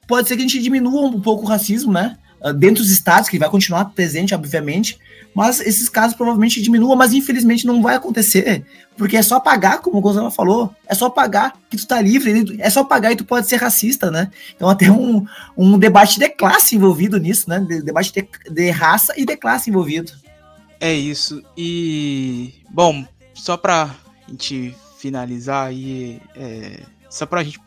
pode 0.07 0.29
ser 0.29 0.37
que 0.37 0.43
a 0.43 0.47
gente 0.47 0.61
diminua 0.61 1.07
um 1.07 1.21
pouco 1.21 1.45
o 1.45 1.49
racismo, 1.49 1.93
né? 1.93 2.19
Ah, 2.41 2.53
dentro 2.53 2.83
dos 2.83 2.91
estados, 2.91 3.29
que 3.29 3.39
vai 3.39 3.49
continuar 3.51 3.87
presente, 3.87 4.35
obviamente, 4.35 4.99
mas 5.35 5.61
esses 5.61 5.89
casos 5.89 6.17
provavelmente 6.17 6.63
diminuam, 6.63 6.97
mas 6.97 7.13
infelizmente 7.13 7.67
não 7.67 7.83
vai 7.83 7.97
acontecer, 7.97 8.65
porque 8.97 9.17
é 9.17 9.23
só 9.23 9.39
pagar, 9.39 9.81
como 9.81 9.99
o 9.99 10.01
Gonzalo 10.01 10.31
falou, 10.31 10.75
é 10.87 10.95
só 10.95 11.11
pagar 11.11 11.55
que 11.69 11.77
tu 11.77 11.87
tá 11.87 12.01
livre, 12.01 12.57
é 12.59 12.71
só 12.71 12.85
pagar 12.85 13.13
e 13.13 13.17
tu 13.17 13.25
pode 13.25 13.49
ser 13.49 13.57
racista, 13.57 14.11
né? 14.11 14.31
Então 14.55 14.69
até 14.69 14.91
um, 14.91 15.25
um 15.57 15.79
debate 15.79 16.19
de 16.19 16.29
classe 16.29 16.77
envolvido 16.77 17.19
nisso, 17.19 17.49
né? 17.49 17.61
De, 17.61 17.83
debate 17.83 18.13
de, 18.13 18.29
de 18.51 18.71
raça 18.71 19.15
e 19.17 19.25
de 19.25 19.37
classe 19.37 19.71
envolvido. 19.71 20.13
É 20.81 20.93
isso. 20.93 21.43
E, 21.57 22.55
bom, 22.71 23.05
só 23.35 23.57
pra 23.57 23.95
gente 24.29 24.75
finalizar 24.99 25.69
aí, 25.69 26.21
é, 26.37 26.81
só 27.11 27.27
pra 27.27 27.43
gente 27.43 27.61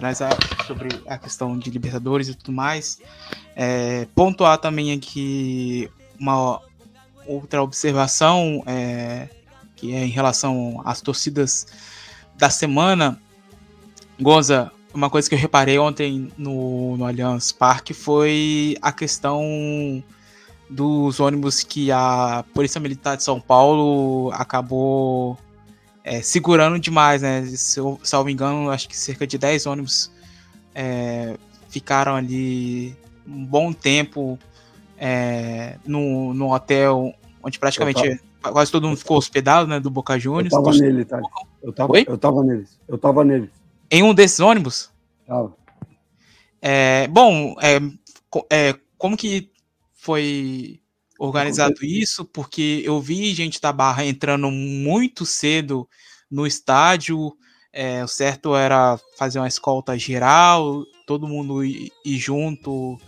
traz 0.00 0.22
a, 0.22 0.30
sobre 0.66 0.88
a 1.06 1.18
questão 1.18 1.58
de 1.58 1.70
Libertadores 1.70 2.28
e 2.28 2.34
tudo 2.34 2.52
mais. 2.52 2.98
É, 3.54 4.06
pontuar 4.14 4.56
também 4.56 4.92
aqui 4.92 5.90
uma 6.18 6.58
outra 7.26 7.62
observação 7.62 8.62
é, 8.66 9.28
que 9.76 9.94
é 9.94 10.02
em 10.02 10.08
relação 10.08 10.80
às 10.86 11.02
torcidas 11.02 11.66
da 12.34 12.48
semana. 12.48 13.20
Gonza, 14.18 14.72
uma 14.94 15.10
coisa 15.10 15.28
que 15.28 15.34
eu 15.34 15.38
reparei 15.38 15.78
ontem 15.78 16.32
no, 16.38 16.96
no 16.96 17.04
Allianz 17.04 17.52
Parque 17.52 17.92
foi 17.92 18.78
a 18.80 18.92
questão 18.92 20.02
dos 20.70 21.20
ônibus 21.20 21.62
que 21.62 21.92
a 21.92 22.42
Polícia 22.54 22.80
Militar 22.80 23.18
de 23.18 23.22
São 23.22 23.38
Paulo 23.38 24.30
acabou 24.32 25.36
é, 26.04 26.22
segurando 26.22 26.78
demais, 26.78 27.22
né? 27.22 27.44
Se 27.46 27.78
eu 27.78 27.98
salvo 28.02 28.30
engano, 28.30 28.70
acho 28.70 28.88
que 28.88 28.96
cerca 28.96 29.26
de 29.26 29.38
10 29.38 29.66
ônibus 29.66 30.10
é, 30.74 31.36
ficaram 31.68 32.14
ali 32.14 32.96
um 33.26 33.44
bom 33.44 33.72
tempo 33.72 34.38
é, 34.98 35.76
no, 35.86 36.34
no 36.34 36.52
hotel, 36.52 37.14
onde 37.42 37.58
praticamente 37.58 38.20
quase 38.42 38.72
todo 38.72 38.86
mundo 38.86 38.96
ficou 38.96 39.18
hospedado, 39.18 39.68
né? 39.68 39.78
Do 39.78 39.90
Boca 39.90 40.18
Juniors. 40.18 40.52
Eu 40.52 40.62
tava 40.62 40.76
nele, 40.76 41.04
tá? 41.04 41.20
Eu 41.62 41.72
tava, 41.72 41.92
Oi? 41.92 42.04
eu 42.08 42.18
tava 42.18 42.42
neles. 42.42 42.80
Eu 42.88 42.98
tava 42.98 43.24
neles. 43.24 43.50
Em 43.90 44.02
um 44.02 44.14
desses 44.14 44.40
ônibus? 44.40 44.90
Tava. 45.26 45.54
É, 46.62 47.08
bom, 47.08 47.54
é, 47.60 47.80
é, 48.50 48.74
como 48.98 49.16
que 49.16 49.50
foi 49.94 50.79
organizado 51.20 51.84
isso? 51.84 52.24
Porque 52.24 52.82
eu 52.84 52.98
vi 52.98 53.34
gente 53.34 53.60
da 53.60 53.70
Barra 53.72 54.04
entrando 54.06 54.50
muito 54.50 55.26
cedo 55.26 55.86
no 56.30 56.46
estádio. 56.46 57.36
É, 57.72 58.02
o 58.02 58.08
certo 58.08 58.56
era 58.56 58.98
fazer 59.18 59.38
uma 59.38 59.46
escolta 59.46 59.96
geral, 59.98 60.82
todo 61.06 61.28
mundo 61.28 61.62
ir, 61.62 61.92
ir 62.04 62.16
junto 62.16 62.98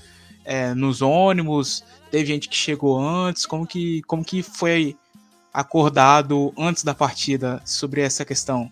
é, 0.44 0.74
nos 0.74 1.00
ônibus. 1.00 1.82
Teve 2.10 2.26
gente 2.26 2.48
que 2.50 2.56
chegou 2.56 3.00
antes. 3.00 3.46
Como 3.46 3.66
que, 3.66 4.02
como 4.02 4.22
que 4.22 4.42
foi 4.42 4.94
acordado 5.52 6.52
antes 6.56 6.84
da 6.84 6.94
partida 6.94 7.62
sobre 7.64 8.02
essa 8.02 8.26
questão? 8.26 8.70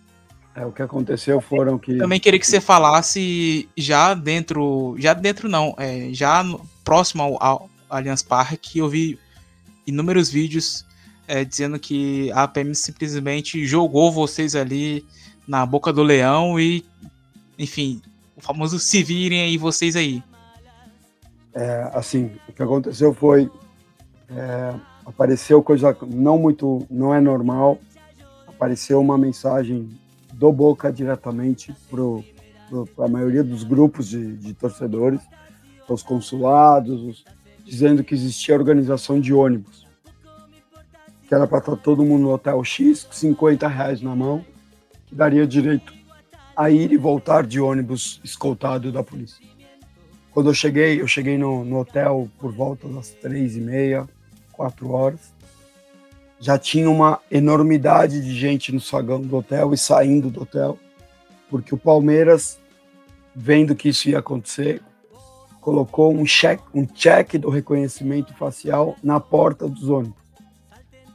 É, 0.54 0.66
o 0.66 0.72
que 0.72 0.82
aconteceu 0.82 1.40
foram 1.40 1.78
que. 1.78 1.96
Também 1.96 2.20
queria 2.20 2.38
que 2.38 2.46
você 2.46 2.60
falasse 2.60 3.66
já 3.74 4.12
dentro. 4.12 4.94
Já 4.98 5.14
dentro 5.14 5.48
não, 5.48 5.74
é, 5.78 6.10
já 6.12 6.44
próximo 6.84 7.22
ao, 7.22 7.42
ao 7.42 7.70
Allianz 7.88 8.22
Parque, 8.22 8.78
eu 8.78 8.88
vi 8.88 9.18
inúmeros 9.86 10.30
vídeos 10.30 10.84
é, 11.26 11.44
dizendo 11.44 11.78
que 11.78 12.30
a 12.32 12.48
PM 12.48 12.74
simplesmente 12.74 13.64
jogou 13.64 14.10
vocês 14.10 14.56
ali 14.56 15.04
na 15.46 15.64
boca 15.64 15.92
do 15.92 16.02
leão 16.02 16.58
e, 16.58 16.84
enfim, 17.58 18.02
o 18.36 18.40
famoso 18.40 18.78
se 18.78 19.02
virem 19.02 19.42
aí 19.42 19.56
vocês 19.56 19.94
aí. 19.94 20.22
É, 21.54 21.90
assim, 21.94 22.30
o 22.48 22.52
que 22.52 22.62
aconteceu 22.62 23.12
foi 23.12 23.50
é, 24.28 24.74
apareceu 25.04 25.62
coisa 25.62 25.96
não 26.06 26.38
muito, 26.38 26.86
não 26.90 27.14
é 27.14 27.20
normal. 27.20 27.78
Apareceu 28.46 29.00
uma 29.00 29.18
mensagem 29.18 29.88
do 30.34 30.52
Boca 30.52 30.92
diretamente 30.92 31.74
para 31.90 33.04
a 33.04 33.08
maioria 33.08 33.42
dos 33.42 33.64
grupos 33.64 34.08
de, 34.08 34.36
de 34.36 34.54
torcedores, 34.54 35.20
os 35.88 36.02
consulados, 36.02 37.02
os, 37.02 37.24
dizendo 37.70 38.02
que 38.02 38.14
existia 38.14 38.52
organização 38.52 39.20
de 39.20 39.32
ônibus, 39.32 39.86
que 41.28 41.32
era 41.32 41.46
para 41.46 41.58
estar 41.58 41.76
todo 41.76 42.04
mundo 42.04 42.22
no 42.22 42.32
hotel 42.32 42.64
X, 42.64 43.06
50 43.12 43.68
reais 43.68 44.02
na 44.02 44.16
mão, 44.16 44.44
que 45.06 45.14
daria 45.14 45.46
direito 45.46 45.94
a 46.56 46.68
ir 46.68 46.90
e 46.90 46.96
voltar 46.96 47.46
de 47.46 47.60
ônibus 47.60 48.20
escoltado 48.24 48.90
da 48.90 49.04
polícia. 49.04 49.46
Quando 50.32 50.50
eu 50.50 50.54
cheguei, 50.54 51.00
eu 51.00 51.06
cheguei 51.06 51.38
no, 51.38 51.64
no 51.64 51.78
hotel 51.78 52.28
por 52.40 52.52
volta 52.52 52.88
das 52.88 53.10
três 53.10 53.56
e 53.56 53.60
meia, 53.60 54.08
quatro 54.50 54.90
horas. 54.90 55.32
Já 56.40 56.58
tinha 56.58 56.90
uma 56.90 57.20
enormidade 57.30 58.20
de 58.20 58.36
gente 58.36 58.72
no 58.72 58.80
saguão 58.80 59.20
do 59.20 59.36
hotel 59.36 59.72
e 59.72 59.78
saindo 59.78 60.28
do 60.28 60.42
hotel, 60.42 60.76
porque 61.48 61.72
o 61.72 61.78
Palmeiras, 61.78 62.58
vendo 63.32 63.76
que 63.76 63.90
isso 63.90 64.08
ia 64.08 64.18
acontecer, 64.18 64.82
colocou 65.60 66.12
um 66.14 66.24
check, 66.24 66.60
um 66.74 66.86
check 66.86 67.34
do 67.38 67.50
reconhecimento 67.50 68.34
facial 68.34 68.96
na 69.02 69.20
porta 69.20 69.68
dos 69.68 69.88
ônibus. 69.88 70.20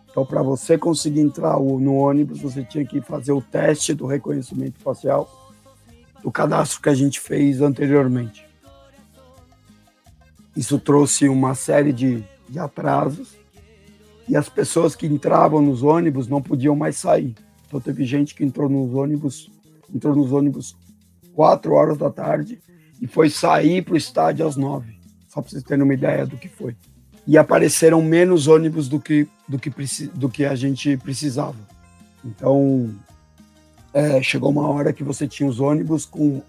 Então, 0.10 0.26
para 0.26 0.42
você 0.42 0.78
conseguir 0.78 1.22
entrar 1.22 1.60
no 1.60 1.96
ônibus, 1.96 2.40
você 2.40 2.64
tinha 2.64 2.86
que 2.86 3.02
fazer 3.02 3.34
o 3.34 3.42
teste 3.42 3.94
do 3.94 4.06
reconhecimento 4.06 4.80
facial 4.80 5.30
do 6.24 6.32
cadastro 6.32 6.82
que 6.82 6.90
a 6.90 6.96
gente 6.96 7.20
fez 7.20 7.62
anteriormente. 7.62 8.48
Isso 10.56 10.80
trouxe 10.80 11.28
uma 11.28 11.54
série 11.54 11.92
de 11.92 12.24
de 12.48 12.60
atrasos 12.60 13.38
e 14.28 14.36
as 14.36 14.50
pessoas 14.50 14.96
que 14.96 15.06
entravam 15.06 15.62
nos 15.62 15.84
ônibus 15.84 16.28
não 16.28 16.42
podiam 16.42 16.76
mais 16.76 16.98
sair. 16.98 17.36
Então 17.68 17.80
teve 17.80 18.06
gente 18.06 18.34
que 18.34 18.44
entrou 18.44 18.70
nos 18.70 18.94
ônibus, 18.94 19.52
entrou 19.94 20.16
nos 20.16 20.32
ônibus 20.32 20.76
quatro 21.34 21.74
horas 21.74 21.98
da 21.98 22.10
tarde 22.10 22.60
e 23.02 23.08
foi 23.08 23.30
sair 23.30 23.82
para 23.82 23.94
o 23.94 23.98
estádio 23.98 24.46
às 24.46 24.56
nove. 24.56 24.98
Só 25.28 25.42
para 25.42 25.50
vocês 25.50 25.64
terem 25.64 25.84
uma 25.84 25.94
ideia 25.94 26.26
do 26.26 26.38
que 26.38 26.48
foi. 26.48 26.76
E 27.28 27.38
apareceram 27.38 28.02
menos 28.02 28.48
ônibus 28.48 28.88
do 28.88 29.00
que 29.00 29.28
do 29.48 29.60
que 29.60 29.72
do 30.14 30.30
que 30.30 30.46
a 30.46 30.56
gente 30.56 30.96
precisava. 30.98 31.58
Então 32.24 32.94
é, 33.94 34.22
chegou 34.22 34.50
uma 34.52 34.68
hora 34.68 34.94
que 34.94 35.04
você 35.04 35.28
tinha 35.28 35.48
os 35.48 35.60
ônibus 35.60 36.06
com 36.06 36.42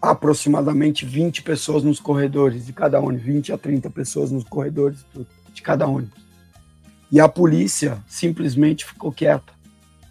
aproximadamente 0.00 1.04
20 1.04 1.42
pessoas 1.42 1.82
nos 1.82 1.98
corredores 1.98 2.66
de 2.66 2.72
cada 2.72 3.00
ônibus, 3.00 3.26
20 3.26 3.52
a 3.52 3.58
30 3.58 3.90
pessoas 3.90 4.30
nos 4.30 4.44
corredores 4.44 5.04
de 5.52 5.62
cada 5.62 5.86
ônibus. 5.86 6.26
E 7.10 7.20
a 7.20 7.28
polícia 7.28 8.02
simplesmente 8.06 8.84
ficou 8.84 9.12
quieta. 9.12 9.52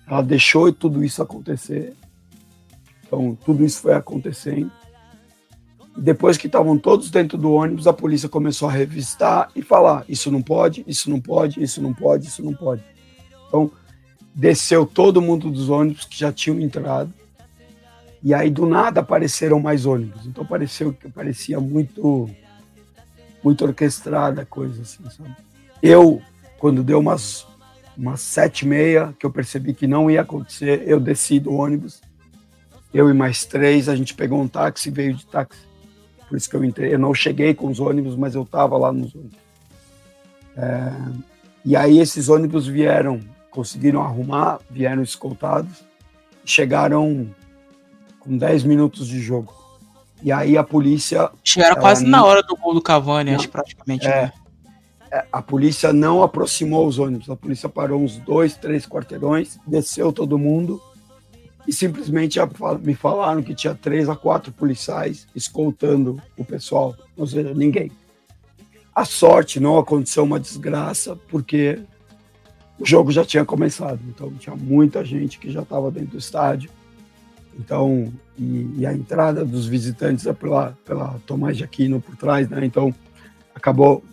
Ela 0.08 0.22
deixou 0.22 0.72
tudo 0.72 1.04
isso 1.04 1.22
acontecer. 1.22 1.94
Então, 3.06 3.38
tudo 3.46 3.66
isso 3.66 3.82
foi 3.82 3.94
acontecendo. 3.94 4.72
Depois 5.98 6.38
que 6.38 6.48
estavam 6.48 6.78
todos 6.78 7.10
dentro 7.10 7.38
do 7.38 7.52
ônibus, 7.52 7.88
a 7.88 7.94
polícia 7.94 8.28
começou 8.28 8.68
a 8.68 8.72
revistar 8.72 9.50
e 9.56 9.62
falar: 9.62 10.04
isso 10.10 10.30
não 10.30 10.42
pode, 10.42 10.84
isso 10.88 11.10
não 11.10 11.22
pode, 11.22 11.62
isso 11.64 11.82
não 11.82 11.94
pode, 11.94 12.28
isso 12.28 12.44
não 12.44 12.54
pode. 12.54 12.84
Então, 13.48 13.72
desceu 14.34 14.86
todo 14.86 15.22
mundo 15.22 15.50
dos 15.50 15.70
ônibus 15.70 16.04
que 16.06 16.20
já 16.20 16.32
tinham 16.32 16.60
entrado 16.60 17.14
e 18.26 18.34
aí 18.34 18.50
do 18.50 18.66
nada 18.66 19.02
apareceram 19.02 19.60
mais 19.60 19.86
ônibus. 19.86 20.26
Então 20.26 20.44
pareceu 20.44 20.92
que 20.92 21.08
parecia 21.08 21.60
muito 21.60 22.28
muito 23.44 23.64
orquestrada 23.64 24.42
a 24.42 24.46
coisa 24.46 24.82
assim, 24.82 25.08
sabe? 25.12 25.36
Eu 25.80 26.20
quando 26.58 26.84
deu 26.84 27.00
umas 27.00 27.46
umas 27.96 28.22
sete 28.22 28.64
e 28.64 28.68
meia 28.68 29.16
que 29.20 29.28
eu 29.28 29.30
percebi 29.30 29.76
que 29.76 29.86
não 29.86 30.10
ia 30.10 30.22
acontecer, 30.22 30.84
eu 30.88 31.00
desci 31.00 31.40
do 31.40 31.54
ônibus. 31.54 32.02
Eu 32.92 33.12
e 33.12 33.14
mais 33.14 33.46
três, 33.46 33.88
a 33.88 33.96
gente 33.96 34.16
pegou 34.16 34.42
um 34.42 34.48
táxi 34.48 34.90
e 34.90 34.92
veio 34.92 35.14
de 35.14 35.26
táxi. 35.28 35.62
Por 36.28 36.38
isso 36.38 36.50
que 36.50 36.56
eu 36.56 36.64
entrei. 36.64 36.94
Eu 36.94 37.00
não 37.00 37.14
cheguei 37.14 37.54
com 37.54 37.68
os 37.68 37.80
ônibus, 37.80 38.16
mas 38.16 38.36
eu 38.36 38.44
estava 38.44 38.78
lá 38.78 38.92
nos 38.92 39.14
ônibus. 39.14 39.38
É, 40.58 40.92
e 41.64 41.76
aí 41.76 42.00
esses 42.00 42.30
ônibus 42.30 42.68
vieram, 42.68 43.20
conseguiram 43.52 44.02
arrumar, 44.02 44.60
vieram 44.70 45.04
escoltados, 45.04 45.84
chegaram 46.44 47.30
com 48.20 48.38
10 48.38 48.64
minutos 48.64 49.08
de 49.08 49.20
jogo. 49.20 49.54
E 50.24 50.32
aí 50.32 50.58
a 50.58 50.64
polícia. 50.64 51.30
Chegaram 51.44 51.80
quase 51.80 52.04
não... 52.04 52.12
na 52.12 52.26
hora 52.26 52.42
do 52.42 52.56
gol 52.56 52.74
do 52.74 52.82
Cavani, 52.82 53.32
não, 53.32 53.40
acho 53.40 53.50
praticamente. 53.50 54.08
É, 54.08 54.24
né? 54.24 54.34
é, 55.12 55.26
a 55.32 55.42
polícia 55.42 55.94
não 55.94 56.24
aproximou 56.24 56.88
os 56.88 56.98
ônibus. 56.98 57.30
A 57.30 57.36
polícia 57.36 57.70
parou 57.70 58.02
uns 58.02 58.18
dois, 58.18 58.56
três 58.56 58.88
quarteirões, 58.88 59.60
desceu 59.68 60.12
todo 60.12 60.38
mundo 60.38 60.82
e 61.68 61.74
simplesmente 61.74 62.40
me 62.82 62.96
falaram 62.96 63.42
que 63.42 63.56
tinha 63.56 63.74
três 63.74 64.08
a 64.08 64.16
quatro 64.16 64.52
policiais 64.52 65.28
escoltando 65.36 66.22
o 66.38 66.46
pessoal, 66.46 66.96
ou 67.18 67.26
seja, 67.26 67.54
ninguém. 67.54 67.92
A 68.94 69.04
sorte 69.04 69.60
não 69.60 69.78
aconteceu 69.78 70.24
uma 70.24 70.40
desgraça, 70.40 71.16
porque 71.28 71.80
o 72.80 72.86
jogo 72.86 73.12
já 73.12 73.26
tinha 73.26 73.44
começado, 73.44 74.00
então 74.08 74.32
tinha 74.34 74.56
muita 74.56 75.04
gente 75.04 75.40
que 75.40 75.52
já 75.52 75.62
estava 75.62 75.92
dentro 75.92 76.12
do 76.12 76.18
estádio 76.18 76.70
então, 77.58 78.12
e, 78.38 78.80
e, 78.80 78.86
a 78.86 78.94
entrada 78.94 79.46
dos 79.46 79.66
visitantes 79.66 80.26
é 80.26 80.34
pela, 80.34 80.78
pela 80.86 81.20
Tomás 81.26 81.56
de 81.56 81.64
Aquino 81.64 82.02
por 82.02 82.16
trás, 82.16 82.50
né? 82.50 82.66
Então, 82.66 82.94
acabou, 83.54 84.04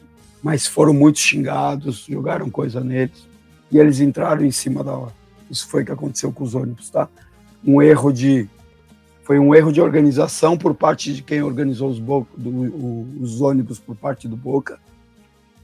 mas 0.43 0.67
foram 0.67 0.95
muito 0.95 1.19
xingados, 1.19 2.07
jogaram 2.09 2.49
coisa 2.49 2.81
neles 2.81 3.27
e 3.71 3.79
eles 3.79 4.01
entraram 4.01 4.45
em 4.45 4.51
cima 4.51 4.85
da 4.85 4.93
hora. 4.93 5.15
Isso 5.51 5.67
foi 5.67 5.83
o 5.83 5.87
que 5.87 5.93
aconteceu 5.93 6.33
com 6.33 6.45
os 6.45 6.55
ônibus, 6.55 6.89
tá? 6.89 7.09
Um 7.65 7.81
erro 7.81 8.13
de 8.13 8.49
foi 9.23 9.39
um 9.39 9.55
erro 9.55 9.73
de 9.73 9.81
organização 9.81 10.59
por 10.59 10.75
parte 10.75 11.15
de 11.15 11.23
quem 11.23 11.43
organizou 11.43 11.89
os, 11.89 12.01
do, 12.01 13.23
os 13.23 13.41
ônibus 13.41 13.79
por 13.79 13.95
parte 13.95 14.27
do 14.27 14.37
Boca 14.37 14.81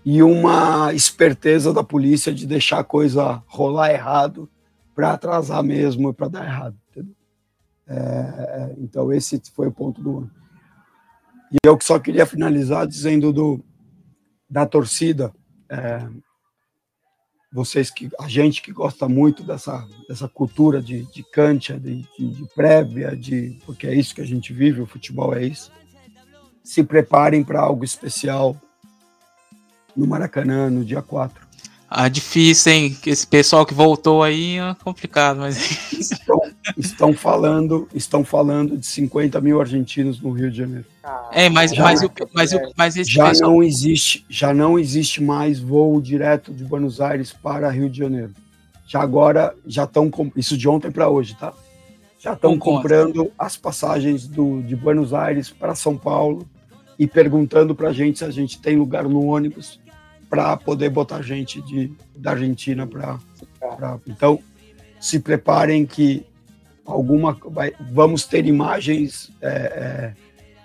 e 0.04 0.22
uma 0.22 0.92
esperteza 0.94 1.72
da 1.72 1.82
polícia 1.82 2.32
de 2.32 2.46
deixar 2.46 2.78
a 2.78 2.84
coisa 2.84 3.42
rolar 3.46 3.90
errado 3.90 4.48
para 4.94 5.12
atrasar 5.12 5.62
mesmo 5.62 6.14
para 6.14 6.28
dar 6.28 6.44
errado. 6.44 6.76
É, 7.86 8.74
então, 8.78 9.12
esse 9.12 9.40
foi 9.54 9.66
o 9.66 9.72
ponto 9.72 10.02
do 10.02 10.18
ano. 10.18 10.30
E 11.50 11.56
eu 11.64 11.78
só 11.82 11.98
queria 11.98 12.26
finalizar 12.26 12.86
dizendo 12.86 13.32
do, 13.32 13.64
da 14.48 14.66
torcida. 14.66 15.32
É, 15.68 16.06
vocês 17.58 17.90
que 17.90 18.08
a 18.20 18.28
gente 18.28 18.62
que 18.62 18.70
gosta 18.70 19.08
muito 19.08 19.42
dessa 19.42 19.84
dessa 20.08 20.28
cultura 20.28 20.80
de, 20.80 21.02
de 21.12 21.24
cancha, 21.24 21.76
de, 21.76 22.04
de, 22.16 22.28
de, 22.28 22.44
prévia, 22.54 23.16
de 23.16 23.58
porque 23.66 23.88
é 23.88 23.94
isso 23.94 24.14
que 24.14 24.20
a 24.20 24.26
gente 24.26 24.52
vive, 24.52 24.80
o 24.80 24.86
futebol 24.86 25.34
é 25.34 25.44
isso. 25.44 25.72
Se 26.62 26.84
preparem 26.84 27.42
para 27.42 27.60
algo 27.60 27.84
especial 27.84 28.56
no 29.96 30.06
Maracanã 30.06 30.70
no 30.70 30.84
dia 30.84 31.02
4. 31.02 31.47
Ah, 31.90 32.06
difícil, 32.08 32.72
hein? 32.72 32.96
Esse 33.06 33.26
pessoal 33.26 33.64
que 33.64 33.72
voltou 33.72 34.22
aí 34.22 34.58
é 34.58 34.76
complicado, 34.84 35.38
mas. 35.38 35.90
Estão, 35.98 36.42
estão 36.76 37.12
falando, 37.14 37.88
estão 37.94 38.22
falando 38.22 38.76
de 38.76 38.86
50 38.86 39.40
mil 39.40 39.58
argentinos 39.58 40.20
no 40.20 40.30
Rio 40.30 40.50
de 40.50 40.58
Janeiro. 40.58 40.84
É, 41.32 41.48
mas, 41.48 41.70
já, 41.74 41.82
mas, 41.82 42.02
mas, 42.02 42.52
mas, 42.52 42.72
mas 42.76 42.96
esse 42.96 43.10
já 43.10 43.30
pessoal... 43.30 43.52
não 43.52 43.62
existe, 43.62 44.26
já 44.28 44.52
não 44.52 44.78
existe 44.78 45.22
mais 45.22 45.58
voo 45.58 45.98
direto 45.98 46.52
de 46.52 46.62
Buenos 46.62 47.00
Aires 47.00 47.32
para 47.32 47.70
Rio 47.70 47.88
de 47.88 47.96
Janeiro. 47.96 48.34
Já 48.86 49.00
agora 49.00 49.54
já 49.66 49.84
estão 49.84 50.10
isso 50.36 50.58
de 50.58 50.68
ontem 50.68 50.90
para 50.90 51.08
hoje, 51.08 51.34
tá? 51.36 51.54
Já 52.18 52.34
estão 52.34 52.58
comprando 52.58 53.30
as 53.38 53.56
passagens 53.56 54.26
do, 54.26 54.60
de 54.60 54.76
Buenos 54.76 55.14
Aires 55.14 55.48
para 55.48 55.74
São 55.74 55.96
Paulo 55.96 56.46
e 56.98 57.06
perguntando 57.06 57.74
para 57.74 57.88
a 57.88 57.92
gente 57.92 58.18
se 58.18 58.24
a 58.24 58.30
gente 58.30 58.60
tem 58.60 58.76
lugar 58.76 59.04
no 59.04 59.24
ônibus 59.24 59.80
para 60.28 60.56
poder 60.56 60.90
botar 60.90 61.22
gente 61.22 61.60
de, 61.62 61.92
da 62.16 62.32
Argentina 62.32 62.86
para. 62.86 63.18
Então, 64.06 64.40
se 65.00 65.20
preparem 65.20 65.86
que 65.86 66.26
alguma 66.84 67.36
vai, 67.46 67.72
vamos 67.92 68.24
ter 68.24 68.46
imagens 68.46 69.30
é, 69.40 70.14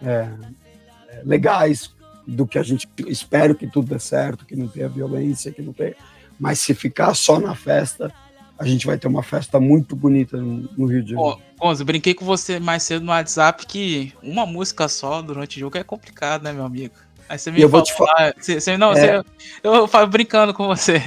é, 0.02 0.07
é, 0.07 1.22
legais 1.23 1.94
do 2.26 2.48
que 2.48 2.57
a 2.57 2.64
gente 2.64 2.88
espero 3.07 3.53
que 3.53 3.68
tudo 3.68 3.94
dê 3.94 3.99
certo, 3.99 4.45
que 4.45 4.56
não 4.56 4.68
tenha 4.68 4.88
violência, 4.88 5.52
que 5.52 5.61
não 5.61 5.73
tenha. 5.73 5.95
Mas 6.40 6.60
se 6.60 6.73
ficar 6.73 7.14
só 7.14 7.40
na 7.40 7.53
festa, 7.53 8.14
a 8.57 8.65
gente 8.65 8.85
vai 8.85 8.98
ter 8.98 9.07
uma 9.07 9.23
festa 9.23 9.60
muito 9.60 9.95
bonita 9.95 10.38
no, 10.38 10.85
Rio 10.85 11.03
de 11.03 11.11
Janeiro. 11.11 11.40
Ô, 11.60 11.72
eu 11.72 11.85
brinquei 11.85 12.14
com 12.14 12.26
você 12.26 12.60
mais 12.60 12.84
cedo 12.84 13.03
no 13.06 13.11
WhatsApp 13.11 13.65
que 13.65 14.14
uma 14.22 14.45
música 14.45 14.88
só 14.88 15.22
durante 15.22 15.57
o 15.57 15.60
jogo 15.60 15.77
é 15.77 15.84
complicado, 15.84 16.44
né, 16.44 16.53
meu 16.53 16.64
amigo? 16.64 16.95
Aí 17.29 17.37
você 17.37 17.51
me 17.51 17.61
eu 17.61 17.69
vou 17.69 17.81
te 17.81 17.93
falar. 17.93 18.33
Você, 18.37 18.59
você, 18.59 18.77
não, 18.77 18.91
é, 18.93 19.17
você, 19.17 19.25
eu 19.63 19.87
falo 19.87 20.07
brincando 20.07 20.53
com 20.53 20.67
você. 20.67 21.01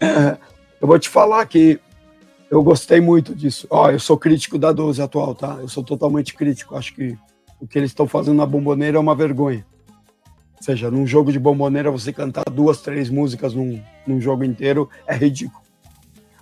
É, 0.00 0.36
eu 0.80 0.86
vou 0.86 0.98
te 0.98 1.08
falar 1.08 1.44
que 1.46 1.80
eu 2.50 2.62
gostei 2.62 3.00
muito 3.00 3.34
disso. 3.34 3.66
Ó, 3.70 3.90
eu 3.90 4.00
sou 4.00 4.16
crítico 4.16 4.58
da 4.58 4.72
12 4.72 5.02
atual, 5.02 5.34
tá? 5.34 5.58
Eu 5.60 5.68
sou 5.68 5.82
totalmente 5.82 6.34
crítico. 6.34 6.76
Acho 6.76 6.94
que 6.94 7.16
o 7.60 7.66
que 7.66 7.78
eles 7.78 7.90
estão 7.90 8.06
fazendo 8.06 8.36
na 8.36 8.46
bomboneira 8.46 8.96
é 8.96 9.00
uma 9.00 9.14
vergonha. 9.14 9.66
Ou 10.56 10.62
seja, 10.62 10.90
num 10.90 11.06
jogo 11.06 11.30
de 11.30 11.38
bomboneira, 11.38 11.90
você 11.90 12.12
cantar 12.12 12.44
duas, 12.50 12.80
três 12.80 13.10
músicas 13.10 13.54
num, 13.54 13.82
num 14.06 14.20
jogo 14.20 14.44
inteiro 14.44 14.88
é 15.06 15.14
ridículo. 15.14 15.62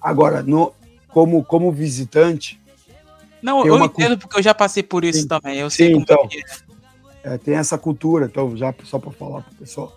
Agora, 0.00 0.42
no, 0.42 0.72
como, 1.08 1.44
como 1.44 1.72
visitante. 1.72 2.60
Não, 3.42 3.66
eu 3.66 3.82
entendo 3.84 4.16
porque 4.16 4.38
eu 4.38 4.42
já 4.42 4.54
passei 4.54 4.82
por 4.82 5.04
isso 5.04 5.22
sim, 5.22 5.28
também. 5.28 5.58
Eu 5.58 5.68
sei 5.68 5.88
sim, 5.88 6.00
então, 6.00 6.16
é 6.32 6.65
é, 7.26 7.36
tem 7.36 7.56
essa 7.56 7.76
cultura, 7.76 8.26
então, 8.26 8.56
já 8.56 8.72
só 8.84 9.00
para 9.00 9.10
falar 9.10 9.42
para 9.42 9.52
o 9.52 9.56
pessoal, 9.56 9.92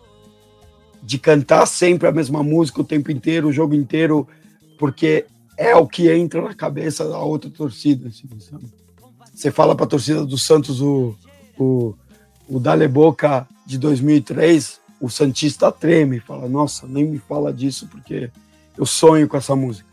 de 1.03 1.19
cantar 1.19 1.67
sempre 1.67 2.07
a 2.07 2.11
mesma 2.11 2.41
música 2.41 2.81
o 2.81 2.83
tempo 2.83 3.11
inteiro, 3.11 3.49
o 3.49 3.53
jogo 3.53 3.75
inteiro, 3.75 4.27
porque 4.79 5.27
é 5.55 5.75
o 5.75 5.85
que 5.85 6.11
entra 6.11 6.41
na 6.41 6.55
cabeça 6.55 7.07
da 7.07 7.19
outra 7.19 7.47
torcida. 7.51 8.09
Assim, 8.09 8.27
Você 9.31 9.51
fala 9.51 9.75
para 9.75 9.85
a 9.85 9.89
torcida 9.89 10.25
do 10.25 10.39
Santos 10.39 10.81
o, 10.81 11.15
o, 11.55 11.93
o 12.47 12.59
Dale 12.59 12.87
Boca 12.87 13.47
de 13.63 13.77
2003, 13.77 14.79
o 14.99 15.07
Santista 15.07 15.71
treme, 15.71 16.19
fala: 16.19 16.49
Nossa, 16.49 16.87
nem 16.87 17.05
me 17.05 17.19
fala 17.19 17.53
disso 17.53 17.87
porque 17.91 18.31
eu 18.75 18.87
sonho 18.87 19.27
com 19.27 19.37
essa 19.37 19.55
música. 19.55 19.87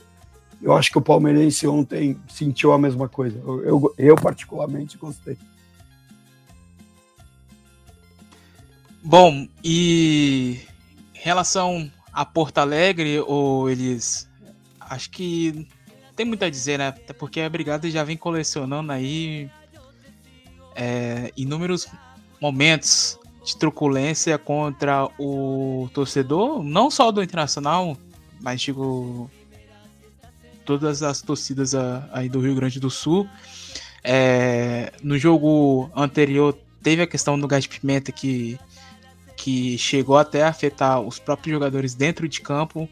Eu 0.62 0.72
acho 0.72 0.90
que 0.90 0.96
o 0.96 1.02
palmeirense 1.02 1.66
ontem 1.68 2.16
sentiu 2.30 2.72
a 2.72 2.78
mesma 2.78 3.10
coisa. 3.10 3.38
Eu, 3.44 3.62
eu, 3.62 3.94
eu 3.98 4.16
particularmente 4.16 4.96
gostei. 4.96 5.36
Bom, 9.09 9.47
e 9.62 10.59
em 11.15 11.19
relação 11.20 11.89
a 12.12 12.24
Porto 12.24 12.59
Alegre, 12.59 13.20
ou 13.20 13.70
eles. 13.70 14.28
Acho 14.81 15.11
que 15.11 15.69
tem 16.16 16.27
muito 16.27 16.45
a 16.45 16.51
dizer, 16.51 16.81
né? 16.81 16.89
Até 16.89 17.12
porque 17.12 17.41
a 17.41 17.49
Brigada 17.49 17.89
já 17.89 18.03
vem 18.03 18.16
colecionando 18.16 18.91
aí 18.91 19.49
é, 20.74 21.33
inúmeros 21.37 21.87
momentos 22.41 23.16
de 23.45 23.57
truculência 23.57 24.37
contra 24.39 25.09
o 25.20 25.89
torcedor, 25.95 26.65
não 26.65 26.91
só 26.91 27.12
do 27.12 27.23
Internacional, 27.23 27.97
mas 28.41 28.61
digo 28.61 29.31
todas 30.65 31.05
as 31.05 31.23
torcidas 31.23 31.77
aí 32.11 32.28
do 32.28 32.41
Rio 32.41 32.57
Grande 32.57 32.81
do 32.81 32.91
Sul. 32.91 33.28
É, 34.03 34.93
no 35.01 35.16
jogo 35.16 35.93
anterior 35.95 36.59
teve 36.83 37.03
a 37.03 37.07
questão 37.07 37.39
do 37.39 37.47
gás 37.47 37.62
de 37.62 37.69
pimenta 37.69 38.11
que 38.11 38.59
que 39.47 39.78
chegou 39.78 40.18
até 40.18 40.43
a 40.43 40.48
afetar 40.48 41.01
os 41.01 41.20
próprios 41.20 41.55
jogadores 41.55 41.94
dentro 41.94 42.28
de 42.28 42.40
campo, 42.40 42.89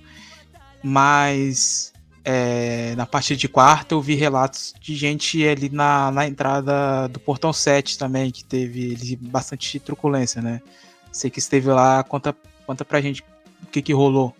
mas 0.81 1.93
é, 2.24 2.94
na 2.94 3.05
partida 3.05 3.36
de 3.36 3.48
quarta 3.48 3.93
eu 3.93 4.01
vi 4.01 4.14
relatos 4.14 4.72
de 4.81 4.94
gente 4.94 5.44
ali 5.44 5.68
na, 5.68 6.12
na 6.12 6.28
entrada 6.28 7.09
do 7.09 7.18
portão 7.18 7.52
7 7.52 7.98
também, 7.98 8.31
que 8.31 8.44
teve 8.44 9.18
bastante 9.20 9.81
truculência, 9.81 10.40
né? 10.40 10.62
Sei 11.10 11.28
que 11.28 11.40
esteve 11.40 11.66
lá, 11.70 12.05
conta, 12.05 12.32
conta 12.64 12.85
pra 12.85 13.01
gente 13.01 13.24
o 13.64 13.66
que, 13.66 13.82
que 13.82 13.93
rolou. 13.93 14.32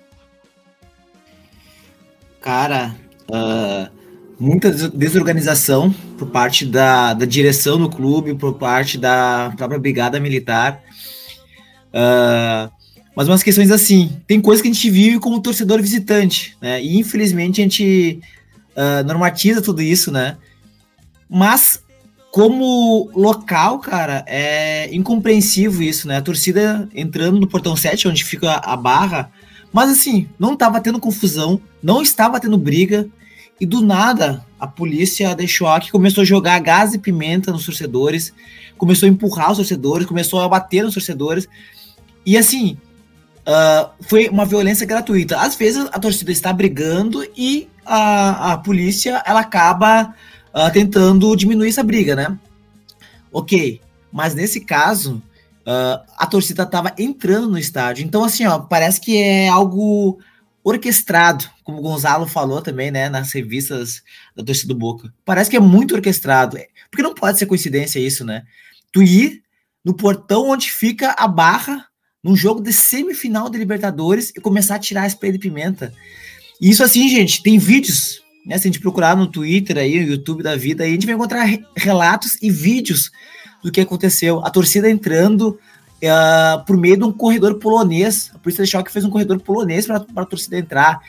Cara, 2.41 2.95
uh, 3.29 3.91
muita 4.39 4.71
desorganização 4.71 5.93
por 6.17 6.29
parte 6.29 6.65
da, 6.65 7.13
da 7.13 7.27
direção 7.27 7.77
do 7.77 7.91
clube, 7.91 8.37
por 8.37 8.55
parte 8.55 8.99
da 8.99 9.53
própria 9.57 9.81
brigada 9.81 10.21
militar. 10.21 10.81
Uh, 11.95 12.71
mas 13.15 13.29
umas 13.29 13.43
questões 13.43 13.71
assim, 13.71 14.21
tem 14.27 14.41
coisas 14.41 14.61
que 14.61 14.69
a 14.69 14.73
gente 14.73 14.91
vive 14.91 15.21
como 15.21 15.41
torcedor 15.41 15.81
visitante, 15.81 16.57
né? 16.61 16.83
E 16.83 16.99
infelizmente 16.99 17.61
a 17.61 17.65
gente 17.65 18.21
uh, 18.77 19.07
normatiza 19.07 19.63
tudo 19.63 19.81
isso, 19.81 20.11
né? 20.11 20.37
Mas 21.31 21.83
como 22.33 23.09
local, 23.15 23.79
cara, 23.79 24.25
é 24.27 24.93
incompreensível 24.93 25.83
isso, 25.83 26.09
né? 26.09 26.17
A 26.17 26.23
torcida 26.23 26.89
entrando 26.93 27.39
no 27.39 27.47
portão 27.47 27.77
7, 27.77 28.09
onde 28.09 28.25
fica 28.25 28.55
a 28.55 28.77
barra, 28.77 29.31
mas 29.73 29.91
assim, 29.91 30.29
não 30.37 30.55
estava 30.55 30.81
tendo 30.81 30.99
confusão, 30.99 31.61
não 31.81 32.03
estava 32.03 32.41
tendo 32.41 32.59
briga, 32.59 33.09
e 33.61 33.65
do 33.65 33.81
nada 33.81 34.45
a 34.59 34.67
polícia 34.67 35.35
deixou 35.35 35.69
aqui, 35.69 35.93
começou 35.93 36.23
a 36.23 36.25
jogar 36.25 36.59
gás 36.59 36.93
e 36.93 36.99
pimenta 36.99 37.53
nos 37.53 37.65
torcedores, 37.65 38.33
começou 38.77 39.07
a 39.07 39.11
empurrar 39.11 39.53
os 39.53 39.59
torcedores, 39.59 40.07
começou 40.07 40.41
a 40.41 40.49
bater 40.49 40.83
nos 40.83 40.95
torcedores. 40.95 41.49
E 42.25 42.37
assim, 42.37 42.79
uh, 43.47 43.91
foi 44.09 44.29
uma 44.29 44.45
violência 44.45 44.87
gratuita. 44.87 45.39
Às 45.39 45.55
vezes 45.55 45.87
a 45.93 45.99
torcida 45.99 46.33
está 46.33 46.53
brigando 46.53 47.25
e 47.37 47.69
a, 47.85 48.53
a 48.53 48.59
polícia 48.59 49.23
ela 49.27 49.41
acaba 49.41 50.15
uh, 50.55 50.73
tentando 50.73 51.35
diminuir 51.37 51.69
essa 51.69 51.83
briga, 51.83 52.17
né? 52.17 52.39
Ok, 53.33 53.81
mas 54.13 54.35
nesse 54.35 54.61
caso 54.61 55.23
uh, 55.67 56.01
a 56.17 56.27
torcida 56.27 56.63
estava 56.63 56.93
entrando 56.99 57.49
no 57.49 57.59
estádio. 57.59 58.05
Então, 58.05 58.25
assim, 58.25 58.47
ó, 58.47 58.61
parece 58.61 59.01
que 59.01 59.17
é 59.17 59.49
algo 59.49 60.19
orquestrado, 60.63 61.45
como 61.63 61.79
o 61.79 61.83
Gonzalo 61.83 62.27
falou 62.27 62.63
também, 62.63 62.91
né, 62.91 63.11
nas 63.11 63.33
revistas 63.33 64.03
da 64.35 64.43
torcida 64.43 64.73
do 64.73 64.79
Boca. 64.79 65.13
Parece 65.23 65.51
que 65.51 65.57
é 65.57 65.61
muito 65.61 65.95
orquestrado, 65.95 66.57
porque 66.91 67.03
não 67.03 67.15
pode 67.15 67.39
ser 67.39 67.45
coincidência 67.45 67.99
isso, 67.99 68.25
né? 68.25 68.45
Tu 68.91 69.03
ir 69.03 69.43
no 69.85 69.93
portão 69.93 70.49
onde 70.49 70.71
fica 70.71 71.15
a 71.19 71.29
barra 71.29 71.87
num 72.25 72.35
jogo 72.35 72.63
de 72.63 72.73
semifinal 72.73 73.51
de 73.51 73.59
Libertadores 73.59 74.33
e 74.35 74.41
começar 74.41 74.77
a 74.77 74.79
tirar 74.79 75.07
spray 75.07 75.31
de 75.31 75.39
pimenta. 75.39 75.93
E 76.59 76.71
isso 76.71 76.83
assim, 76.83 77.07
gente, 77.09 77.43
tem 77.43 77.59
vídeos, 77.59 78.23
né? 78.47 78.57
Se 78.57 78.67
a 78.67 78.71
gente 78.73 78.81
procurar 78.81 79.15
no 79.15 79.27
Twitter 79.27 79.77
aí, 79.77 80.01
no 80.01 80.11
YouTube 80.13 80.43
da 80.43 80.57
vida, 80.57 80.85
aí 80.85 80.91
a 80.91 80.93
gente 80.95 81.05
vai 81.05 81.15
encontrar 81.15 81.47
relatos 81.77 82.39
e 82.41 82.51
vídeos 82.51 83.13
do 83.63 83.71
que 83.71 83.83
aconteceu. 83.83 84.45
A 84.45 84.51
torcida 84.51 84.91
entrando 84.91 85.59
uh, 86.03 86.65
por 86.65 86.77
meio 86.77 86.97
de 86.97 87.05
um 87.05 87.13
corredor 87.13 87.59
polonês. 87.59 88.31
A 88.35 88.39
polícia 88.39 88.65
de 88.65 88.71
choque 88.71 88.91
fez 88.91 89.05
um 89.05 89.11
corredor 89.11 89.39
polonês 89.41 89.87
para 89.87 90.05
a 90.17 90.25
torcida 90.25 90.59
entrar. 90.59 91.01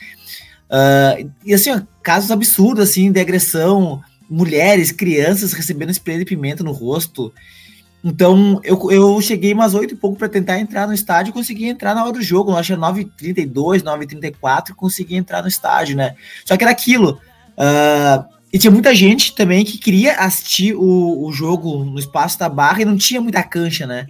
Uh, 0.68 1.30
e 1.44 1.54
assim, 1.54 1.70
casos 2.02 2.30
absurdos 2.30 2.88
assim 2.88 3.10
de 3.10 3.20
agressão, 3.20 4.02
mulheres, 4.28 4.92
crianças 4.92 5.52
recebendo 5.52 5.90
spray 5.90 6.18
de 6.18 6.24
pimenta 6.24 6.62
no 6.62 6.72
rosto. 6.72 7.32
Então, 8.08 8.60
eu, 8.62 8.88
eu 8.92 9.20
cheguei 9.20 9.52
umas 9.52 9.74
oito 9.74 9.94
e 9.94 9.96
pouco 9.96 10.16
para 10.16 10.28
tentar 10.28 10.60
entrar 10.60 10.86
no 10.86 10.94
estádio 10.94 11.32
consegui 11.32 11.66
entrar 11.66 11.92
na 11.92 12.04
hora 12.04 12.12
do 12.12 12.22
jogo. 12.22 12.52
Eu 12.52 12.56
acho 12.56 12.72
que 12.72 12.80
9h32, 12.80 13.82
9h34, 13.82 14.74
consegui 14.76 15.16
entrar 15.16 15.42
no 15.42 15.48
estádio, 15.48 15.96
né? 15.96 16.14
Só 16.44 16.56
que 16.56 16.62
era 16.62 16.70
aquilo. 16.70 17.20
Uh, 17.58 18.24
E 18.52 18.58
tinha 18.58 18.70
muita 18.70 18.94
gente 18.94 19.34
também 19.34 19.64
que 19.64 19.76
queria 19.76 20.20
assistir 20.20 20.72
o, 20.72 21.26
o 21.26 21.32
jogo 21.32 21.84
no 21.84 21.98
espaço 21.98 22.38
da 22.38 22.48
barra 22.48 22.82
e 22.82 22.84
não 22.84 22.96
tinha 22.96 23.20
muita 23.20 23.42
cancha, 23.42 23.88
né? 23.88 24.06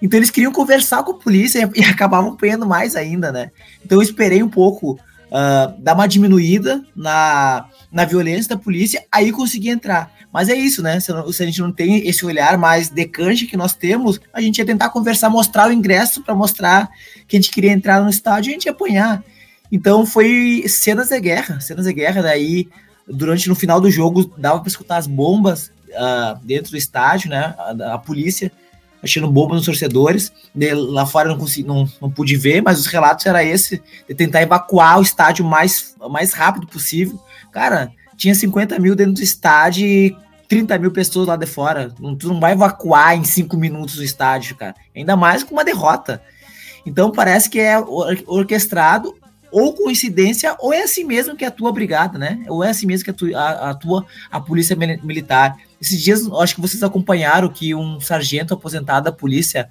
Então 0.00 0.18
eles 0.18 0.30
queriam 0.30 0.50
conversar 0.50 1.02
com 1.02 1.12
a 1.12 1.18
polícia 1.18 1.70
e, 1.74 1.84
acabavam 1.84 2.32
apanhando 2.32 2.66
mais 2.66 2.96
ainda, 2.96 3.30
né? 3.30 3.50
Então 3.84 3.98
eu 3.98 4.02
esperei 4.02 4.42
um 4.42 4.48
pouco 4.48 4.98
uh, 5.26 5.80
dar 5.80 5.94
uma 5.94 6.06
diminuída 6.06 6.84
na, 6.94 7.66
na 7.90 8.04
violência 8.04 8.56
da 8.56 8.62
polícia, 8.62 9.04
aí 9.10 9.32
consegui 9.32 9.68
entrar. 9.68 10.10
Mas 10.32 10.48
é 10.48 10.54
isso, 10.54 10.82
né? 10.82 11.00
Se, 11.00 11.12
se, 11.32 11.42
a 11.42 11.46
gente 11.46 11.60
não 11.60 11.72
tem 11.72 12.06
esse 12.06 12.24
olhar 12.24 12.58
mais 12.58 12.90
de 12.90 13.06
cancha 13.06 13.46
que 13.46 13.56
nós 13.56 13.74
temos, 13.74 14.20
a 14.32 14.40
gente 14.40 14.58
ia 14.58 14.66
tentar 14.66 14.90
conversar, 14.90 15.30
mostrar 15.30 15.68
o 15.68 15.72
ingresso 15.72 16.22
para 16.22 16.34
mostrar 16.34 16.90
que 17.26 17.36
a 17.36 17.40
gente 17.40 17.50
queria 17.50 17.72
entrar 17.72 18.02
no 18.02 18.10
estádio 18.10 18.48
e 18.48 18.50
a 18.50 18.52
gente 18.52 18.66
ia 18.66 18.72
apanhar. 18.72 19.24
Então 19.70 20.04
foi 20.04 20.64
cenas 20.68 21.08
de 21.08 21.20
guerra, 21.20 21.60
cenas 21.60 21.86
de 21.86 21.92
guerra. 21.92 22.22
Daí, 22.22 22.68
durante 23.08 23.48
no 23.48 23.54
final 23.54 23.80
do 23.80 23.90
jogo, 23.90 24.32
dava 24.36 24.60
para 24.60 24.68
escutar 24.68 24.98
as 24.98 25.06
bombas 25.06 25.72
uh, 25.88 26.38
dentro 26.42 26.70
do 26.70 26.76
estádio, 26.76 27.30
né? 27.30 27.54
A, 27.58 27.94
a 27.94 27.98
polícia 27.98 28.52
achando 29.06 29.30
bomba 29.30 29.54
nos 29.54 29.64
torcedores. 29.64 30.32
De, 30.54 30.72
lá 30.74 31.06
fora 31.06 31.28
não, 31.28 31.38
consegui, 31.38 31.66
não, 31.66 31.88
não 32.00 32.10
pude 32.10 32.36
ver, 32.36 32.62
mas 32.62 32.78
os 32.78 32.86
relatos 32.86 33.24
era 33.26 33.42
esse 33.42 33.82
de 34.08 34.14
tentar 34.14 34.42
evacuar 34.42 34.98
o 34.98 35.02
estádio 35.02 35.44
mais, 35.44 35.94
mais 36.10 36.32
rápido 36.32 36.66
possível. 36.66 37.18
Cara, 37.50 37.90
tinha 38.16 38.34
50 38.34 38.78
mil 38.78 38.94
dentro 38.94 39.14
do 39.14 39.22
estádio 39.22 39.86
e 39.86 40.16
30 40.48 40.78
mil 40.78 40.90
pessoas 40.90 41.26
lá 41.26 41.36
de 41.36 41.46
fora. 41.46 41.92
Não, 41.98 42.14
tu 42.14 42.28
não 42.28 42.40
vai 42.40 42.52
evacuar 42.52 43.16
em 43.16 43.24
5 43.24 43.56
minutos 43.56 43.98
o 43.98 44.04
estádio, 44.04 44.56
cara. 44.56 44.74
Ainda 44.94 45.16
mais 45.16 45.42
com 45.42 45.54
uma 45.54 45.64
derrota. 45.64 46.22
Então 46.84 47.10
parece 47.10 47.50
que 47.50 47.58
é 47.58 47.78
orquestrado 48.26 49.14
ou 49.50 49.72
coincidência, 49.72 50.54
ou 50.58 50.72
é 50.72 50.82
assim 50.82 51.04
mesmo 51.04 51.36
que 51.36 51.44
atua 51.44 51.70
a 51.70 51.72
brigada, 51.72 52.18
né? 52.18 52.44
Ou 52.48 52.62
é 52.62 52.70
assim 52.70 52.86
mesmo 52.86 53.04
que 53.04 53.10
atua, 53.10 53.40
atua 53.70 54.06
a 54.30 54.40
polícia 54.40 54.76
militar. 54.76 55.56
Esses 55.80 56.02
dias, 56.02 56.26
acho 56.32 56.54
que 56.54 56.60
vocês 56.60 56.82
acompanharam 56.82 57.48
que 57.48 57.74
um 57.74 58.00
sargento 58.00 58.54
aposentado 58.54 59.04
da 59.04 59.12
polícia 59.12 59.68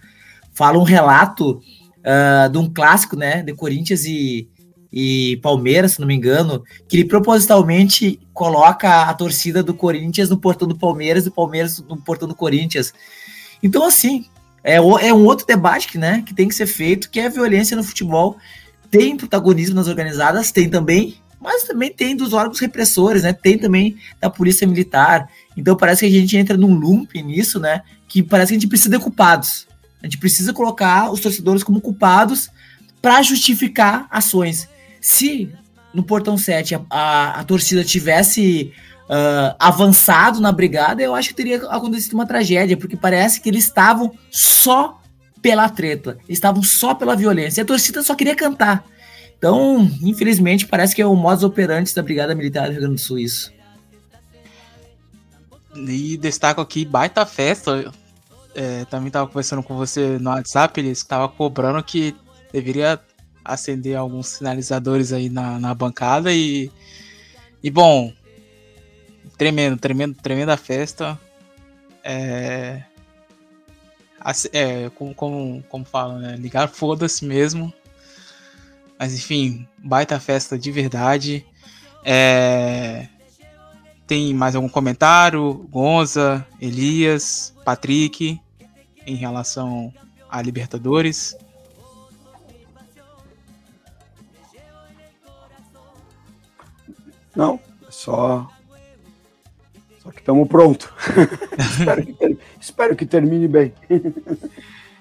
fala 0.53 0.77
um 0.77 0.84
relato 0.84 1.61
uh, 1.99 2.49
de 2.49 2.57
um 2.57 2.72
clássico, 2.72 3.15
né, 3.15 3.41
de 3.41 3.53
Corinthians 3.53 4.06
e, 4.06 4.48
e 4.91 5.38
Palmeiras, 5.38 5.94
se 5.94 5.99
não 5.99 6.07
me 6.07 6.15
engano, 6.15 6.64
que 6.88 6.98
ele 6.98 7.06
propositalmente 7.06 8.19
coloca 8.34 9.03
a 9.03 9.14
torcida 9.14 9.64
do 9.64 9.73
Corinthians 9.73 10.30
no 10.30 10.38
portão 10.38 10.68
do 10.68 10.77
Palmeiras 10.77 11.26
e 11.26 11.30
o 11.30 11.32
Palmeiras 11.32 11.80
no 11.80 11.98
portão 11.98 12.27
do 12.27 12.36
Corinthians. 12.36 12.94
Então, 13.61 13.84
assim, 13.84 14.26
é, 14.64 14.76
é 14.76 15.14
um 15.14 15.26
outro 15.26 15.45
debate 15.45 15.98
né, 15.98 16.23
que 16.26 16.34
tem 16.34 16.48
que 16.48 16.56
ser 16.56 16.68
feito, 16.68 17.10
que 17.10 17.19
é 17.19 17.26
a 17.26 17.30
violência 17.30 17.76
no 17.76 17.84
futebol. 17.84 18.38
Tem 18.90 19.18
protagonismo 19.18 19.76
nas 19.76 19.88
organizadas, 19.88 20.52
tem 20.52 20.69
também, 20.69 21.15
mas 21.40 21.64
também 21.64 21.91
tem 21.91 22.16
dos 22.16 22.34
órgãos 22.34 22.60
repressores, 22.60 23.24
né? 23.24 23.34
Tem 23.34 23.57
também 23.57 23.98
da 24.20 24.30
polícia 24.30 24.68
militar. 24.68 25.30
Então 25.56 25.76
parece 25.76 26.02
que 26.02 26.18
a 26.18 26.20
gente 26.20 26.38
entra 26.38 26.57
num 26.57 26.74
loop 26.74 27.22
nisso, 27.22 27.60
né? 27.60 27.82
Que 28.07 28.24
parece 28.24 28.49
que 28.49 28.56
a 28.56 28.60
gente 28.60 28.70
precisa 28.70 28.98
de 28.98 29.03
culpados. 29.03 29.68
A 30.02 30.06
gente 30.06 30.18
precisa 30.18 30.53
colocar 30.53 31.12
os 31.12 31.20
torcedores 31.20 31.64
como 31.64 31.82
culpados 31.82 32.49
para 33.02 33.22
justificar 33.22 34.07
ações. 34.10 34.68
Se 35.02 35.52
no 35.94 36.03
portão 36.03 36.38
7 36.38 36.76
a, 36.76 36.82
a, 36.90 37.40
a 37.40 37.44
torcida 37.44 37.84
tivesse 37.84 38.74
uh, 39.10 39.56
avançado 39.60 40.41
na 40.41 40.52
brigada, 40.52 41.02
eu 41.02 41.16
acho 41.16 41.30
que 41.30 41.36
teria 41.36 41.57
acontecido 41.70 42.14
uma 42.14 42.26
tragédia, 42.26 42.78
porque 42.78 42.98
parece 42.98 43.40
que 43.40 43.49
eles 43.49 43.66
estavam 43.66 44.12
só 44.30 45.02
pela 45.41 45.70
treta, 45.70 46.18
estavam 46.28 46.64
só 46.64 46.94
pela 46.94 47.16
violência. 47.16 47.62
E 47.62 47.64
a 47.64 47.66
torcida 47.66 48.02
só 48.02 48.16
queria 48.16 48.36
cantar. 48.36 48.84
Então, 49.38 49.90
infelizmente, 50.02 50.66
parece 50.66 50.95
que 50.95 51.02
é 51.02 51.06
o 51.06 51.16
modus 51.16 51.44
operandi 51.44 51.94
da 51.94 52.02
Brigada 52.02 52.34
Militar 52.34 52.68
do 52.68 52.72
Rio 52.72 52.82
Grande 52.82 52.95
do 52.95 53.02
Sul 53.02 53.20
isso. 53.20 53.53
E 55.76 56.18
destaco 56.18 56.62
aqui, 56.62 56.86
baita 56.86 57.26
festa. 57.26 57.91
É, 58.56 58.86
também 58.86 59.07
estava 59.07 59.28
conversando 59.28 59.62
com 59.62 59.76
você 59.76 60.18
no 60.18 60.30
WhatsApp, 60.30 60.80
eles 60.80 60.99
estavam 60.99 61.28
cobrando 61.28 61.84
que 61.84 62.16
deveria 62.53 62.99
acender 63.44 63.98
alguns 63.98 64.28
sinalizadores 64.28 65.12
aí 65.12 65.30
na, 65.30 65.60
na 65.60 65.76
bancada 65.76 66.34
e, 66.34 66.72
e 67.62 67.70
bom, 67.70 68.14
tremendo, 69.38 69.78
tremendo, 69.78 70.16
tremenda 70.16 70.56
festa. 70.56 71.20
É, 72.02 72.84
é 74.53 74.90
como, 74.95 75.14
como, 75.14 75.64
como 75.70 75.86
falam, 75.86 76.20
né? 76.20 76.36
Ligar 76.38 76.70
foda-se 76.70 77.26
mesmo. 77.26 77.74
Mas 79.06 79.14
enfim, 79.14 79.68
baita 79.77 80.19
festa 80.19 80.57
de 80.57 80.72
verdade. 80.72 81.45
É... 82.03 83.07
Tem 84.07 84.34
mais 84.34 84.56
algum 84.56 84.68
comentário? 84.68 85.68
Gonza, 85.69 86.44
Elias, 86.60 87.53
Patrick, 87.64 88.41
em 89.06 89.15
relação 89.15 89.94
a 90.27 90.41
Libertadores? 90.41 91.38
Não, 97.36 97.60
só. 97.91 98.49
Só 99.99 100.10
que 100.10 100.18
estamos 100.18 100.48
prontos. 100.48 100.90
espero, 101.80 102.06
que 102.07 102.14
ter... 102.14 102.38
espero 102.60 102.95
que 102.95 103.06
termine 103.06 103.48
bem. 103.48 103.72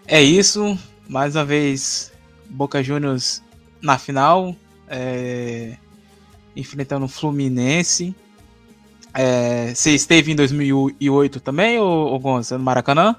é 0.07 0.23
isso. 0.23 0.79
Mais 1.09 1.35
uma 1.35 1.45
vez, 1.47 2.13
Boca 2.51 2.83
Juniors 2.83 3.43
na 3.85 3.99
final, 3.99 4.57
é, 4.89 5.77
enfrentando 6.57 7.05
o 7.05 7.09
Fluminense. 7.09 8.17
É, 9.13 9.75
você 9.75 9.95
esteve 9.95 10.33
em 10.33 10.35
2008 10.35 11.39
também, 11.39 11.79
ou, 11.79 12.19
Gonça, 12.19 12.59
no 12.59 12.65
Maracanã? 12.65 13.15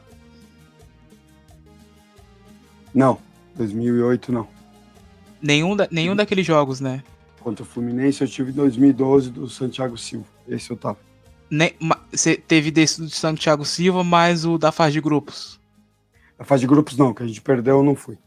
Não, 2.94 3.20
2008 3.56 4.32
não. 4.32 4.48
Nenhum, 5.42 5.76
da, 5.76 5.88
nenhum 5.92 6.16
daqueles 6.16 6.46
jogos, 6.46 6.80
né? 6.82 7.04
Contra 7.40 7.64
o 7.64 7.66
Fluminense 7.66 8.22
eu 8.22 8.28
tive 8.28 8.52
em 8.52 8.56
2012 8.56 9.30
do 9.30 9.48
Santiago 9.48 9.98
Silva. 9.98 10.26
Esse 10.48 10.72
eu 10.72 10.78
tava. 10.78 10.98
Você 12.12 12.36
teve 12.36 12.72
desse 12.72 13.00
do 13.02 13.10
Santiago 13.10 13.64
Silva, 13.64 14.04
mas 14.04 14.46
o 14.46 14.58
da 14.58 14.72
fase 14.72 14.94
de 14.94 15.02
grupos? 15.02 15.60
A 16.40 16.44
fase 16.44 16.62
de 16.62 16.68
grupos 16.68 16.98
não, 16.98 17.14
que 17.14 17.22
a 17.22 17.28
gente 17.28 17.42
perdeu 17.42 17.78
eu 17.78 17.84
não 17.84 17.96
fui. 17.96 18.18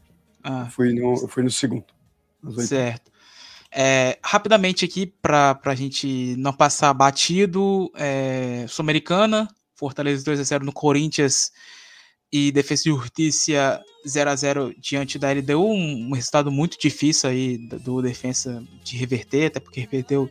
Ah. 0.41 0.63
Eu, 0.65 0.71
fui 0.71 0.93
no, 0.93 1.13
eu 1.15 1.27
fui 1.27 1.43
no 1.43 1.51
segundo. 1.51 1.85
Certo. 2.65 3.09
É, 3.71 4.17
rapidamente 4.23 4.83
aqui, 4.83 5.05
para 5.05 5.59
a 5.63 5.75
gente 5.75 6.35
não 6.37 6.51
passar 6.51 6.93
batido, 6.93 7.91
é, 7.95 8.65
Sul-Americana, 8.67 9.47
Fortaleza 9.75 10.23
2x0 10.23 10.61
no 10.61 10.73
Corinthians 10.73 11.51
e 12.31 12.51
Defesa 12.51 12.89
e 12.89 12.91
Justiça 12.91 13.81
0x0 14.05 14.75
diante 14.79 15.19
da 15.19 15.31
LDU, 15.31 15.65
um, 15.65 16.09
um, 16.09 16.13
resultado 16.13 16.51
muito 16.51 16.79
difícil 16.79 17.29
aí 17.29 17.57
do, 17.57 18.01
Defensa 18.01 18.63
de 18.83 18.97
reverter, 18.97 19.47
até 19.47 19.59
porque 19.59 19.81
reverteu 19.81 20.29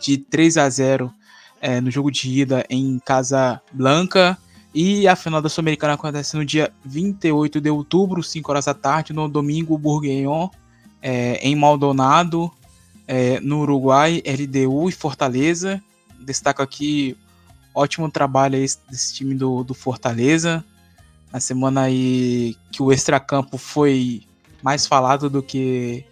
de 0.00 0.18
3 0.18 0.56
a 0.56 0.68
0 0.68 1.12
é, 1.60 1.80
no 1.80 1.90
jogo 1.90 2.10
de 2.10 2.40
ida 2.40 2.64
em 2.70 2.98
Casa 3.00 3.60
Blanca. 3.72 4.38
E 4.72 5.08
a 5.08 5.16
final 5.16 5.40
da 5.40 5.48
Sul-Americana 5.48 5.94
acontece 5.94 6.36
no 6.36 6.44
dia 6.44 6.72
28 6.84 7.60
de 7.60 7.70
outubro, 7.70 8.22
5 8.22 8.50
horas 8.50 8.66
da 8.66 8.74
tarde, 8.74 9.12
no 9.12 9.26
domingo, 9.26 9.78
Burguignon 9.78 10.50
é, 11.06 11.36
em 11.36 11.54
Maldonado, 11.54 12.50
é, 13.06 13.38
no 13.38 13.60
Uruguai, 13.60 14.20
LDU 14.26 14.88
e 14.88 14.92
Fortaleza. 14.92 15.80
Destaco 16.18 16.60
aqui 16.60 17.16
ótimo 17.72 18.10
trabalho 18.10 18.56
aí 18.56 18.66
desse 18.90 19.14
time 19.14 19.32
do, 19.32 19.62
do 19.62 19.72
Fortaleza. 19.72 20.64
Na 21.32 21.38
semana 21.38 21.82
aí 21.82 22.56
que 22.72 22.82
o 22.82 22.92
extracampo 22.92 23.56
foi 23.56 24.24
mais 24.60 24.84
falado 24.84 25.30
do 25.30 25.44
que 25.44 26.04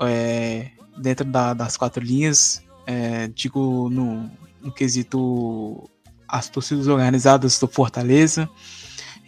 é, 0.00 0.72
dentro 0.98 1.24
da, 1.24 1.54
das 1.54 1.76
quatro 1.76 2.02
linhas. 2.02 2.64
É, 2.84 3.28
digo 3.28 3.88
no, 3.90 4.28
no 4.60 4.72
quesito 4.72 5.88
as 6.26 6.48
torcidas 6.48 6.88
organizadas 6.88 7.60
do 7.60 7.68
Fortaleza. 7.68 8.50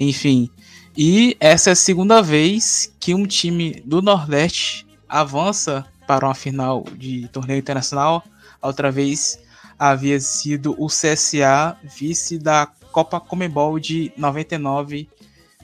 Enfim. 0.00 0.50
E 0.96 1.36
essa 1.38 1.70
é 1.70 1.72
a 1.74 1.76
segunda 1.76 2.20
vez 2.20 2.92
que 2.98 3.14
um 3.14 3.26
time 3.26 3.80
do 3.86 4.02
Nordeste 4.02 4.88
avança 5.09 5.86
para 6.06 6.26
uma 6.26 6.35
final 6.35 6.85
de 6.97 7.28
torneio 7.28 7.59
internacional. 7.59 8.24
Outra 8.60 8.90
vez 8.90 9.39
havia 9.78 10.18
sido 10.18 10.74
o 10.78 10.89
CSA, 10.89 11.76
vice 11.85 12.39
da 12.39 12.66
Copa 12.93 13.20
Comebol 13.20 13.78
de 13.78 14.12
99, 14.16 15.09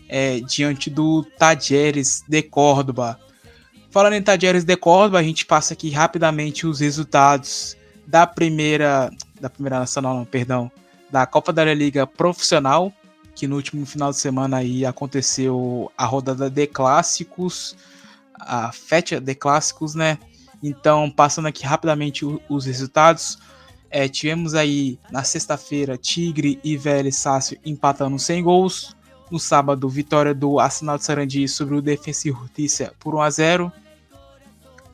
é, 0.08 0.40
diante 0.40 0.88
do 0.88 1.24
Tajeres 1.38 2.22
de 2.28 2.42
Córdoba. 2.42 3.18
Falando 3.90 4.14
em 4.14 4.22
Tajeres 4.22 4.64
de 4.64 4.76
Córdoba, 4.76 5.18
a 5.18 5.22
gente 5.22 5.46
passa 5.46 5.74
aqui 5.74 5.90
rapidamente 5.90 6.66
os 6.66 6.80
resultados 6.80 7.76
da 8.06 8.26
primeira, 8.26 9.10
da 9.40 9.48
primeira 9.48 9.78
nacional, 9.78 10.16
não, 10.16 10.24
perdão, 10.24 10.70
da 11.10 11.26
Copa 11.26 11.52
da 11.52 11.64
Liga 11.72 12.06
Profissional, 12.06 12.92
que 13.34 13.46
no 13.46 13.56
último 13.56 13.84
final 13.86 14.10
de 14.10 14.18
semana 14.18 14.58
aí 14.58 14.84
aconteceu 14.84 15.90
a 15.96 16.04
rodada 16.04 16.50
de 16.50 16.66
clássicos 16.66 17.76
a 18.38 18.72
Fetch 18.72 19.12
de 19.20 19.34
clássicos, 19.34 19.94
né? 19.94 20.18
Então, 20.62 21.10
passando 21.10 21.46
aqui 21.46 21.64
rapidamente 21.64 22.24
os 22.48 22.64
resultados. 22.64 23.38
É, 23.90 24.08
tivemos 24.08 24.54
aí 24.54 24.98
na 25.10 25.22
sexta-feira 25.22 25.96
Tigre 25.96 26.58
e 26.64 26.76
Vélez 26.76 27.16
Sácio 27.16 27.58
empatando 27.64 28.18
sem 28.18 28.42
gols. 28.42 28.96
No 29.30 29.38
sábado, 29.38 29.88
vitória 29.88 30.34
do 30.34 30.58
Arsenal 30.58 30.98
de 30.98 31.04
Sarandi 31.04 31.46
sobre 31.48 31.76
o 31.76 31.82
Defensa 31.82 32.28
e 32.28 32.32
Justiça 32.32 32.92
por 32.98 33.14
1 33.14 33.20
a 33.20 33.30
0. 33.30 33.72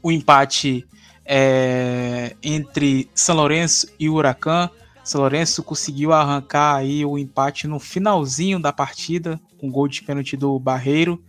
O 0.02 0.12
empate 0.12 0.86
é, 1.24 2.34
entre 2.42 3.08
São 3.14 3.36
Lourenço 3.36 3.86
e 3.98 4.08
Huracan. 4.08 4.68
São 5.04 5.20
Lourenço 5.20 5.62
conseguiu 5.62 6.12
arrancar 6.12 6.76
aí 6.76 7.04
o 7.04 7.16
empate 7.16 7.66
no 7.66 7.78
finalzinho 7.78 8.60
da 8.60 8.72
partida, 8.72 9.40
com 9.58 9.70
gol 9.70 9.88
de 9.88 10.02
pênalti 10.02 10.36
do 10.36 10.58
Barreiro. 10.58 11.22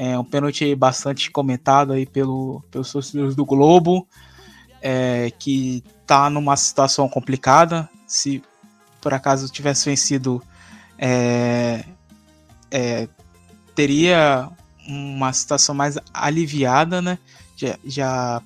É 0.00 0.16
um 0.16 0.22
pênalti 0.22 0.76
bastante 0.76 1.28
comentado 1.28 1.92
aí 1.92 2.06
pelo, 2.06 2.62
pelos 2.70 2.92
torcedores 2.92 3.34
do 3.34 3.44
Globo, 3.44 4.06
é, 4.80 5.32
que 5.40 5.82
tá 6.06 6.30
numa 6.30 6.56
situação 6.56 7.08
complicada. 7.08 7.88
Se 8.06 8.40
por 9.00 9.12
acaso 9.12 9.50
tivesse 9.50 9.90
vencido, 9.90 10.40
é, 10.96 11.84
é, 12.70 13.08
teria 13.74 14.48
uma 14.86 15.32
situação 15.32 15.74
mais 15.74 15.98
aliviada, 16.14 17.02
né? 17.02 17.18
Já, 17.56 17.76
já, 17.84 18.42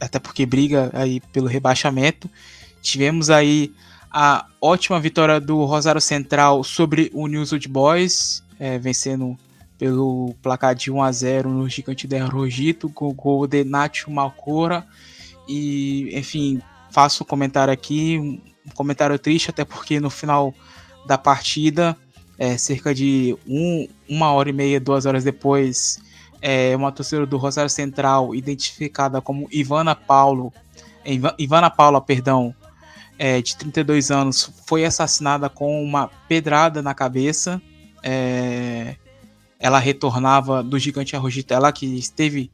até 0.00 0.18
porque 0.18 0.46
briga 0.46 0.90
aí 0.94 1.20
pelo 1.20 1.48
rebaixamento. 1.48 2.30
Tivemos 2.80 3.28
aí 3.28 3.74
a 4.10 4.46
ótima 4.58 4.98
vitória 4.98 5.38
do 5.38 5.66
Rosário 5.66 6.00
Central 6.00 6.64
sobre 6.64 7.10
o 7.12 7.26
News 7.26 7.52
Old 7.52 7.68
Boys, 7.68 8.42
é, 8.58 8.78
vencendo 8.78 9.36
pelo 9.84 10.34
placar 10.40 10.74
de 10.74 10.90
1 10.90 11.02
a 11.02 11.12
0 11.12 11.50
no 11.50 11.68
Gigante 11.68 12.08
de 12.08 12.16
Rogito, 12.16 12.88
com 12.88 13.06
o 13.06 13.12
gol 13.12 13.46
de 13.46 13.64
Nacho 13.64 14.10
Malcora. 14.10 14.86
E, 15.46 16.08
enfim, 16.18 16.58
faço 16.90 17.22
um 17.22 17.26
comentário 17.26 17.70
aqui, 17.70 18.18
um 18.18 18.70
comentário 18.74 19.18
triste, 19.18 19.50
até 19.50 19.62
porque 19.62 20.00
no 20.00 20.08
final 20.08 20.54
da 21.06 21.18
partida, 21.18 21.94
é, 22.38 22.56
cerca 22.56 22.94
de 22.94 23.36
um, 23.46 23.86
uma 24.08 24.32
hora 24.32 24.48
e 24.48 24.54
meia, 24.54 24.80
duas 24.80 25.04
horas 25.04 25.22
depois, 25.22 26.00
é, 26.40 26.74
uma 26.74 26.90
torcedora 26.90 27.26
do 27.26 27.36
Rosário 27.36 27.68
Central, 27.68 28.34
identificada 28.34 29.20
como 29.20 29.46
Ivana 29.52 29.94
Paulo, 29.94 30.50
Ivana 31.38 31.68
Paula, 31.68 32.00
perdão, 32.00 32.54
é, 33.18 33.42
de 33.42 33.54
32 33.54 34.10
anos, 34.10 34.50
foi 34.66 34.86
assassinada 34.86 35.50
com 35.50 35.84
uma 35.84 36.08
pedrada 36.26 36.80
na 36.80 36.94
cabeça. 36.94 37.60
É, 38.02 38.96
ela 39.58 39.78
retornava 39.78 40.62
do 40.62 40.78
Gigante 40.78 41.16
Arrojita, 41.16 41.54
ela 41.54 41.72
que 41.72 41.86
esteve 41.86 42.50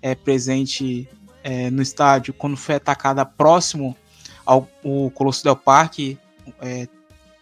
é, 0.00 0.14
presente 0.14 1.08
é, 1.42 1.70
no 1.70 1.82
estádio 1.82 2.32
quando 2.32 2.56
foi 2.56 2.76
atacada 2.76 3.24
próximo 3.24 3.96
ao 4.44 4.68
Colosso 5.14 5.42
del 5.42 5.56
Parque, 5.56 6.18
é, 6.60 6.86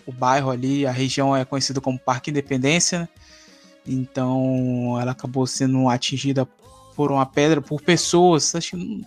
o 0.06 0.12
bairro 0.12 0.50
ali, 0.50 0.86
a 0.86 0.92
região 0.92 1.34
é 1.34 1.44
conhecida 1.44 1.80
como 1.80 1.98
Parque 1.98 2.30
Independência, 2.30 3.08
então 3.86 4.96
ela 5.00 5.12
acabou 5.12 5.46
sendo 5.46 5.88
atingida 5.88 6.46
por 6.94 7.10
uma 7.10 7.26
pedra 7.26 7.60
por 7.60 7.80
pessoas, 7.80 8.54
acho 8.54 8.76
que 8.76 9.04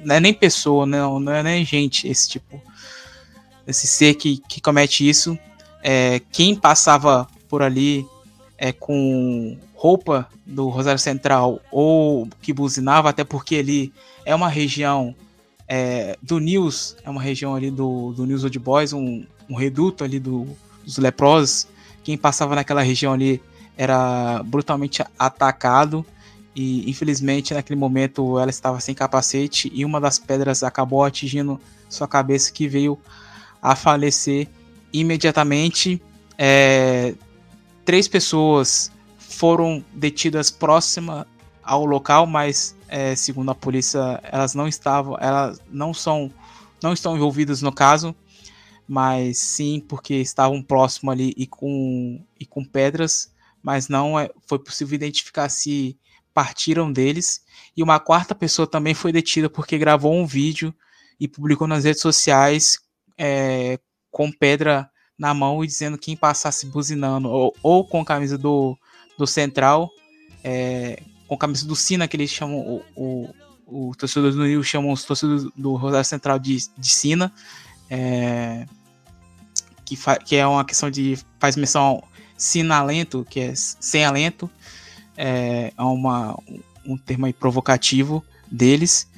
não 0.00 0.14
é 0.14 0.20
nem 0.20 0.34
pessoa, 0.34 0.84
não, 0.84 1.18
não 1.18 1.32
é 1.32 1.42
nem 1.42 1.64
gente 1.64 2.08
esse 2.08 2.28
tipo, 2.28 2.60
esse 3.66 3.86
ser 3.86 4.14
que, 4.14 4.38
que 4.48 4.60
comete 4.60 5.08
isso. 5.08 5.38
É, 5.82 6.20
quem 6.32 6.54
passava 6.54 7.26
por 7.48 7.62
ali 7.62 8.06
é, 8.58 8.72
com 8.72 9.56
roupa 9.74 10.28
do 10.44 10.68
Rosário 10.68 10.98
Central 10.98 11.60
ou 11.70 12.28
que 12.40 12.52
buzinava, 12.52 13.10
até 13.10 13.24
porque 13.24 13.56
ali 13.56 13.92
é 14.24 14.34
uma 14.34 14.48
região 14.48 15.14
é, 15.68 16.16
do 16.22 16.38
News, 16.38 16.96
é 17.04 17.10
uma 17.10 17.20
região 17.20 17.54
ali 17.54 17.70
do, 17.70 18.12
do 18.12 18.24
News 18.24 18.44
Old 18.44 18.58
Boys, 18.58 18.92
um, 18.92 19.24
um 19.48 19.54
reduto 19.54 20.04
ali 20.04 20.18
do, 20.18 20.46
dos 20.84 20.98
leprosos. 20.98 21.66
Quem 22.02 22.16
passava 22.16 22.54
naquela 22.54 22.82
região 22.82 23.12
ali 23.12 23.42
era 23.76 24.42
brutalmente 24.44 25.04
atacado 25.18 26.04
e 26.54 26.88
infelizmente 26.88 27.52
naquele 27.52 27.78
momento 27.78 28.38
ela 28.38 28.48
estava 28.48 28.80
sem 28.80 28.94
capacete 28.94 29.70
e 29.74 29.84
uma 29.84 30.00
das 30.00 30.18
pedras 30.18 30.62
acabou 30.62 31.04
atingindo 31.04 31.60
sua 31.88 32.08
cabeça 32.08 32.50
que 32.50 32.66
veio 32.66 32.98
a 33.60 33.76
falecer 33.76 34.48
imediatamente. 34.92 36.00
É, 36.38 37.14
três 37.86 38.08
pessoas 38.08 38.90
foram 39.16 39.82
detidas 39.94 40.50
próxima 40.50 41.26
ao 41.62 41.86
local, 41.86 42.26
mas 42.26 42.76
é, 42.88 43.14
segundo 43.14 43.50
a 43.50 43.54
polícia, 43.54 44.20
elas 44.24 44.54
não 44.54 44.66
estavam, 44.66 45.16
elas 45.20 45.62
não 45.70 45.94
são, 45.94 46.30
não 46.82 46.92
estão 46.92 47.16
envolvidas 47.16 47.62
no 47.62 47.72
caso, 47.72 48.14
mas 48.88 49.38
sim 49.38 49.80
porque 49.88 50.14
estavam 50.14 50.60
próximo 50.62 51.12
ali 51.12 51.32
e 51.36 51.46
com 51.46 52.20
e 52.38 52.44
com 52.44 52.64
pedras, 52.64 53.32
mas 53.62 53.88
não 53.88 54.18
é, 54.18 54.30
foi 54.46 54.58
possível 54.58 54.94
identificar 54.96 55.48
se 55.48 55.96
partiram 56.34 56.92
deles. 56.92 57.44
E 57.76 57.82
uma 57.82 58.00
quarta 58.00 58.34
pessoa 58.34 58.66
também 58.66 58.94
foi 58.94 59.12
detida 59.12 59.48
porque 59.48 59.78
gravou 59.78 60.12
um 60.12 60.26
vídeo 60.26 60.74
e 61.20 61.28
publicou 61.28 61.68
nas 61.68 61.84
redes 61.84 62.02
sociais 62.02 62.80
é, 63.16 63.78
com 64.10 64.30
pedra 64.30 64.90
na 65.18 65.32
mão 65.32 65.64
e 65.64 65.66
dizendo 65.66 65.98
quem 65.98 66.16
passasse 66.16 66.66
buzinando, 66.66 67.28
ou, 67.28 67.54
ou 67.62 67.84
com 67.84 68.00
a 68.00 68.04
camisa 68.04 68.36
do, 68.36 68.76
do 69.18 69.26
Central, 69.26 69.90
é, 70.44 71.02
com 71.26 71.34
a 71.34 71.38
camisa 71.38 71.66
do 71.66 71.74
Sina, 71.74 72.06
que 72.06 72.16
eles 72.16 72.30
chamam, 72.30 72.58
o, 72.58 72.82
o, 72.94 73.34
o 73.66 73.94
torcedor 73.94 74.32
do 74.32 74.46
Rio 74.46 74.62
chamam 74.62 74.92
os 74.92 75.04
torcedores 75.04 75.44
do 75.56 75.74
Rosário 75.74 76.04
Central 76.04 76.38
de, 76.38 76.56
de 76.76 76.88
Sina, 76.88 77.32
é, 77.90 78.66
que, 79.84 79.96
que 80.24 80.36
é 80.36 80.46
uma 80.46 80.64
questão 80.64 80.90
de, 80.90 81.18
faz 81.38 81.56
menção 81.56 82.02
sinalento, 82.36 83.26
que 83.28 83.40
é 83.40 83.52
sem 83.54 84.04
alento, 84.04 84.50
é, 85.16 85.72
é 85.76 85.82
uma, 85.82 86.38
um 86.84 86.96
termo 86.96 87.32
provocativo 87.32 88.22
deles, 88.50 89.08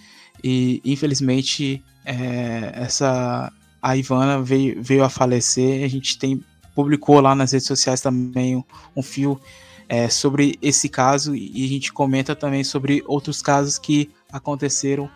e 0.43 0.81
infelizmente 0.85 1.83
é, 2.05 2.73
essa 2.75 3.53
a 3.83 3.97
Ivana 3.97 4.43
veio, 4.43 4.83
veio 4.83 5.05
a 5.05 5.09
falecer. 5.09 5.85
A 5.85 5.89
gente 5.89 6.19
tem 6.19 6.43
publicou 6.79 7.21
lá 7.21 7.35
nas 7.35 7.51
redes 7.51 7.67
sociais 7.67 8.01
também 8.01 8.55
um, 8.55 8.63
um 8.95 9.03
fio 9.03 9.41
é, 9.89 10.09
sobre 10.09 10.57
esse 10.63 10.89
caso 10.89 11.35
e 11.35 11.65
a 11.65 11.69
gente 11.69 11.93
comenta 11.93 12.37
também 12.37 12.63
sobre 12.63 13.03
outros 13.05 13.43
casos 13.43 13.81
que 13.81 14.13
aconteceram 14.31 15.11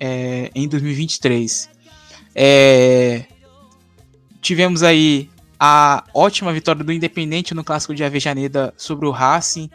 é, 0.00 0.50
em 0.54 0.66
2023. 0.66 1.68
É, 2.34 3.26
tivemos 4.40 4.82
aí 4.82 5.28
a 5.60 6.04
ótima 6.14 6.54
vitória 6.54 6.82
do 6.82 6.90
Independente 6.90 7.52
no 7.52 7.62
clássico 7.62 7.94
de 7.94 8.02
Avejaneda 8.02 8.72
sobre 8.74 9.06
o 9.06 9.10
Racing 9.10 9.68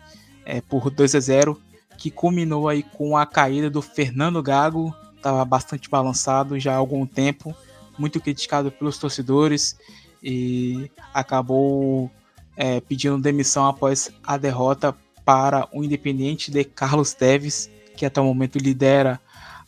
é, 0.48 0.62
por 0.62 0.90
2 0.90 1.14
a 1.14 1.20
0, 1.20 1.62
que 1.96 2.10
culminou 2.10 2.68
aí 2.68 2.82
com 2.82 3.16
a 3.16 3.26
caída 3.28 3.70
do 3.70 3.84
Fernando 3.84 4.42
Gago, 4.42 4.92
estava 5.16 5.46
bastante 5.46 5.88
balançado 5.92 6.60
já 6.60 6.74
há 6.74 6.78
algum 6.78 7.06
tempo 7.06 7.56
muito 7.98 8.20
criticado 8.20 8.72
pelos 8.72 8.98
torcedores 8.98 9.78
e 10.22 10.90
acabou 11.14 12.10
é, 12.56 12.80
pedindo 12.82 13.18
demissão 13.18 13.68
após 13.68 14.12
a 14.26 14.38
derrota 14.38 14.96
para 15.26 15.68
o 15.72 15.84
Independiente 15.84 16.52
de 16.52 16.64
Carlos 16.64 17.14
Teves, 17.14 17.70
que 17.96 18.06
até 18.06 18.20
o 18.20 18.26
momento 18.26 18.58
lidera 18.58 19.20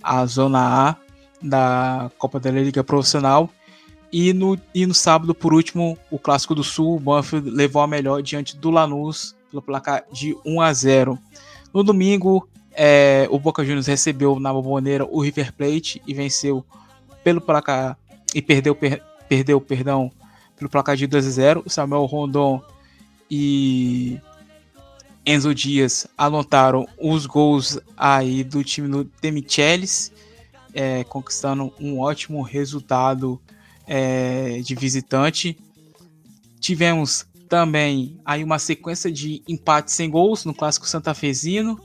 a 0.02 0.26
Zona 0.26 0.90
A 0.90 0.96
da 1.42 2.12
Copa 2.18 2.40
da 2.40 2.52
Liga 2.52 2.84
Profissional. 2.84 3.50
E 4.12 4.34
no, 4.34 4.58
e 4.74 4.86
no 4.86 4.94
sábado, 4.94 5.34
por 5.34 5.54
último, 5.54 5.98
o 6.10 6.18
Clássico 6.18 6.56
do 6.56 6.64
Sul, 6.64 6.96
o 6.96 7.00
Banfield 7.00 7.50
levou 7.50 7.82
a 7.82 7.88
melhor 7.88 8.22
diante 8.22 8.56
do 8.56 8.70
Lanús 8.70 9.36
pelo 9.50 9.62
placar 9.62 10.06
de 10.12 10.36
1 10.46 10.62
a 10.62 10.74
0. 10.74 11.20
No 11.74 11.84
domingo, 11.84 12.48
é, 12.72 13.28
o 13.30 13.40
Boca 13.40 13.64
Juniors 13.64 13.88
recebeu 13.88 14.40
na 14.40 14.54
Boboneira 14.54 15.06
o 15.06 15.22
River 15.22 15.54
Plate 15.54 16.02
e 16.08 16.14
venceu 16.14 16.64
pelo 17.24 17.42
placar 17.42 17.98
e 18.34 18.42
perdeu, 18.42 18.76
per, 18.76 19.02
perdeu 19.28 19.60
perdão, 19.62 20.12
pelo 20.58 20.70
placar 20.70 20.96
de 20.96 21.08
2 21.08 21.28
a 21.28 21.30
0. 21.30 21.64
Samuel 21.68 22.06
Rondon 22.06 22.62
e 23.30 24.20
Enzo 25.26 25.54
Dias 25.56 26.08
anotaram 26.18 26.88
os 26.98 27.26
gols 27.26 27.80
aí 27.98 28.44
do 28.44 28.64
time 28.64 28.88
do 28.88 29.10
Demichelis, 29.22 30.12
é, 30.74 31.04
conquistando 31.04 31.74
um 31.80 32.00
ótimo 32.00 32.42
resultado 32.42 33.42
é, 33.88 34.60
de 34.60 34.76
visitante. 34.76 35.58
Tivemos 36.60 37.26
também 37.48 38.20
aí 38.26 38.44
uma 38.44 38.60
sequência 38.60 39.12
de 39.12 39.42
empates 39.48 39.94
sem 39.94 40.10
gols 40.10 40.46
no 40.46 40.54
clássico 40.54 40.88
santafesino 40.88 41.80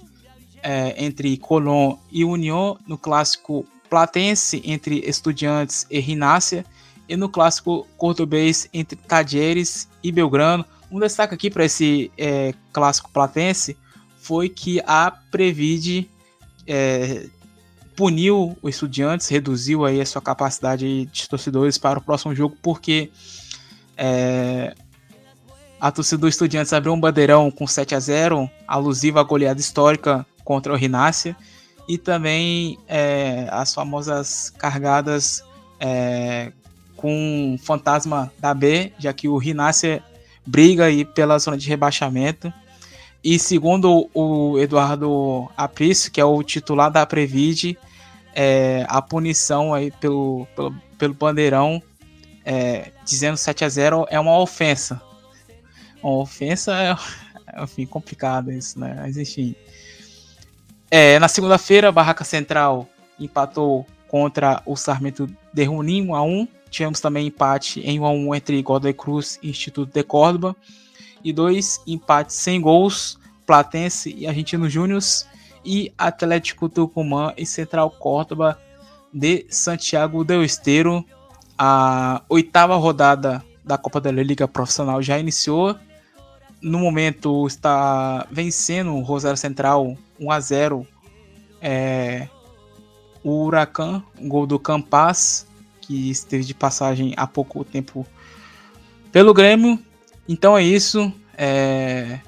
é, 0.62 1.04
entre 1.04 1.36
Colón 1.36 1.96
e 2.10 2.24
União, 2.24 2.78
no 2.86 2.98
clássico 2.98 3.66
Platense 3.90 4.62
entre 4.64 5.00
Estudiantes 5.00 5.84
e 5.90 5.98
Rinácia 5.98 6.64
e 7.08 7.16
no 7.16 7.28
clássico 7.28 7.86
cordobês 7.98 8.68
entre 8.72 8.96
Tadieres 8.96 9.88
e 10.00 10.12
Belgrano. 10.12 10.64
Um 10.90 11.00
destaque 11.00 11.34
aqui 11.34 11.50
para 11.50 11.64
esse 11.64 12.10
é, 12.16 12.54
clássico 12.72 13.10
platense 13.10 13.76
foi 14.20 14.48
que 14.48 14.80
a 14.86 15.10
Previd 15.10 16.08
é, 16.66 17.26
puniu 17.96 18.56
o 18.62 18.68
Estudiantes, 18.68 19.28
reduziu 19.28 19.84
aí 19.84 20.00
a 20.00 20.06
sua 20.06 20.22
capacidade 20.22 21.06
de 21.06 21.28
torcedores 21.28 21.76
para 21.76 21.98
o 21.98 22.02
próximo 22.02 22.34
jogo, 22.34 22.56
porque 22.62 23.10
é, 23.96 24.72
a 25.80 25.90
torcida 25.90 26.20
do 26.20 26.28
Estudiantes 26.28 26.72
abriu 26.72 26.92
um 26.92 27.00
bandeirão 27.00 27.50
com 27.50 27.66
7 27.66 27.94
a 27.94 28.00
0 28.00 28.48
alusiva 28.68 29.20
à 29.20 29.24
goleada 29.24 29.60
histórica 29.60 30.24
contra 30.44 30.72
o 30.72 30.76
Rinácia, 30.76 31.36
e 31.90 31.98
também 31.98 32.78
é, 32.86 33.48
as 33.50 33.74
famosas 33.74 34.48
cargadas 34.50 35.42
é, 35.80 36.52
com 36.94 37.58
fantasma 37.60 38.32
da 38.38 38.54
B, 38.54 38.92
já 38.96 39.12
que 39.12 39.26
o 39.26 39.36
Rinácia 39.36 40.00
briga 40.46 40.84
aí 40.84 41.04
pela 41.04 41.36
zona 41.40 41.58
de 41.58 41.68
rebaixamento. 41.68 42.52
E 43.24 43.40
segundo 43.40 44.08
o 44.14 44.56
Eduardo 44.60 45.50
Aprício, 45.56 46.12
que 46.12 46.20
é 46.20 46.24
o 46.24 46.40
titular 46.44 46.92
da 46.92 47.04
Previd, 47.04 47.76
é, 48.36 48.86
a 48.88 49.02
punição 49.02 49.74
aí 49.74 49.90
pelo, 49.90 50.46
pelo, 50.54 50.72
pelo 50.96 51.14
bandeirão 51.14 51.82
é, 52.44 52.92
dizendo 53.04 53.36
7 53.36 53.64
a 53.64 53.68
0 53.68 54.06
é 54.10 54.20
uma 54.20 54.38
ofensa. 54.38 55.02
Uma 56.00 56.18
ofensa 56.18 56.72
é, 56.72 56.96
enfim, 57.64 57.84
complicado 57.84 58.52
isso, 58.52 58.78
né? 58.78 58.94
Mas 58.96 59.16
enfim. 59.16 59.56
É, 60.90 61.20
na 61.20 61.28
segunda-feira, 61.28 61.92
Barraca 61.92 62.24
Central 62.24 62.88
empatou 63.18 63.86
contra 64.08 64.60
o 64.66 64.74
Sarmento 64.74 65.28
de 65.52 65.64
Runim 65.64 66.08
1 66.08 66.14
a 66.16 66.22
1. 66.22 66.48
Tivemos 66.68 67.00
também 67.00 67.28
empate 67.28 67.80
em 67.80 68.00
1 68.00 68.04
a 68.04 68.10
1 68.10 68.34
entre 68.34 68.60
Godoy 68.60 68.92
Cruz 68.92 69.38
e 69.40 69.50
Instituto 69.50 69.92
de 69.92 70.02
Córdoba 70.02 70.56
e 71.22 71.32
dois 71.32 71.80
empates 71.86 72.34
sem 72.36 72.60
gols, 72.60 73.20
Platense 73.46 74.12
e 74.16 74.26
Argentino 74.26 74.68
Júnior 74.68 75.00
e 75.64 75.92
Atlético 75.96 76.68
Tucumã 76.68 77.32
e 77.36 77.46
Central 77.46 77.90
Córdoba 77.90 78.58
de 79.12 79.46
Santiago 79.48 80.24
del 80.24 80.42
Esteiro. 80.42 81.04
A 81.56 82.22
oitava 82.28 82.74
rodada 82.74 83.44
da 83.64 83.78
Copa 83.78 84.00
da 84.00 84.10
Liga 84.10 84.48
Profissional 84.48 85.00
já 85.00 85.20
iniciou. 85.20 85.76
No 86.60 86.80
momento 86.80 87.46
está 87.46 88.26
vencendo 88.28 88.92
o 88.94 89.02
Rosário 89.02 89.36
Central 89.36 89.96
1 90.20 90.30
a 90.30 90.40
0. 90.40 90.86
É, 91.62 92.28
o 93.24 93.44
Huracan, 93.44 94.02
um 94.18 94.28
gol 94.28 94.46
do 94.46 94.58
Campas, 94.58 95.46
que 95.80 96.10
esteve 96.10 96.44
de 96.44 96.54
passagem 96.54 97.14
há 97.16 97.26
pouco 97.26 97.64
tempo 97.64 98.06
pelo 99.10 99.34
Grêmio. 99.34 99.78
Então 100.28 100.56
é 100.56 100.62
isso. 100.62 101.12
É... 101.36 102.20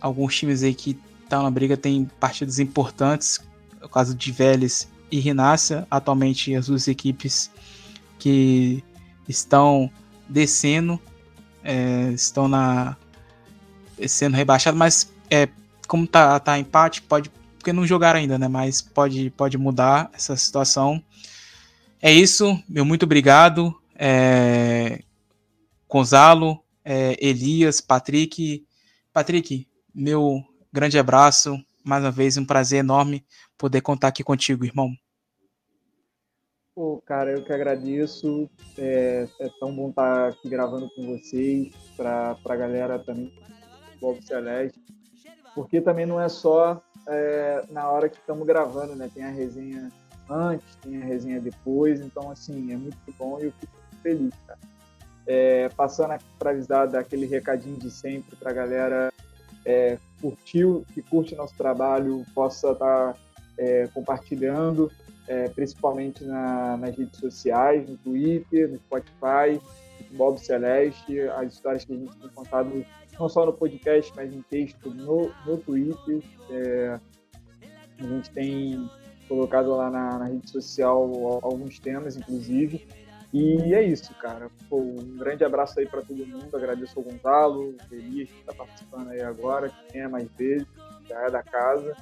Alguns 0.00 0.36
times 0.36 0.62
aí 0.62 0.74
que 0.74 0.98
estão 1.22 1.42
na 1.42 1.50
briga 1.50 1.76
têm 1.76 2.10
partidas 2.18 2.58
importantes. 2.58 3.40
O 3.82 3.88
caso 3.88 4.14
de 4.14 4.32
Vélez 4.32 4.88
e 5.10 5.20
Rinácia, 5.20 5.86
atualmente 5.90 6.54
as 6.54 6.66
duas 6.66 6.88
equipes 6.88 7.50
que 8.18 8.82
estão 9.28 9.90
descendo, 10.28 11.00
é, 11.62 12.10
estão 12.12 12.48
na 12.48 12.96
sendo 14.06 14.36
rebaixadas, 14.36 14.78
mas 14.78 15.12
é, 15.30 15.48
como 15.88 16.06
tá, 16.06 16.38
tá 16.38 16.56
empate, 16.58 17.02
pode 17.02 17.30
porque 17.58 17.72
não 17.72 17.86
jogaram 17.86 18.20
ainda, 18.20 18.38
né? 18.38 18.46
Mas 18.46 18.80
pode, 18.80 19.30
pode 19.30 19.58
mudar 19.58 20.10
essa 20.14 20.36
situação. 20.36 21.02
É 22.00 22.12
isso, 22.12 22.62
meu 22.68 22.84
muito 22.84 23.02
obrigado. 23.02 23.74
É... 23.94 25.02
Gonzalo, 25.88 26.62
é, 26.84 27.16
Elias, 27.20 27.80
Patrick. 27.80 28.64
Patrick, 29.12 29.66
meu 29.92 30.42
grande 30.72 30.98
abraço. 30.98 31.58
Mais 31.84 32.04
uma 32.04 32.10
vez, 32.10 32.36
um 32.36 32.44
prazer 32.44 32.78
enorme 32.78 33.24
poder 33.56 33.80
contar 33.80 34.08
aqui 34.08 34.22
contigo, 34.22 34.64
irmão. 34.64 34.92
Pô, 36.74 37.02
cara, 37.04 37.32
eu 37.32 37.44
que 37.44 37.52
agradeço. 37.52 38.48
É, 38.76 39.26
é 39.40 39.48
tão 39.58 39.74
bom 39.74 39.90
estar 39.90 40.28
aqui 40.28 40.48
gravando 40.48 40.88
com 40.94 41.06
vocês, 41.06 41.74
para 41.96 42.38
a 42.44 42.56
galera 42.56 42.98
também 42.98 43.32
do 44.00 44.22
Celeste, 44.22 44.80
porque 45.54 45.80
também 45.80 46.06
não 46.06 46.20
é 46.20 46.28
só 46.28 46.82
é, 47.06 47.64
na 47.70 47.88
hora 47.88 48.08
que 48.08 48.16
estamos 48.16 48.46
gravando, 48.46 48.94
né? 48.94 49.10
Tem 49.12 49.24
a 49.24 49.30
resenha 49.30 49.90
antes, 50.28 50.76
tem 50.76 51.00
a 51.00 51.04
resenha 51.04 51.40
depois, 51.40 52.00
então, 52.00 52.30
assim, 52.30 52.72
é 52.72 52.76
muito 52.76 52.98
bom 53.18 53.38
e 53.40 53.46
eu 53.46 53.52
fico 53.52 53.72
feliz, 54.02 54.34
cara. 54.46 54.58
É, 55.26 55.68
passando 55.70 56.18
para 56.38 56.50
avisar 56.50 56.88
daquele 56.88 57.26
recadinho 57.26 57.76
de 57.76 57.90
sempre 57.90 58.34
para 58.36 58.50
a 58.50 58.54
galera 58.54 59.12
é, 59.64 59.98
curtir, 60.20 60.64
que 60.94 61.02
curte 61.02 61.34
nosso 61.34 61.54
trabalho, 61.54 62.24
possa 62.34 62.72
estar 62.72 63.12
tá, 63.12 63.18
é, 63.58 63.86
compartilhando, 63.88 64.90
é, 65.26 65.48
principalmente 65.50 66.24
na, 66.24 66.76
nas 66.78 66.96
redes 66.96 67.20
sociais, 67.20 67.86
no 67.88 67.96
Twitter, 67.98 68.70
no 68.70 68.78
Spotify, 68.78 69.60
no 70.10 70.16
Bob 70.16 70.38
Celeste, 70.38 71.20
as 71.20 71.52
histórias 71.52 71.84
que 71.84 71.92
a 71.92 71.96
gente 71.96 72.16
tem 72.16 72.28
contado 72.30 72.84
não 73.18 73.28
só 73.28 73.44
no 73.44 73.52
podcast, 73.52 74.12
mas 74.14 74.32
em 74.32 74.42
texto 74.42 74.90
no, 74.90 75.32
no 75.44 75.58
Twitter. 75.58 76.22
É, 76.50 77.00
a 77.98 78.02
gente 78.02 78.30
tem 78.30 78.88
colocado 79.28 79.74
lá 79.74 79.90
na, 79.90 80.18
na, 80.18 80.24
rede 80.26 80.48
social 80.48 81.40
alguns 81.42 81.78
temas, 81.78 82.16
inclusive. 82.16 82.86
E 83.32 83.74
é 83.74 83.82
isso, 83.82 84.14
cara. 84.14 84.50
Pô, 84.70 84.78
um 84.78 85.16
grande 85.16 85.44
abraço 85.44 85.78
aí 85.78 85.86
para 85.86 86.00
todo 86.00 86.26
mundo. 86.26 86.56
Agradeço 86.56 86.98
ao 86.98 87.04
Gonzalo, 87.04 87.74
o 87.90 87.94
Elias, 87.94 88.30
que 88.30 88.40
está 88.40 88.54
participando 88.54 89.10
aí 89.10 89.20
agora, 89.20 89.68
que 89.68 89.92
tenha 89.92 90.08
mais 90.08 90.28
vezes, 90.38 90.66
já 91.06 91.26
é 91.26 91.30
da 91.30 91.42
casa. 91.42 91.94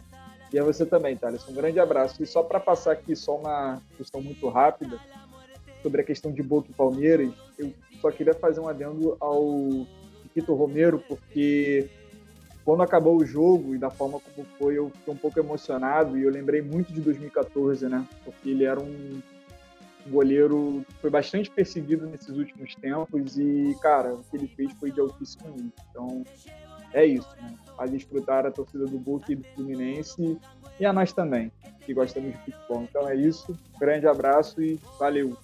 E 0.53 0.59
a 0.59 0.63
você 0.63 0.87
também, 0.87 1.17
Thales. 1.17 1.49
Um 1.49 1.55
grande 1.55 1.81
abraço. 1.81 2.23
E 2.23 2.27
só 2.27 2.43
para 2.43 2.61
passar 2.61 2.93
aqui 2.93 3.17
só 3.17 3.37
uma 3.37 3.83
questão 3.97 4.21
muito 4.21 4.49
rápida 4.49 4.99
sobre 5.83 6.01
a 6.01 6.05
questão 6.05 6.33
de 6.33 6.43
Boca 6.43 6.71
e 6.71 6.75
Palmeiras, 6.75 7.33
eu 7.59 7.73
só 8.01 8.11
queria 8.11 8.35
fazer 8.35 8.61
um 8.61 8.69
adendo 8.69 9.17
ao 9.19 9.87
Vitor 10.37 10.55
Romero, 10.55 11.03
porque 11.09 11.89
quando 12.63 12.83
acabou 12.83 13.17
o 13.17 13.25
jogo 13.25 13.75
e 13.75 13.79
da 13.79 13.91
forma 13.91 14.21
como 14.21 14.47
foi, 14.59 14.77
eu 14.77 14.91
fiquei 14.91 15.15
um 15.15 15.17
pouco 15.17 15.41
emocionado 15.41 16.19
e 16.19 16.23
eu 16.25 16.31
lembrei 16.31 16.61
muito 16.61 16.93
de 16.93 17.01
2014, 17.01 17.89
né? 17.89 18.07
Porque 18.23 18.51
ele 18.51 18.65
era 18.65 18.79
um 18.79 19.23
goleiro 20.09 20.85
que 20.87 20.95
foi 21.01 21.11
bastante 21.11 21.51
perseguido 21.51 22.07
nesses 22.07 22.37
últimos 22.37 22.75
tempos 22.75 23.39
e, 23.39 23.75
cara, 23.81 24.15
o 24.15 24.23
que 24.25 24.37
ele 24.37 24.47
fez 24.49 24.73
foi 24.75 24.91
de 24.91 25.01
altíssimo 25.01 25.49
nível. 25.51 25.73
Então, 25.91 26.25
é 26.93 27.05
isso, 27.05 27.29
né? 27.41 27.55
A 27.79 27.87
desfrutar 27.87 28.45
a 28.47 28.51
torcida 28.51 28.85
do 28.85 28.99
Boca 28.99 29.33
e 29.33 29.37
do 29.37 29.45
Fluminense 29.55 30.39
e 30.79 30.85
a 30.85 30.93
nós 30.93 31.13
também, 31.13 31.51
que 31.81 31.95
gostamos 31.95 32.33
de 32.33 32.39
futebol. 32.39 32.83
Então 32.83 33.09
é 33.09 33.17
isso. 33.17 33.57
Grande 33.81 34.07
abraço 34.07 34.63
e 34.63 34.79
valeu! 34.99 35.37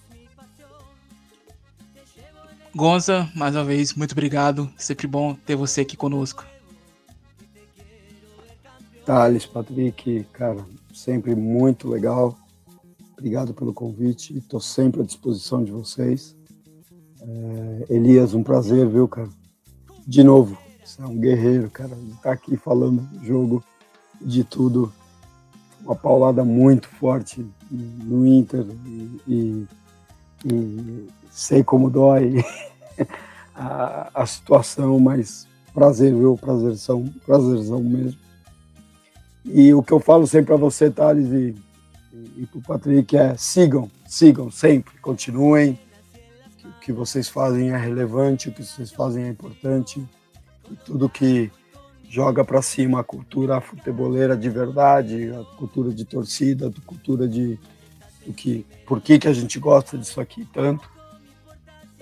Gonza, 2.75 3.29
mais 3.35 3.55
uma 3.55 3.63
vez, 3.63 3.93
muito 3.93 4.13
obrigado. 4.13 4.67
Sempre 4.75 5.05
bom 5.05 5.35
ter 5.35 5.55
você 5.55 5.81
aqui 5.81 5.95
conosco. 5.95 6.43
Thales, 9.05 9.45
Patrick, 9.45 10.25
cara, 10.33 10.65
sempre 10.91 11.35
muito 11.35 11.87
legal. 11.87 12.35
Obrigado 13.11 13.53
pelo 13.53 13.73
convite. 13.73 14.35
Estou 14.35 14.59
sempre 14.59 15.01
à 15.01 15.03
disposição 15.03 15.63
de 15.63 15.71
vocês. 15.71 16.35
É, 17.21 17.85
Elias, 17.89 18.33
um 18.33 18.41
prazer, 18.41 18.87
viu, 18.87 19.07
cara? 19.07 19.29
De 20.07 20.23
novo, 20.23 20.57
você 20.83 20.99
é 20.99 21.05
um 21.05 21.19
guerreiro, 21.19 21.69
cara. 21.69 21.95
Tá 22.23 22.31
aqui 22.31 22.57
falando 22.57 23.07
jogo, 23.21 23.63
de 24.19 24.43
tudo. 24.43 24.91
Uma 25.81 25.95
paulada 25.95 26.43
muito 26.43 26.87
forte 26.87 27.45
no 27.69 28.25
Inter 28.25 28.65
e, 28.85 29.21
e 29.27 29.67
e 30.45 31.07
sei 31.29 31.63
como 31.63 31.89
dói 31.89 32.43
a, 33.55 34.09
a 34.13 34.25
situação, 34.25 34.99
mas 34.99 35.47
prazer, 35.73 36.13
viu? 36.13 36.37
Prazerzão, 36.37 37.05
prazerzão 37.25 37.81
mesmo. 37.81 38.19
E 39.45 39.73
o 39.73 39.83
que 39.83 39.91
eu 39.91 39.99
falo 39.99 40.25
sempre 40.25 40.47
para 40.47 40.55
você, 40.55 40.89
Thales, 40.89 41.27
e, 41.31 41.55
e, 42.13 42.43
e 42.43 42.45
para 42.45 42.59
o 42.59 42.61
Patrick 42.61 43.17
é 43.17 43.35
sigam, 43.35 43.89
sigam 44.07 44.49
sempre, 44.49 44.97
continuem. 44.99 45.77
O 46.63 46.79
que 46.79 46.93
vocês 46.93 47.27
fazem 47.27 47.71
é 47.71 47.77
relevante, 47.77 48.49
o 48.49 48.53
que 48.53 48.63
vocês 48.63 48.91
fazem 48.91 49.25
é 49.25 49.29
importante. 49.29 50.05
E 50.71 50.75
tudo 50.77 51.09
que 51.09 51.51
joga 52.07 52.45
para 52.45 52.61
cima 52.61 52.99
a 52.99 53.03
cultura 53.03 53.59
futeboleira 53.59 54.37
de 54.37 54.49
verdade, 54.49 55.31
a 55.31 55.57
cultura 55.57 55.91
de 55.91 56.05
torcida, 56.05 56.67
a 56.67 56.81
cultura 56.85 57.27
de, 57.27 57.59
do 58.25 58.33
que, 58.33 58.65
por 58.85 59.01
que, 59.01 59.19
que 59.19 59.27
a 59.27 59.33
gente 59.33 59.59
gosta 59.59 59.97
disso 59.97 60.19
aqui 60.19 60.47
tanto, 60.53 60.89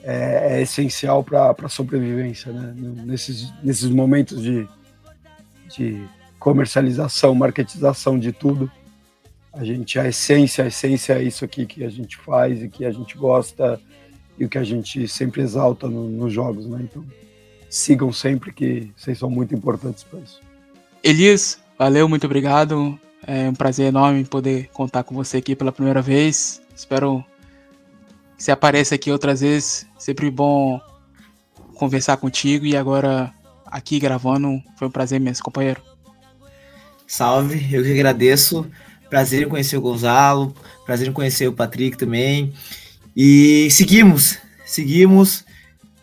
é, 0.04 0.58
é 0.58 0.62
essencial 0.62 1.24
para 1.24 1.56
a 1.62 1.70
sobrevivência, 1.70 2.52
né? 2.52 2.74
Nesses, 3.06 3.54
nesses 3.64 3.90
momentos 3.90 4.42
de, 4.42 4.68
de 5.76 6.04
comercialização, 6.40 7.36
marketização 7.36 8.18
de 8.18 8.32
tudo, 8.32 8.72
a 9.54 9.64
gente, 9.64 10.00
a 10.00 10.08
essência, 10.08 10.64
a 10.64 10.68
essência 10.68 11.14
é 11.14 11.24
isso 11.24 11.44
aqui 11.44 11.66
que 11.66 11.84
a 11.84 11.90
gente 11.90 12.18
faz 12.18 12.64
e 12.64 12.70
que 12.70 12.86
a 12.86 12.92
gente 12.92 13.18
gosta 13.18 13.80
e 14.40 14.46
o 14.46 14.50
que 14.50 14.58
a 14.58 14.64
gente 14.64 15.08
sempre 15.08 15.42
exalta 15.42 15.88
no, 15.88 16.08
nos 16.10 16.34
jogos, 16.34 16.66
né? 16.66 16.80
Então, 16.82 17.06
sigam 17.70 18.12
sempre 18.12 18.52
que 18.52 18.92
vocês 18.96 19.20
são 19.20 19.30
muito 19.30 19.54
importantes 19.54 20.04
para 20.04 20.20
isso. 20.20 20.42
Elias, 21.04 21.60
valeu, 21.78 22.08
muito 22.08 22.26
obrigado. 22.26 23.00
É 23.26 23.50
um 23.50 23.54
prazer 23.54 23.88
enorme 23.88 24.26
poder 24.26 24.70
contar 24.74 25.04
com 25.04 25.14
você 25.14 25.38
aqui 25.38 25.56
pela 25.56 25.72
primeira 25.72 26.02
vez. 26.02 26.62
Espero 26.76 27.24
que 28.38 28.44
você 28.44 28.52
apareça 28.52 28.96
aqui 28.96 29.12
outras 29.12 29.42
vezes. 29.42 29.86
Sempre 29.98 30.32
bom 30.32 30.80
conversar 31.76 32.18
contigo 32.18 32.66
e 32.66 32.76
agora 32.76 33.34
aqui 33.66 34.00
gravando. 34.00 34.62
Foi 34.78 34.88
um 34.88 34.92
prazer 34.92 35.22
imenso, 35.22 35.44
companheiro. 35.44 35.82
Salve, 37.08 37.74
eu 37.74 37.84
que 37.84 37.92
agradeço. 37.92 38.66
Prazer 39.10 39.44
em 39.44 39.50
conhecer 39.50 39.76
o 39.78 39.82
Gonzalo, 39.82 40.56
prazer 40.86 41.08
em 41.10 41.12
conhecer 41.14 41.48
o 41.48 41.54
Patrick 41.54 41.98
também. 41.98 42.54
E 43.16 43.70
seguimos, 43.70 44.38
seguimos. 44.66 45.44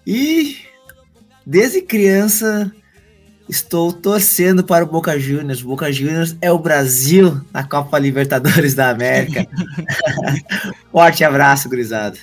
E 0.07 0.59
desde 1.47 1.81
criança 1.81 2.71
estou 3.49 3.93
torcendo 3.93 4.63
para 4.63 4.85
o 4.85 4.89
Boca 4.89 5.19
Juniors. 5.19 5.63
Boca 5.63 5.91
Juniors 5.91 6.37
é 6.41 6.53
o 6.53 6.59
Brasil 6.59 7.41
na 7.53 7.65
Copa 7.65 7.99
Libertadores 7.99 8.75
da 8.75 8.91
América. 8.91 9.47
Forte 10.93 11.25
abraço, 11.25 11.69
gurizada. 11.69 12.19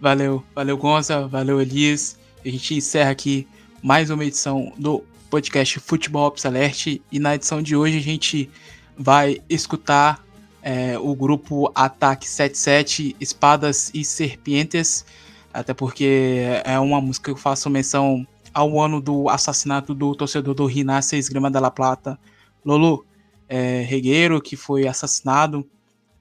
Valeu, 0.00 0.44
valeu 0.54 0.76
Gonza, 0.76 1.26
valeu 1.28 1.60
Elias. 1.60 2.18
A 2.44 2.48
gente 2.48 2.74
encerra 2.74 3.10
aqui 3.10 3.46
mais 3.82 4.10
uma 4.10 4.24
edição 4.24 4.72
do 4.76 5.04
podcast 5.30 5.80
Futebol 5.80 6.26
Ops 6.26 6.44
Alert 6.44 7.00
e 7.10 7.18
na 7.18 7.34
edição 7.34 7.62
de 7.62 7.74
hoje 7.74 7.98
a 7.98 8.02
gente 8.02 8.50
vai 8.96 9.40
escutar 9.48 10.24
é, 10.62 10.98
o 10.98 11.14
grupo 11.14 11.70
Ataque 11.74 12.28
77 12.28 13.16
Espadas 13.20 13.90
e 13.92 14.04
Serpientes, 14.04 15.04
até 15.52 15.74
porque 15.74 16.44
é 16.64 16.78
uma 16.78 17.00
música 17.00 17.24
que 17.24 17.30
eu 17.30 17.36
faço 17.36 17.68
menção 17.68 18.26
ao 18.54 18.80
ano 18.80 19.00
do 19.00 19.28
assassinato 19.28 19.94
do 19.94 20.14
torcedor 20.14 20.54
do 20.54 20.64
Rinácia 20.64 21.16
Esgrima 21.16 21.50
da 21.50 21.60
La 21.60 21.70
Plata, 21.70 22.18
Lolo 22.64 23.04
é, 23.48 23.82
Regueiro, 23.82 24.40
que 24.40 24.56
foi 24.56 24.86
assassinado 24.86 25.68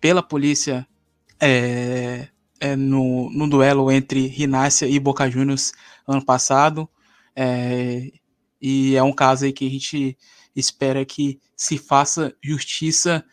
pela 0.02 0.22
polícia 0.22 0.86
é, 1.40 2.28
é, 2.60 2.76
no, 2.76 3.30
no 3.30 3.48
duelo 3.48 3.92
entre 3.92 4.28
Rinácia 4.28 4.88
e 4.88 5.00
Boca 5.00 5.30
Juniors 5.30 5.74
ano 6.08 6.24
passado. 6.24 6.90
É, 7.36 8.12
e 8.62 8.96
é 8.96 9.04
um 9.04 9.14
caso 9.14 9.46
aí 9.46 9.54
que 9.54 9.68
a 9.68 9.70
gente 9.70 10.18
espera 10.56 11.06
que 11.06 11.40
se 11.56 11.78
faça 11.78 12.34
justiça. 12.42 13.24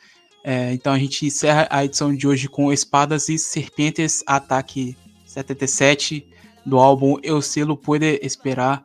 É, 0.44 0.72
então 0.72 0.92
a 0.92 0.98
gente 0.98 1.26
encerra 1.26 1.68
a 1.70 1.84
edição 1.84 2.14
de 2.14 2.26
hoje 2.26 2.48
com 2.48 2.72
Espadas 2.72 3.28
e 3.28 3.38
Serpentes 3.38 4.22
Ataque 4.26 4.96
77 5.26 6.26
do 6.64 6.78
álbum 6.78 7.16
Eu 7.22 7.40
Selo 7.40 7.76
Puede 7.76 8.18
Esperar, 8.22 8.84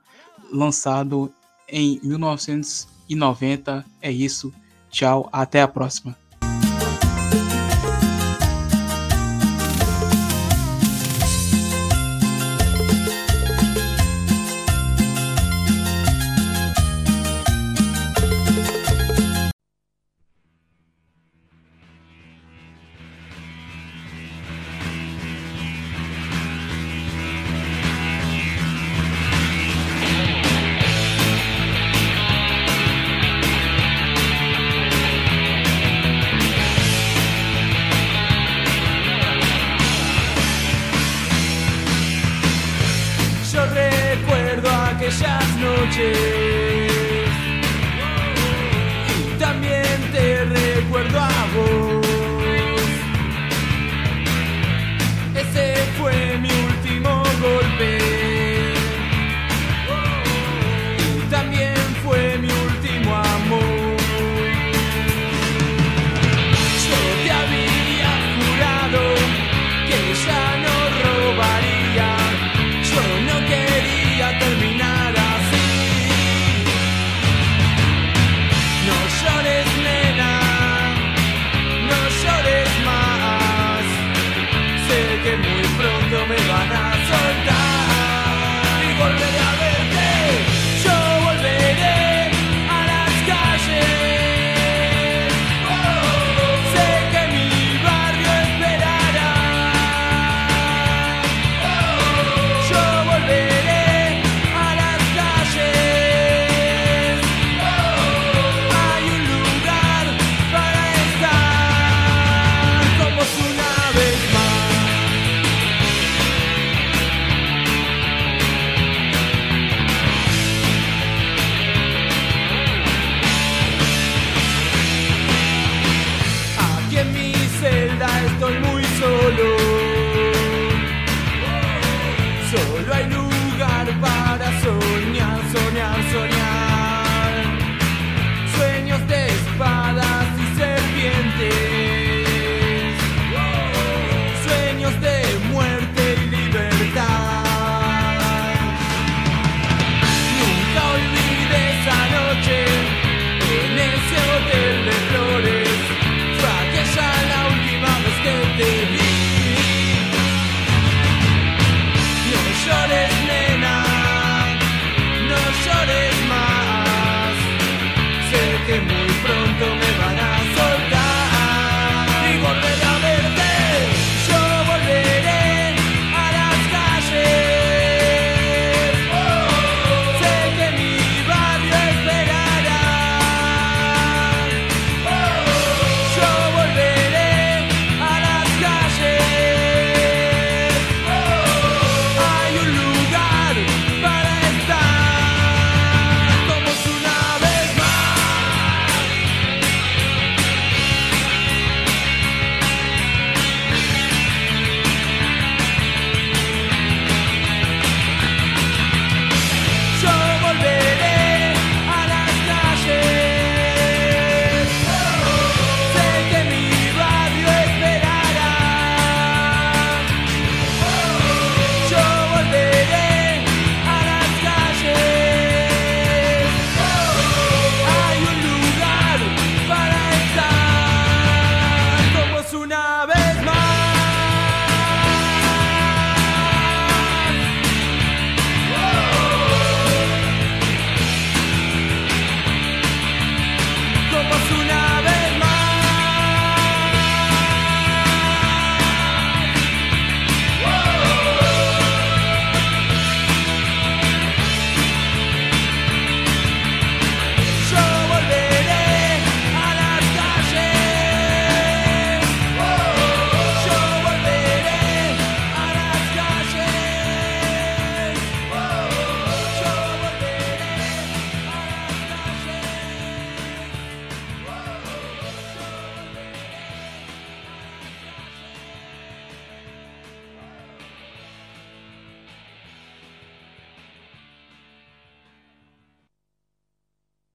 lançado 0.52 1.32
em 1.68 2.00
1990. 2.04 3.86
É 4.02 4.12
isso. 4.12 4.54
Tchau, 4.90 5.30
até 5.32 5.62
a 5.62 5.68
próxima. 5.68 6.25